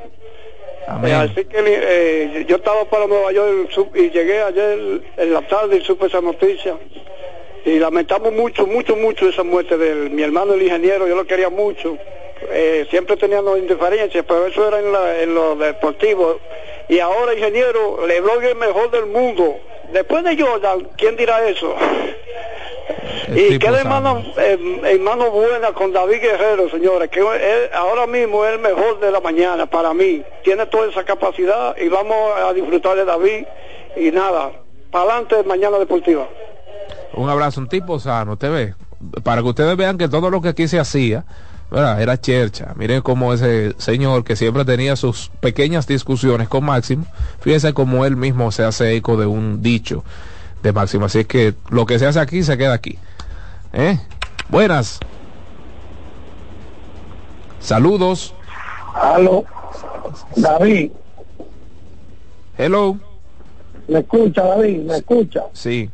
Eh, 1.05 1.15
así 1.15 1.45
que 1.47 1.59
eh, 1.59 2.45
yo 2.47 2.57
estaba 2.57 2.85
para 2.85 3.07
Nueva 3.07 3.33
York 3.33 3.71
y 3.95 4.11
llegué 4.11 4.43
ayer 4.43 5.01
en 5.17 5.33
la 5.33 5.41
tarde 5.49 5.79
y 5.79 5.81
supe 5.85 6.07
esa 6.07 6.21
noticia. 6.21 6.77
Y 7.65 7.79
lamentamos 7.79 8.33
mucho, 8.33 8.67
mucho, 8.67 8.97
mucho 8.97 9.29
esa 9.29 9.45
muerte 9.45 9.79
de 9.79 10.11
mi 10.11 10.23
hermano 10.23 10.55
el 10.55 10.63
ingeniero, 10.63 11.09
yo 11.09 11.15
lo 11.15 11.25
quería 11.25 11.49
mucho. 11.49 11.97
Eh, 12.51 12.87
siempre 12.91 13.17
teníamos 13.17 13.59
indiferencias, 13.59 14.25
pero 14.27 14.47
eso 14.47 14.69
era 14.69 14.79
en, 14.81 14.93
la- 14.93 15.23
en 15.23 15.35
lo 15.35 15.57
deportivo. 15.57 16.39
Y 16.89 16.99
ahora, 16.99 17.35
ingeniero, 17.35 18.07
LeBron 18.07 18.43
es 18.45 18.51
el 18.51 18.57
mejor 18.57 18.91
del 18.91 19.07
mundo. 19.07 19.57
Después 19.93 20.25
de 20.25 20.41
Jordan, 20.43 20.89
¿quién 20.97 21.17
dirá 21.17 21.47
eso? 21.47 21.75
y 23.35 23.59
qué 23.59 23.67
hermano, 23.67 24.23
eh, 24.37 24.81
hermano 24.85 25.31
buena 25.31 25.73
con 25.73 25.93
David 25.93 26.21
Guerrero, 26.21 26.69
señores, 26.71 27.09
que 27.11 27.21
él 27.21 27.71
ahora 27.73 28.07
mismo 28.07 28.45
es 28.45 28.55
el 28.55 28.59
mejor 28.61 29.01
de 29.01 29.11
la 29.11 29.21
mañana 29.21 29.67
para 29.67 29.95
mí. 29.95 30.23
Tiene 30.45 30.67
toda 30.67 30.89
esa 30.89 31.05
capacidad 31.05 31.77
y 31.79 31.89
vamos 31.89 32.17
a 32.39 32.53
disfrutar 32.53 32.97
de 32.97 33.05
David. 33.05 33.47
Y 33.97 34.11
nada, 34.11 34.51
para 34.91 35.05
adelante, 35.05 35.43
mañana 35.45 35.79
deportiva. 35.79 36.29
Un 37.15 37.29
abrazo, 37.29 37.61
un 37.61 37.69
tipo 37.69 37.99
sano, 37.99 38.33
usted 38.33 38.51
ve. 38.53 38.75
Para 39.23 39.43
que 39.43 39.49
ustedes 39.49 39.77
vean 39.77 39.99
que 39.99 40.09
todo 40.09 40.31
lo 40.31 40.41
que 40.41 40.49
aquí 40.49 40.69
se 40.69 40.79
hacía, 40.79 41.25
¿verdad? 41.73 42.03
Era 42.03 42.21
chercha. 42.21 42.75
Miren 42.77 43.01
cómo 43.01 43.33
ese 43.33 43.75
señor 43.79 44.25
que 44.25 44.37
siempre 44.37 44.65
tenía 44.65 44.95
sus 44.95 45.31
pequeñas 45.41 45.87
discusiones 45.87 46.49
con 46.49 46.65
Máximo, 46.65 47.07
fíjense 47.41 47.73
cómo 47.73 48.05
él 48.05 48.15
mismo 48.17 48.53
se 48.53 48.63
hace 48.63 48.95
eco 48.95 49.17
de 49.17 49.25
un 49.25 49.63
dicho 49.63 50.05
de 50.63 50.73
Máximo. 50.73 51.07
Así 51.07 51.21
es 51.21 51.27
que 51.27 51.55
lo 51.71 51.87
que 51.87 51.99
se 51.99 52.07
hace 52.07 52.21
aquí 52.21 52.43
se 52.43 52.59
queda 52.59 52.75
aquí. 52.75 52.99
¿Eh? 53.73 53.99
Buenas. 54.51 55.01
Saludos. 57.59 58.35
Aló, 58.95 59.45
David, 60.37 60.91
Hello. 62.59 62.99
¿me 63.89 64.01
escucha, 64.01 64.43
David? 64.43 64.83
¿Me 64.83 64.97
escucha? 64.99 65.45
Sí. 65.55 65.89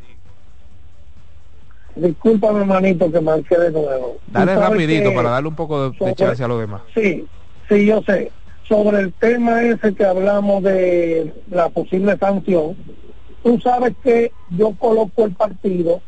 Discúlpame, 1.99 2.61
hermanito, 2.61 3.11
que 3.11 3.21
marqué 3.21 3.59
de 3.59 3.71
nuevo. 3.73 4.19
Dale 4.29 4.55
rapidito 4.57 5.13
para 5.15 5.31
darle 5.31 5.49
un 5.49 5.57
poco 5.57 5.83
de, 5.85 5.91
de 5.91 5.97
sobre- 5.99 6.15
chance 6.15 6.45
a 6.45 6.49
los 6.49 6.61
demás. 6.61 6.83
Sí, 6.95 7.27
sí, 7.69 7.87
yo 7.87 8.03
sé. 8.03 8.31
Sobre 8.63 9.01
el 9.01 9.13
tema 9.15 9.63
ese 9.63 9.95
que 9.95 10.05
hablamos 10.05 10.63
de 10.63 11.33
la 11.51 11.69
posible 11.71 12.17
sanción, 12.19 12.77
tú 13.43 13.59
sabes 13.61 13.95
que 14.03 14.33
yo 14.51 14.75
coloco 14.79 15.25
el 15.25 15.33
partido 15.33 16.03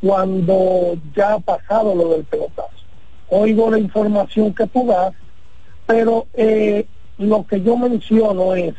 cuando 0.00 0.94
ya 1.16 1.34
ha 1.34 1.38
pasado 1.40 1.94
lo 1.94 2.10
del 2.10 2.24
pelotazo. 2.24 2.68
Oigo 3.30 3.70
la 3.70 3.78
información 3.78 4.52
que 4.54 4.66
tú 4.66 4.86
das, 4.86 5.14
pero 5.86 6.26
eh, 6.34 6.86
lo 7.18 7.46
que 7.46 7.62
yo 7.62 7.76
menciono 7.76 8.54
es 8.54 8.74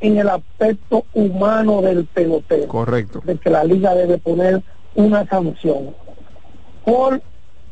en 0.00 0.18
el 0.18 0.28
aspecto 0.28 1.04
humano 1.12 1.82
del 1.82 2.06
pelotero 2.06 2.68
Correcto. 2.68 3.20
de 3.24 3.36
que 3.36 3.50
la 3.50 3.64
liga 3.64 3.94
debe 3.94 4.18
poner 4.18 4.62
una 4.94 5.26
sanción 5.26 5.94
por 6.84 7.20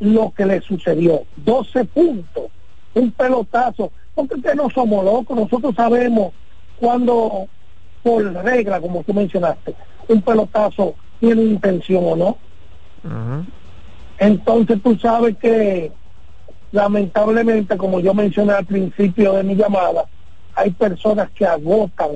lo 0.01 0.31
que 0.31 0.47
le 0.47 0.61
sucedió. 0.61 1.24
12 1.36 1.85
puntos, 1.86 2.45
un 2.95 3.11
pelotazo, 3.12 3.90
porque 4.15 4.36
es 4.36 4.43
que 4.43 4.55
no 4.55 4.70
somos 4.70 5.05
locos, 5.05 5.36
nosotros 5.36 5.74
sabemos 5.74 6.32
cuando, 6.78 7.49
por 8.03 8.24
regla, 8.45 8.81
como 8.81 9.03
tú 9.03 9.12
mencionaste, 9.12 9.74
un 10.09 10.23
pelotazo 10.23 10.95
tiene 11.20 11.43
intención 11.43 12.05
o 12.07 12.16
no. 12.16 12.39
Entonces 14.19 14.82
tú 14.82 14.97
sabes 14.99 15.36
que 15.36 15.93
lamentablemente, 16.73 17.77
como 17.77 18.01
yo 18.01 18.15
mencioné 18.15 18.53
al 18.53 18.66
principio 18.66 19.32
de 19.32 19.43
mi 19.43 19.55
llamada, 19.55 20.05
hay 20.55 20.70
personas 20.70 21.31
que 21.31 21.47
agotan 21.47 22.11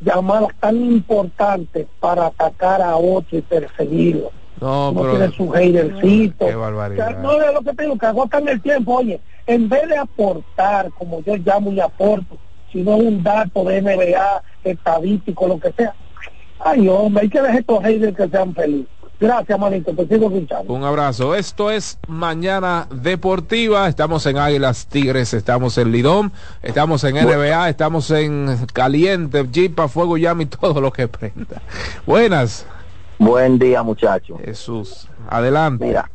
llamadas 0.00 0.50
tan 0.60 0.76
importantes 0.76 1.86
para 2.00 2.26
atacar 2.26 2.80
a 2.82 2.96
otro 2.96 3.38
y 3.38 3.42
perseguirlo. 3.42 4.30
No, 4.60 4.88
Como 4.92 5.02
pero- 5.02 5.16
tiene 5.16 5.32
su 5.36 5.54
hatercito. 5.54 6.46
Qué 6.46 6.54
barbaridad. 6.54 7.18
No 7.18 7.32
es 7.40 7.54
lo 7.54 7.60
que 7.62 7.72
te 7.74 7.82
digo, 7.84 7.96
que 7.98 8.06
agotan 8.06 8.48
el 8.48 8.60
tiempo. 8.60 8.94
Oye, 8.96 9.20
en 9.46 9.68
vez 9.68 9.88
de 9.88 9.96
aportar, 9.96 10.90
como 10.92 11.20
yo 11.22 11.36
llamo 11.36 11.72
y 11.72 11.80
aporto, 11.80 12.36
sino 12.72 12.96
un 12.96 13.22
dato 13.22 13.64
de 13.64 13.80
NBA, 13.80 14.42
estadístico, 14.64 15.46
lo 15.46 15.58
que 15.58 15.72
sea. 15.72 15.94
Ay, 16.58 16.88
hombre, 16.88 17.22
hay 17.22 17.28
que 17.30 17.40
dejar 17.40 17.60
estos 17.60 17.82
haters 17.84 18.16
que 18.16 18.28
sean 18.28 18.54
felices. 18.54 18.88
Gracias, 19.20 19.58
manito, 19.58 19.92
te 19.92 20.06
sigo 20.06 20.26
escuchando. 20.26 20.72
Un 20.72 20.84
abrazo. 20.84 21.34
Esto 21.34 21.72
es 21.72 21.98
Mañana 22.06 22.86
Deportiva. 22.88 23.88
Estamos 23.88 24.24
en 24.26 24.38
Águilas 24.38 24.86
Tigres, 24.86 25.34
estamos 25.34 25.76
en 25.76 25.90
Lidón, 25.90 26.30
estamos 26.62 27.02
en 27.02 27.16
NBA, 27.16 27.68
estamos 27.68 28.12
en 28.12 28.56
Caliente, 28.72 29.44
Jipa, 29.50 29.88
Fuego 29.88 30.16
Llama 30.18 30.42
y 30.44 30.46
todo 30.46 30.80
lo 30.80 30.92
que 30.92 31.08
prenda. 31.08 31.60
Buenas. 32.06 32.64
Buen 33.18 33.58
día, 33.58 33.82
muchachos. 33.82 34.38
Jesús, 34.44 35.08
adelante. 35.28 35.84
Mira, 35.84 36.08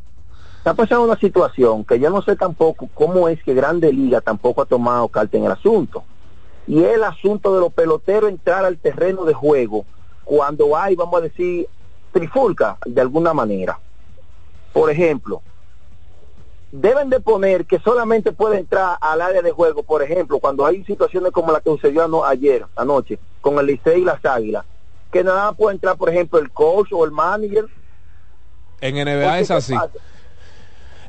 está 0.59 0.73
pasando 0.73 1.03
una 1.03 1.17
situación 1.17 1.83
que 1.83 1.99
yo 1.99 2.09
no 2.09 2.21
sé 2.21 2.37
tampoco 2.37 2.87
cómo 2.93 3.27
es 3.27 3.43
que 3.43 3.53
Grande 3.53 3.91
Liga 3.91 4.21
tampoco 4.21 4.61
ha 4.61 4.65
tomado 4.65 5.09
carta 5.09 5.35
en 5.35 5.43
el 5.43 5.51
asunto. 5.51 6.05
Y 6.67 6.81
el 6.81 7.03
asunto 7.03 7.53
de 7.53 7.59
los 7.59 7.73
peloteros 7.73 8.29
entrar 8.29 8.63
al 8.63 8.77
terreno 8.77 9.25
de 9.25 9.33
juego 9.33 9.83
cuando 10.23 10.77
hay, 10.77 10.95
vamos 10.95 11.19
a 11.19 11.23
decir, 11.23 11.67
trifulca 12.13 12.77
de 12.85 13.01
alguna 13.01 13.33
manera. 13.33 13.77
Por 14.71 14.89
ejemplo, 14.89 15.41
deben 16.71 17.09
de 17.09 17.19
poner 17.19 17.65
que 17.65 17.79
solamente 17.79 18.31
puede 18.31 18.59
entrar 18.59 18.97
al 19.01 19.21
área 19.21 19.41
de 19.41 19.51
juego, 19.51 19.83
por 19.83 20.01
ejemplo, 20.01 20.39
cuando 20.39 20.65
hay 20.65 20.83
situaciones 20.85 21.31
como 21.31 21.51
la 21.51 21.59
que 21.59 21.69
sucedió 21.69 22.05
ano- 22.05 22.23
ayer, 22.23 22.65
anoche, 22.75 23.19
con 23.41 23.59
el 23.59 23.65
Licey 23.65 24.01
y 24.01 24.05
las 24.05 24.23
Águilas, 24.25 24.65
que 25.11 25.23
nada 25.23 25.51
puede 25.51 25.75
entrar, 25.75 25.97
por 25.97 26.09
ejemplo, 26.09 26.39
el 26.39 26.51
coach 26.51 26.87
o 26.91 27.05
el 27.05 27.11
manager. 27.11 27.65
En 28.81 28.95
NBA 28.95 29.39
es 29.39 29.47
¿qué 29.49 29.53
así. 29.53 29.73
pasa? 29.73 29.91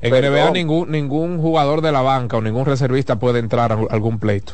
En 0.02 0.10
Perdón. 0.10 0.32
NBA 0.34 0.50
ningún 0.50 0.90
ningún 0.90 1.40
jugador 1.40 1.80
de 1.80 1.90
la 1.90 2.02
banca 2.02 2.36
o 2.36 2.42
ningún 2.42 2.66
reservista 2.66 3.16
puede 3.16 3.38
entrar 3.38 3.72
a 3.72 3.78
algún 3.90 4.18
pleito. 4.18 4.52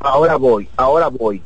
Ahora 0.00 0.36
voy, 0.36 0.68
ahora 0.76 1.08
voy. 1.08 1.42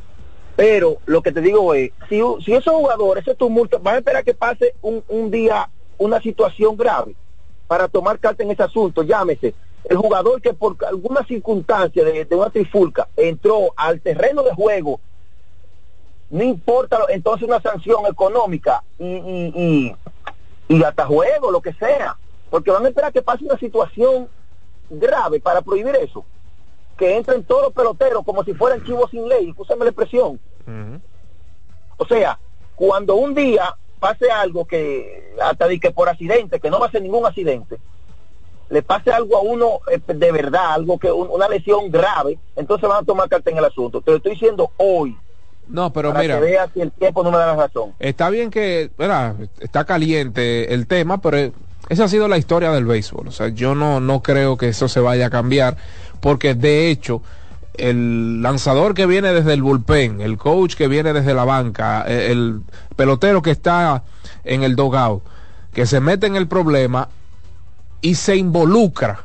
Pero 0.56 0.98
lo 1.06 1.22
que 1.22 1.32
te 1.32 1.40
digo 1.40 1.74
es, 1.74 1.92
si, 2.08 2.20
si 2.44 2.52
esos 2.52 2.74
jugadores, 2.74 3.26
ese 3.26 3.34
tumulto, 3.34 3.78
van 3.78 3.96
a 3.96 3.98
esperar 3.98 4.24
que 4.24 4.34
pase 4.34 4.74
un, 4.82 5.02
un 5.08 5.30
día 5.30 5.68
una 5.98 6.20
situación 6.20 6.76
grave 6.76 7.14
para 7.66 7.88
tomar 7.88 8.18
carta 8.18 8.42
en 8.42 8.50
ese 8.50 8.62
asunto, 8.62 9.02
llámese, 9.02 9.54
el 9.84 9.96
jugador 9.96 10.40
que 10.42 10.52
por 10.52 10.76
alguna 10.86 11.24
circunstancia 11.24 12.04
de, 12.04 12.24
de 12.24 12.36
una 12.36 12.50
trifulca 12.50 13.08
entró 13.16 13.72
al 13.76 14.00
terreno 14.00 14.42
de 14.42 14.52
juego, 14.52 15.00
no 16.30 16.42
importa, 16.42 16.98
entonces 17.08 17.48
una 17.48 17.60
sanción 17.60 18.06
económica 18.06 18.82
y, 18.98 19.06
y, 19.06 19.52
y, 19.56 20.76
y 20.76 20.82
hasta 20.82 21.06
juego, 21.06 21.50
lo 21.50 21.60
que 21.60 21.72
sea, 21.74 22.16
porque 22.50 22.70
van 22.70 22.84
a 22.84 22.88
esperar 22.88 23.12
que 23.12 23.22
pase 23.22 23.44
una 23.44 23.58
situación 23.58 24.28
grave 24.90 25.40
para 25.40 25.62
prohibir 25.62 25.96
eso 25.96 26.24
que 27.02 27.16
entren 27.16 27.42
todos 27.42 27.62
los 27.64 27.72
peloteros 27.72 28.22
como 28.24 28.44
si 28.44 28.54
fueran 28.54 28.80
chivos 28.84 29.10
sin 29.10 29.28
ley, 29.28 29.48
escúchame 29.50 29.84
la 29.84 29.90
expresión. 29.90 30.38
O 31.96 32.06
sea, 32.06 32.38
cuando 32.76 33.16
un 33.16 33.34
día 33.34 33.74
pase 33.98 34.30
algo 34.30 34.64
que, 34.66 35.34
hasta 35.42 35.66
de 35.66 35.80
que 35.80 35.90
por 35.90 36.08
accidente, 36.08 36.60
que 36.60 36.70
no 36.70 36.78
va 36.78 36.86
a 36.86 36.90
ser 36.92 37.02
ningún 37.02 37.26
accidente, 37.26 37.78
le 38.70 38.82
pase 38.82 39.10
algo 39.10 39.36
a 39.36 39.40
uno 39.40 39.80
eh, 39.90 40.00
de 40.06 40.30
verdad, 40.32 40.74
algo 40.74 40.96
que 40.98 41.10
un- 41.10 41.28
una 41.28 41.48
lesión 41.48 41.90
grave, 41.90 42.38
entonces 42.54 42.88
van 42.88 43.02
a 43.02 43.06
tomar 43.06 43.28
carta 43.28 43.50
en 43.50 43.58
el 43.58 43.64
asunto. 43.64 44.00
Te 44.00 44.12
lo 44.12 44.16
estoy 44.18 44.32
diciendo 44.34 44.70
hoy, 44.76 45.16
No, 45.66 45.92
pero 45.92 46.10
para 46.10 46.20
mira, 46.22 46.34
que 46.36 46.40
veas 46.42 46.70
si 46.72 46.80
el 46.82 46.92
tiempo 46.92 47.24
no 47.24 47.32
me 47.32 47.38
da 47.38 47.46
la 47.46 47.56
razón. 47.56 47.94
está 47.98 48.30
bien 48.30 48.50
que, 48.50 48.90
¿verdad? 48.96 49.34
está 49.60 49.84
caliente 49.84 50.72
el 50.72 50.86
tema, 50.86 51.20
pero 51.20 51.52
esa 51.88 52.04
ha 52.04 52.08
sido 52.08 52.28
la 52.28 52.38
historia 52.38 52.70
del 52.70 52.84
béisbol. 52.86 53.26
O 53.28 53.32
sea, 53.32 53.48
yo 53.48 53.74
no, 53.74 53.98
no 54.00 54.22
creo 54.22 54.56
que 54.56 54.68
eso 54.68 54.86
se 54.88 55.00
vaya 55.00 55.26
a 55.26 55.30
cambiar, 55.30 55.76
porque 56.22 56.54
de 56.54 56.88
hecho, 56.88 57.20
el 57.74 58.40
lanzador 58.42 58.94
que 58.94 59.06
viene 59.06 59.32
desde 59.32 59.52
el 59.52 59.62
bullpen, 59.62 60.20
el 60.22 60.38
coach 60.38 60.74
que 60.76 60.88
viene 60.88 61.12
desde 61.12 61.34
la 61.34 61.44
banca, 61.44 62.02
el, 62.02 62.14
el 62.20 62.60
pelotero 62.96 63.42
que 63.42 63.50
está 63.50 64.04
en 64.44 64.62
el 64.62 64.76
dogout, 64.76 65.22
que 65.74 65.84
se 65.84 66.00
mete 66.00 66.26
en 66.28 66.36
el 66.36 66.46
problema 66.46 67.08
y 68.00 68.14
se 68.14 68.36
involucra 68.36 69.24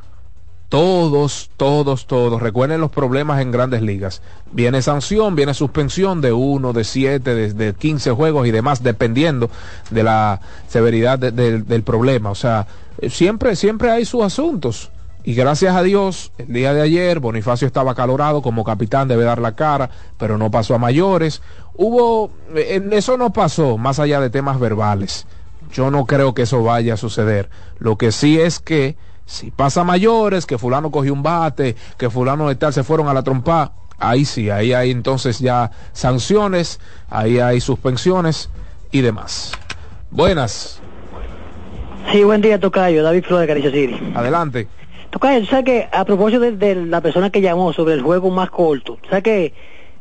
todos, 0.70 1.50
todos, 1.56 2.08
todos. 2.08 2.42
Recuerden 2.42 2.82
los 2.82 2.92
problemas 2.92 3.42
en 3.42 3.52
grandes 3.52 3.82
ligas. 3.82 4.22
Viene 4.52 4.82
sanción, 4.82 5.36
viene 5.36 5.54
suspensión 5.54 6.20
de 6.20 6.34
uno, 6.34 6.74
de 6.74 6.84
siete, 6.84 7.36
de, 7.36 7.54
de 7.54 7.74
15 7.74 8.12
juegos 8.12 8.48
y 8.48 8.52
demás, 8.52 8.84
dependiendo 8.84 9.50
de 9.92 10.04
la 10.04 10.42
severidad 10.68 11.20
de- 11.20 11.32
de- 11.32 11.62
del 11.62 11.84
problema. 11.84 12.32
O 12.32 12.36
sea, 12.36 12.68
eh, 13.00 13.10
siempre, 13.10 13.56
siempre 13.56 13.92
hay 13.92 14.04
sus 14.04 14.24
asuntos. 14.24 14.90
Y 15.28 15.34
gracias 15.34 15.76
a 15.76 15.84
Dios, 15.84 16.32
el 16.38 16.54
día 16.54 16.74
de 16.74 16.82
ayer 16.82 17.20
Bonifacio 17.20 17.68
estaba 17.68 17.94
calorado 17.96 18.42
como 18.42 18.64
capitán, 18.64 19.10
debe 19.10 19.26
dar 19.26 19.40
la 19.40 19.58
cara, 19.58 19.90
pero 20.18 20.38
no 20.38 20.50
pasó 20.52 20.74
a 20.74 20.78
mayores. 20.78 21.42
Hubo, 21.74 22.32
eh, 22.56 22.82
eso 22.94 23.18
no 23.18 23.34
pasó 23.34 23.78
más 23.78 24.00
allá 24.00 24.22
de 24.22 24.30
temas 24.30 24.58
verbales. 24.58 25.28
Yo 25.74 25.92
no 25.92 26.06
creo 26.06 26.34
que 26.34 26.44
eso 26.44 26.64
vaya 26.64 26.94
a 26.94 26.98
suceder. 26.98 27.50
Lo 27.78 27.98
que 27.98 28.14
sí 28.14 28.40
es 28.40 28.60
que 28.60 28.96
si 29.26 29.52
pasa 29.52 29.82
a 29.82 29.84
mayores, 29.84 30.46
que 30.46 30.58
fulano 30.58 30.92
cogió 30.92 31.12
un 31.12 31.24
bate, 31.24 31.76
que 31.98 32.10
fulano 32.10 32.48
de 32.48 32.56
tal 32.56 32.72
se 32.72 32.86
fueron 32.86 33.10
a 33.10 33.14
la 33.14 33.22
trompa, 33.24 33.74
ahí 34.00 34.24
sí, 34.24 34.50
ahí 34.50 34.72
hay 34.72 34.92
entonces 34.92 35.40
ya 35.40 35.72
sanciones, 35.92 36.80
ahí 37.10 37.40
hay 37.40 37.60
suspensiones 37.60 38.50
y 38.92 39.02
demás. 39.02 39.52
Buenas, 40.10 40.80
Sí, 42.12 42.24
buen 42.24 42.42
día, 42.42 42.58
Tocayo. 42.58 43.04
David 43.04 43.26
Flores 43.26 43.48
Caricia 43.48 43.72
City. 43.72 44.14
adelante. 44.16 44.70
Tocayo, 45.10 45.40
¿tú 45.42 45.46
¿sabes 45.48 45.66
que 45.66 45.88
A 45.92 46.06
propósito 46.06 46.40
de, 46.42 46.52
de 46.52 46.76
la 46.76 47.02
persona 47.02 47.30
que 47.30 47.42
llamó 47.42 47.74
sobre 47.74 47.94
el 47.94 48.02
juego 48.02 48.30
más 48.30 48.50
corto, 48.50 48.98
¿sabes 49.10 49.24
que 49.24 49.54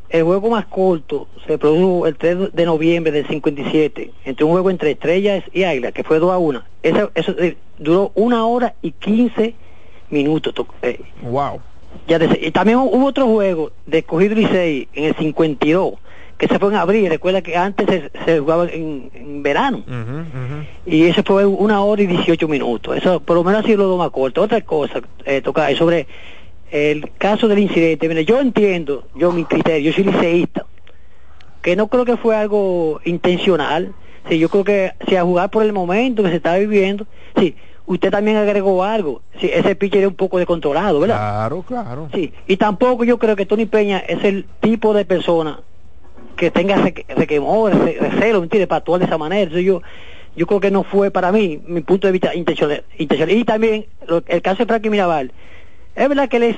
El 0.08 0.24
juego 0.24 0.50
más 0.50 0.66
corto 0.66 1.28
se 1.46 1.58
produjo 1.58 2.06
el 2.06 2.16
3 2.16 2.52
de 2.52 2.64
noviembre 2.66 3.12
del 3.12 3.26
57, 3.26 4.12
entre 4.24 4.44
un 4.44 4.52
juego 4.52 4.70
entre 4.70 4.92
Estrellas 4.92 5.44
y 5.52 5.64
Águila, 5.64 5.92
que 5.92 6.04
fue 6.04 6.18
2 6.18 6.32
a 6.32 6.38
1. 6.38 6.62
Eso, 6.82 7.10
eso 7.14 7.32
eh, 7.38 7.56
duró 7.78 8.12
una 8.14 8.46
hora 8.46 8.74
y 8.82 8.92
15 8.92 9.54
minutos. 10.10 10.54
to- 10.54 10.66
eh, 10.82 11.00
Wow. 11.22 11.60
ya 12.06 12.18
y 12.40 12.50
también 12.50 12.78
hubo 12.78 13.06
otro 13.06 13.26
juego 13.26 13.72
de 13.86 13.98
Escogido 13.98 14.34
Licey 14.34 14.88
en 14.94 15.04
el 15.04 15.14
52, 15.16 15.94
que 16.38 16.48
se 16.48 16.58
fue 16.58 16.70
en 16.70 16.76
abril. 16.76 17.08
Recuerda 17.08 17.42
que 17.42 17.56
antes 17.56 17.86
se, 17.86 18.10
se 18.24 18.40
jugaba 18.40 18.66
en, 18.66 19.10
en 19.14 19.42
verano. 19.42 19.82
Y 20.84 21.04
ese 21.04 21.22
fue 21.22 21.46
una 21.46 21.82
hora 21.82 22.02
y 22.02 22.06
18 22.06 22.48
minutos. 22.48 22.96
Eso 22.96 23.20
por 23.20 23.36
lo 23.36 23.44
menos 23.44 23.64
ha 23.64 23.66
sido 23.66 23.88
lo 23.88 23.96
más 23.96 24.10
corto. 24.10 24.42
Otra 24.42 24.60
cosa, 24.60 25.00
eh, 25.24 25.40
toca 25.40 25.74
sobre 25.76 26.06
el 26.70 27.10
caso 27.18 27.48
del 27.48 27.60
incidente. 27.60 28.08
Mire, 28.08 28.24
yo 28.24 28.40
entiendo, 28.40 29.04
yo 29.14 29.32
mi 29.32 29.44
criterio, 29.44 29.90
yo 29.90 29.94
soy 29.94 30.04
liceísta, 30.04 30.66
que 31.62 31.76
no 31.76 31.88
creo 31.88 32.04
que 32.04 32.16
fue 32.16 32.36
algo 32.36 33.00
intencional. 33.04 33.92
Sí, 34.28 34.38
yo 34.38 34.48
creo 34.48 34.64
que 34.64 34.92
si 35.08 35.16
a 35.16 35.22
jugar 35.22 35.50
por 35.50 35.62
el 35.62 35.72
momento 35.72 36.22
que 36.22 36.30
se 36.30 36.36
está 36.36 36.56
viviendo, 36.56 37.06
sí, 37.38 37.54
usted 37.86 38.10
también 38.10 38.36
agregó 38.36 38.82
algo. 38.82 39.22
Sí, 39.40 39.48
ese 39.52 39.76
pitcher 39.76 40.00
era 40.00 40.08
un 40.08 40.16
poco 40.16 40.38
descontrolado, 40.38 40.98
¿verdad? 40.98 41.16
Claro, 41.16 41.62
claro. 41.62 42.08
Sí, 42.12 42.32
y 42.48 42.56
tampoco 42.56 43.04
yo 43.04 43.18
creo 43.18 43.36
que 43.36 43.46
Tony 43.46 43.66
Peña 43.66 43.98
es 43.98 44.24
el 44.24 44.46
tipo 44.60 44.92
de 44.94 45.04
persona 45.04 45.60
que 46.36 46.50
tenga 46.50 46.76
reque- 46.76 47.06
requemor, 47.08 47.74
re- 47.74 47.98
recelo, 47.98 48.40
¿me 48.40 48.44
entiendes? 48.44 48.68
Para 48.68 48.78
actuar 48.78 49.00
de 49.00 49.06
esa 49.06 49.18
manera. 49.18 49.42
Entonces 49.42 49.64
yo, 49.66 49.82
yo 50.36 50.46
creo 50.46 50.60
que 50.60 50.70
no 50.70 50.82
fue 50.84 51.10
para 51.10 51.32
mí, 51.32 51.60
mi 51.66 51.80
punto 51.80 52.06
de 52.06 52.12
vista 52.12 52.34
intencional. 52.34 52.84
intencional. 52.98 53.36
Y 53.36 53.44
también 53.44 53.86
lo- 54.06 54.22
el 54.26 54.42
caso 54.42 54.58
de 54.58 54.66
Frankie 54.66 54.90
Mirabal. 54.90 55.32
Es 55.94 56.08
verdad 56.08 56.28
que 56.28 56.36
él 56.36 56.42
es 56.44 56.56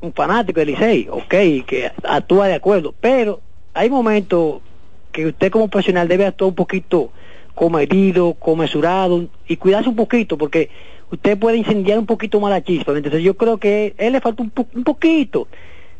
un 0.00 0.12
fanático 0.12 0.58
del 0.60 0.70
Licey, 0.70 1.08
ok, 1.10 1.64
que 1.66 1.92
actúa 2.02 2.48
de 2.48 2.54
acuerdo, 2.54 2.94
pero 3.00 3.40
hay 3.74 3.88
momentos 3.88 4.60
que 5.12 5.26
usted 5.26 5.50
como 5.50 5.68
profesional 5.68 6.08
debe 6.08 6.26
actuar 6.26 6.48
un 6.48 6.54
poquito 6.54 7.12
comedido, 7.54 8.34
comesurado 8.34 9.26
y 9.46 9.56
cuidarse 9.58 9.88
un 9.88 9.94
poquito 9.96 10.38
porque 10.38 10.70
usted 11.10 11.38
puede 11.38 11.58
incendiar 11.58 11.98
un 11.98 12.06
poquito 12.06 12.40
más 12.40 12.50
la 12.50 12.64
chispa. 12.64 12.92
Entonces 12.96 13.22
yo 13.22 13.34
creo 13.34 13.58
que 13.58 13.94
a 13.98 14.02
él 14.04 14.14
le 14.14 14.20
falta 14.20 14.42
un, 14.42 14.50
po- 14.50 14.66
un 14.74 14.84
poquito 14.84 15.48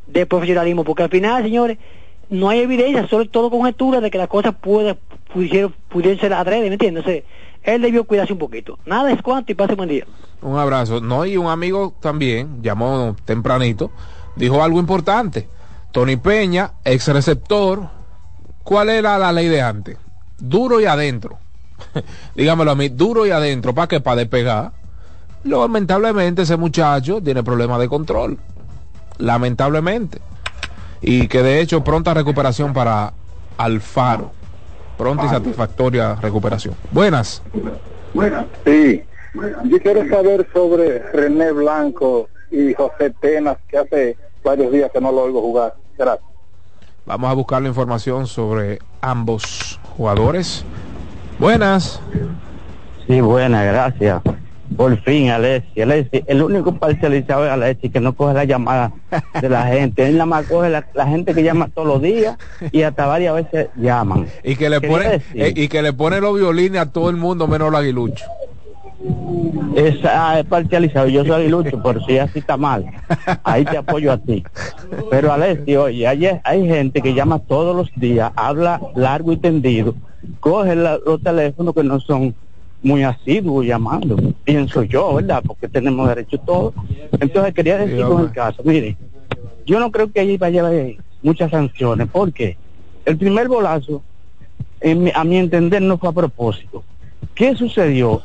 de 0.07 0.25
profesionalismo 0.27 0.83
porque 0.83 1.03
al 1.05 1.11
final, 1.11 1.43
señores, 1.43 1.77
no 2.33 2.49
hay 2.49 2.61
evidencia, 2.61 3.07
solo 3.09 3.29
todo 3.29 3.51
conjetura 3.51 4.01
de 4.01 4.11
que 4.11 4.17
las 4.17 4.27
cosas 4.27 4.55
puede, 4.59 4.97
pudieron, 5.33 5.75
pudieron 5.91 6.19
ser 6.19 6.33
adrede, 6.33 6.69
¿me 6.69 6.75
entiendes? 6.75 7.25
Él 7.63 7.83
debió 7.83 8.05
cuidarse 8.05 8.33
un 8.33 8.39
poquito. 8.39 8.79
Nada 8.87 9.13
es 9.13 9.21
cuanto 9.21 9.53
y 9.53 9.55
pase 9.55 9.75
buen 9.75 9.91
día. 9.91 10.07
Un 10.41 10.57
abrazo. 10.57 11.03
No, 11.03 11.27
y 11.27 11.37
un 11.37 11.49
amigo 11.49 11.95
también, 12.01 12.63
llamó 12.63 13.15
tempranito, 13.27 13.91
dijo 14.35 14.63
algo 14.63 14.81
importante. 14.81 15.47
Tony 15.93 16.17
Peña, 16.17 16.73
ex 16.87 17.07
receptor, 17.09 17.91
¿cuál 18.65 18.89
era 18.89 19.19
la 19.19 19.31
ley 19.31 19.49
de 19.49 19.61
antes? 19.61 19.99
Duro 20.39 20.81
y 20.81 20.87
adentro. 20.87 21.39
Dígamelo 22.35 22.71
a 22.71 22.75
mí, 22.75 22.89
duro 22.89 23.27
y 23.27 23.31
adentro, 23.31 23.75
¿para 23.75 23.89
qué? 23.89 24.01
Para 24.01 24.17
despegar. 24.17 24.73
Lamentablemente, 25.45 26.43
ese 26.43 26.57
muchacho 26.57 27.21
tiene 27.21 27.43
problemas 27.43 27.79
de 27.79 27.89
control. 27.89 28.39
Lamentablemente. 29.19 30.32
Y 31.03 31.29
que 31.29 31.43
de 31.43 31.61
hecho, 31.61 31.83
pronta 31.83 32.15
recuperación 32.15 32.73
para 32.73 33.13
Alfaro. 33.59 34.31
Pronta 34.97 35.27
y 35.27 35.29
satisfactoria 35.29 36.15
recuperación. 36.15 36.75
Buenas. 36.93 37.43
Sí, 38.65 39.03
yo 39.65 39.79
quiero 39.81 40.09
saber 40.09 40.47
sobre 40.53 41.01
René 41.11 41.51
Blanco 41.51 42.29
y 42.51 42.73
José 42.75 43.11
Tenas, 43.21 43.57
que 43.69 43.79
hace 43.79 44.17
varios 44.45 44.71
días 44.71 44.91
que 44.93 45.01
no 45.01 45.11
lo 45.11 45.23
oigo 45.23 45.41
jugar. 45.41 45.75
Gracias. 45.99 46.25
Vamos 47.05 47.31
a 47.31 47.35
buscar 47.35 47.63
la 47.63 47.69
información 47.69 48.27
sobre 48.27 48.79
ambos 49.01 49.81
jugadores. 49.97 50.65
Buenas. 51.39 52.01
Sí, 53.09 53.21
buena, 53.21 53.65
gracias. 53.65 54.23
Por 54.77 54.97
fin, 55.03 55.31
Alessi. 55.31 55.81
Alessi, 55.83 56.23
el 56.27 56.43
único 56.43 56.75
parcializado 56.77 57.45
es 57.45 57.51
Alessi 57.51 57.91
que 57.91 58.01
no 58.01 58.15
coge 58.15 58.35
la 58.35 58.45
llamada 58.45 58.93
de 59.41 59.49
la 59.49 59.67
gente. 59.67 60.07
Él 60.07 60.15
nada 60.15 60.27
más 60.27 60.47
coge 60.47 60.71
la, 60.71 60.87
la 60.95 61.07
gente 61.07 61.35
que 61.35 61.43
llama 61.43 61.69
todos 61.75 61.89
los 61.89 62.03
días 62.03 62.37
y 62.71 62.83
hasta 62.83 63.07
varias 63.07 63.35
veces 63.35 63.69
llaman. 63.77 64.27
Y 64.45 64.57
que 64.57 64.71
le 64.71 64.81
pone 64.81 65.21
eh, 65.35 65.53
y 65.55 65.69
que 65.69 65.83
le 65.83 65.93
pone 65.93 66.21
los 66.21 66.35
violines 66.37 66.81
a 66.81 66.91
todo 66.93 67.11
el 67.11 67.17
mundo 67.17 67.47
menos 67.47 67.71
los 67.71 67.81
aguiluchos. 67.81 68.27
Es, 69.75 69.97
ah, 70.05 70.39
es 70.39 70.47
parcializado. 70.47 71.09
Yo 71.09 71.23
soy 71.25 71.33
aguilucho, 71.43 71.83
pero 71.83 72.01
si 72.05 72.19
así 72.19 72.39
está 72.39 72.57
mal. 72.57 72.85
Ahí 73.43 73.65
te 73.65 73.77
apoyo 73.77 74.13
a 74.13 74.19
ti. 74.19 74.45
Pero 75.11 75.33
Alessi, 75.33 75.77
oye, 75.77 76.07
hay, 76.07 76.29
hay 76.45 76.67
gente 76.69 77.01
que 77.03 77.15
llama 77.15 77.39
todos 77.41 77.75
los 77.75 77.91
días, 77.97 78.31
habla 78.37 78.81
largo 78.95 79.33
y 79.33 79.37
tendido, 79.39 79.95
coge 80.41 80.77
la- 80.77 80.99
los 81.05 81.21
teléfonos 81.23 81.75
que 81.75 81.83
no 81.83 81.99
son 82.01 82.35
muy 82.83 83.03
asiduos 83.05 83.65
llamando, 83.65 84.17
pienso 84.45 84.83
yo, 84.83 85.15
¿verdad? 85.15 85.43
Porque 85.47 85.69
tenemos 85.69 86.09
derecho 86.09 86.37
a 86.37 86.45
todo. 86.45 86.75
Entonces 87.21 87.55
quería 87.55 87.79
decir 87.79 87.99
Sí, 87.99 88.03
con 88.05 88.21
el 88.23 88.33
caso, 88.33 88.63
mire, 88.65 88.97
yo 89.65 89.79
no 89.79 89.91
creo 89.93 90.11
que 90.11 90.21
ahí 90.21 90.37
vaya 90.37 90.65
a 90.65 90.67
haber 90.67 90.97
muchas 91.23 91.51
sanciones, 91.51 92.09
porque 92.11 92.57
el 93.05 93.17
primer 93.17 93.49
bolazo, 93.49 94.03
en 94.81 95.05
mi- 95.05 95.13
a 95.15 95.23
mi 95.25 95.37
entender, 95.37 95.81
no 95.83 95.97
fue 95.99 96.09
a 96.09 96.13
propósito. 96.13 96.83
¿Qué 97.35 97.55
sucedió? 97.55 98.23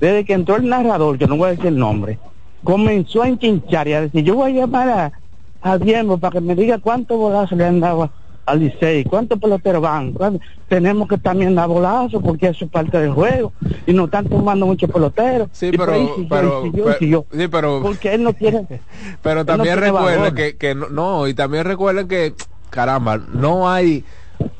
Desde 0.00 0.24
que 0.24 0.32
entró 0.32 0.56
el 0.56 0.68
narrador, 0.68 1.18
yo 1.18 1.26
no 1.26 1.36
voy 1.36 1.48
a 1.48 1.50
decir 1.50 1.66
el 1.66 1.78
nombre, 1.78 2.18
comenzó 2.64 3.22
a 3.22 3.28
enchinchar 3.28 3.86
y 3.88 3.92
a 3.92 4.00
decir, 4.02 4.24
yo 4.24 4.34
voy 4.34 4.52
a 4.52 4.62
llamar 4.62 4.88
a, 4.88 5.12
a 5.60 5.78
Diego 5.78 6.16
para 6.18 6.32
que 6.32 6.40
me 6.40 6.54
diga 6.54 6.78
cuántos 6.78 7.18
bolazos 7.18 7.56
le 7.58 7.66
han 7.66 7.80
dado 7.80 8.10
al 8.46 8.60
Licey, 8.60 9.04
cuántos 9.04 9.38
peloteros 9.38 9.80
van, 9.82 10.12
cuántos- 10.12 10.42
tenemos 10.68 11.08
que 11.08 11.18
también 11.18 11.54
dar 11.54 11.68
bolazos 11.68 12.22
porque 12.22 12.48
eso 12.48 12.64
es 12.64 12.70
parte 12.70 12.98
del 12.98 13.12
juego 13.12 13.52
y 13.86 13.92
nos 13.92 14.06
están 14.06 14.26
tomando 14.26 14.66
muchos 14.66 14.90
peloteros. 14.90 15.48
Sí, 15.52 15.70
pero, 15.76 15.92
pero, 16.28 16.62
porque 17.82 18.14
él 18.14 18.22
no 18.22 18.32
tiene 18.32 18.66
pero 19.22 19.44
también 19.44 19.74
no 19.76 19.80
recuerden 19.80 20.34
que, 20.34 20.56
que 20.56 20.74
no, 20.74 20.88
no, 20.88 21.28
y 21.28 21.34
también 21.34 21.64
recuerden 21.64 22.08
que, 22.08 22.34
caramba, 22.70 23.18
no 23.18 23.70
hay 23.70 24.04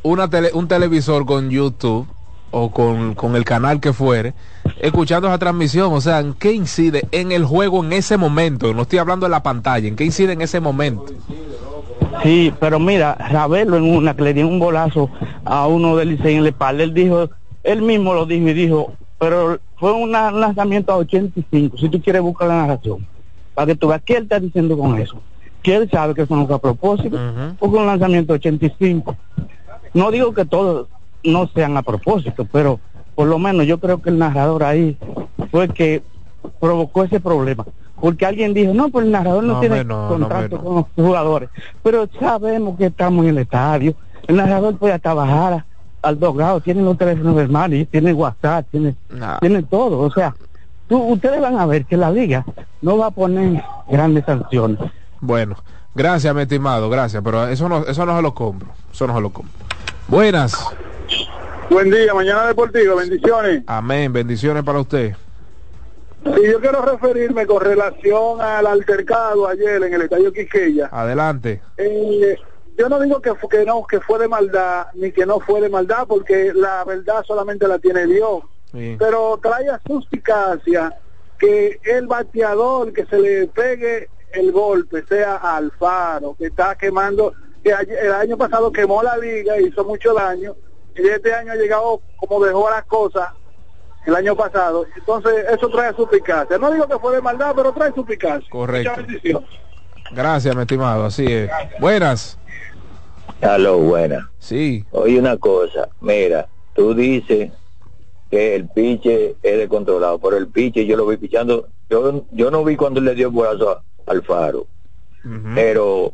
una 0.03 0.29
tele- 0.29 0.51
un 0.55 0.69
televisor 0.69 1.27
con 1.27 1.51
YouTube 1.51 2.07
o 2.51 2.71
con, 2.71 3.15
con 3.15 3.35
el 3.35 3.45
canal 3.45 3.81
que 3.81 3.93
fuere, 3.93 4.33
escuchando 4.81 5.27
esa 5.29 5.39
transmisión, 5.39 5.93
o 5.93 6.01
sea, 6.01 6.21
¿en 6.21 6.35
qué 6.35 6.53
incide 6.53 7.05
en 7.11 7.33
el 7.33 7.45
juego 7.45 7.83
en 7.85 7.93
ese 7.93 8.17
momento? 8.17 8.73
No 8.73 8.83
estoy 8.83 9.01
hablando 9.01 9.27
de 9.27 9.31
la 9.31 9.43
pantalla, 9.43 9.89
¿en 9.89 9.97
qué 9.97 10.05
incide 10.05 10.33
en 10.35 10.41
ese 10.41 10.61
momento? 10.61 11.07
Sí, 12.25 12.55
pero 12.59 12.81
mira, 12.81 13.15
Ravelo 13.15 13.77
en 13.77 13.85
una 13.85 14.17
que 14.17 14.23
le 14.23 14.33
dio 14.33 14.49
un 14.49 14.59
bolazo 14.59 15.11
a 15.45 15.67
uno 15.67 15.95
del 15.95 16.09
Licey 16.09 16.37
en 16.37 16.43
la 16.43 16.49
espalda, 16.49 16.83
él 16.83 16.95
dijo, 16.95 17.29
él 17.63 17.83
mismo 17.83 18.15
lo 18.15 18.25
dijo 18.25 18.49
y 18.49 18.55
dijo, 18.55 18.95
pero 19.19 19.59
fue 19.77 19.93
un 19.93 20.11
lanzamiento 20.11 20.93
a 20.93 20.97
85, 20.97 21.77
si 21.77 21.89
tú 21.91 22.01
quieres 22.01 22.23
buscar 22.23 22.49
la 22.49 22.67
narración, 22.67 23.07
para 23.53 23.67
que 23.67 23.75
tú 23.75 23.89
veas 23.89 24.01
qué 24.03 24.17
él 24.17 24.23
está 24.23 24.41
diciendo 24.41 24.79
con 24.79 24.99
eso, 24.99 25.21
que 25.63 25.75
él 25.75 25.91
sabe 25.91 26.15
que 26.15 26.23
eso 26.23 26.35
no 26.35 26.47
fue 26.47 26.57
a 26.57 26.61
propósito, 26.61 27.19
fue 27.59 27.69
un 27.69 27.87
lanzamiento 27.87 28.33
a 28.33 28.37
85. 28.37 29.17
No 29.93 30.11
digo 30.11 30.33
que 30.33 30.47
todos 30.47 30.89
no 31.23 31.47
sean 31.49 31.77
a 31.77 31.83
propósito, 31.83 32.47
pero 32.51 32.81
por 33.15 33.29
lo 33.29 33.39
menos 33.39 33.67
yo 33.67 33.79
creo 33.79 34.01
que 34.01 34.09
el 34.09 34.19
narrador 34.19 34.65
ahí 34.65 34.97
fue 35.51 35.69
que 35.69 36.03
provocó 36.59 37.05
ese 37.05 37.21
problema. 37.21 37.67
Porque 38.05 38.27
alguien 38.27 38.53
dijo, 38.53 38.75
no, 38.75 38.91
pues 38.91 39.07
el 39.07 39.13
narrador 39.13 39.43
no, 39.45 39.55
No, 39.55 39.61
tiene 39.61 39.83
no, 39.83 40.09
contrato 40.09 40.57
no, 40.59 40.63
con 40.63 40.75
los 40.75 40.85
jugadores. 40.95 41.49
Pero 41.83 42.07
sabemos 42.21 42.77
que 42.77 42.85
estamos 42.87 43.25
en 43.25 43.31
el 43.31 43.39
estadio. 43.39 43.95
El 44.27 44.37
narrador 44.37 44.77
puede 44.77 44.93
hasta 44.93 45.15
bajar 45.15 45.53
a- 45.55 45.67
al 46.03 46.21
dos 46.21 46.37
grados, 46.37 46.63
tiene 46.63 46.83
los 46.83 46.99
teléfonos 46.99 47.35
del 47.37 47.49
Mani, 47.49 47.87
tiene 47.87 48.13
WhatsApp, 48.13 48.67
tiene, 48.71 48.95
tiene 49.41 49.63
todo. 49.63 50.01
O 50.01 50.11
sea, 50.11 50.35
tú, 50.87 50.99
ustedes 50.99 51.41
van 51.41 51.59
a 51.59 51.65
ver 51.65 51.87
que 51.87 51.97
la 51.97 52.11
liga 52.11 52.45
no 52.83 52.99
va 52.99 53.07
a 53.07 53.11
poner 53.11 53.63
grandes 53.89 54.23
sanciones. 54.27 54.79
Bueno, 55.21 55.57
gracias, 55.95 56.35
mi 56.35 56.43
estimado, 56.43 56.91
gracias, 56.91 57.23
pero 57.25 57.49
eso 57.49 57.71
no, 57.71 57.87
eso 57.87 58.05
no 58.05 58.15
se 58.17 58.21
lo 58.21 58.35
compro, 58.35 58.69
eso 58.93 59.07
no 59.07 59.15
se 59.15 59.21
lo 59.23 59.31
compro. 59.31 59.55
Buenas. 60.09 60.55
Buen 61.71 61.91
día, 61.91 62.13
mañana 62.13 62.45
deportiva, 62.49 62.97
bendiciones. 62.97 63.63
Amén, 63.67 64.13
bendiciones 64.13 64.63
para 64.63 64.81
usted. 64.81 65.17
Y 66.25 66.51
yo 66.51 66.61
quiero 66.61 66.83
referirme 66.83 67.47
con 67.47 67.61
relación 67.63 68.41
al 68.41 68.67
altercado 68.67 69.47
ayer 69.47 69.83
en 69.83 69.95
el 69.95 70.03
estadio 70.03 70.33
Quiqueya. 70.33 70.89
Adelante. 70.91 71.61
Eh, 71.77 72.37
yo 72.79 72.89
no 72.89 72.99
digo 73.01 73.21
que, 73.21 73.33
que 73.51 73.65
no 73.65 73.87
que 73.87 74.01
fue 74.01 74.19
de 74.19 74.29
maldad 74.29 74.87
ni 74.95 75.13
que 75.13 75.27
no 75.27 75.41
fue 75.41 75.61
de 75.61 75.69
maldad 75.69 76.07
porque 76.09 76.53
la 76.55 76.85
verdad 76.85 77.23
solamente 77.27 77.69
la 77.69 77.79
tiene 77.79 78.07
Dios. 78.07 78.43
Sí. 78.73 78.97
Pero 78.99 79.39
trae 79.43 79.69
a 79.69 79.81
suspicacia 79.87 80.97
que 81.39 81.79
el 81.85 82.07
bateador 82.07 82.93
que 82.93 83.05
se 83.07 83.19
le 83.19 83.47
pegue 83.49 84.09
el 84.33 84.51
golpe 84.51 85.05
sea 85.07 85.37
Alfaro, 85.37 86.35
que 86.37 86.47
está 86.47 86.75
quemando, 86.75 87.35
que 87.63 87.71
el 87.71 88.13
año 88.13 88.37
pasado 88.37 88.73
quemó 88.73 89.03
la 89.03 89.17
liga, 89.17 89.61
hizo 89.61 89.85
mucho 89.85 90.13
daño, 90.13 90.57
y 90.97 91.07
este 91.07 91.33
año 91.33 91.53
ha 91.53 91.57
llegado 91.57 92.01
como 92.17 92.45
dejó 92.45 92.69
las 92.69 92.85
cosas 92.85 93.29
el 94.07 94.15
año 94.15 94.37
pasado. 94.37 94.87
Entonces 94.97 95.45
eso 95.51 95.69
trae 95.69 95.95
suspicacia. 95.95 96.59
No 96.59 96.71
digo 96.71 96.87
que 96.87 96.99
fue 96.99 97.15
de 97.17 97.23
maldad, 97.23 97.53
pero 97.57 97.73
trae 97.73 97.93
suspicacia. 97.93 98.47
Correcto. 98.51 98.91
Muchas 98.91 99.07
bendiciones. 99.07 99.49
Gracias, 100.11 100.55
mi 100.55 100.61
estimado, 100.63 101.05
así 101.05 101.25
es. 101.27 101.51
Buenas. 101.81 102.39
Aló, 103.41 103.79
buena. 103.79 104.31
Sí. 104.39 104.85
Oye, 104.93 105.19
una 105.19 105.37
cosa, 105.37 105.89
mira, 106.01 106.49
tú 106.75 106.95
dices 106.95 107.51
que 108.31 108.55
el 108.55 108.69
piche 108.69 109.37
es 109.43 109.59
descontrolado, 109.59 110.19
pero 110.19 110.37
el 110.37 110.49
piche 110.49 110.87
yo 110.87 110.97
lo 110.97 111.07
vi 111.07 111.17
pichando, 111.17 111.69
yo, 111.89 112.25
yo 112.33 112.51
no 112.51 112.65
vi 112.65 112.77
cuando 112.77 113.01
él 113.01 113.07
le 113.07 113.15
dio 113.15 113.29
el 113.29 113.35
brazo 113.35 113.83
al 114.07 114.23
faro, 114.23 114.67
pero 115.55 116.13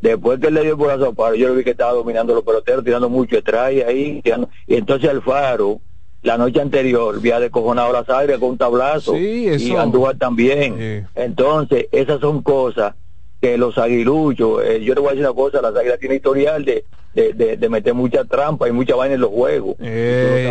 después 0.00 0.38
que 0.40 0.48
él 0.48 0.54
le 0.54 0.62
dio 0.62 0.70
el 0.72 0.76
brazo 0.76 1.08
al 1.08 1.14
faro, 1.14 1.34
yo 1.34 1.48
lo 1.48 1.54
vi 1.54 1.64
que 1.64 1.70
estaba 1.70 1.92
dominando 1.92 2.34
los 2.34 2.44
peloteros, 2.44 2.84
tirando 2.84 3.08
mucho 3.08 3.36
strike 3.38 3.86
ahí, 3.86 4.20
tirando- 4.22 4.48
y 4.66 4.76
entonces 4.76 5.08
al 5.10 5.22
faro, 5.22 5.80
la 6.22 6.36
noche 6.36 6.60
anterior, 6.60 7.16
había 7.16 7.40
descojonado 7.40 7.92
las 7.92 8.08
áreas 8.10 8.38
con 8.38 8.50
un 8.50 8.58
tablazo, 8.58 9.14
Sí, 9.14 9.48
y. 9.72 9.76
Andújar 9.76 10.16
también. 10.18 10.74
Entonces, 11.14 11.86
esas 11.92 12.20
son 12.20 12.42
cosas 12.42 12.94
que 13.40 13.56
los 13.56 13.78
aguiluchos, 13.78 14.62
eh, 14.64 14.82
yo 14.84 14.92
te 14.94 15.00
voy 15.00 15.08
a 15.08 15.12
decir 15.12 15.24
una 15.26 15.34
cosa, 15.34 15.62
las 15.62 15.74
águilas 15.74 15.98
tienen 15.98 16.16
historial 16.16 16.62
de, 16.64 16.84
de, 17.14 17.32
de, 17.32 17.56
de 17.56 17.68
meter 17.70 17.94
mucha 17.94 18.24
trampa 18.24 18.68
y 18.68 18.72
mucha 18.72 18.94
vaina 18.94 19.14
en 19.14 19.20
los 19.22 19.30
juegos. 19.30 19.76
Ey, 19.78 20.46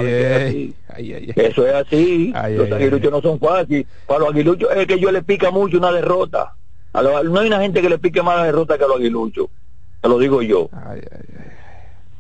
ey. 0.54 0.76
Eso 1.36 1.68
es 1.68 1.74
así, 1.76 2.32
los 2.58 2.72
aguiluchos 2.72 3.12
no 3.12 3.22
son 3.22 3.40
fáciles. 3.40 3.86
Para 4.08 4.22
los 4.22 4.30
aguiluchos 4.30 4.70
es 4.76 4.88
que 4.88 5.00
yo 5.00 5.12
le 5.12 5.22
pica 5.22 5.52
mucho 5.52 5.78
una 5.78 5.91
derrota. 5.91 6.56
A 6.94 7.02
los- 7.04 7.26
no 7.26 7.40
hay 7.40 7.48
una 7.48 7.62
gente 7.62 7.80
que 7.84 7.90
le 7.90 8.00
pique 8.00 8.24
más 8.24 8.38
la 8.38 8.46
derrota 8.46 8.76
que 8.78 8.84
a 8.86 8.88
los 8.88 8.98
aguiluchos. 8.98 9.48
Te 10.02 10.10
lo 10.10 10.18
digo 10.18 10.41
yo. 10.41 10.70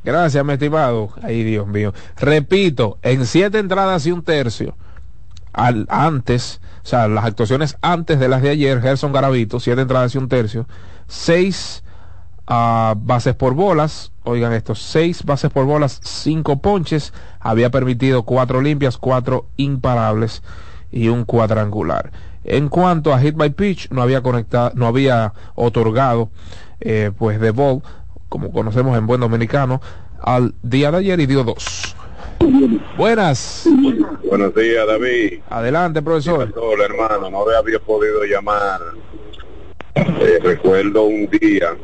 Gracias, 0.03 0.43
mi 0.45 0.53
estimado. 0.53 1.09
Ay, 1.21 1.43
Dios 1.43 1.67
mío. 1.67 1.93
Repito, 2.17 2.97
en 3.01 3.25
siete 3.25 3.59
entradas 3.59 4.05
y 4.05 4.11
un 4.11 4.23
tercio, 4.23 4.75
al, 5.53 5.85
antes, 5.89 6.61
o 6.83 6.87
sea, 6.87 7.07
las 7.07 7.25
actuaciones 7.25 7.77
antes 7.81 8.19
de 8.19 8.29
las 8.29 8.41
de 8.41 8.49
ayer, 8.49 8.81
Gerson 8.81 9.11
Garavito, 9.11 9.59
siete 9.59 9.81
entradas 9.81 10.15
y 10.15 10.17
un 10.17 10.29
tercio, 10.29 10.67
seis 11.07 11.83
ah, 12.47 12.93
bases 12.97 13.35
por 13.35 13.53
bolas, 13.55 14.11
oigan 14.23 14.53
esto, 14.53 14.73
seis 14.75 15.23
bases 15.23 15.51
por 15.51 15.65
bolas, 15.65 15.99
cinco 16.03 16.61
ponches, 16.61 17.13
había 17.39 17.69
permitido 17.69 18.23
cuatro 18.23 18.61
limpias, 18.61 18.97
cuatro 18.97 19.47
imparables 19.57 20.43
y 20.91 21.09
un 21.09 21.25
cuadrangular. 21.25 22.11
En 22.43 22.69
cuanto 22.69 23.13
a 23.13 23.19
hit 23.19 23.35
by 23.35 23.49
pitch, 23.49 23.89
no 23.91 24.01
había 24.01 24.21
conectado, 24.21 24.71
no 24.75 24.87
había 24.87 25.33
otorgado, 25.55 26.29
eh, 26.79 27.11
pues 27.17 27.39
de 27.39 27.51
ball, 27.51 27.83
como 28.29 28.51
conocemos 28.51 28.97
en 28.97 29.07
buen 29.07 29.19
dominicano, 29.19 29.81
al 30.21 30.53
día 30.61 30.91
de 30.91 30.97
ayer 30.99 31.19
y 31.19 31.25
dio 31.25 31.43
dos. 31.43 31.95
Buenas. 32.97 33.67
Buenos 34.29 34.55
días, 34.55 34.87
David. 34.87 35.39
Adelante, 35.49 36.01
profesor. 36.01 36.53
Hola, 36.55 36.85
hermano. 36.85 37.29
No 37.29 37.45
había 37.57 37.79
podido 37.79 38.23
llamar. 38.23 38.79
Eh, 39.95 40.39
recuerdo 40.41 41.03
un 41.03 41.27
día 41.29 41.75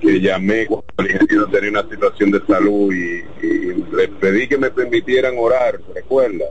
que 0.00 0.20
llamé 0.20 0.66
cuando 0.66 0.86
el 0.98 1.10
ingeniero 1.10 1.46
tenía 1.48 1.70
una 1.70 1.88
situación 1.88 2.30
de 2.30 2.40
salud 2.46 2.92
y, 2.92 3.24
y 3.44 3.84
le 3.96 4.08
pedí 4.08 4.46
que 4.46 4.58
me 4.58 4.70
permitieran 4.70 5.34
orar, 5.38 5.80
¿recuerda? 5.94 6.44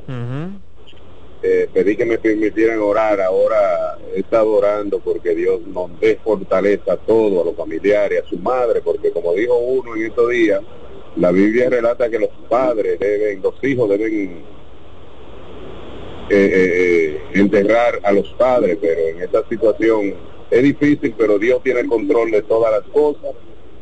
Eh, 1.45 1.67
pedí 1.73 1.97
que 1.97 2.05
me 2.05 2.17
permitieran 2.17 2.79
orar, 2.79 3.19
ahora 3.19 3.97
he 4.15 4.21
estado 4.21 4.49
orando 4.53 4.99
porque 4.99 5.35
Dios 5.35 5.59
nos 5.67 5.99
dé 5.99 6.17
fortaleza 6.23 6.93
a 6.93 6.97
todos, 6.97 7.41
a 7.41 7.45
los 7.45 7.57
familiares, 7.57 8.23
a 8.23 8.29
su 8.29 8.37
madre, 8.37 8.81
porque 8.81 9.11
como 9.11 9.33
dijo 9.33 9.57
uno 9.57 9.95
en 9.97 10.05
estos 10.05 10.29
días, 10.29 10.61
la 11.17 11.31
Biblia 11.31 11.69
relata 11.69 12.09
que 12.09 12.19
los 12.19 12.29
padres 12.49 12.97
deben, 12.97 13.41
los 13.41 13.55
hijos 13.61 13.89
deben 13.89 14.43
eh, 16.29 16.35
eh, 16.35 16.51
eh, 16.55 17.21
enterrar 17.33 17.99
a 18.03 18.11
los 18.13 18.27
padres, 18.37 18.77
pero 18.79 19.01
en 19.09 19.21
esta 19.21 19.47
situación 19.49 20.13
es 20.49 20.63
difícil, 20.63 21.13
pero 21.17 21.37
Dios 21.37 21.61
tiene 21.61 21.81
el 21.81 21.87
control 21.87 22.31
de 22.31 22.41
todas 22.43 22.71
las 22.71 22.89
cosas 22.91 23.31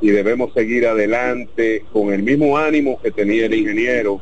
y 0.01 0.09
debemos 0.09 0.51
seguir 0.53 0.87
adelante 0.87 1.85
con 1.93 2.11
el 2.11 2.23
mismo 2.23 2.57
ánimo 2.57 2.99
que 3.01 3.11
tenía 3.11 3.45
el 3.45 3.53
ingeniero, 3.53 4.19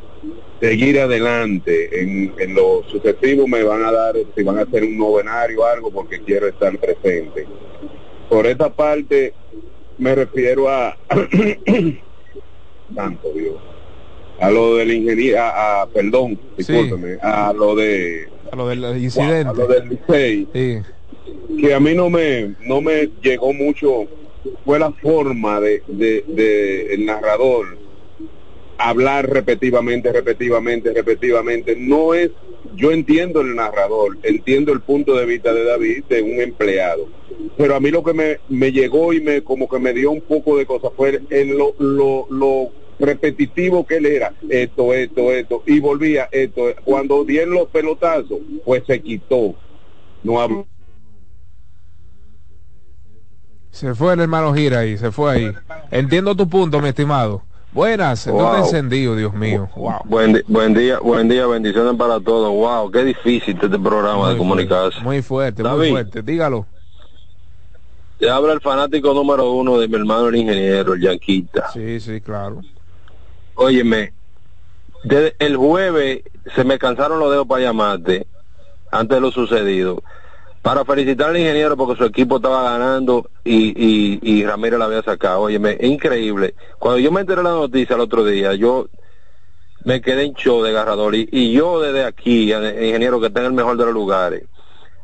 seguir 0.60 1.00
adelante. 1.00 2.02
En, 2.02 2.34
en 2.38 2.54
lo 2.54 2.84
sucesivo 2.90 3.48
me 3.48 3.64
van 3.64 3.84
a 3.84 3.92
dar, 3.92 4.16
si 4.36 4.44
van 4.44 4.58
a 4.60 4.62
hacer 4.64 4.84
un 4.84 4.98
novenario 4.98 5.62
o 5.62 5.66
algo, 5.66 5.92
porque 5.92 6.22
quiero 6.22 6.48
estar 6.48 6.78
presente. 6.78 7.46
Por 8.30 8.46
esta 8.48 8.74
parte 8.74 9.34
me 9.98 10.16
refiero 10.16 10.70
a, 10.70 10.98
santo 12.96 13.32
Dios, 13.34 13.56
a 14.40 14.50
lo 14.50 14.76
del 14.76 14.92
ingeniero, 14.94 15.40
a, 15.42 15.82
a- 15.82 15.88
perdón, 15.88 16.40
discúlpeme, 16.58 17.18
a 17.22 17.54
lo 17.54 17.76
de 17.76 18.30
A 18.52 18.56
lo 18.56 18.68
del 18.68 19.04
incidente. 19.04 19.50
a 19.50 19.54
lo 19.54 19.68
del 19.68 19.90
Licey, 19.90 20.48
que 21.60 21.74
a 21.74 21.80
mí 21.80 21.94
no 21.96 22.10
me 22.10 22.56
no 22.66 22.82
me 22.82 23.10
llegó 23.22 23.54
mucho 23.54 24.08
fue 24.66 24.80
la 24.80 24.92
forma 24.92 25.60
de, 25.60 25.84
de, 25.88 26.24
de 26.28 26.94
el 26.94 27.06
narrador 27.06 27.78
hablar 28.80 29.30
repetitivamente, 29.30 30.12
repetitivamente, 30.12 30.94
repetitivamente. 30.94 31.76
No 31.76 32.14
es, 32.14 32.32
yo 32.76 32.92
entiendo 32.92 33.42
el 33.42 33.56
narrador, 33.56 34.18
entiendo 34.24 34.72
el 34.72 34.80
punto 34.82 35.16
de 35.16 35.26
vista 35.26 35.54
de 35.54 35.66
David, 35.66 36.06
de 36.10 36.22
un 36.22 36.42
empleado. 36.42 37.08
Pero 37.58 37.76
a 37.76 37.80
mí 37.80 37.92
lo 37.92 38.04
que 38.04 38.14
me, 38.14 38.40
me 38.48 38.72
llegó 38.72 39.14
y 39.14 39.22
me 39.22 39.44
como 39.44 39.68
que 39.68 39.80
me 39.80 39.94
dio 39.94 40.12
un 40.12 40.22
poco 40.22 40.58
de 40.58 40.66
cosas 40.66 40.92
fue 40.96 41.22
en 41.30 41.58
lo, 41.58 41.76
lo, 41.78 42.26
lo 42.30 42.70
repetitivo 43.00 43.86
que 43.86 43.98
él 43.98 44.06
era, 44.06 44.34
esto, 44.50 44.94
esto, 44.94 45.32
esto, 45.32 45.64
y 45.66 45.80
volvía 45.80 46.30
esto. 46.32 46.74
Cuando 46.84 47.26
dieron 47.26 47.56
los 47.56 47.68
pelotazos, 47.68 48.40
pues 48.66 48.84
se 48.88 49.02
quitó. 49.02 49.56
No 50.24 50.40
habló. 50.40 50.68
Se 53.72 53.94
fue 53.94 54.14
el 54.14 54.22
hermano 54.22 54.54
Gira 54.54 54.80
ahí, 54.80 54.98
se 54.98 55.12
fue 55.12 55.32
ahí. 55.32 55.52
Entiendo 55.92 56.36
tu 56.36 56.50
punto, 56.50 56.82
mi 56.82 56.90
estimado. 56.90 57.44
Buenas, 57.72 58.26
no 58.26 58.52
te 58.52 58.58
encendido, 58.58 59.16
Dios 59.16 59.34
mío. 59.34 59.70
Wow. 59.76 60.02
Buen, 60.06 60.44
buen 60.48 60.74
día, 60.74 61.00
buen 61.00 61.30
día, 61.30 61.46
bendiciones 61.46 61.96
para 61.98 62.20
todos. 62.20 62.52
Wow, 62.52 62.90
qué 62.90 63.04
difícil 63.04 63.58
este 63.62 63.78
programa 63.78 64.32
de 64.32 64.38
comunicarse. 64.38 65.00
Muy 65.02 65.22
fuerte, 65.22 65.64
muy 65.64 65.90
fuerte. 65.90 66.24
Dígalo. 66.24 66.66
Te 68.18 68.30
habla 68.30 68.54
el 68.54 68.60
fanático 68.60 69.14
número 69.14 69.52
uno 69.52 69.80
de 69.80 69.88
mi 69.88 69.96
hermano 69.96 70.28
el 70.28 70.36
ingeniero, 70.36 70.94
el 70.94 71.02
Yanquita. 71.02 71.70
Sí, 71.72 72.00
sí, 72.00 72.20
claro. 72.20 72.62
Óyeme, 73.56 74.14
desde 75.04 75.36
el 75.40 75.56
jueves 75.56 76.24
se 76.56 76.64
me 76.64 76.80
cansaron 76.80 77.20
los 77.20 77.32
dedos 77.32 77.48
para 77.48 77.62
llamarte 77.62 78.26
antes 78.92 79.16
de 79.16 79.22
lo 79.22 79.32
sucedido. 79.32 80.02
Para 80.62 80.84
felicitar 80.84 81.30
al 81.30 81.38
ingeniero 81.38 81.78
porque 81.78 81.98
su 81.98 82.04
equipo 82.06 82.36
estaba 82.38 82.64
ganando 82.64 83.30
y, 83.44 83.70
y, 83.76 84.20
y 84.22 84.46
Ramírez 84.46 84.78
la 84.78 84.86
había 84.86 85.02
sacado. 85.02 85.42
Óyeme, 85.42 85.78
es 85.80 85.90
increíble. 85.90 86.54
Cuando 86.78 87.00
yo 87.00 87.12
me 87.12 87.22
enteré 87.22 87.38
de 87.38 87.44
la 87.44 87.52
noticia 87.52 87.96
el 87.96 88.02
otro 88.02 88.26
día, 88.26 88.54
yo 88.56 88.88
me 89.86 90.02
quedé 90.02 90.24
en 90.26 90.34
show 90.34 90.62
de 90.62 90.72
agarrador 90.72 91.16
y, 91.16 91.30
y 91.32 91.54
yo 91.54 91.80
desde 91.80 92.04
aquí, 92.04 92.52
el 92.52 92.84
ingeniero 92.84 93.20
que 93.22 93.28
está 93.28 93.40
en 93.40 93.48
el 93.48 93.54
mejor 93.54 93.78
de 93.78 93.86
los 93.86 93.94
lugares, 93.94 94.44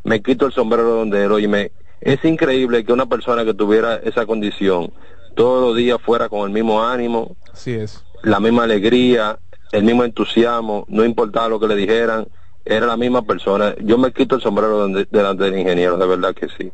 me 0.04 0.22
quito 0.22 0.46
el 0.46 0.52
sombrero 0.52 0.90
donde 0.90 1.24
él, 1.24 1.32
óyeme, 1.32 1.72
es 2.02 2.24
increíble 2.26 2.84
que 2.84 2.92
una 2.94 3.06
persona 3.06 3.46
que 3.46 3.54
tuviera 3.54 3.96
esa 3.96 4.26
condición 4.26 4.92
todos 5.36 5.66
los 5.70 5.76
días 5.78 5.98
fuera 6.02 6.28
con 6.30 6.46
el 6.48 6.54
mismo 6.54 6.84
ánimo, 6.84 7.36
Así 7.52 7.72
es. 7.72 8.04
la 8.24 8.40
misma 8.42 8.64
alegría, 8.66 9.40
el 9.72 9.84
mismo 9.84 10.04
entusiasmo, 10.04 10.86
no 10.90 11.06
importaba 11.06 11.48
lo 11.48 11.60
que 11.60 11.68
le 11.68 11.76
dijeran, 11.76 12.28
era 12.66 12.88
la 12.88 12.98
misma 12.98 13.22
persona. 13.22 13.76
Yo 13.80 13.98
me 13.98 14.12
quito 14.12 14.36
el 14.36 14.42
sombrero 14.42 14.88
delante 14.88 15.44
del 15.44 15.60
ingeniero, 15.60 15.98
de 15.98 16.08
verdad 16.08 16.34
que 16.34 16.48
sí. 16.50 16.72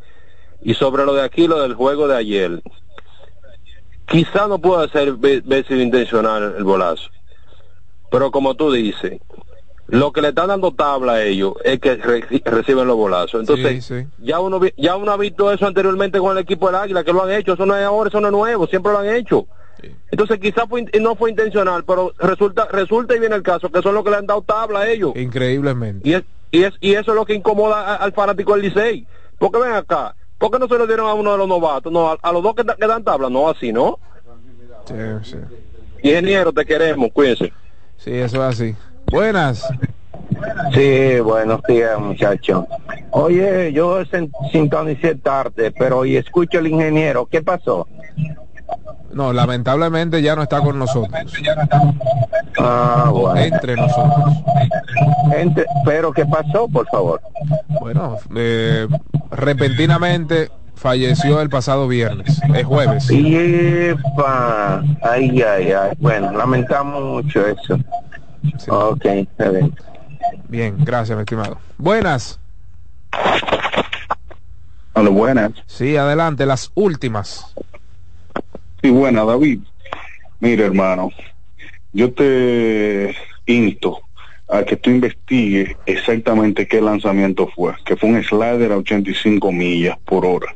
Y 0.61 0.73
sobre 0.73 1.05
lo 1.05 1.13
de 1.13 1.23
aquí, 1.23 1.47
lo 1.47 1.61
del 1.61 1.73
juego 1.73 2.07
de 2.07 2.15
ayer, 2.15 2.61
quizá 4.07 4.47
no 4.47 4.59
pueda 4.59 4.87
ser 4.89 5.15
sido 5.67 5.81
intencional 5.81 6.55
el 6.57 6.63
bolazo, 6.63 7.09
pero 8.09 8.31
como 8.31 8.55
tú 8.55 8.71
dices, 8.71 9.19
lo 9.87 10.13
que 10.13 10.21
le 10.21 10.29
están 10.29 10.47
dando 10.47 10.71
tabla 10.71 11.13
a 11.13 11.23
ellos 11.23 11.53
es 11.65 11.79
que 11.79 11.95
reciben 11.95 12.87
los 12.87 12.95
bolazos. 12.95 13.41
Entonces, 13.41 14.05
ya 14.19 14.39
uno 14.39 14.61
ya 14.77 14.95
uno 14.95 15.11
ha 15.11 15.17
visto 15.17 15.51
eso 15.51 15.67
anteriormente 15.67 16.19
con 16.19 16.37
el 16.37 16.43
equipo 16.43 16.67
del 16.67 16.75
Águila, 16.77 17.03
que 17.03 17.11
lo 17.11 17.23
han 17.23 17.31
hecho, 17.31 17.53
eso 17.53 17.65
no 17.65 17.75
es 17.75 17.83
ahora, 17.83 18.07
eso 18.07 18.21
no 18.21 18.27
es 18.27 18.33
nuevo, 18.33 18.67
siempre 18.67 18.93
lo 18.93 18.99
han 18.99 19.09
hecho. 19.09 19.47
Entonces 20.11 20.39
quizás 20.39 20.65
no 20.99 21.15
fue 21.15 21.29
intencional, 21.29 21.83
pero 21.85 22.13
resulta 22.19 22.67
resulta 22.71 23.15
y 23.15 23.19
viene 23.19 23.35
el 23.35 23.43
caso 23.43 23.69
que 23.69 23.81
son 23.81 23.95
los 23.95 24.03
que 24.03 24.11
le 24.11 24.17
han 24.17 24.27
dado 24.27 24.41
tabla 24.41 24.81
a 24.81 24.89
ellos. 24.89 25.13
Increíblemente. 25.15 26.07
Y, 26.07 26.13
es, 26.13 26.23
y, 26.51 26.63
es, 26.63 26.73
y 26.79 26.93
eso 26.93 27.11
es 27.11 27.15
lo 27.15 27.25
que 27.25 27.33
incomoda 27.33 27.95
al 27.95 28.13
fanático 28.13 28.53
del 28.53 28.63
Licey. 28.63 29.07
Porque 29.37 29.59
ven 29.59 29.73
acá, 29.73 30.15
¿por 30.37 30.51
qué 30.51 30.59
no 30.59 30.67
se 30.67 30.77
lo 30.77 30.85
dieron 30.85 31.07
a 31.07 31.13
uno 31.13 31.31
de 31.31 31.37
los 31.37 31.47
novatos? 31.47 31.91
No, 31.91 32.15
a, 32.21 32.31
los 32.31 32.43
dos 32.43 32.55
que, 32.55 32.63
dan 32.63 33.03
tabla, 33.03 33.29
no 33.29 33.49
así, 33.49 33.71
¿no? 33.71 33.99
Sí, 34.85 34.93
sí. 35.23 35.37
Ingeniero, 36.03 36.51
te 36.51 36.65
queremos, 36.65 37.11
cuídense. 37.11 37.51
Sí, 37.97 38.11
eso 38.11 38.37
es 38.37 38.59
así. 38.59 38.75
Buenas. 39.11 39.67
Sí, 40.73 41.19
buenos 41.19 41.61
días, 41.67 41.99
muchachos. 41.99 42.65
Oye, 43.11 43.73
yo 43.73 44.03
sintonicé 44.51 45.15
tarde, 45.15 45.71
pero 45.71 45.99
hoy 45.99 46.15
escucho 46.15 46.59
al 46.59 46.67
ingeniero. 46.67 47.25
¿Qué 47.25 47.41
pasó? 47.41 47.87
No, 49.13 49.33
lamentablemente 49.33 50.21
ya 50.21 50.35
no 50.35 50.43
está 50.43 50.61
con 50.61 50.79
nosotros. 50.79 51.11
Ah, 52.59 53.09
bueno. 53.11 53.39
Entre 53.39 53.75
nosotros. 53.75 54.33
Entre, 55.35 55.65
pero 55.85 56.11
¿qué 56.13 56.25
pasó, 56.25 56.67
por 56.67 56.87
favor? 56.87 57.21
Bueno, 57.79 58.17
eh, 58.35 58.87
repentinamente 59.31 60.49
falleció 60.75 61.41
el 61.41 61.49
pasado 61.49 61.87
viernes, 61.87 62.41
es 62.55 62.65
jueves. 62.65 63.07
Yepa. 63.07 64.83
Ay, 65.01 65.41
ay, 65.41 65.71
ay. 65.71 65.91
Bueno, 65.99 66.31
lamentamos 66.31 67.03
mucho 67.03 67.45
eso. 67.47 67.77
Ok, 68.67 69.05
bien. 69.37 69.75
Bien, 70.47 70.75
gracias, 70.79 71.15
mi 71.15 71.21
estimado. 71.21 71.57
Buenas. 71.77 72.39
Hola, 74.93 75.09
buenas. 75.09 75.51
Sí, 75.67 75.95
adelante, 75.95 76.45
las 76.45 76.71
últimas. 76.75 77.53
Sí, 78.81 78.89
buena, 78.89 79.23
David. 79.23 79.59
Mira, 80.39 80.65
hermano, 80.65 81.11
yo 81.93 82.11
te 82.13 83.15
insto 83.45 84.01
a 84.49 84.63
que 84.63 84.75
tú 84.75 84.89
investigues 84.89 85.75
exactamente 85.85 86.67
qué 86.67 86.81
lanzamiento 86.81 87.47
fue, 87.55 87.73
que 87.85 87.95
fue 87.95 88.09
un 88.09 88.23
slider 88.23 88.71
a 88.71 88.77
85 88.77 89.51
millas 89.51 89.97
por 89.99 90.25
hora. 90.25 90.55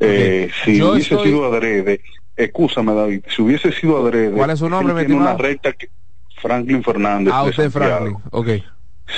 Eh, 0.00 0.50
si 0.64 0.82
hubiese 0.82 1.22
sido 1.22 1.44
adrede, 1.44 2.00
escúchame 2.34 2.94
David, 2.94 3.20
si 3.28 3.42
hubiese 3.42 3.70
sido 3.72 3.98
adrede, 3.98 4.32
¿cuál 4.32 4.50
es 4.50 4.58
su 4.58 4.68
nombre? 4.68 4.94
Tiene 5.04 5.20
una 5.20 5.36
recta 5.36 5.72
que, 5.72 5.90
Franklin 6.40 6.82
Fernández. 6.82 7.32
Ah, 7.36 7.44
usted 7.44 7.70
Franklin, 7.70 8.16
ok. 8.30 8.48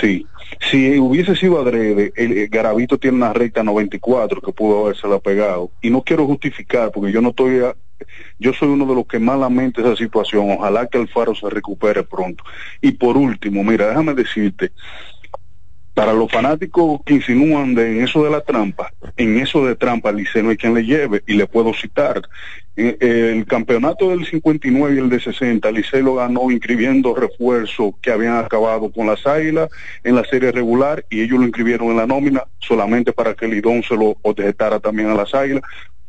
Sí, 0.00 0.26
si 0.70 0.98
hubiese 0.98 1.36
sido 1.36 1.60
adrede, 1.60 2.12
el, 2.16 2.48
Garavito 2.48 2.98
tiene 2.98 3.16
una 3.18 3.32
recta 3.32 3.62
94 3.62 4.40
que 4.40 4.52
pudo 4.52 4.84
habérsela 4.84 5.18
pegado. 5.18 5.70
Y 5.80 5.90
no 5.90 6.02
quiero 6.02 6.26
justificar, 6.26 6.90
porque 6.90 7.12
yo 7.12 7.20
no 7.20 7.30
estoy, 7.30 7.60
yo 8.38 8.52
soy 8.52 8.68
uno 8.68 8.86
de 8.86 8.94
los 8.94 9.06
que 9.06 9.18
más 9.18 9.38
lamenta 9.38 9.80
esa 9.80 9.96
situación. 9.96 10.50
Ojalá 10.50 10.86
que 10.86 10.98
el 10.98 11.08
faro 11.08 11.34
se 11.34 11.48
recupere 11.48 12.02
pronto. 12.02 12.44
Y 12.80 12.92
por 12.92 13.16
último, 13.16 13.62
mira, 13.64 13.88
déjame 13.88 14.14
decirte, 14.14 14.72
para 15.94 16.14
los 16.14 16.30
fanáticos 16.30 17.00
que 17.04 17.14
insinúan 17.14 17.74
de, 17.74 17.98
en 17.98 18.04
eso 18.04 18.24
de 18.24 18.30
la 18.30 18.40
trampa, 18.40 18.92
en 19.16 19.38
eso 19.38 19.66
de 19.66 19.76
trampa, 19.76 20.10
Liceo 20.10 20.42
no 20.42 20.50
hay 20.50 20.56
quien 20.56 20.74
le 20.74 20.84
lleve, 20.84 21.22
y 21.26 21.34
le 21.34 21.46
puedo 21.46 21.74
citar. 21.74 22.22
Eh, 22.74 22.96
el 23.34 23.44
campeonato 23.44 24.08
del 24.08 24.24
59 24.24 24.94
y 24.94 24.98
el 24.98 25.10
de 25.10 25.20
60, 25.20 25.70
Liceo 25.70 26.00
lo 26.00 26.14
ganó 26.14 26.50
inscribiendo 26.50 27.14
refuerzos 27.14 27.92
que 28.00 28.10
habían 28.10 28.38
acabado 28.38 28.90
con 28.90 29.06
las 29.06 29.26
águilas 29.26 29.68
en 30.02 30.14
la 30.14 30.24
serie 30.24 30.50
regular, 30.50 31.04
y 31.10 31.20
ellos 31.20 31.38
lo 31.38 31.44
inscribieron 31.44 31.88
en 31.88 31.98
la 31.98 32.06
nómina 32.06 32.44
solamente 32.58 33.12
para 33.12 33.34
que 33.34 33.46
Lidón 33.46 33.82
se 33.82 33.94
lo 33.94 34.16
objetara 34.22 34.80
también 34.80 35.10
a 35.10 35.14
las 35.14 35.34
águilas. 35.34 35.62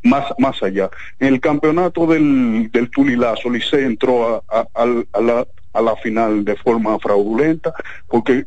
Más, 0.04 0.26
más 0.38 0.62
allá. 0.62 0.90
En 1.20 1.34
el 1.34 1.40
campeonato 1.40 2.06
del, 2.06 2.70
del 2.72 2.90
Tulilazo, 2.90 3.50
Liceo 3.50 3.80
entró 3.80 4.44
a, 4.50 4.68
a 4.74 5.22
la 5.22 5.48
a 5.74 5.82
la 5.82 5.96
final 5.98 6.46
de 6.46 6.56
forma 6.56 6.98
fraudulenta, 7.00 7.74
porque 8.08 8.46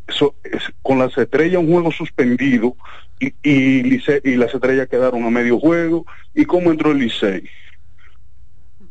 con 0.83 0.99
las 0.99 1.17
estrellas 1.19 1.61
un 1.61 1.73
juego 1.73 1.91
suspendido 1.91 2.77
y, 3.19 3.27
y, 3.43 4.01
y, 4.25 4.37
las 4.37 4.55
estrellas 4.55 4.89
quedaron 4.89 5.25
a 5.25 5.31
medio 5.31 5.59
juego. 5.59 6.07
¿Y 6.35 6.45
cómo 6.45 6.71
entró 6.71 6.93
el 6.93 6.99
Licey? 6.99 7.49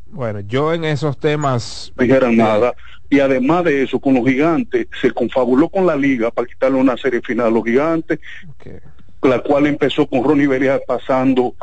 Bueno, 0.08 0.42
yo 0.42 0.74
en 0.74 0.84
esos 0.84 1.18
temas... 1.18 1.94
No 1.96 2.04
dijeron 2.04 2.36
nada. 2.36 2.74
Y 3.10 3.20
además 3.20 3.64
de 3.66 3.84
eso, 3.84 4.00
con 4.00 4.16
los 4.16 4.26
gigantes, 4.26 4.88
se 5.00 5.12
confabuló 5.12 5.70
con 5.70 5.86
la 5.86 5.96
liga 5.96 6.32
para 6.32 6.48
quitarle 6.48 6.78
una 6.78 6.98
serie 6.98 7.22
final 7.22 7.48
a 7.48 7.52
los 7.52 7.64
gigantes, 7.64 8.20
la 9.22 9.40
cual 9.40 9.68
empezó 9.68 10.08
con 10.08 10.24
Ronnie 10.24 10.48
Beria 10.48 10.82
pasando 10.86 11.54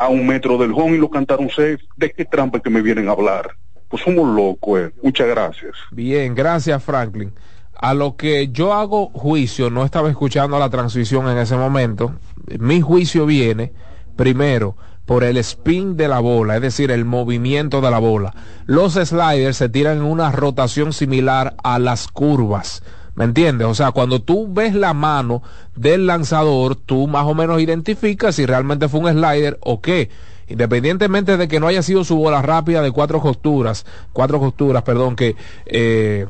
a 0.00 0.08
un 0.08 0.26
metro 0.26 0.58
del 0.58 0.72
home 0.72 0.96
y 0.96 0.98
lo 0.98 1.08
cantaron 1.08 1.48
safe. 1.48 1.78
¿De 1.96 2.10
qué 2.10 2.24
trampa 2.24 2.58
que 2.58 2.70
me 2.70 2.82
vienen 2.82 3.08
a 3.08 3.12
hablar? 3.12 3.52
pues 3.90 4.04
somos 4.04 4.34
locos. 4.34 4.80
Eh. 4.80 4.90
Muchas 5.02 5.28
gracias. 5.28 5.72
Bien, 5.90 6.34
gracias 6.34 6.82
Franklin. 6.82 7.32
A 7.76 7.92
lo 7.92 8.16
que 8.16 8.48
yo 8.48 8.72
hago 8.72 9.10
juicio, 9.10 9.68
no 9.68 9.84
estaba 9.84 10.08
escuchando 10.08 10.58
la 10.58 10.70
transmisión 10.70 11.28
en 11.28 11.38
ese 11.38 11.56
momento, 11.56 12.14
mi 12.58 12.80
juicio 12.80 13.26
viene 13.26 13.72
primero 14.16 14.76
por 15.06 15.24
el 15.24 15.38
spin 15.38 15.96
de 15.96 16.06
la 16.06 16.20
bola, 16.20 16.56
es 16.56 16.62
decir, 16.62 16.90
el 16.90 17.04
movimiento 17.04 17.80
de 17.80 17.90
la 17.90 17.98
bola. 17.98 18.34
Los 18.66 18.94
sliders 18.94 19.56
se 19.56 19.68
tiran 19.70 19.98
en 19.98 20.04
una 20.04 20.30
rotación 20.30 20.92
similar 20.92 21.56
a 21.64 21.78
las 21.78 22.06
curvas. 22.06 22.82
¿Me 23.20 23.26
entiendes? 23.26 23.66
O 23.68 23.74
sea, 23.74 23.90
cuando 23.90 24.22
tú 24.22 24.48
ves 24.50 24.74
la 24.74 24.94
mano 24.94 25.42
del 25.76 26.06
lanzador, 26.06 26.74
tú 26.74 27.06
más 27.06 27.26
o 27.26 27.34
menos 27.34 27.60
identificas 27.60 28.36
si 28.36 28.46
realmente 28.46 28.88
fue 28.88 29.00
un 29.00 29.10
slider 29.10 29.58
o 29.60 29.82
qué 29.82 30.08
independientemente 30.48 31.36
de 31.36 31.46
que 31.46 31.60
no 31.60 31.66
haya 31.66 31.82
sido 31.82 32.02
su 32.02 32.16
bola 32.16 32.40
rápida 32.40 32.80
de 32.80 32.90
cuatro 32.90 33.20
costuras, 33.20 33.84
cuatro 34.14 34.40
costuras, 34.40 34.82
perdón, 34.84 35.16
que, 35.16 35.36
eh, 35.66 36.28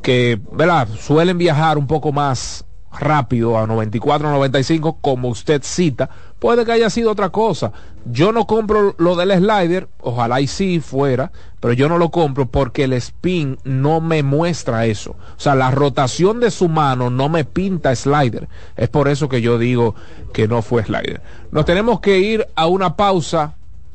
que, 0.00 0.40
¿verdad? 0.50 0.88
Suelen 0.98 1.36
viajar 1.36 1.76
un 1.76 1.86
poco 1.86 2.10
más 2.10 2.64
rápido 2.90 3.58
a 3.58 3.66
94, 3.66 4.30
95, 4.30 4.96
como 5.02 5.28
usted 5.28 5.60
cita, 5.62 6.08
puede 6.44 6.66
que 6.66 6.72
haya 6.72 6.90
sido 6.90 7.10
otra 7.10 7.30
cosa. 7.30 7.72
Yo 8.04 8.30
no 8.30 8.46
compro 8.46 8.94
lo 8.98 9.16
del 9.16 9.32
slider, 9.32 9.88
ojalá 10.02 10.42
y 10.42 10.46
sí 10.46 10.78
fuera, 10.78 11.32
pero 11.58 11.72
yo 11.72 11.88
no 11.88 11.96
lo 11.96 12.10
compro 12.10 12.44
porque 12.44 12.84
el 12.84 12.92
spin 12.92 13.56
no 13.64 14.02
me 14.02 14.22
muestra 14.22 14.84
eso. 14.84 15.12
O 15.12 15.40
sea, 15.40 15.54
la 15.54 15.70
rotación 15.70 16.40
de 16.40 16.50
su 16.50 16.68
mano 16.68 17.08
no 17.08 17.30
me 17.30 17.46
pinta 17.46 17.96
slider. 17.96 18.46
Es 18.76 18.90
por 18.90 19.08
eso 19.08 19.26
que 19.30 19.40
yo 19.40 19.56
digo 19.56 19.94
que 20.34 20.46
no 20.46 20.60
fue 20.60 20.84
slider. 20.84 21.22
Nos 21.50 21.64
tenemos 21.64 22.00
que 22.00 22.18
ir 22.18 22.46
a 22.56 22.66
una 22.66 22.94
pausa. 22.94 23.54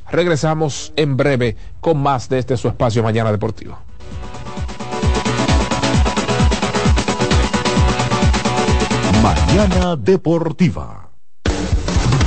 Regresamos 0.09 0.91
en 0.95 1.17
breve 1.17 1.55
con 1.81 2.01
más 2.01 2.29
de 2.29 2.39
este 2.39 2.57
su 2.57 2.67
espacio 2.67 3.03
Mañana 3.03 3.31
Deportivo. 3.31 3.77
Mañana 9.21 9.95
Deportiva. 9.95 11.08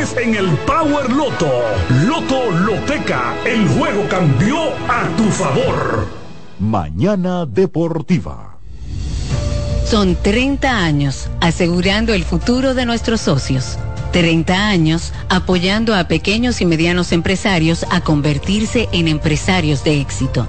en 0.00 0.34
el 0.34 0.48
Power 0.66 1.12
Loto. 1.12 1.50
Loto 2.06 2.50
Loteca, 2.50 3.34
el 3.44 3.68
juego 3.68 4.08
cambió 4.08 4.56
a 4.88 5.06
tu 5.18 5.24
favor. 5.24 6.08
Mañana 6.58 7.44
Deportiva. 7.44 8.56
Son 9.84 10.16
30 10.16 10.74
años 10.74 11.28
asegurando 11.42 12.14
el 12.14 12.24
futuro 12.24 12.72
de 12.72 12.86
nuestros 12.86 13.20
socios. 13.20 13.78
30 14.12 14.68
años 14.68 15.12
apoyando 15.28 15.94
a 15.94 16.04
pequeños 16.04 16.62
y 16.62 16.64
medianos 16.64 17.12
empresarios 17.12 17.84
a 17.90 18.00
convertirse 18.00 18.88
en 18.92 19.06
empresarios 19.06 19.84
de 19.84 20.00
éxito. 20.00 20.48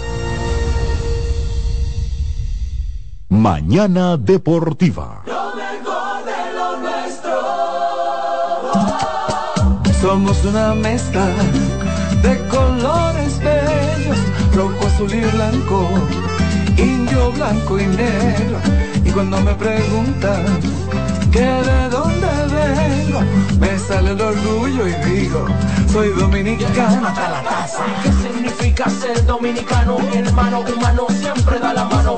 Mañana 3.31 4.17
Deportiva. 4.17 5.23
Somos 10.01 10.43
una 10.43 10.73
mezcla 10.75 11.27
de 12.21 12.47
colores 12.49 13.39
bellos, 13.39 14.17
rojo, 14.53 14.85
azul 14.85 15.13
y 15.13 15.21
blanco, 15.21 15.87
indio, 16.75 17.31
blanco 17.31 17.79
y 17.79 17.85
negro. 17.85 18.59
Y 19.05 19.09
cuando 19.11 19.39
me 19.39 19.55
preguntan 19.55 20.43
que 21.31 21.39
de 21.39 21.89
dónde 21.89 22.27
vengo, 22.51 23.21
me 23.61 23.79
sale 23.79 24.11
el 24.11 24.19
orgullo 24.19 24.89
y 24.89 24.93
digo, 25.09 25.45
soy 25.89 26.09
dominicano 26.09 27.07
hasta 27.07 27.29
la 27.29 27.43
taza. 27.43 27.83
¿Qué 28.03 28.11
significa 28.11 28.89
ser 28.89 29.25
dominicano? 29.25 29.99
Hermano 30.13 30.65
humano 30.75 31.07
siempre 31.09 31.59
da 31.59 31.73
la 31.73 31.85
mano. 31.85 32.17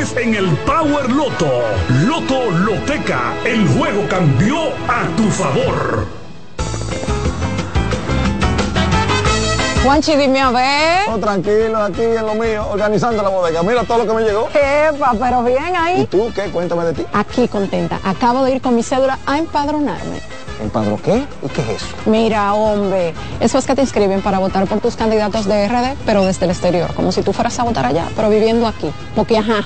en 0.01 0.33
el 0.33 0.47
Power 0.65 1.11
Loto. 1.11 1.61
Loto 2.07 2.49
Loteca, 2.49 3.35
el 3.45 3.67
juego 3.67 4.03
cambió 4.09 4.57
a 4.87 5.05
tu 5.15 5.29
favor. 5.29 6.07
Juanchi, 9.83 10.15
dime 10.15 10.41
a 10.41 10.49
ver. 10.49 11.07
Oh, 11.07 11.19
tranquilo, 11.19 11.83
aquí 11.83 12.01
en 12.01 12.25
lo 12.25 12.33
mío, 12.33 12.65
organizando 12.71 13.21
la 13.21 13.29
bodega. 13.29 13.61
Mira 13.61 13.83
todo 13.83 13.99
lo 13.99 14.07
que 14.07 14.13
me 14.13 14.23
llegó. 14.23 14.49
Epa, 14.49 15.13
pero 15.19 15.43
bien 15.43 15.75
ahí. 15.75 16.01
¿Y 16.01 16.05
tú 16.07 16.31
qué? 16.33 16.49
Cuéntame 16.49 16.83
de 16.85 16.93
ti. 16.93 17.05
Aquí 17.13 17.47
contenta. 17.47 17.99
Acabo 18.03 18.43
de 18.43 18.55
ir 18.55 18.61
con 18.61 18.75
mi 18.75 18.81
cédula 18.81 19.19
a 19.27 19.37
empadronarme. 19.37 20.19
¿Empadro 20.63 20.99
qué? 21.03 21.27
¿Y 21.43 21.49
qué 21.49 21.61
es 21.61 21.69
eso? 21.83 21.95
Mira, 22.07 22.55
hombre, 22.55 23.13
eso 23.39 23.59
es 23.59 23.67
que 23.67 23.75
te 23.75 23.81
inscriben 23.81 24.21
para 24.23 24.39
votar 24.39 24.65
por 24.65 24.79
tus 24.79 24.95
candidatos 24.95 25.45
de 25.45 25.67
RD, 25.67 25.95
pero 26.07 26.25
desde 26.25 26.45
el 26.45 26.51
exterior, 26.51 26.91
como 26.95 27.11
si 27.11 27.21
tú 27.21 27.33
fueras 27.33 27.59
a 27.59 27.63
votar 27.63 27.85
allá, 27.85 28.07
pero 28.15 28.29
viviendo 28.29 28.65
aquí. 28.65 28.91
Porque, 29.15 29.37
ajá, 29.37 29.65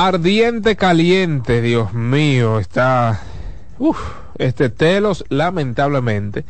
Ardiente 0.00 0.76
caliente, 0.76 1.60
Dios 1.60 1.92
mío, 1.92 2.60
está... 2.60 3.20
Uf, 3.80 3.98
este 4.38 4.70
telos, 4.70 5.24
lamentablemente, 5.28 6.44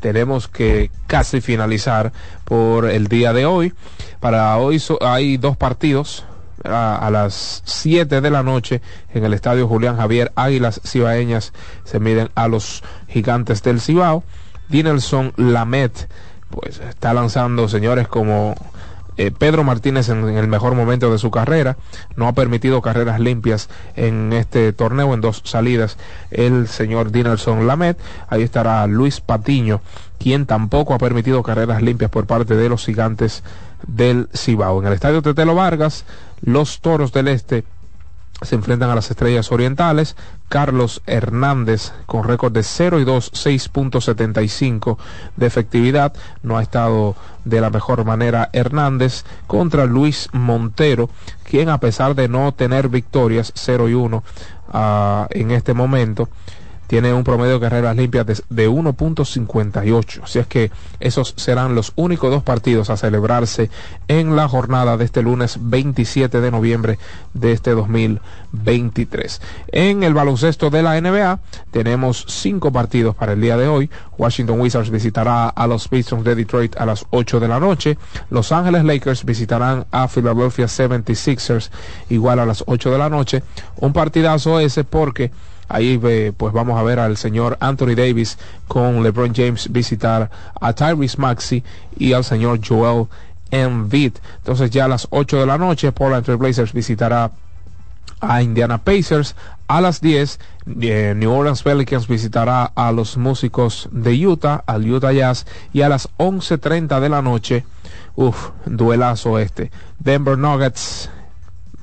tenemos 0.00 0.48
que 0.48 0.90
casi 1.06 1.42
finalizar 1.42 2.14
por 2.46 2.88
el 2.88 3.08
día 3.08 3.34
de 3.34 3.44
hoy. 3.44 3.74
Para 4.20 4.56
hoy 4.56 4.82
hay 5.02 5.36
dos 5.36 5.54
partidos. 5.54 6.24
A, 6.64 6.96
a 6.96 7.10
las 7.10 7.60
7 7.66 8.22
de 8.22 8.30
la 8.30 8.42
noche 8.42 8.80
en 9.12 9.22
el 9.22 9.34
estadio 9.34 9.68
Julián 9.68 9.98
Javier 9.98 10.32
Águilas 10.34 10.80
Cibaeñas 10.82 11.52
se 11.84 12.00
miden 12.00 12.30
a 12.34 12.48
los 12.48 12.82
gigantes 13.06 13.62
del 13.62 13.82
Cibao. 13.82 14.24
Dinelson 14.70 15.34
Lamet 15.36 16.08
pues 16.48 16.78
está 16.78 17.12
lanzando 17.12 17.68
señores 17.68 18.08
como 18.08 18.54
eh, 19.16 19.30
Pedro 19.30 19.64
Martínez 19.64 20.08
en, 20.08 20.28
el 20.28 20.48
mejor 20.48 20.74
momento 20.74 21.10
de 21.10 21.18
su 21.18 21.30
carrera, 21.30 21.76
no 22.16 22.26
ha 22.26 22.32
permitido 22.32 22.82
carreras 22.82 23.20
limpias 23.20 23.68
en 23.96 24.32
este 24.32 24.72
torneo 24.72 25.14
en 25.14 25.20
dos 25.20 25.42
salidas. 25.44 25.96
El 26.30 26.68
señor 26.68 27.12
Dinelson 27.12 27.66
Lamet, 27.66 27.98
ahí 28.28 28.42
estará 28.42 28.86
Luis 28.86 29.20
Patiño, 29.20 29.80
quien 30.18 30.46
tampoco 30.46 30.94
ha 30.94 30.98
permitido 30.98 31.42
carreras 31.42 31.82
limpias 31.82 32.10
por 32.10 32.26
parte 32.26 32.56
de 32.56 32.68
los 32.68 32.84
gigantes 32.84 33.42
del 33.86 34.28
Cibao. 34.34 34.80
En 34.80 34.88
el 34.88 34.94
estadio 34.94 35.22
Tetelo 35.22 35.54
Vargas, 35.54 36.04
los 36.42 36.80
toros 36.80 37.12
del 37.12 37.28
Este 37.28 37.64
se 38.42 38.54
enfrentan 38.54 38.90
a 38.90 38.94
las 38.94 39.10
estrellas 39.10 39.50
orientales. 39.52 40.16
Carlos 40.54 41.02
Hernández 41.08 41.92
con 42.06 42.22
récord 42.22 42.52
de 42.52 42.62
0 42.62 43.00
y 43.00 43.04
2, 43.04 43.32
6.75 43.32 44.98
de 45.34 45.46
efectividad. 45.46 46.12
No 46.44 46.58
ha 46.58 46.62
estado 46.62 47.16
de 47.44 47.60
la 47.60 47.70
mejor 47.70 48.04
manera 48.04 48.50
Hernández 48.52 49.24
contra 49.48 49.84
Luis 49.86 50.28
Montero, 50.30 51.10
quien 51.42 51.70
a 51.70 51.78
pesar 51.78 52.14
de 52.14 52.28
no 52.28 52.52
tener 52.52 52.88
victorias 52.88 53.50
0 53.56 53.88
y 53.88 53.94
1 53.94 54.16
uh, 54.16 54.22
ah, 54.72 55.26
en 55.30 55.50
este 55.50 55.74
momento, 55.74 56.28
tiene 56.86 57.12
un 57.12 57.24
promedio 57.24 57.54
de 57.54 57.60
carreras 57.60 57.96
limpias 57.96 58.26
de, 58.26 58.40
de 58.50 58.68
1.58. 58.68 60.22
Así 60.24 60.38
es 60.38 60.46
que 60.46 60.70
esos 61.00 61.34
serán 61.36 61.74
los 61.74 61.92
únicos 61.96 62.30
dos 62.30 62.42
partidos 62.42 62.90
a 62.90 62.96
celebrarse 62.96 63.70
en 64.08 64.36
la 64.36 64.48
jornada 64.48 64.96
de 64.96 65.04
este 65.04 65.22
lunes 65.22 65.58
27 65.60 66.40
de 66.40 66.50
noviembre 66.50 66.98
de 67.32 67.52
este 67.52 67.72
2023. 67.72 69.40
En 69.68 70.02
el 70.02 70.14
baloncesto 70.14 70.70
de 70.70 70.82
la 70.82 71.00
NBA 71.00 71.40
tenemos 71.70 72.24
cinco 72.28 72.72
partidos 72.72 73.14
para 73.14 73.32
el 73.32 73.40
día 73.40 73.56
de 73.56 73.68
hoy. 73.68 73.90
Washington 74.18 74.60
Wizards 74.60 74.90
visitará 74.90 75.48
a 75.48 75.66
los 75.66 75.88
Pistons 75.88 76.24
de 76.24 76.34
Detroit 76.34 76.76
a 76.76 76.86
las 76.86 77.06
8 77.10 77.40
de 77.40 77.48
la 77.48 77.60
noche. 77.60 77.98
Los 78.30 78.52
Ángeles 78.52 78.84
Lakers 78.84 79.24
visitarán 79.24 79.86
a 79.90 80.08
Philadelphia 80.08 80.66
76ers 80.66 81.70
igual 82.10 82.38
a 82.38 82.46
las 82.46 82.64
8 82.66 82.90
de 82.90 82.98
la 82.98 83.08
noche. 83.08 83.42
Un 83.76 83.92
partidazo 83.92 84.60
ese 84.60 84.84
porque 84.84 85.30
Ahí 85.68 85.98
pues 86.36 86.52
vamos 86.52 86.78
a 86.78 86.82
ver 86.82 86.98
al 86.98 87.16
señor 87.16 87.56
Anthony 87.60 87.94
Davis 87.96 88.38
con 88.68 89.02
LeBron 89.02 89.34
James 89.34 89.72
visitar 89.72 90.30
a 90.60 90.72
Tyrese 90.72 91.18
Maxi 91.18 91.62
y 91.98 92.12
al 92.12 92.24
señor 92.24 92.60
Joel 92.66 93.06
Embiid. 93.50 94.14
Entonces 94.38 94.70
ya 94.70 94.84
a 94.84 94.88
las 94.88 95.06
8 95.10 95.40
de 95.40 95.46
la 95.46 95.58
noche, 95.58 95.92
Portland 95.92 96.24
Trail 96.24 96.38
Blazers 96.38 96.72
visitará 96.72 97.30
a 98.20 98.42
Indiana 98.42 98.78
Pacers. 98.78 99.34
A 99.66 99.80
las 99.80 100.00
10, 100.00 100.38
eh, 100.80 101.14
New 101.16 101.32
Orleans 101.32 101.62
Pelicans 101.62 102.06
visitará 102.06 102.64
a 102.74 102.92
los 102.92 103.16
músicos 103.16 103.88
de 103.92 104.26
Utah, 104.26 104.62
al 104.66 104.90
Utah 104.90 105.12
Jazz. 105.12 105.46
Y 105.72 105.82
a 105.82 105.88
las 105.88 106.08
11.30 106.18 107.00
de 107.00 107.08
la 107.08 107.22
noche, 107.22 107.64
uff, 108.16 108.50
duelazo 108.66 109.38
este. 109.38 109.70
Denver 109.98 110.36
Nuggets 110.36 111.10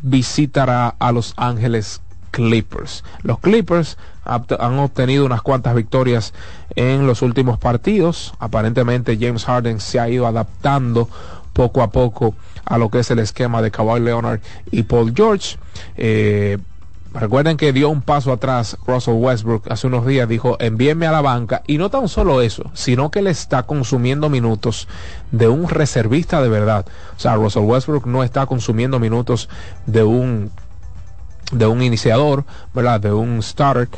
visitará 0.02 0.96
a 1.00 1.12
Los 1.12 1.34
Ángeles 1.38 2.02
Clippers. 2.32 3.04
Los 3.24 3.40
Clippers 3.40 3.98
han 4.26 4.80
obtenido 4.80 5.26
unas 5.26 5.42
cuantas 5.42 5.76
victorias 5.76 6.34
en 6.76 7.06
los 7.06 7.22
últimos 7.22 7.60
partidos. 7.60 8.34
Aparentemente 8.40 9.18
James 9.20 9.46
Harden 9.46 9.80
se 9.80 10.00
ha 10.00 10.10
ido 10.10 10.28
adaptando 10.28 11.10
poco 11.54 11.82
a 11.82 11.92
poco 11.92 12.36
a 12.66 12.78
lo 12.78 12.90
que 12.90 13.00
es 13.00 13.12
el 13.12 13.20
esquema 13.20 13.62
de 13.62 13.72
Kawhi 13.72 14.00
Leonard 14.00 14.40
y 14.72 14.84
Paul 14.84 15.14
George. 15.16 15.58
Eh, 15.98 16.58
recuerden 17.14 17.58
que 17.58 17.74
dio 17.74 17.90
un 17.90 18.02
paso 18.02 18.32
atrás 18.32 18.78
Russell 18.88 19.16
Westbrook 19.16 19.70
hace 19.70 19.88
unos 19.88 20.06
días, 20.06 20.30
dijo 20.30 20.56
envíenme 20.60 21.08
a 21.08 21.12
la 21.12 21.22
banca 21.22 21.62
y 21.68 21.78
no 21.78 21.90
tan 21.90 22.08
solo 22.08 22.42
eso, 22.42 22.72
sino 22.74 23.12
que 23.12 23.22
le 23.22 23.32
está 23.32 23.64
consumiendo 23.64 24.30
minutos 24.30 24.88
de 25.32 25.50
un 25.50 25.68
reservista 25.68 26.42
de 26.42 26.50
verdad. 26.50 26.86
O 27.18 27.20
sea, 27.20 27.36
Russell 27.36 27.64
Westbrook 27.64 28.06
no 28.06 28.24
está 28.24 28.46
consumiendo 28.46 29.00
minutos 29.00 29.50
de 29.86 30.04
un 30.04 30.52
de 31.52 31.66
un 31.66 31.82
iniciador, 31.82 32.46
¿verdad? 32.74 33.00
De 33.00 33.12
un 33.12 33.42
starter 33.42 33.90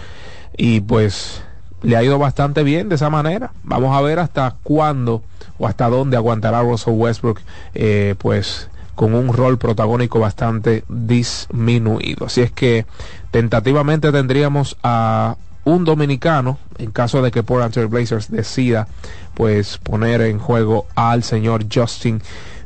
y 0.58 0.82
pues 0.82 1.42
le 1.82 1.98
ha 1.98 2.04
ido 2.04 2.18
bastante 2.18 2.64
bien 2.64 2.90
de 2.90 2.96
esa 2.96 3.10
manera. 3.10 3.52
Vamos 3.64 3.96
a 3.96 4.02
ver 4.02 4.20
hasta 4.20 4.56
cuándo 4.64 5.22
o 5.58 5.68
hasta 5.68 5.90
dónde 5.90 6.18
aguantará 6.18 6.62
Russell 6.62 6.94
Westbrook, 6.94 7.42
eh, 7.74 8.16
pues 8.18 8.70
con 8.96 9.14
un 9.16 9.34
rol 9.34 9.58
protagónico 9.58 10.20
bastante 10.20 10.84
disminuido. 10.88 12.28
Así 12.28 12.42
es 12.42 12.52
que 12.52 12.86
tentativamente 13.32 14.12
tendríamos 14.12 14.78
a 14.84 15.36
un 15.66 15.86
dominicano 15.86 16.60
en 16.78 16.92
caso 16.92 17.22
de 17.22 17.32
que 17.32 17.44
Portland 17.44 17.90
Blazers 17.90 18.30
decida 18.30 18.88
pues 19.34 19.78
poner 19.78 20.22
en 20.22 20.40
juego 20.40 20.86
al 20.96 21.24
señor 21.24 21.66
Justin 21.74 22.22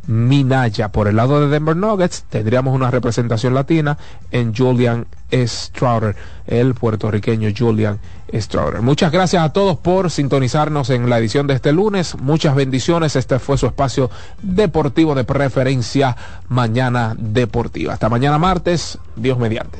Minaya. 0.07 0.89
Por 0.89 1.07
el 1.07 1.17
lado 1.17 1.41
de 1.41 1.47
Denver 1.47 1.75
Nuggets 1.75 2.23
tendríamos 2.29 2.73
una 2.73 2.89
representación 2.89 3.53
latina 3.53 3.97
en 4.31 4.55
Julian 4.55 5.05
Strouder, 5.31 6.15
el 6.47 6.73
puertorriqueño 6.73 7.49
Julian 7.55 7.99
Strouder. 8.33 8.81
Muchas 8.81 9.11
gracias 9.11 9.43
a 9.43 9.53
todos 9.53 9.77
por 9.77 10.09
sintonizarnos 10.09 10.89
en 10.89 11.09
la 11.09 11.19
edición 11.19 11.47
de 11.47 11.53
este 11.53 11.73
lunes. 11.73 12.15
Muchas 12.19 12.55
bendiciones. 12.55 13.15
Este 13.15 13.39
fue 13.39 13.57
su 13.57 13.67
espacio 13.67 14.09
deportivo 14.41 15.13
de 15.13 15.25
preferencia 15.25 16.15
Mañana 16.47 17.15
Deportiva. 17.17 17.93
Hasta 17.93 18.09
mañana 18.09 18.37
martes. 18.37 18.97
Dios 19.15 19.37
mediante. 19.37 19.79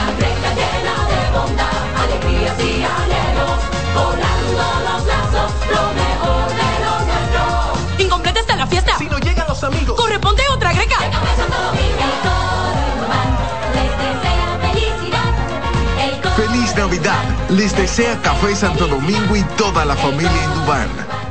Los 9.61 9.75
amigos. 9.75 9.95
Corresponde 9.99 10.43
otra 10.53 10.73
greca. 10.73 10.97
Feliz 16.35 16.75
Navidad. 16.75 17.23
Les 17.49 17.75
desea 17.75 18.19
Café 18.21 18.55
Santo 18.55 18.87
Domingo 18.87 19.35
y 19.35 19.43
toda 19.57 19.85
la 19.85 19.95
familia 19.95 20.43
Indubán. 20.45 21.30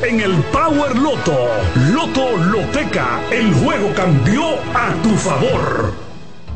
en 0.00 0.20
el 0.20 0.34
Power 0.44 0.96
Loto. 0.96 1.36
Loto 1.92 2.36
Loteca, 2.36 3.20
el 3.30 3.52
juego 3.54 3.92
cambió 3.94 4.54
a 4.74 4.92
tu 5.02 5.10
favor. 5.10 5.92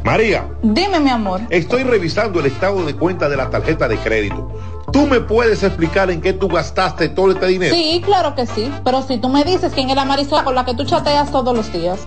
María, 0.02 0.46
Dime, 0.62 1.00
mi 1.00 1.10
amor. 1.10 1.40
estoy 1.50 1.82
revisando 1.82 2.40
el 2.40 2.46
estado 2.46 2.84
de 2.84 2.94
cuenta 2.94 3.28
de 3.28 3.36
la 3.36 3.50
tarjeta 3.50 3.88
de 3.88 3.98
crédito. 3.98 4.48
¿Tú 4.92 5.06
me 5.06 5.20
puedes 5.20 5.62
explicar 5.62 6.10
en 6.10 6.20
qué 6.20 6.32
tú 6.32 6.48
gastaste 6.48 7.08
todo 7.08 7.32
este 7.32 7.46
dinero? 7.46 7.74
Sí, 7.74 8.00
claro 8.04 8.34
que 8.34 8.46
sí. 8.46 8.72
Pero 8.84 9.02
si 9.02 9.18
tú 9.18 9.28
me 9.28 9.42
dices 9.44 9.72
quién 9.74 9.90
es 9.90 9.96
la 9.96 10.04
Marisol 10.04 10.44
con 10.44 10.54
la 10.54 10.64
que 10.64 10.74
tú 10.74 10.84
chateas 10.84 11.30
todos 11.30 11.54
los 11.54 11.72
días. 11.72 12.06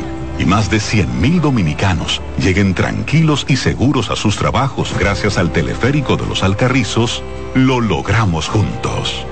y 0.41 0.45
más 0.45 0.69
de 0.71 0.77
100.000 0.77 1.39
dominicanos 1.39 2.19
lleguen 2.39 2.73
tranquilos 2.73 3.45
y 3.47 3.57
seguros 3.57 4.09
a 4.09 4.15
sus 4.15 4.37
trabajos 4.37 4.95
gracias 4.97 5.37
al 5.37 5.51
teleférico 5.51 6.17
de 6.17 6.25
los 6.25 6.41
Alcarrizos, 6.43 7.21
lo 7.53 7.79
logramos 7.79 8.49
juntos. 8.49 9.27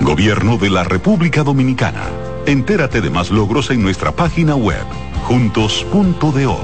Gobierno 0.00 0.56
de 0.56 0.70
la 0.70 0.84
República 0.84 1.42
Dominicana. 1.42 2.04
Entérate 2.46 3.00
de 3.00 3.10
más 3.10 3.30
logros 3.30 3.70
en 3.70 3.82
nuestra 3.82 4.12
página 4.12 4.54
web, 4.54 4.84
Juntos. 5.24 5.84
Punto 5.90 6.30
de 6.30 6.46
O. 6.46 6.60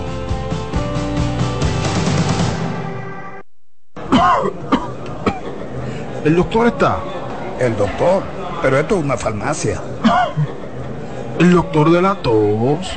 ¿El 6.25 6.37
doctor 6.37 6.69
está? 6.69 6.99
El 7.59 7.77
doctor, 7.77 8.23
pero 8.63 8.79
esto 8.79 8.99
es 8.99 9.05
una 9.05 9.17
farmacia. 9.17 9.83
¿El 11.41 11.51
doctor 11.51 11.91
de 11.91 12.01
la 12.01 12.15
tos? 12.15 12.97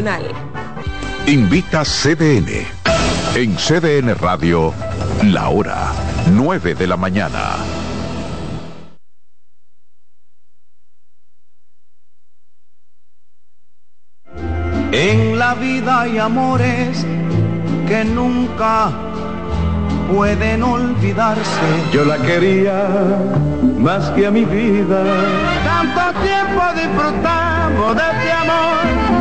Invita 1.27 1.83
CDN. 1.83 2.65
En 3.35 3.55
CDN 3.55 4.15
Radio, 4.15 4.73
la 5.23 5.49
hora 5.49 5.91
9 6.31 6.73
de 6.73 6.87
la 6.87 6.97
mañana. 6.97 7.55
En 14.91 15.37
la 15.37 15.53
vida 15.53 16.01
hay 16.01 16.17
amores 16.17 17.05
que 17.87 18.03
nunca 18.03 18.89
pueden 20.11 20.63
olvidarse. 20.63 21.43
Yo 21.93 22.05
la 22.05 22.17
quería 22.17 22.87
más 23.77 24.09
que 24.11 24.25
a 24.25 24.31
mi 24.31 24.45
vida. 24.45 25.03
Tanto 25.63 26.19
tiempo 26.21 26.61
disfrutamos 26.75 27.95
de 27.95 28.01
este 28.01 28.31
amor. 28.31 29.00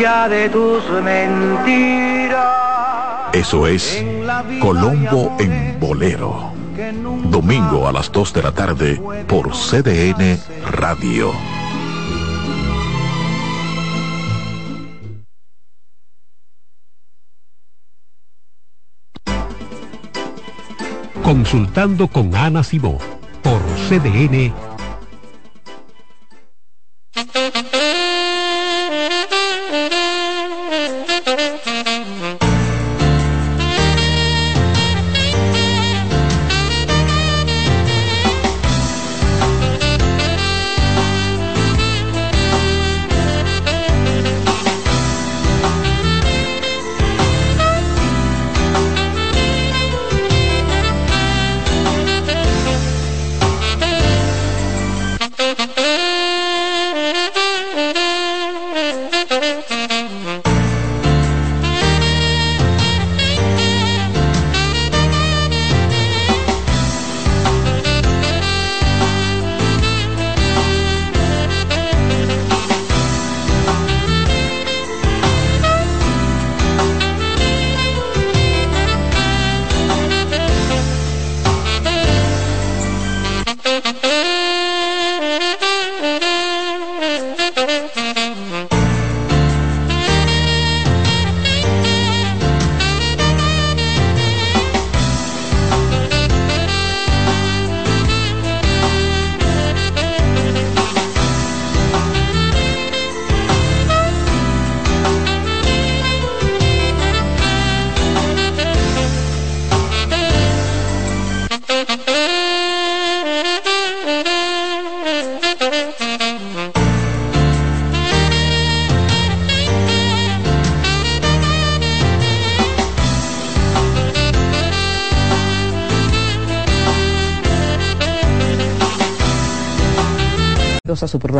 ya 0.00 0.28
de 0.28 0.48
tus 0.48 0.88
mentiras. 1.02 2.44
Eso 3.32 3.66
es 3.66 4.04
Colombo 4.60 5.36
en 5.38 5.78
Bolero. 5.80 6.52
Domingo 7.30 7.88
a 7.88 7.92
las 7.92 8.10
2 8.10 8.32
de 8.32 8.42
la 8.42 8.52
tarde 8.52 9.00
por 9.26 9.52
CDN 9.52 10.38
Radio. 10.70 11.32
Consultando 21.22 22.08
con 22.08 22.34
Ana 22.34 22.62
Simó 22.62 22.98
por 23.42 23.60
CDN 23.88 24.52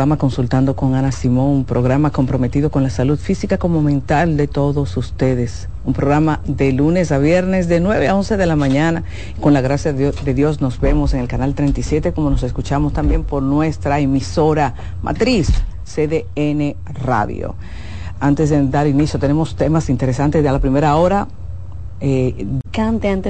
Consultando 0.05 0.75
con 0.75 0.93
Ana 0.93 1.11
Simón, 1.11 1.47
un 1.47 1.65
programa 1.65 2.11
comprometido 2.11 2.69
con 2.69 2.83
la 2.83 2.91
salud 2.91 3.17
física 3.17 3.57
como 3.57 3.81
mental 3.81 4.37
de 4.37 4.47
todos 4.47 4.95
ustedes. 4.97 5.67
Un 5.83 5.93
programa 5.93 6.41
de 6.45 6.71
lunes 6.73 7.11
a 7.11 7.17
viernes 7.17 7.67
de 7.67 7.79
9 7.79 8.07
a 8.07 8.15
11 8.15 8.37
de 8.37 8.45
la 8.45 8.55
mañana. 8.55 9.03
Con 9.41 9.53
la 9.53 9.61
gracia 9.61 9.93
de 9.93 9.99
Dios, 9.99 10.23
de 10.23 10.35
Dios 10.35 10.61
nos 10.61 10.79
vemos 10.79 11.15
en 11.15 11.21
el 11.21 11.27
canal 11.27 11.55
37 11.55 12.13
como 12.13 12.29
nos 12.29 12.43
escuchamos 12.43 12.93
también 12.93 13.23
por 13.23 13.41
nuestra 13.41 13.99
emisora 13.99 14.75
matriz 15.01 15.49
CDN 15.85 16.75
Radio. 17.03 17.55
Antes 18.19 18.51
de 18.51 18.63
dar 18.67 18.85
inicio 18.85 19.19
tenemos 19.19 19.55
temas 19.55 19.89
interesantes 19.89 20.43
de 20.43 20.51
la 20.51 20.59
primera 20.59 20.95
hora. 20.97 21.27
Eh, 21.99 22.45
Cante 22.71 23.09
antes 23.09 23.23